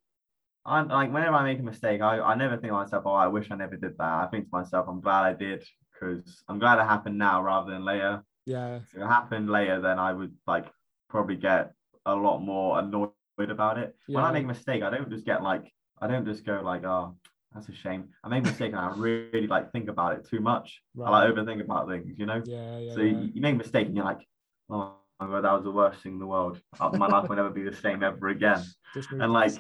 I 0.66 0.82
like 0.82 1.14
whenever 1.14 1.36
I 1.36 1.44
make 1.44 1.60
a 1.60 1.64
mistake, 1.64 2.02
I, 2.02 2.20
I 2.20 2.36
never 2.36 2.58
think 2.58 2.72
to 2.72 2.74
myself, 2.74 3.04
oh, 3.06 3.14
I 3.14 3.28
wish 3.28 3.48
I 3.50 3.56
never 3.56 3.78
did 3.78 3.98
that. 3.98 4.24
I 4.24 4.28
think 4.30 4.46
to 4.46 4.50
myself, 4.52 4.88
I'm 4.90 5.02
glad 5.02 5.24
I 5.24 5.34
did 5.34 5.64
because 5.94 6.44
I'm 6.48 6.60
glad 6.60 6.80
it 6.80 6.84
happened 6.84 7.18
now 7.18 7.42
rather 7.42 7.72
than 7.72 7.86
later. 7.86 8.22
Yeah. 8.46 8.78
If 8.78 8.96
it 8.96 9.06
happened 9.06 9.50
later, 9.50 9.82
then 9.82 9.98
I 9.98 10.14
would 10.14 10.34
like 10.46 10.66
probably 11.10 11.38
get 11.38 11.72
a 12.06 12.16
lot 12.16 12.40
more 12.40 12.80
annoyed 12.80 13.12
about 13.46 13.78
it. 13.78 13.96
When 14.08 14.24
I 14.24 14.32
make 14.32 14.44
a 14.44 14.48
mistake, 14.48 14.84
I 14.84 14.90
don't 14.90 15.10
just 15.10 15.26
get 15.26 15.44
like 15.44 15.72
I 16.02 16.08
don't 16.08 16.26
just 16.26 16.46
go 16.46 16.62
like, 16.64 16.84
oh, 16.84 17.16
that's 17.54 17.70
a 17.70 17.74
shame. 17.74 18.10
I 18.24 18.30
make 18.30 18.44
a 18.44 18.48
mistake 18.48 18.72
and 18.74 18.80
I 18.80 18.94
really 18.96 19.48
like 19.48 19.72
think 19.72 19.90
about 19.90 20.14
it 20.18 20.28
too 20.30 20.40
much. 20.40 20.82
I 21.04 21.10
like 21.10 21.30
overthink 21.32 21.62
about 21.62 21.88
things, 21.88 22.18
you 22.18 22.26
know. 22.26 22.42
Yeah. 22.46 22.78
Yeah. 22.80 22.94
so 22.94 23.02
yeah. 23.02 23.12
you, 23.20 23.32
you 23.36 23.42
make 23.42 23.56
a 23.56 23.58
mistake 23.58 23.88
and 23.88 23.96
you're 23.96 24.06
like, 24.06 24.28
oh 24.70 24.96
my 25.20 25.28
god, 25.28 25.44
that 25.46 25.54
was 25.54 25.64
the 25.64 25.72
worst 25.72 26.02
thing 26.02 26.14
in 26.14 26.20
the 26.20 26.28
world. 26.28 26.60
Uh, 26.80 26.90
My 26.90 27.08
life 27.08 27.30
will 27.30 27.36
never 27.36 27.50
be 27.50 27.64
the 27.64 27.76
same 27.76 28.04
ever 28.04 28.28
again. 28.30 28.64
Just 28.94 29.12
and 29.12 29.32
like, 29.34 29.54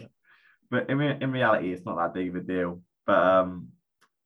but 0.70 0.90
in, 0.90 0.98
re- 0.98 1.18
in 1.22 1.32
reality, 1.32 1.72
it's 1.72 1.86
not 1.86 1.98
that 1.98 2.14
big 2.14 2.30
of 2.30 2.36
a 2.36 2.42
deal. 2.42 2.82
But 3.06 3.20
um, 3.20 3.70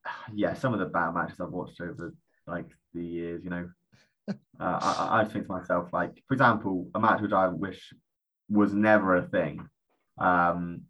yeah, 0.34 0.54
some 0.54 0.74
of 0.74 0.80
the 0.80 0.86
bad 0.88 1.14
matches 1.14 1.40
I've 1.40 1.50
watched 1.50 1.80
over 1.82 2.14
like 2.48 2.68
the 2.94 3.04
years, 3.06 3.44
you 3.44 3.50
know, 3.50 3.70
uh, 4.30 4.34
I, 4.60 4.96
I- 5.10 5.22
I 5.22 5.26
think 5.26 5.46
to 5.46 5.52
myself, 5.52 5.90
like, 5.94 6.22
for 6.28 6.34
example, 6.34 6.90
a 6.96 7.00
match 7.00 7.22
which 7.22 7.32
I 7.32 7.48
wish 7.48 7.94
was 8.52 8.74
never 8.74 9.16
a 9.16 9.22
thing. 9.28 9.68
Um, 10.20 10.82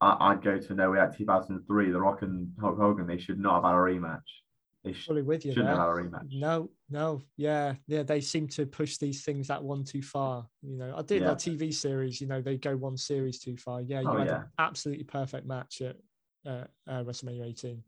I, 0.00 0.16
I'd 0.30 0.42
go 0.42 0.58
to 0.58 0.74
No 0.74 0.90
Way 0.92 0.98
Out 1.00 1.16
2003, 1.16 1.90
The 1.90 2.00
Rock 2.00 2.22
and 2.22 2.50
Hulk 2.60 2.78
Hogan. 2.78 3.06
They 3.06 3.18
should 3.18 3.38
not 3.38 3.56
have 3.56 3.64
had 3.64 3.74
a 3.74 3.78
rematch. 3.78 4.22
They 4.84 4.92
sh- 4.92 5.06
fully 5.06 5.22
with 5.22 5.44
you 5.44 5.52
shouldn't 5.52 5.66
there. 5.68 5.76
have 5.76 5.96
had 5.96 6.04
a 6.04 6.08
rematch. 6.08 6.28
No, 6.32 6.70
no, 6.88 7.20
yeah, 7.36 7.74
yeah. 7.88 8.04
They 8.04 8.20
seem 8.20 8.46
to 8.48 8.64
push 8.64 8.96
these 8.96 9.24
things 9.24 9.48
that 9.48 9.62
one 9.62 9.84
too 9.84 10.02
far. 10.02 10.46
You 10.62 10.76
know, 10.78 10.94
I 10.96 11.02
did 11.02 11.22
Yeah. 11.22 11.28
that 11.28 11.38
TV 11.38 11.74
series. 11.74 12.20
You 12.20 12.28
know, 12.28 12.40
they 12.40 12.56
go 12.56 12.76
one 12.76 12.96
series 12.96 13.40
too 13.40 13.56
far. 13.56 13.80
Yeah, 13.82 14.00
you 14.00 14.08
Oh, 14.08 14.16
had 14.18 14.26
yeah. 14.28 14.36
an 14.42 14.44
absolutely 14.58 15.04
perfect 15.04 15.46
match 15.46 15.82
at 15.82 15.96
uh, 16.46 16.64
uh, 16.86 17.02
WrestleMania 17.02 17.44
18. 17.46 17.82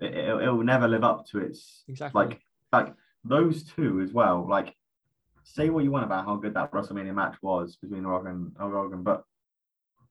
It, 0.00 0.14
it, 0.14 0.28
it 0.42 0.50
will 0.50 0.64
never 0.64 0.88
live 0.88 1.04
up 1.04 1.26
to 1.28 1.38
its 1.38 1.84
Exactly. 1.86 2.18
like 2.24 2.40
like 2.72 2.94
those 3.24 3.62
two 3.62 4.00
as 4.00 4.12
well. 4.12 4.44
Like, 4.48 4.74
say 5.52 5.68
what 5.68 5.84
you 5.84 5.90
want 5.90 6.04
about 6.04 6.24
how 6.24 6.36
good 6.36 6.54
that 6.54 6.72
WrestleMania 6.72 7.14
match 7.14 7.36
was 7.42 7.76
between 7.76 8.04
Rock 8.04 8.24
and 8.26 8.52
Hogan, 8.58 9.02
but 9.02 9.22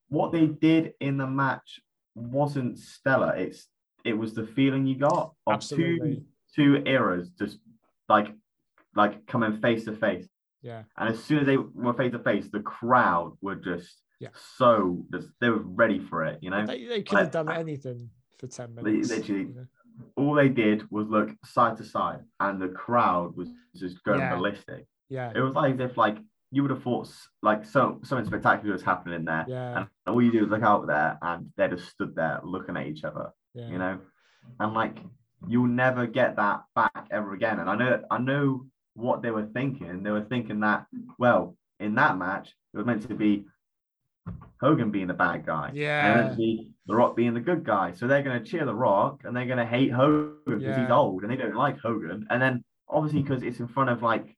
what 0.10 0.32
they 0.32 0.46
did 0.46 0.94
in 1.00 1.18
the 1.18 1.26
match 1.28 1.80
wasn't 2.16 2.78
stellar. 2.78 3.36
It's 3.36 3.68
it 4.06 4.14
was 4.14 4.34
the 4.34 4.46
feeling 4.46 4.86
you 4.86 4.96
got 4.96 5.34
of 5.48 5.54
Absolutely. 5.54 6.24
two 6.56 6.76
two 6.78 6.84
eras 6.86 7.30
just 7.40 7.58
like 8.10 8.28
like 8.96 9.26
coming 9.26 9.60
face 9.62 9.86
to 9.86 9.94
face. 9.96 10.28
yeah, 10.62 10.84
And 10.98 11.10
as 11.10 11.24
soon 11.24 11.40
as 11.40 11.46
they 11.46 11.58
were 11.58 11.94
face 11.94 12.12
to 12.12 12.20
face, 12.20 12.50
the 12.52 12.60
crowd 12.60 13.36
were 13.42 13.56
just 13.56 14.02
Yeah. 14.20 14.30
so 14.58 15.06
just 15.14 15.30
they 15.40 15.50
were 15.50 15.64
ready 15.64 15.98
for 16.00 16.24
it. 16.26 16.40
You 16.42 16.50
know, 16.52 16.66
they, 16.66 16.86
they 16.86 17.02
could 17.04 17.20
have 17.20 17.32
done 17.32 17.48
I- 17.50 17.60
anything 17.60 18.10
for 18.38 18.48
10 18.48 18.76
They 18.76 18.82
minutes. 18.84 19.10
literally- 19.10 19.42
you 19.44 19.54
know. 19.56 19.68
all 20.18 20.34
they 20.36 20.50
did 20.50 20.90
was 20.92 21.08
look 21.08 21.30
side 21.46 21.78
to 21.78 21.86
side, 21.86 22.22
and 22.40 22.62
the 22.62 22.68
crowd 22.70 23.36
was 23.38 23.50
just 23.76 24.04
going 24.04 24.20
Yeah. 24.20 24.36
ballistic. 24.36 24.86
Yeah, 25.12 25.34
It 25.36 25.42
was 25.42 25.54
like 25.54 25.74
as 25.74 25.80
if 25.82 25.98
like 25.98 26.18
you 26.52 26.62
would 26.62 26.72
have 26.72 26.84
thought 26.84 27.10
like 27.42 27.66
so 27.66 28.00
something 28.04 28.26
spectacular 28.26 28.72
was 28.74 28.82
happening 28.82 29.16
in 29.16 29.26
there, 29.26 29.46
yeah, 29.48 29.78
and 29.80 29.88
all 30.08 30.22
you 30.22 30.32
do 30.32 30.46
is 30.46 30.50
look 30.50 30.64
out 30.64 30.88
there, 30.88 31.20
and 31.22 31.52
they 31.58 31.68
just 31.68 31.90
stood 31.90 32.16
there 32.16 32.40
looking 32.44 32.78
at 32.78 32.88
each 32.88 33.04
other, 33.04 33.34
yeah. 33.54 33.68
you 33.68 33.78
know, 33.78 34.00
and 34.60 34.74
like 34.74 34.98
you'll 35.50 35.68
never 35.68 36.08
get 36.08 36.38
that 36.38 36.62
back 36.76 37.08
ever 37.12 37.34
again. 37.34 37.60
And 37.60 37.70
I 37.70 37.76
know 37.76 38.04
I 38.10 38.18
know 38.20 38.66
what 38.94 39.22
they 39.22 39.32
were 39.32 39.48
thinking. 39.48 40.02
They 40.02 40.12
were 40.12 40.24
thinking 40.24 40.62
that 40.62 40.86
well, 41.20 41.58
in 41.82 41.96
that 41.96 42.18
match, 42.18 42.48
it 42.74 42.78
was 42.78 42.86
meant 42.86 43.06
to 43.10 43.14
be 43.16 43.46
Hogan 44.62 44.92
being 44.92 45.08
the 45.08 45.14
bad 45.14 45.46
guy, 45.46 45.70
and 45.70 45.78
it 45.78 45.82
was 45.82 45.82
Yeah. 45.82 46.16
meant 46.16 46.32
to 46.32 46.38
be 46.38 46.72
The 46.88 46.96
Rock 46.96 47.18
being 47.18 47.34
the 47.34 47.42
good 47.42 47.66
guy. 47.66 47.92
So 47.92 48.08
they're 48.08 48.24
going 48.24 48.42
to 48.42 48.50
cheer 48.50 48.66
The 48.66 48.76
Rock, 48.76 49.24
and 49.26 49.36
they're 49.36 49.46
going 49.46 49.58
to 49.58 49.66
hate 49.66 49.92
Hogan 49.92 50.38
because 50.46 50.78
he's 50.78 50.90
old, 50.90 51.24
and 51.24 51.32
they 51.32 51.36
don't 51.36 51.56
like 51.56 51.80
Hogan. 51.80 52.28
And 52.30 52.42
then 52.42 52.64
obviously 52.88 53.22
because 53.24 53.44
it's 53.44 53.60
in 53.60 53.68
front 53.68 53.90
of 53.90 54.02
like 54.04 54.38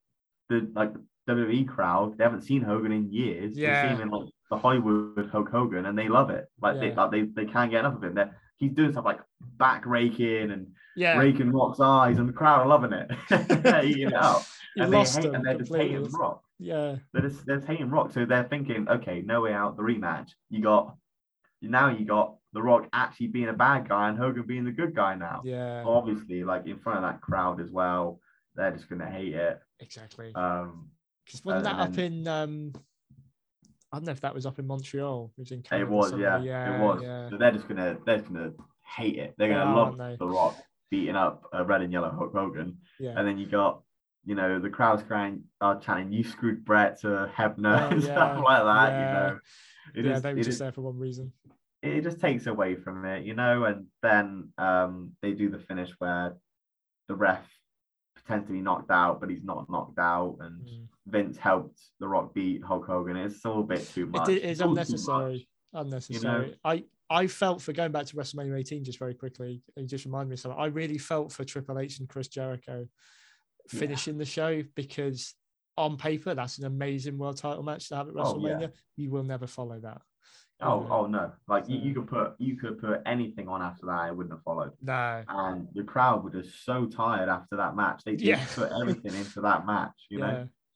the 0.49 0.69
like 0.75 0.91
WWE 1.29 1.67
crowd, 1.67 2.17
they 2.17 2.23
haven't 2.23 2.41
seen 2.41 2.61
Hogan 2.61 2.91
in 2.91 3.11
years. 3.11 3.57
Yeah. 3.57 3.81
They 3.83 3.87
see 3.89 3.93
Yeah. 3.93 3.95
him 3.97 4.01
in 4.01 4.09
like 4.09 4.29
the 4.49 4.57
Hollywood 4.57 5.29
Hulk 5.31 5.49
Hogan, 5.49 5.85
and 5.85 5.97
they 5.97 6.09
love 6.09 6.29
it. 6.29 6.45
Like 6.61 6.79
they 6.79 6.93
like 6.93 7.11
they, 7.11 7.21
they 7.23 7.45
can't 7.45 7.71
get 7.71 7.79
enough 7.81 7.95
of 7.95 8.03
him. 8.03 8.13
They're, 8.15 8.35
he's 8.57 8.71
doing 8.73 8.91
stuff 8.91 9.05
like 9.05 9.19
back 9.57 9.85
raking 9.85 10.51
and 10.51 10.67
yeah. 10.95 11.17
raking 11.17 11.51
Rock's 11.51 11.79
eyes, 11.79 12.17
and 12.17 12.27
the 12.29 12.33
crowd 12.33 12.59
are 12.61 12.67
loving 12.67 12.93
it, 12.93 13.11
They're 13.63 13.85
eating 13.85 14.07
it 14.09 14.13
up. 14.13 14.43
You 14.75 14.83
and 14.83 14.93
they 14.93 15.03
hate, 15.03 15.25
and 15.25 15.45
they're 15.45 15.57
just 15.57 15.73
hating 15.73 16.03
Rock. 16.11 16.41
Yeah, 16.59 16.95
They're 17.13 17.27
just, 17.29 17.45
they're 17.45 17.57
just 17.57 17.67
hating 17.67 17.89
Rock. 17.89 18.11
So 18.13 18.25
they're 18.25 18.45
thinking, 18.45 18.87
okay, 18.87 19.21
no 19.25 19.41
way 19.41 19.53
out 19.53 19.75
the 19.75 19.83
rematch. 19.83 20.29
You 20.49 20.61
got 20.61 20.95
now 21.61 21.89
you 21.89 22.05
got 22.05 22.35
The 22.53 22.61
Rock 22.61 22.87
actually 22.93 23.27
being 23.27 23.49
a 23.49 23.53
bad 23.53 23.87
guy 23.89 24.09
and 24.09 24.17
Hogan 24.17 24.43
being 24.43 24.65
the 24.65 24.71
good 24.71 24.95
guy 24.95 25.15
now. 25.15 25.41
yeah, 25.45 25.83
Obviously, 25.85 26.43
like 26.43 26.65
in 26.67 26.77
front 26.79 26.97
of 26.99 27.03
that 27.03 27.21
crowd 27.21 27.59
as 27.61 27.69
well, 27.71 28.19
they're 28.55 28.71
just 28.71 28.89
gonna 28.89 29.09
hate 29.09 29.33
it. 29.33 29.59
Exactly. 29.83 30.31
Um, 30.35 30.89
Because 31.25 31.43
wasn't 31.45 31.63
that 31.65 31.79
up 31.79 31.97
in? 31.97 32.27
um 32.27 32.73
I 33.91 33.97
don't 33.97 34.05
know 34.05 34.11
if 34.11 34.21
that 34.21 34.33
was 34.33 34.45
up 34.47 34.57
in 34.57 34.65
Montreal. 34.65 35.31
It 35.37 35.41
was 35.41 35.51
in 35.51 35.61
Canada 35.61 35.85
it 35.87 35.93
was, 35.93 36.13
yeah, 36.17 36.41
yeah, 36.41 36.75
it 36.75 36.81
was. 36.81 37.01
Yeah, 37.03 37.29
So 37.29 37.37
they're 37.37 37.51
just 37.51 37.67
gonna 37.67 37.97
they're 38.05 38.17
just 38.17 38.33
gonna 38.33 38.51
hate 38.97 39.17
it. 39.17 39.35
They're 39.37 39.49
gonna 39.49 39.65
are, 39.71 39.75
love 39.75 39.99
aren't? 39.99 40.19
The 40.19 40.27
Rock 40.27 40.57
beating 40.89 41.15
up 41.15 41.43
a 41.53 41.63
red 41.63 41.81
and 41.81 41.93
yellow 41.93 42.09
Hulk 42.09 42.33
Hogan, 42.33 42.77
yeah. 42.99 43.13
and 43.17 43.27
then 43.27 43.37
you 43.37 43.45
got. 43.47 43.81
You 44.25 44.35
know 44.35 44.57
the 44.57 44.69
crowd's 44.69 45.03
crying, 45.03 45.43
uh, 45.59 45.75
chanting 45.81 46.13
"You 46.13 46.23
screwed 46.23 46.63
Bret" 46.63 46.97
to 47.01 47.29
Hebner 47.35 47.77
Oh, 47.81 47.87
and 47.91 48.01
yeah, 48.01 48.13
stuff 48.13 48.41
like 48.41 48.63
that. 48.63 48.89
yeah. 48.93 49.07
You 49.09 49.13
know, 49.33 49.39
it 49.95 50.05
yeah, 50.05 50.11
just- 50.13 50.23
they 50.23 50.29
were 50.33 50.39
it 50.39 50.43
just 50.43 50.47
just- 50.49 50.59
there 50.59 50.71
for 50.71 50.79
one 50.81 50.97
reason. 50.97 51.33
it 51.81 52.01
just 52.03 52.21
takes 52.21 52.47
away 52.47 52.75
from 52.77 53.03
it, 53.03 53.25
you 53.25 53.33
know. 53.33 53.65
And 53.65 53.87
then 54.01 54.53
um, 54.57 55.11
they 55.21 55.33
do 55.33 55.49
the 55.49 55.59
finish 55.59 55.91
where 55.99 56.37
the 57.09 57.15
ref 57.15 57.45
pretends 58.23 58.47
to 58.47 58.53
be 58.53 58.61
knocked 58.61 58.89
out, 58.91 59.19
but 59.19 59.29
he's 59.29 59.43
not 59.43 59.69
knocked 59.69 59.99
out, 59.99 60.37
and 60.41 60.65
Mm. 60.65 60.87
Vince 61.07 61.37
helped 61.37 61.81
The 61.99 62.07
Rock 62.07 62.33
beat 62.33 62.63
Hulk 62.63 62.85
Hogan. 62.85 63.17
It's 63.17 63.45
all 63.45 63.59
a 63.59 63.63
bit 63.63 63.85
too 63.87 64.05
much. 64.05 64.29
It's 64.29 64.61
all 64.61 64.67
too 64.67 64.71
unnecessary. 64.71 65.47
Unnecessary. 65.73 66.55
I 66.63 66.85
I 67.09 67.27
felt 67.27 67.61
for 67.61 67.73
going 67.73 67.91
back 67.91 68.05
to 68.07 68.15
WrestleMania 68.15 68.57
18 68.59 68.83
just 68.85 68.97
very 68.97 69.13
quickly. 69.13 69.61
You 69.75 69.85
just 69.85 70.05
reminded 70.05 70.29
me 70.29 70.33
of 70.35 70.39
something. 70.39 70.59
I 70.59 70.67
really 70.67 70.97
felt 70.97 71.31
for 71.31 71.43
Triple 71.43 71.77
H 71.77 71.99
and 71.99 72.07
Chris 72.09 72.27
Jericho 72.29 72.87
Yeah. 73.71 73.79
finishing 73.79 74.17
the 74.17 74.25
show 74.25 74.63
because 74.75 75.35
on 75.77 75.97
paper 75.97 76.33
that's 76.33 76.57
an 76.59 76.65
amazing 76.65 77.17
world 77.17 77.37
title 77.37 77.61
match 77.63 77.89
to 77.89 77.95
have 77.97 78.07
at 78.07 78.15
Oh, 78.15 78.35
WrestleMania. 78.35 78.61
yeah. 78.61 78.67
You 78.95 79.11
will 79.11 79.23
never 79.23 79.45
follow 79.47 79.79
that. 79.81 80.01
Oh, 80.61 80.87
oh 80.89 81.05
no! 81.07 81.31
Like 81.47 81.67
you, 81.67 81.77
you 81.79 81.93
could 81.93 82.07
put 82.07 82.35
you 82.37 82.55
could 82.55 82.79
put 82.79 83.01
anything 83.05 83.47
on 83.49 83.61
after 83.61 83.85
that, 83.87 84.07
it 84.09 84.15
wouldn't 84.15 84.33
have 84.33 84.43
followed. 84.43 84.71
No. 84.81 85.23
And 85.27 85.67
the 85.73 85.83
crowd 85.83 86.23
were 86.23 86.29
just 86.29 86.63
so 86.65 86.85
tired 86.85 87.27
after 87.27 87.57
that 87.57 87.75
match. 87.75 88.03
They 88.05 88.13
Yeah. 88.13 88.45
put 88.55 88.71
everything 88.71 89.13
into 89.13 89.41
that 89.41 89.65
match, 89.65 89.91
you 90.09 90.19
know. 90.19 90.27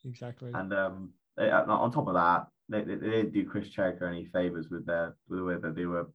yeah, 0.03 0.09
exactly. 0.09 0.51
And 0.53 0.73
um, 0.73 1.13
they, 1.38 1.49
uh, 1.51 1.63
on 1.65 1.91
top 1.91 2.07
of 2.07 2.15
that, 2.15 2.47
they, 2.67 2.82
they, 2.84 2.95
they 2.95 3.09
didn't 3.09 3.32
do 3.34 3.45
Chris 3.45 3.69
Jericho 3.69 4.07
any 4.07 4.25
favors 4.25 4.69
with 4.69 4.86
their 4.86 5.15
with 5.30 5.39
the 5.39 5.45
way 5.45 5.55
that 5.55 5.75
they 5.75 5.86
were 5.86 6.09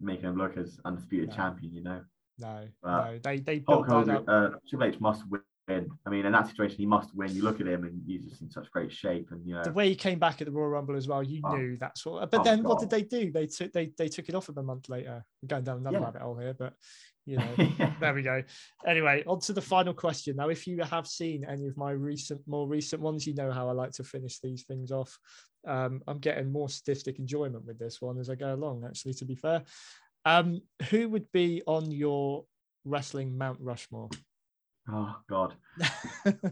making 0.00 0.26
him 0.28 0.36
look 0.36 0.56
as 0.56 0.78
undisputed 0.84 1.30
No. 1.30 1.34
champion. 1.34 1.72
You 1.74 1.82
know, 1.82 2.00
no, 2.38 2.68
uh, 2.84 2.88
no. 3.12 3.18
They 3.24 3.38
they 3.38 3.64
Hulk 3.66 3.88
built 3.88 4.08
Hogan, 4.08 4.16
up. 4.16 4.24
uh, 4.28 4.50
Triple 4.68 4.86
H 4.86 5.00
must 5.00 5.26
win. 5.28 5.40
I 5.68 6.10
mean, 6.10 6.24
in 6.24 6.32
that 6.32 6.46
situation, 6.46 6.78
he 6.78 6.86
must 6.86 7.14
win. 7.14 7.34
You 7.34 7.42
look 7.42 7.60
at 7.60 7.66
him, 7.66 7.84
and 7.84 8.00
he's 8.06 8.24
just 8.24 8.40
in 8.40 8.50
such 8.50 8.70
great 8.70 8.92
shape, 8.92 9.28
and 9.32 9.44
you 9.46 9.54
know, 9.54 9.64
the 9.64 9.72
way 9.72 9.88
he 9.88 9.96
came 9.96 10.18
back 10.18 10.40
at 10.40 10.46
the 10.46 10.52
Royal 10.52 10.68
Rumble 10.68 10.96
as 10.96 11.08
well, 11.08 11.22
you 11.22 11.42
Oh. 11.44 11.56
knew 11.56 11.76
that's 11.76 12.06
what. 12.06 12.30
But 12.30 12.40
Oh, 12.40 12.44
then 12.44 12.62
what 12.62 12.78
did 12.78 12.90
they 12.90 13.02
do? 13.02 13.32
They 13.32 13.46
took 13.46 13.72
they 13.72 13.92
they 13.98 14.08
took 14.08 14.28
it 14.28 14.34
off 14.36 14.48
him 14.48 14.58
a 14.58 14.62
month 14.62 14.88
later. 14.88 15.24
We're 15.42 15.48
going 15.48 15.64
down 15.64 15.78
another 15.78 15.98
Yeah. 15.98 16.04
rabbit 16.04 16.22
hole 16.22 16.36
here, 16.38 16.54
but 16.54 16.74
you 17.24 17.36
know, 17.38 17.56
there 18.00 18.14
we 18.14 18.22
go. 18.22 18.44
Anyway, 18.86 19.24
on 19.26 19.40
to 19.40 19.52
the 19.52 19.60
final 19.60 19.92
question. 19.92 20.36
Now, 20.36 20.50
if 20.50 20.68
you 20.68 20.80
have 20.84 21.08
seen 21.08 21.44
any 21.44 21.66
of 21.66 21.76
my 21.76 21.90
recent, 21.90 22.40
more 22.46 22.68
recent 22.68 23.02
ones, 23.02 23.26
you 23.26 23.34
know 23.34 23.50
how 23.50 23.68
I 23.68 23.72
like 23.72 23.90
to 23.92 24.04
finish 24.04 24.38
these 24.38 24.62
things 24.62 24.92
off. 24.92 25.18
Um, 25.66 26.00
I'm 26.06 26.18
getting 26.18 26.52
more 26.52 26.68
sadistic 26.68 27.18
enjoyment 27.18 27.64
with 27.64 27.80
this 27.80 28.00
one 28.00 28.18
as 28.18 28.30
I 28.30 28.36
go 28.36 28.54
along. 28.54 28.84
Actually, 28.86 29.14
to 29.14 29.24
be 29.24 29.34
fair, 29.34 29.64
um, 30.24 30.60
who 30.90 31.08
would 31.08 31.32
be 31.32 31.62
on 31.66 31.90
your 31.90 32.44
wrestling 32.84 33.36
Mount 33.36 33.58
Rushmore? 33.60 34.10
Oh 34.90 35.16
God. 35.28 35.54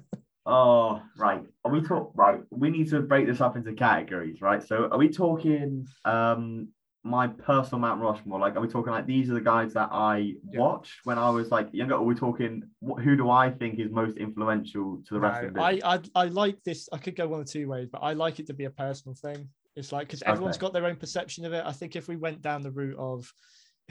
Oh, 0.47 1.03
right. 1.17 1.43
Are 1.65 1.73
we 1.73 1.81
talk 1.81 2.13
right? 2.15 2.41
We 2.51 2.69
need 2.69 2.91
to 2.91 3.01
break 3.01 3.27
this 3.27 3.41
up 3.41 3.57
into 3.57 3.73
categories, 3.73 4.43
right? 4.43 4.63
So, 4.63 4.89
are 4.93 4.99
we 4.99 5.09
talking 5.09 5.87
um 6.05 6.69
my 7.03 7.29
personal 7.29 7.81
Mount 7.81 8.01
Rushmore? 8.01 8.39
Like, 8.41 8.55
are 8.57 8.61
we 8.61 8.69
talking 8.69 8.93
like 8.93 9.07
these 9.07 9.31
are 9.31 9.35
the 9.35 9.41
guys 9.41 9.73
that 9.73 9.89
I 9.91 10.35
Yeah. 10.53 10.61
watched 10.61 11.01
when 11.05 11.19
I 11.19 11.31
was 11.31 11.51
like 11.51 11.71
younger? 11.73 11.95
Or 11.95 12.01
are 12.01 12.05
we 12.05 12.15
talking 12.15 12.63
who 12.83 13.17
do 13.17 13.31
I 13.31 13.51
think 13.51 13.79
is 13.79 13.91
most 13.91 14.19
influential 14.19 15.03
to 15.07 15.15
the 15.15 15.21
No, 15.21 15.29
wrestling 15.29 15.53
I, 15.57 15.73
business? 15.73 16.11
I 16.15 16.25
I 16.25 16.25
like 16.27 16.63
this. 16.63 16.91
I 16.93 16.99
could 16.99 17.17
go 17.17 17.27
one 17.27 17.41
of 17.41 17.47
two 17.47 17.67
ways, 17.67 17.89
but 17.91 18.03
I 18.03 18.13
like 18.13 18.39
it 18.39 18.47
to 18.49 18.55
be 18.55 18.65
a 18.65 18.71
personal 18.71 19.15
thing. 19.15 19.49
It's 19.77 19.93
like 19.93 20.09
because 20.09 20.23
everyone's 20.23 20.57
Okay. 20.57 20.67
got 20.67 20.73
their 20.75 20.85
own 20.85 20.97
perception 20.97 21.47
of 21.47 21.55
it. 21.55 21.65
I 21.65 21.73
think 21.73 21.97
if 21.97 22.07
we 22.07 22.17
went 22.17 22.43
down 22.43 22.63
the 22.63 22.71
route 22.71 22.99
of 22.99 23.33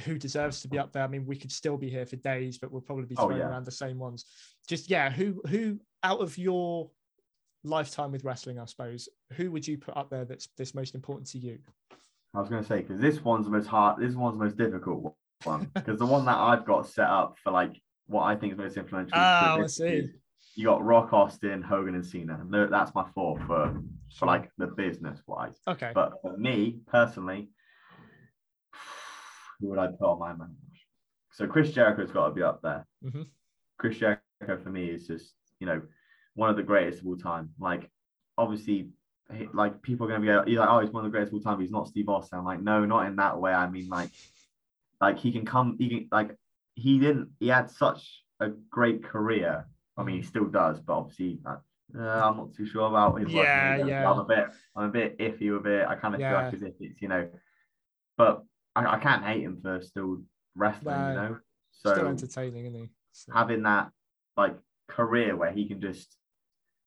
who 0.01 0.17
deserves 0.17 0.61
to 0.61 0.67
be 0.67 0.79
up 0.79 0.91
there, 0.91 1.03
I 1.03 1.07
mean, 1.07 1.25
we 1.25 1.35
could 1.35 1.51
still 1.51 1.77
be 1.77 1.89
here 1.89 2.05
for 2.05 2.15
days, 2.17 2.57
but 2.57 2.71
we'll 2.71 2.81
probably 2.81 3.05
be 3.05 3.15
Oh, 3.17 3.27
throwing 3.27 3.41
yeah. 3.41 3.49
around 3.49 3.65
the 3.65 3.71
same 3.71 3.99
ones. 3.99 4.25
Just 4.67 4.89
yeah, 4.89 5.09
who 5.09 5.41
who 5.47 5.79
out 6.03 6.21
of 6.21 6.37
your 6.37 6.89
lifetime 7.63 8.11
with 8.11 8.23
wrestling, 8.23 8.59
I 8.59 8.65
suppose, 8.65 9.07
who 9.33 9.51
would 9.51 9.67
you 9.67 9.77
put 9.77 9.95
up 9.95 10.09
there 10.09 10.25
that's 10.25 10.49
that's 10.57 10.73
most 10.75 10.95
important 10.95 11.27
to 11.29 11.37
you? 11.37 11.59
I 12.33 12.39
was 12.39 12.49
going 12.49 12.63
to 12.63 12.67
say 12.67 12.81
because 12.81 12.99
this 12.99 13.23
one's 13.23 13.45
the 13.45 13.51
most 13.51 13.67
hard. 13.67 14.01
This 14.01 14.15
one's 14.15 14.37
the 14.37 14.43
most 14.43 14.57
difficult 14.57 15.15
one 15.43 15.69
because 15.73 15.99
the 15.99 16.05
one 16.05 16.25
that 16.25 16.37
I've 16.37 16.65
got 16.65 16.87
set 16.87 17.07
up 17.07 17.37
for 17.43 17.51
like 17.51 17.79
what 18.07 18.23
I 18.23 18.35
think 18.35 18.53
is 18.53 18.57
most 18.57 18.77
influential. 18.77 19.11
For 19.11 19.19
ah, 19.19 19.57
I 19.61 19.67
see. 19.67 20.09
You 20.55 20.65
got 20.65 20.83
Rock, 20.83 21.13
Austin, 21.13 21.61
Hogan, 21.61 21.95
and 21.95 22.05
Cena. 22.05 22.43
No, 22.47 22.67
that's 22.67 22.93
my 22.93 23.05
four 23.13 23.39
for 23.47 23.79
for 24.15 24.25
like 24.25 24.49
the 24.57 24.67
business 24.67 25.19
wise. 25.27 25.59
Okay. 25.67 25.91
But 25.93 26.21
for 26.21 26.37
me 26.37 26.79
personally, 26.87 27.49
who 29.63 29.69
would 29.69 29.79
I 29.79 29.87
put 29.87 30.01
on 30.11 30.19
my 30.19 30.33
man? 30.35 30.55
So 31.31 31.47
Chris 31.47 31.71
Jericho's 31.71 32.11
got 32.11 32.27
to 32.27 32.33
be 32.33 32.43
up 32.43 32.61
there. 32.61 32.85
Mhm. 33.03 33.27
Chris 33.79 33.97
Jericho 33.97 34.57
for 34.61 34.69
me 34.69 34.89
is 34.89 35.07
just 35.07 35.33
you 35.59 35.65
know 35.67 35.81
one 36.35 36.49
of 36.49 36.55
the 36.57 36.63
greatest 36.63 36.99
of 37.01 37.07
all 37.07 37.17
time. 37.17 37.49
Like 37.59 37.89
obviously, 38.37 38.89
he- 39.33 39.47
like 39.53 39.81
people 39.81 40.05
are 40.05 40.09
gonna 40.09 40.43
be 40.45 40.55
like, 40.57 40.69
oh, 40.69 40.79
he's 40.79 40.91
one 40.91 41.05
of 41.05 41.11
the 41.11 41.15
greatest 41.15 41.31
of 41.31 41.35
all 41.35 41.41
time. 41.41 41.61
He's 41.61 41.71
not 41.71 41.87
Steve 41.87 42.09
Austin. 42.09 42.39
I'm 42.39 42.45
like, 42.45 42.61
no, 42.61 42.85
not 42.85 43.07
in 43.07 43.15
that 43.15 43.39
way. 43.39 43.53
I 43.53 43.69
mean, 43.69 43.87
like, 43.87 44.09
like 44.99 45.17
he 45.17 45.31
can 45.31 45.45
come. 45.45 45.77
He 45.79 45.89
can 45.89 46.07
like 46.11 46.35
he 46.75 46.99
didn't. 46.99 47.29
He 47.39 47.47
had 47.47 47.71
such 47.71 48.23
a 48.39 48.49
great 48.49 49.03
career. 49.03 49.67
I 49.95 50.03
mean, 50.03 50.17
he 50.17 50.23
still 50.23 50.45
does, 50.45 50.81
but 50.81 50.93
obviously. 50.97 51.39
Uh, 51.45 51.57
uh, 51.95 51.99
I'm 52.27 52.37
not 52.37 52.53
too 52.55 52.65
sure 52.65 52.87
about 52.87 53.19
his 53.19 53.31
Yeah, 53.45 53.77
yeah. 53.87 54.11
I'm 54.11 54.19
a 54.19 54.25
bit, 54.25 54.47
I'm 54.75 54.89
a 54.89 54.91
bit 54.91 55.17
iffy 55.19 55.55
with 55.55 55.67
it. 55.67 55.85
I 55.87 55.95
kind 55.95 56.15
of 56.15 56.19
feel 56.31 56.37
like 56.45 56.53
as 56.55 56.61
if 56.63 56.73
it's, 56.79 56.99
you 57.03 57.07
know, 57.07 57.29
but 58.17 58.43
I, 58.75 58.95
I 58.95 58.99
can't 58.99 59.23
hate 59.23 59.43
him 59.43 59.59
for 59.61 59.81
still 59.81 60.21
wrestling, 60.55 60.95
No. 60.95 61.09
you 61.09 61.15
know. 61.15 61.37
Still 61.71 61.95
So 61.95 62.07
entertaining, 62.07 62.65
isn't 62.65 62.79
he? 62.81 62.89
So- 63.11 63.33
having 63.33 63.63
that 63.63 63.91
like 64.37 64.55
career 64.87 65.35
where 65.35 65.51
he 65.51 65.67
can 65.67 65.79
just 65.81 66.15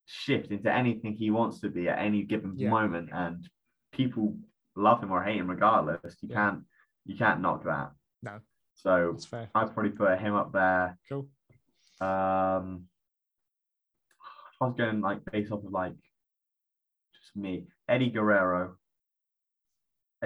shift 0.07 0.51
into 0.51 0.73
anything 0.73 1.15
he 1.15 1.31
wants 1.31 1.61
to 1.61 1.69
be 1.69 1.89
at 1.89 1.99
any 1.99 2.23
given 2.23 2.55
Yeah. 2.57 2.71
moment, 2.71 3.11
and 3.13 3.49
people 3.93 4.37
love 4.77 5.03
him 5.03 5.11
or 5.13 5.23
hate 5.23 5.39
him 5.39 5.49
regardless. 5.51 6.17
You 6.23 6.29
Yeah. 6.31 6.35
can't, 6.51 6.65
you 7.05 7.17
can't 7.17 7.41
knock 7.41 7.65
that. 7.65 7.93
No. 8.23 8.41
So 8.75 9.13
That's 9.13 9.27
fair. 9.27 9.49
I'd 9.55 9.73
probably 9.73 9.93
put 9.93 10.19
him 10.19 10.35
up 10.35 10.53
there. 10.53 10.99
Cool. 11.09 11.29
Um, 12.01 12.89
I 14.61 14.67
was 14.67 14.75
going 14.77 15.01
like 15.01 15.21
based 15.31 15.51
off 15.53 15.65
of 15.65 15.71
like 15.73 15.95
just 17.15 17.37
me, 17.37 17.67
Eddie 17.89 18.11
Guerrero. 18.11 18.77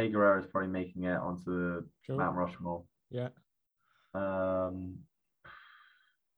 Eddie 0.00 0.08
Guerrero 0.12 0.40
is 0.40 0.46
probably 0.46 0.70
making 0.70 1.04
it 1.04 1.16
onto 1.16 1.82
Cool. 2.06 2.16
Mount 2.16 2.36
Rushmore. 2.36 2.84
Yeah. 3.10 3.28
Um, 4.14 4.96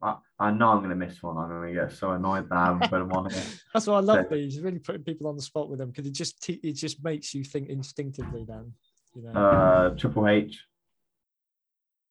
I, 0.03 0.17
I 0.39 0.51
know 0.51 0.69
I'm 0.71 0.79
going 0.79 0.91
to 0.91 0.97
miss 0.97 1.23
one. 1.23 1.37
I'm 1.37 1.49
going 1.49 1.75
to 1.75 1.81
get 1.81 1.93
so 1.93 2.11
annoyed 2.11 2.49
that 2.49 2.57
I 2.59 2.67
haven't 2.67 2.91
put 2.91 3.01
him 3.01 3.13
on 3.13 3.31
here. 3.31 3.43
That's 3.73 3.87
why 3.87 3.97
I 3.97 4.01
love 4.01 4.27
So- 4.29 4.35
these. 4.35 4.59
Really 4.61 4.81
putting 4.81 5.05
people 5.05 5.29
on 5.29 5.37
the 5.37 5.43
spot 5.43 5.69
with 5.71 5.79
them 5.79 5.91
because 5.91 6.07
it 6.07 6.13
just 6.13 6.43
te- 6.43 6.61
it 6.63 6.73
just 6.73 7.03
makes 7.05 7.33
you 7.35 7.45
think 7.45 7.69
instinctively. 7.69 8.45
Then 8.47 8.73
you 9.15 9.23
know. 9.23 9.31
Uh, 9.31 9.91
Triple 9.91 10.27
H. 10.29 10.61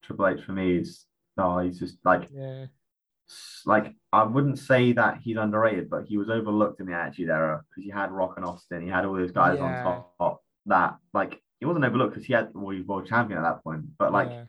Triple 0.04 0.28
H 0.28 0.42
for 0.46 0.54
me 0.54 0.78
is 0.78 1.06
oh, 1.38 1.60
he's 1.60 1.80
just 1.80 1.98
like 2.06 2.30
yeah. 2.34 2.66
like 3.66 3.94
I 4.14 4.24
wouldn't 4.24 4.58
say 4.60 4.94
that 4.94 5.20
he's 5.22 5.38
underrated, 5.38 5.90
but 5.90 6.06
he 6.06 6.18
was 6.18 6.30
overlooked 6.30 6.80
in 6.80 6.86
the 6.88 6.94
Attitude 6.94 7.30
Era 7.30 7.62
because 7.70 7.84
he 7.84 7.90
had 7.92 8.12
Rock 8.12 8.34
and 8.38 8.46
Austin, 8.46 8.82
He 8.84 8.90
had 8.90 9.06
all 9.06 9.14
those 9.16 9.32
guys 9.32 9.58
Yeah. 9.60 9.86
on 9.86 10.04
top. 10.18 10.41
That 10.68 10.98
like 11.14 11.42
he 11.60 11.66
wasn't 11.66 11.86
overlooked 11.86 12.14
because 12.14 12.26
he 12.26 12.34
had 12.34 12.50
well, 12.54 12.70
he 12.72 12.80
was 12.80 12.88
world 12.88 13.08
champion 13.08 13.40
at 13.40 13.44
that 13.44 13.64
point, 13.64 13.86
but 13.98 14.12
like 14.12 14.30
yeah. 14.30 14.44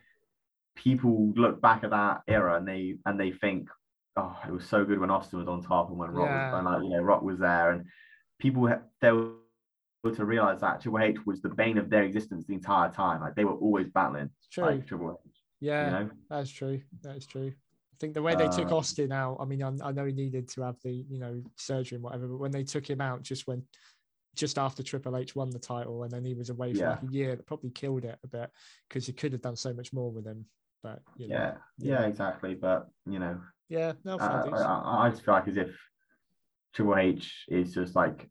people 0.75 1.33
look 1.35 1.61
back 1.61 1.83
at 1.83 1.91
that 1.91 2.21
era 2.27 2.57
and 2.57 2.67
they 2.67 2.97
and 3.05 3.19
they 3.19 3.31
think, 3.31 3.69
oh, 4.15 4.37
it 4.47 4.51
was 4.51 4.65
so 4.65 4.85
good 4.85 4.99
when 4.99 5.09
Austin 5.11 5.39
was 5.39 5.47
on 5.47 5.61
top 5.63 5.89
and 5.89 5.97
when 5.97 6.11
Rock 6.11 6.29
Yeah. 6.29 6.51
was 6.51 6.57
and 6.59 6.65
like 6.65 6.83
you 6.83 6.89
know 6.89 7.01
Rock 7.03 7.21
was 7.23 7.39
there 7.39 7.71
and 7.71 7.85
people 8.39 8.69
they 9.01 9.11
were 9.11 9.31
to 10.15 10.25
realize 10.25 10.61
that 10.61 10.81
Triple 10.81 10.99
H 10.99 11.17
was 11.25 11.41
the 11.41 11.49
bane 11.49 11.77
of 11.77 11.89
their 11.89 12.03
existence 12.03 12.45
the 12.45 12.53
entire 12.53 12.91
time. 12.91 13.21
Like 13.21 13.35
they 13.35 13.45
were 13.45 13.53
always 13.55 13.87
battling 13.89 14.29
True. 14.51 14.65
like 14.65 14.85
Triple 14.87 15.19
H. 15.25 15.31
yeah. 15.61 15.85
You 15.85 15.91
know, 16.05 16.09
That's 16.29 16.49
true. 16.51 16.81
That 17.03 17.15
is 17.17 17.25
true. 17.25 17.53
I 17.55 17.95
think 17.99 18.15
the 18.15 18.21
way 18.21 18.35
they 18.35 18.49
took 18.49 18.71
Uh, 18.71 18.77
Austin 18.77 19.13
out, 19.13 19.37
I 19.39 19.45
mean, 19.45 19.63
I, 19.63 19.71
I 19.81 19.91
know 19.93 20.03
he 20.03 20.11
needed 20.11 20.49
to 20.49 20.63
have 20.63 20.75
the, 20.83 20.91
you 20.91 21.19
know, 21.19 21.41
surgery 21.55 21.95
and 21.95 22.03
whatever, 22.03 22.27
but 22.27 22.39
when 22.39 22.51
they 22.51 22.63
took 22.65 22.89
him 22.89 22.99
out 22.99 23.21
just 23.21 23.47
when, 23.47 23.63
just 24.35 24.57
after 24.57 24.81
Triple 24.83 25.17
H 25.17 25.35
won 25.35 25.49
the 25.49 25.59
title 25.59 26.03
and 26.03 26.11
then 26.11 26.23
he 26.25 26.33
was 26.33 26.49
away 26.49 26.73
for 26.73 26.79
Yeah. 26.79 26.89
like 26.91 27.03
a 27.03 27.13
year, 27.13 27.35
that 27.35 27.45
probably 27.45 27.69
killed 27.69 28.05
it 28.05 28.17
a 28.23 28.27
bit 28.27 28.49
because 28.87 29.07
you 29.07 29.13
could 29.13 29.31
have 29.33 29.41
done 29.41 29.55
so 29.55 29.73
much 29.73 29.93
more 29.93 30.11
with 30.11 30.25
him. 30.25 30.45
But, 30.81 31.01
you 31.17 31.27
know, 31.29 31.35
yeah, 31.35 31.53
yeah, 31.77 32.05
exactly. 32.07 32.55
But 32.55 32.89
you 33.05 33.19
know, 33.19 33.39
yeah, 33.69 33.93
no, 34.03 34.17
I. 34.17 34.25
Uh, 34.25 34.81
I, 34.81 35.05
I 35.05 35.09
just 35.09 35.23
feel 35.23 35.33
like 35.35 35.47
as 35.47 35.57
if 35.57 35.69
Triple 36.73 36.97
H 36.97 37.45
is 37.47 37.73
just 37.73 37.95
like 37.95 38.29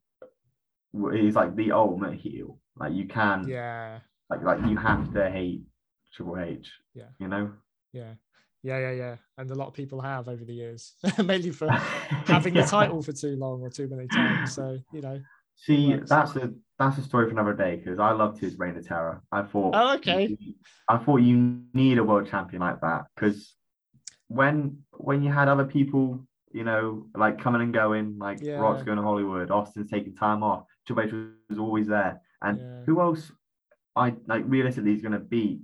he's 1.13 1.35
like 1.35 1.57
the 1.57 1.73
ultimate 1.73 2.19
heel. 2.19 2.59
Like 2.77 2.93
you 2.93 3.07
can, 3.07 3.47
yeah, 3.49 4.01
like 4.29 4.43
like 4.43 4.61
you 4.69 4.77
have 4.77 5.13
to 5.15 5.31
hate 5.31 5.63
Triple 6.13 6.39
H. 6.39 6.71
Yeah. 6.95 7.05
you 7.19 7.29
know. 7.29 7.53
yeah, 7.93 8.15
yeah, 8.63 8.79
yeah, 8.79 8.93
yeah. 8.93 9.17
And 9.39 9.51
a 9.51 9.55
lot 9.55 9.69
of 9.69 9.75
people 9.75 10.01
have 10.01 10.29
over 10.29 10.45
the 10.45 10.55
years, 10.55 10.95
mainly 11.25 11.51
for 11.53 11.69
having 12.27 12.55
the 12.55 12.65
title 12.65 13.03
for 13.03 13.13
too 13.13 13.37
long 13.37 13.63
or 13.63 13.71
too 13.71 13.89
many 13.89 14.09
times. 14.09 14.55
So, 14.55 14.79
you 14.93 15.01
know, 15.01 15.21
See, 15.57 15.95
that's 15.95 16.35
a 16.37 16.53
that's 16.79 16.99
a 16.99 17.03
story 17.03 17.27
for 17.27 17.33
another 17.33 17.55
day 17.55 17.77
because 17.77 17.99
I 17.99 18.11
loved 18.13 18.41
his 18.41 18.59
reign 18.59 18.77
of 18.77 18.87
terror. 18.87 19.23
I 19.31 19.43
thought, 19.43 19.75
Oh, 19.75 19.95
okay. 19.97 20.37
I 20.89 20.99
thought 20.99 21.19
you 21.19 21.63
need 21.73 21.99
a 21.99 22.05
world 22.05 22.29
champion 22.29 22.61
like 22.61 22.81
that 22.81 23.05
because 23.15 23.55
when 24.29 24.79
when 24.93 25.23
you 25.23 25.31
had 25.31 25.49
other 25.49 25.65
people, 25.65 26.27
you 26.53 26.65
know, 26.65 27.07
like 27.15 27.41
coming 27.41 27.63
and 27.63 27.73
going, 27.73 28.19
like 28.19 28.41
Yeah. 28.43 28.59
Rock's 28.59 28.83
going 28.83 28.97
to 28.97 29.03
Hollywood, 29.03 29.51
Austin's 29.51 29.91
taking 29.91 30.15
time 30.15 30.43
off, 30.43 30.65
Triple 30.87 31.05
H 31.05 31.13
was 31.49 31.59
always 31.59 31.87
there, 31.87 32.21
and 32.43 32.59
Yeah. 32.59 32.83
who 32.87 33.01
else? 33.01 33.31
I 33.95 34.15
like 34.27 34.45
realistically 34.47 34.95
is 34.95 35.03
going 35.03 35.13
to 35.13 35.21
beat 35.21 35.61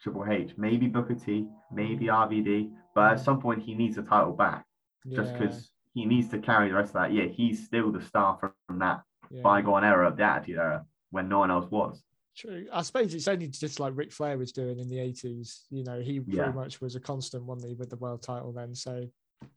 Triple 0.00 0.24
H. 0.26 0.54
Maybe 0.56 0.86
Booker 0.86 1.14
T, 1.14 1.48
maybe 1.70 2.06
mm. 2.06 2.14
RVD, 2.14 2.72
but 2.94 3.12
at 3.12 3.18
mm. 3.18 3.24
some 3.24 3.40
point 3.40 3.62
he 3.62 3.74
needs 3.74 3.96
the 3.96 4.02
title 4.02 4.32
back 4.32 4.64
just 5.10 5.32
because 5.32 5.72
he 5.94 6.06
needs 6.06 6.28
to 6.28 6.38
carry 6.38 6.68
the 6.68 6.76
rest 6.76 6.90
of 6.90 7.00
that. 7.02 7.12
Yeah, 7.12 7.24
he's 7.24 7.66
still 7.66 7.90
the 7.90 8.00
star 8.00 8.38
from 8.38 8.78
that 8.78 9.02
yeah. 9.32 9.42
bygone 9.42 9.84
era 9.84 10.08
of 10.08 10.16
the 10.16 10.22
Attitude 10.24 10.58
Era 10.58 10.84
when 11.10 11.28
no 11.28 11.38
one 11.40 11.50
else 11.50 11.70
was. 11.70 12.02
True. 12.36 12.66
I 12.72 12.82
suppose 12.82 13.12
it's 13.12 13.28
only 13.28 13.48
just 13.48 13.78
like 13.80 13.92
Ric 13.94 14.10
Flair 14.12 14.38
was 14.38 14.52
doing 14.52 14.78
in 14.78 14.88
the 14.88 14.96
80s. 14.96 15.62
You 15.70 15.84
know, 15.84 16.00
he 16.00 16.22
Yeah. 16.26 16.44
pretty 16.44 16.58
much 16.58 16.80
was 16.80 16.96
a 16.96 17.00
constant, 17.00 17.44
wasn't 17.44 17.68
he, 17.68 17.74
with 17.74 17.90
the 17.90 17.96
world 17.96 18.22
title 18.22 18.52
then. 18.52 18.74
So, 18.74 19.06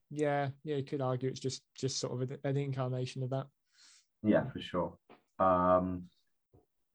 yeah, 0.10 0.50
yeah, 0.64 0.78
you 0.78 0.84
could 0.84 1.02
argue 1.02 1.30
it's 1.30 1.40
just 1.40 1.62
just 1.76 2.00
sort 2.00 2.22
of 2.22 2.38
an, 2.44 2.58
incarnation 2.58 3.24
of 3.24 3.30
that. 3.30 3.48
Yeah, 4.24 4.50
for 4.52 4.60
sure. 4.60 4.98
Um, 5.40 6.04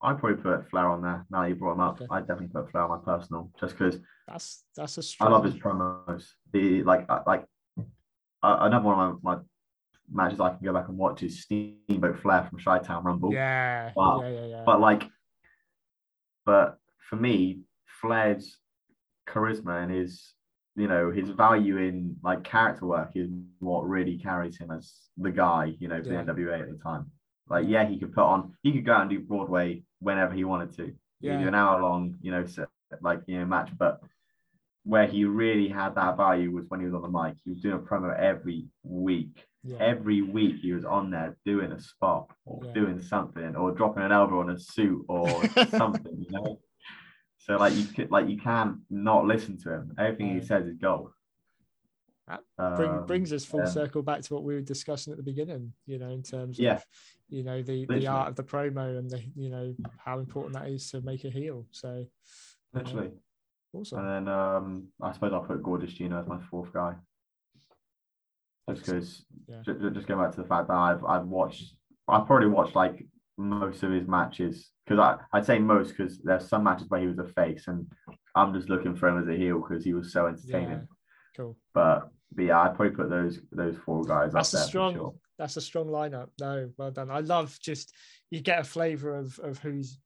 I'd 0.03 0.19
probably 0.19 0.43
put 0.43 0.69
Flair 0.71 0.89
on 0.89 1.03
there 1.03 1.27
now 1.31 1.43
that 1.43 1.49
you 1.49 1.55
brought 1.55 1.75
him 1.75 1.81
up. 1.81 2.01
Okay. 2.01 2.07
I'd 2.11 2.27
definitely 2.27 2.49
put 2.49 2.71
Flair 2.71 2.85
on 2.85 2.91
my 2.91 3.05
personal 3.05 3.51
just 3.61 3.77
because 3.79 4.01
That's 4.27 4.65
that's 4.77 4.99
a 4.99 5.01
I 5.01 5.03
strong. 5.03 5.29
I 5.29 5.33
love 5.33 5.45
his 5.45 5.55
promos. 5.55 6.27
The 6.53 6.83
like 6.83 7.09
like 7.27 7.45
uh, 8.43 8.57
another 8.61 8.85
one 8.85 8.99
of 9.11 9.23
my, 9.23 9.37
my 9.37 9.41
matches 10.13 10.41
I 10.41 10.51
can 10.51 10.59
go 10.65 10.73
back 10.73 10.89
and 10.89 10.99
watch 10.99 11.23
is 11.23 11.43
Steamboat 11.43 12.19
Flair 12.21 12.45
from 12.49 12.59
Chi 12.59 12.79
Town 12.81 13.05
Rumble. 13.05 13.33
Yeah, 13.33 13.93
Wow. 13.97 14.23
yeah, 14.23 14.29
yeah, 14.31 14.47
yeah. 14.47 14.63
But 14.67 14.81
like, 14.81 15.05
but 16.45 16.79
for 17.09 17.17
me, 17.17 17.61
Flair's 18.01 18.59
charisma 19.29 19.83
and 19.83 19.93
his, 19.93 20.33
you 20.77 20.89
know, 20.89 21.11
his 21.11 21.31
value 21.31 21.77
in 21.79 22.17
like 22.23 22.45
character 22.45 22.87
work 22.87 23.13
is 23.15 23.31
what 23.59 23.89
really 23.89 24.19
carries 24.19 24.59
him 24.59 24.71
as 24.71 24.93
the 25.17 25.31
guy, 25.31 25.75
you 25.79 25.89
know, 25.89 26.03
for 26.03 26.13
Yeah. 26.13 26.23
the 26.23 26.33
NWA 26.33 26.61
at 26.63 26.71
the 26.71 26.79
time. 26.79 27.11
Like, 27.49 27.67
yeah, 27.69 27.85
he 27.87 27.99
could 27.99 28.13
put 28.13 28.25
on, 28.25 28.55
he 28.63 28.73
could 28.73 28.85
go 28.87 28.93
out 28.93 29.03
and 29.03 29.11
do 29.11 29.21
Broadway 29.21 29.83
whenever 29.99 30.33
he 30.35 30.45
wanted 30.45 30.73
to. 30.77 30.95
Yeah. 31.21 31.41
Do 31.41 31.49
an 31.49 31.55
hour 31.55 31.81
long, 31.83 32.17
you 32.23 32.31
know, 32.31 32.47
set, 32.47 32.69
like 33.03 33.21
you 33.27 33.39
know, 33.39 33.45
match. 33.45 33.71
But 33.77 34.01
where 34.85 35.07
he 35.07 35.25
really 35.27 35.69
had 35.69 35.95
that 35.97 36.17
value 36.17 36.51
was 36.51 36.65
when 36.69 36.81
he 36.81 36.87
was 36.87 36.95
on 36.95 37.03
the 37.03 37.09
mic. 37.09 37.37
He 37.45 37.51
was 37.51 37.61
doing 37.61 37.75
a 37.75 37.79
promo 37.79 38.19
every 38.19 38.67
week 38.83 39.45
yeah. 39.63 39.77
every 39.79 40.23
week 40.23 40.57
he 40.63 40.73
was 40.73 40.85
on 40.85 41.11
there 41.11 41.37
doing 41.45 41.73
a 41.73 41.81
spot 41.81 42.31
or 42.45 42.63
Yeah. 42.65 42.73
doing 42.73 43.01
something 43.01 43.57
or 43.57 43.73
dropping 43.73 44.03
an 44.05 44.13
elbow 44.13 44.41
on 44.41 44.51
a 44.51 44.59
suit 44.59 45.05
or 45.09 45.29
something, 45.71 46.17
you 46.19 46.31
know. 46.31 46.61
So 47.39 47.57
like 47.57 47.75
you 47.75 47.85
could 47.85 48.11
like 48.11 48.29
you 48.29 48.39
can't 48.39 48.79
not 48.91 49.27
listen 49.27 49.57
to 49.63 49.73
him. 49.75 49.95
Everything 49.99 50.35
No. 50.35 50.41
he 50.41 50.47
says 50.47 50.67
is 50.67 50.77
gold. 50.77 51.11
That 52.29 52.77
Bring, 52.77 52.91
Um, 52.91 53.07
brings 53.07 53.33
us 53.33 53.45
full 53.45 53.61
yeah. 53.61 53.67
circle 53.67 54.03
back 54.03 54.21
to 54.23 54.35
what 54.35 54.45
we 54.45 54.55
were 54.55 54.61
discussing 54.61 55.11
at 55.13 55.17
the 55.17 55.23
beginning, 55.23 55.73
you 55.87 55.99
know, 55.99 56.11
in 56.11 56.23
terms 56.23 56.59
Yeah. 56.59 56.75
of, 56.77 56.85
you 57.29 57.43
know, 57.43 57.61
the, 57.63 57.87
the 57.87 58.07
art 58.07 58.29
of 58.29 58.37
the 58.37 58.45
promo 58.45 58.99
and 58.99 59.11
the, 59.11 59.21
you 59.35 59.51
know, 59.51 59.75
how 59.99 60.19
important 60.21 60.55
that 60.55 60.69
is 60.69 60.91
to 60.93 61.01
make 61.01 61.25
a 61.25 61.31
heel. 61.31 61.67
So, 61.73 62.07
literally. 62.73 63.11
awesome. 63.73 63.99
And 64.01 64.09
then 64.09 64.35
um 64.35 64.89
I 65.01 65.13
suppose 65.13 65.33
I'll 65.33 65.41
put 65.45 65.63
Gorgeous 65.63 65.93
Gino 65.93 66.21
as 66.21 66.27
my 66.29 66.39
fourth 66.39 66.73
guy. 66.73 66.95
Just 68.75 68.87
because 68.87 69.25
Yeah. 69.49 69.63
just, 69.65 69.95
just 69.95 70.07
going 70.07 70.21
back 70.21 70.35
to 70.35 70.43
the 70.43 70.49
fact 70.49 70.69
that 70.69 70.77
I've 70.77 71.05
I've 71.05 71.27
watched 71.27 71.75
I've 72.09 72.27
probably 72.27 72.49
watched 72.49 72.75
like 72.77 73.07
most 73.37 73.83
of 73.83 73.93
his 73.93 74.07
matches 74.07 74.71
because 74.85 74.99
I 74.99 75.19
I'd 75.37 75.47
say 75.47 75.59
most 75.59 75.97
because 75.97 76.19
there's 76.23 76.49
some 76.49 76.65
matches 76.65 76.89
where 76.89 77.01
he 77.01 77.07
was 77.07 77.19
a 77.19 77.27
face 77.27 77.69
and 77.69 77.87
I'm 78.35 78.55
just 78.55 78.69
looking 78.69 78.95
for 78.97 79.09
him 79.09 79.19
as 79.23 79.29
a 79.29 79.37
heel 79.37 79.61
because 79.61 79.85
he 79.85 79.93
was 79.95 80.13
so 80.13 80.27
entertaining. 80.27 80.71
Yeah. 80.71 80.97
Cool. 81.37 81.57
But 81.75 82.11
but 82.33 82.45
yeah, 82.45 82.61
I'd 82.61 82.75
probably 82.77 82.95
put 82.95 83.11
those 83.11 83.41
those 83.53 83.77
four 83.85 84.05
guys 84.05 84.33
That's 84.33 84.55
up 84.55 84.61
there 84.61 84.69
strong. 84.69 84.93
for 84.93 84.99
sure. 84.99 85.15
That's 85.39 85.57
a 85.57 85.61
strong 85.61 85.87
lineup. 85.87 86.29
No, 86.39 86.71
well 86.77 86.91
done. 86.91 87.11
I 87.11 87.21
love 87.21 87.59
just 87.63 87.95
you 88.31 88.41
get 88.41 88.61
a 88.61 88.65
flavour 88.65 89.17
of 89.17 89.39
of 89.41 89.59
who's 89.59 89.99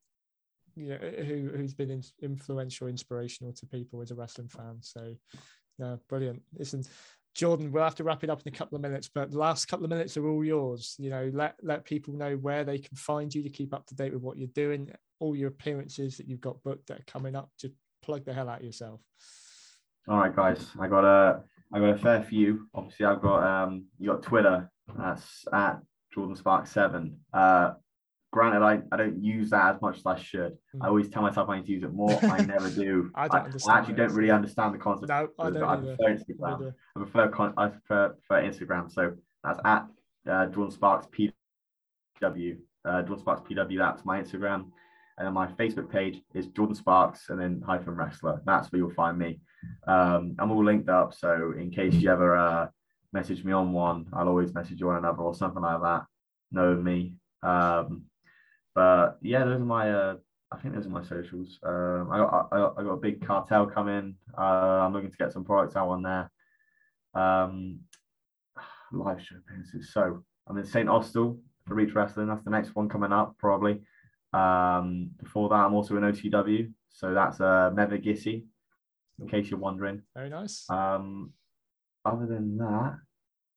you 0.76 0.88
know, 0.88 0.96
who 0.96 1.50
who's 1.54 1.74
been 1.74 1.90
in, 1.90 2.02
influential, 2.22 2.88
inspirational 2.88 3.52
to 3.52 3.66
people 3.66 4.00
as 4.02 4.10
a 4.10 4.14
wrestling 4.14 4.48
fan. 4.48 4.78
So, 4.80 5.14
yeah, 5.78 5.96
brilliant. 6.08 6.42
Listen, 6.56 6.84
Jordan, 7.34 7.72
we'll 7.72 7.82
have 7.82 7.96
to 7.96 8.04
wrap 8.04 8.22
it 8.22 8.30
up 8.30 8.42
in 8.44 8.52
a 8.52 8.56
couple 8.56 8.76
of 8.76 8.82
minutes, 8.82 9.10
but 9.12 9.30
the 9.32 9.38
last 9.38 9.66
couple 9.66 9.84
of 9.84 9.90
minutes 9.90 10.16
are 10.16 10.26
all 10.28 10.44
yours. 10.44 10.94
You 10.98 11.10
know, 11.10 11.30
let 11.32 11.56
let 11.62 11.84
people 11.84 12.14
know 12.14 12.36
where 12.36 12.64
they 12.64 12.78
can 12.78 12.96
find 12.96 13.34
you 13.34 13.42
to 13.42 13.48
keep 13.48 13.74
up 13.74 13.86
to 13.86 13.94
date 13.94 14.12
with 14.12 14.22
what 14.22 14.38
you're 14.38 14.48
doing, 14.54 14.90
all 15.18 15.34
your 15.34 15.48
appearances 15.48 16.16
that 16.16 16.28
you've 16.28 16.40
got 16.40 16.62
booked 16.62 16.88
that 16.88 17.00
are 17.00 17.04
coming 17.06 17.34
up. 17.34 17.50
Just 17.58 17.74
plug 18.02 18.24
the 18.24 18.32
hell 18.32 18.48
out 18.48 18.60
of 18.60 18.64
yourself. 18.64 19.00
All 20.06 20.18
right, 20.18 20.34
guys. 20.34 20.68
I 20.78 20.86
got 20.86 21.04
a 21.04 21.42
I 21.72 21.80
got 21.80 21.90
a 21.90 21.98
fair 21.98 22.22
few. 22.22 22.68
Obviously, 22.74 23.06
I've 23.06 23.22
got 23.22 23.42
um 23.42 23.86
you 23.98 24.10
got 24.10 24.22
Twitter. 24.22 24.70
That's 24.96 25.44
at 25.52 25.80
Jordan 26.14 26.36
Spark 26.36 26.66
Seven. 26.66 27.18
Uh, 27.32 27.72
granted, 28.34 28.62
I, 28.62 28.80
I 28.90 28.96
don't 28.96 29.22
use 29.22 29.50
that 29.50 29.76
as 29.76 29.80
much 29.80 29.98
as 29.98 30.06
I 30.06 30.18
should. 30.18 30.58
Mm. 30.74 30.82
I 30.82 30.88
always 30.88 31.08
tell 31.08 31.22
myself 31.22 31.48
I 31.48 31.58
need 31.58 31.66
to 31.66 31.72
use 31.72 31.84
it 31.84 31.92
more. 31.92 32.18
I 32.24 32.44
never 32.44 32.68
do. 32.68 33.12
I, 33.14 33.26
I, 33.26 33.46
I 33.68 33.78
actually 33.78 33.94
don't 33.94 34.12
really 34.12 34.32
understand 34.32 34.74
the 34.74 34.78
concept. 34.78 35.08
No, 35.08 35.28
I 35.38 35.50
don't. 35.50 35.62
I 35.62 35.76
prefer 35.76 36.16
Instagram. 36.16 36.74
I 36.96 36.98
prefer, 36.98 37.28
con- 37.28 37.54
I 37.56 37.68
prefer, 37.68 38.16
prefer 38.26 38.42
Instagram. 38.42 38.92
So 38.92 39.12
that's 39.44 39.60
at 39.64 39.86
uh, 40.28 40.46
Jordan 40.46 40.72
Sparks 40.72 41.06
PW. 41.16 42.56
Uh, 42.84 43.02
Jordan 43.02 43.18
Sparks 43.20 43.48
PW. 43.48 43.78
That's 43.78 44.04
my 44.04 44.20
Instagram. 44.20 44.66
And 45.16 45.26
then 45.28 45.32
my 45.32 45.46
Facebook 45.46 45.88
page 45.88 46.20
is 46.34 46.48
Jordan 46.48 46.74
Sparks 46.74 47.28
and 47.28 47.40
then 47.40 47.62
hyphen 47.64 47.94
wrestler. 47.94 48.42
That's 48.44 48.72
where 48.72 48.80
you'll 48.80 48.90
find 48.90 49.16
me. 49.16 49.38
Um, 49.86 50.34
I'm 50.40 50.50
all 50.50 50.64
linked 50.64 50.88
up. 50.88 51.14
So 51.14 51.54
in 51.56 51.70
case 51.70 51.94
you 51.94 52.10
ever 52.10 52.36
uh, 52.36 52.66
message 53.12 53.44
me 53.44 53.52
on 53.52 53.72
one, 53.72 54.06
I'll 54.12 54.26
always 54.26 54.52
message 54.52 54.80
you 54.80 54.90
on 54.90 54.96
another 54.96 55.22
or 55.22 55.36
something 55.36 55.62
like 55.62 55.80
that. 55.82 56.02
Know 56.50 56.74
me. 56.74 57.14
Um, 57.44 58.06
but 58.74 59.18
yeah, 59.22 59.44
those 59.44 59.60
are 59.60 59.64
my. 59.64 59.90
Uh, 59.90 60.16
I 60.52 60.56
think 60.58 60.74
those 60.74 60.86
are 60.86 60.90
my 60.90 61.02
socials. 61.02 61.58
Um, 61.64 62.10
I 62.12 62.18
got 62.18 62.48
I, 62.52 62.56
I 62.80 62.84
got 62.84 62.92
a 62.92 62.96
big 62.96 63.26
cartel 63.26 63.66
coming. 63.66 64.16
Uh, 64.36 64.40
I'm 64.82 64.92
looking 64.92 65.10
to 65.10 65.16
get 65.16 65.32
some 65.32 65.44
products 65.44 65.76
out 65.76 65.88
on 65.88 66.02
there. 66.02 66.30
Um, 67.14 67.80
live 68.92 69.22
show 69.22 69.36
appearances. 69.36 69.92
So 69.92 70.22
I'm 70.46 70.58
in 70.58 70.64
St. 70.64 70.88
Austell 70.88 71.38
for 71.66 71.74
Reach 71.74 71.94
Wrestling. 71.94 72.28
That's 72.28 72.44
the 72.44 72.50
next 72.50 72.74
one 72.74 72.88
coming 72.88 73.12
up 73.12 73.36
probably. 73.38 73.80
Um, 74.32 75.10
before 75.22 75.48
that, 75.48 75.56
I'm 75.56 75.74
also 75.74 75.96
in 75.96 76.02
OTW. 76.02 76.72
So 76.90 77.14
that's 77.14 77.40
uh, 77.40 77.70
Mevagissey, 77.74 78.44
in 79.20 79.28
case 79.28 79.50
you're 79.50 79.60
wondering. 79.60 80.02
Very 80.14 80.28
nice. 80.28 80.68
Um, 80.68 81.32
other 82.04 82.26
than 82.26 82.58
that, 82.58 82.98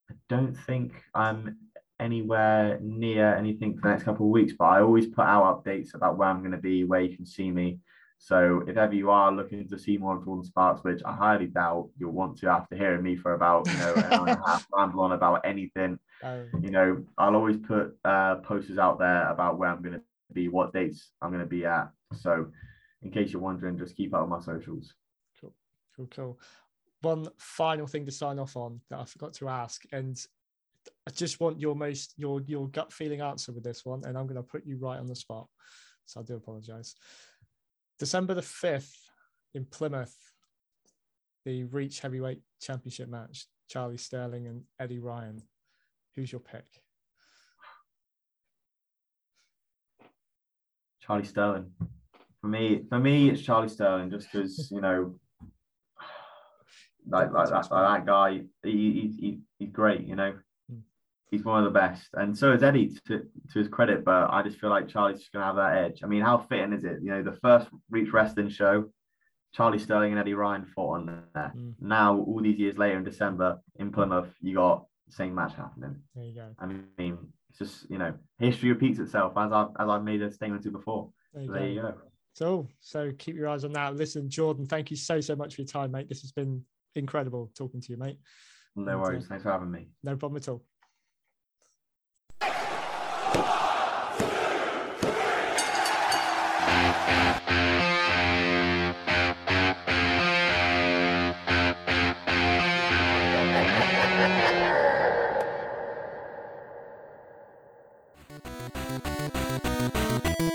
I 0.10 0.14
don't 0.30 0.56
think 0.56 0.94
I'm 1.14 1.57
anywhere 1.99 2.80
near 2.82 3.36
anything 3.36 3.76
for 3.76 3.82
the 3.82 3.90
next 3.90 4.03
couple 4.03 4.26
of 4.26 4.32
weeks, 4.32 4.53
but 4.57 4.65
I 4.65 4.82
always 4.82 5.07
put 5.07 5.26
out 5.26 5.64
updates 5.64 5.94
about 5.94 6.18
where 6.18 6.30
I'm 6.30 6.40
going 6.40 6.52
to 6.52 6.57
be, 6.57 6.84
where 6.84 7.02
you 7.02 7.15
can 7.15 7.26
see 7.26 7.52
me. 7.52 7.80
So 8.19 8.64
if 8.68 8.78
ever 8.78 8.95
you 8.95 9.11
are 9.11 9.32
looking 9.32 9.68
to 9.68 9.78
see 9.78 9.98
more 9.98 10.18
of 10.18 10.26
Jordan 10.26 10.44
Sparks, 10.44 10.84
which 10.84 11.02
I 11.06 11.14
highly 11.14 11.48
doubt 11.48 11.90
you'll 11.98 12.11
want 12.11 12.38
to 12.40 12.48
after 12.48 12.76
hearing 12.76 13.03
me 13.03 13.15
for 13.15 13.34
about 13.34 13.68
you 13.68 13.78
know 13.78 13.94
an 13.94 14.03
hour 14.06 14.28
and 14.28 14.40
a 14.40 14.48
half 14.48 14.68
ramble 14.74 15.02
on 15.02 15.11
about 15.11 15.41
anything, 15.45 15.99
um, 16.24 16.49
you 16.61 16.72
know, 16.72 17.03
I'll 17.18 17.36
always 17.36 17.57
put 17.57 17.95
uh, 18.03 18.36
posters 18.38 18.78
out 18.78 18.99
there 18.99 19.30
about 19.30 19.57
where 19.57 19.69
I'm 19.69 19.82
going 19.82 19.95
to 19.95 20.02
be, 20.34 20.48
what 20.48 20.74
dates 20.74 21.11
I'm 21.22 21.30
going 21.30 21.41
to 21.41 21.48
be 21.48 21.65
at. 21.65 21.90
So 22.14 22.48
in 23.03 23.11
case 23.11 23.32
you're 23.32 23.41
wondering, 23.41 23.78
just 23.78 23.95
keep 23.95 24.14
up 24.14 24.24
on 24.24 24.30
my 24.30 24.40
socials. 24.40 24.94
Cool, 25.40 25.53
cool, 25.95 26.07
cool. 26.07 26.40
One 27.02 27.28
final 27.38 27.86
thing 27.86 28.06
to 28.06 28.11
sign 28.11 28.40
off 28.40 28.57
on 28.57 28.82
that 28.90 28.99
I 28.99 29.06
forgot 29.06 29.34
to 29.36 29.49
ask, 29.49 29.84
and 29.91 30.19
I 31.08 31.10
just 31.10 31.40
want 31.40 31.62
your 31.62 31.74
most 31.74 32.14
your 32.18 32.42
your 32.48 32.68
gut 32.68 32.92
feeling 32.92 33.22
answer 33.22 33.54
with 33.54 33.64
this 33.64 33.86
one, 33.86 34.04
and 34.04 34.18
I'm 34.18 34.28
going 34.28 34.36
to 34.36 34.44
put 34.44 34.66
you 34.66 34.76
right 34.76 35.00
on 35.00 35.08
the 35.08 35.16
spot. 35.16 35.48
So 36.06 36.20
I 36.20 36.24
do 36.24 36.36
apologize. 36.36 36.96
December 37.98 38.34
the 38.34 38.42
fifth 38.42 38.94
in 39.54 39.64
Plymouth, 39.64 40.14
the 41.46 41.64
Reach 41.64 42.02
Heavyweight 42.02 42.42
Championship 42.62 43.08
match. 43.08 43.46
Charlie 43.70 43.96
Sterling 43.96 44.48
and 44.48 44.64
Eddie 44.82 45.00
Ryan. 45.00 45.42
Who's 46.18 46.30
your 46.30 46.42
pick? 46.42 46.66
Charlie 51.02 51.24
Sterling. 51.24 51.72
For 52.42 52.48
me, 52.48 52.84
for 52.90 53.00
me, 53.00 53.30
it's 53.30 53.42
Charlie 53.42 53.70
Sterling, 53.70 54.12
just 54.12 54.30
because 54.30 54.70
you 54.72 54.82
know, 54.82 55.16
like 57.08 57.32
like 57.32 57.48
that, 57.48 57.72
like 57.72 58.06
that 58.06 58.06
guy. 58.06 58.42
He, 58.62 59.14
he, 59.18 59.40
he's 59.58 59.70
great, 59.70 60.06
you 60.06 60.18
know 60.18 60.34
he's 61.30 61.44
one 61.44 61.60
of 61.60 61.66
the 61.72 61.80
best, 61.80 62.08
and 62.14 62.38
so 62.38 62.54
is 62.54 62.64
Eddie 62.64 62.98
to, 63.08 63.20
to 63.52 63.60
his 63.60 63.68
credit. 63.68 64.06
But 64.06 64.30
I 64.32 64.41
just 64.44 64.60
feel 64.60 64.70
like 64.70 64.88
Charlie's 64.88 65.20
just 65.20 65.32
gonna 65.32 65.45
have 65.45 65.56
that 65.56 65.78
edge. 65.78 66.02
I 66.04 66.08
mean, 66.08 66.22
how 66.22 66.38
fitting 66.38 66.74
is 66.74 66.84
it? 66.84 66.99
You 67.02 67.12
know, 67.12 67.24
the 67.24 67.38
first 67.41 67.68
Reach 67.90 68.12
Wrestling 68.12 68.49
show, 68.49 68.86
Charlie 69.54 69.80
Sterling 69.80 70.12
and 70.12 70.20
Eddie 70.20 70.34
Ryan 70.34 70.66
fought 70.66 70.99
on 70.99 71.24
there. 71.34 71.54
Mm. 71.56 71.74
Now, 71.80 72.18
all 72.18 72.41
these 72.41 72.60
years 72.60 72.78
later 72.78 72.98
in 72.98 73.04
December 73.04 73.60
in 73.78 73.91
Plymouth, 73.91 74.34
you 74.41 74.56
got 74.56 74.86
the 75.08 75.14
same 75.14 75.36
match 75.36 75.56
happening. 75.56 75.95
There 76.16 76.26
you 76.26 76.36
go. 76.36 76.48
I 76.60 76.66
mean, 76.66 77.18
it's 77.49 77.60
just 77.60 77.90
you 77.90 77.98
know, 77.98 78.14
history 78.40 78.70
repeats 78.70 78.99
itself 78.99 79.34
as 79.38 79.52
I 79.52 79.68
as 79.80 79.90
I've 79.90 80.04
made 80.04 80.22
a 80.22 80.32
statement 80.32 80.64
to 80.64 80.72
before. 80.72 81.10
There 81.34 81.44
you, 81.44 81.48
so 81.48 81.54
there 81.54 81.68
you 81.68 81.82
go. 81.82 81.94
So, 82.34 82.68
so 82.82 83.12
keep 83.18 83.36
your 83.36 83.49
eyes 83.49 83.64
on 83.64 83.74
that. 83.74 83.95
Listen, 83.95 84.30
Jordan, 84.30 84.66
thank 84.66 84.91
you 84.91 84.98
so 84.98 85.20
so 85.22 85.36
much 85.36 85.56
for 85.56 85.62
your 85.62 85.68
time, 85.68 85.91
mate. 85.91 86.08
This 86.08 86.22
has 86.22 86.32
been 86.32 86.64
incredible 86.95 87.52
talking 87.58 87.82
to 87.82 87.91
you, 87.91 87.98
mate. 87.98 88.20
No 88.76 88.99
worries. 88.99 89.26
Thanks 89.28 89.44
for 89.44 89.52
having 89.52 89.72
me. 89.72 89.88
No 90.04 90.16
problem 90.16 90.38
at 90.38 90.48
all. 90.48 90.64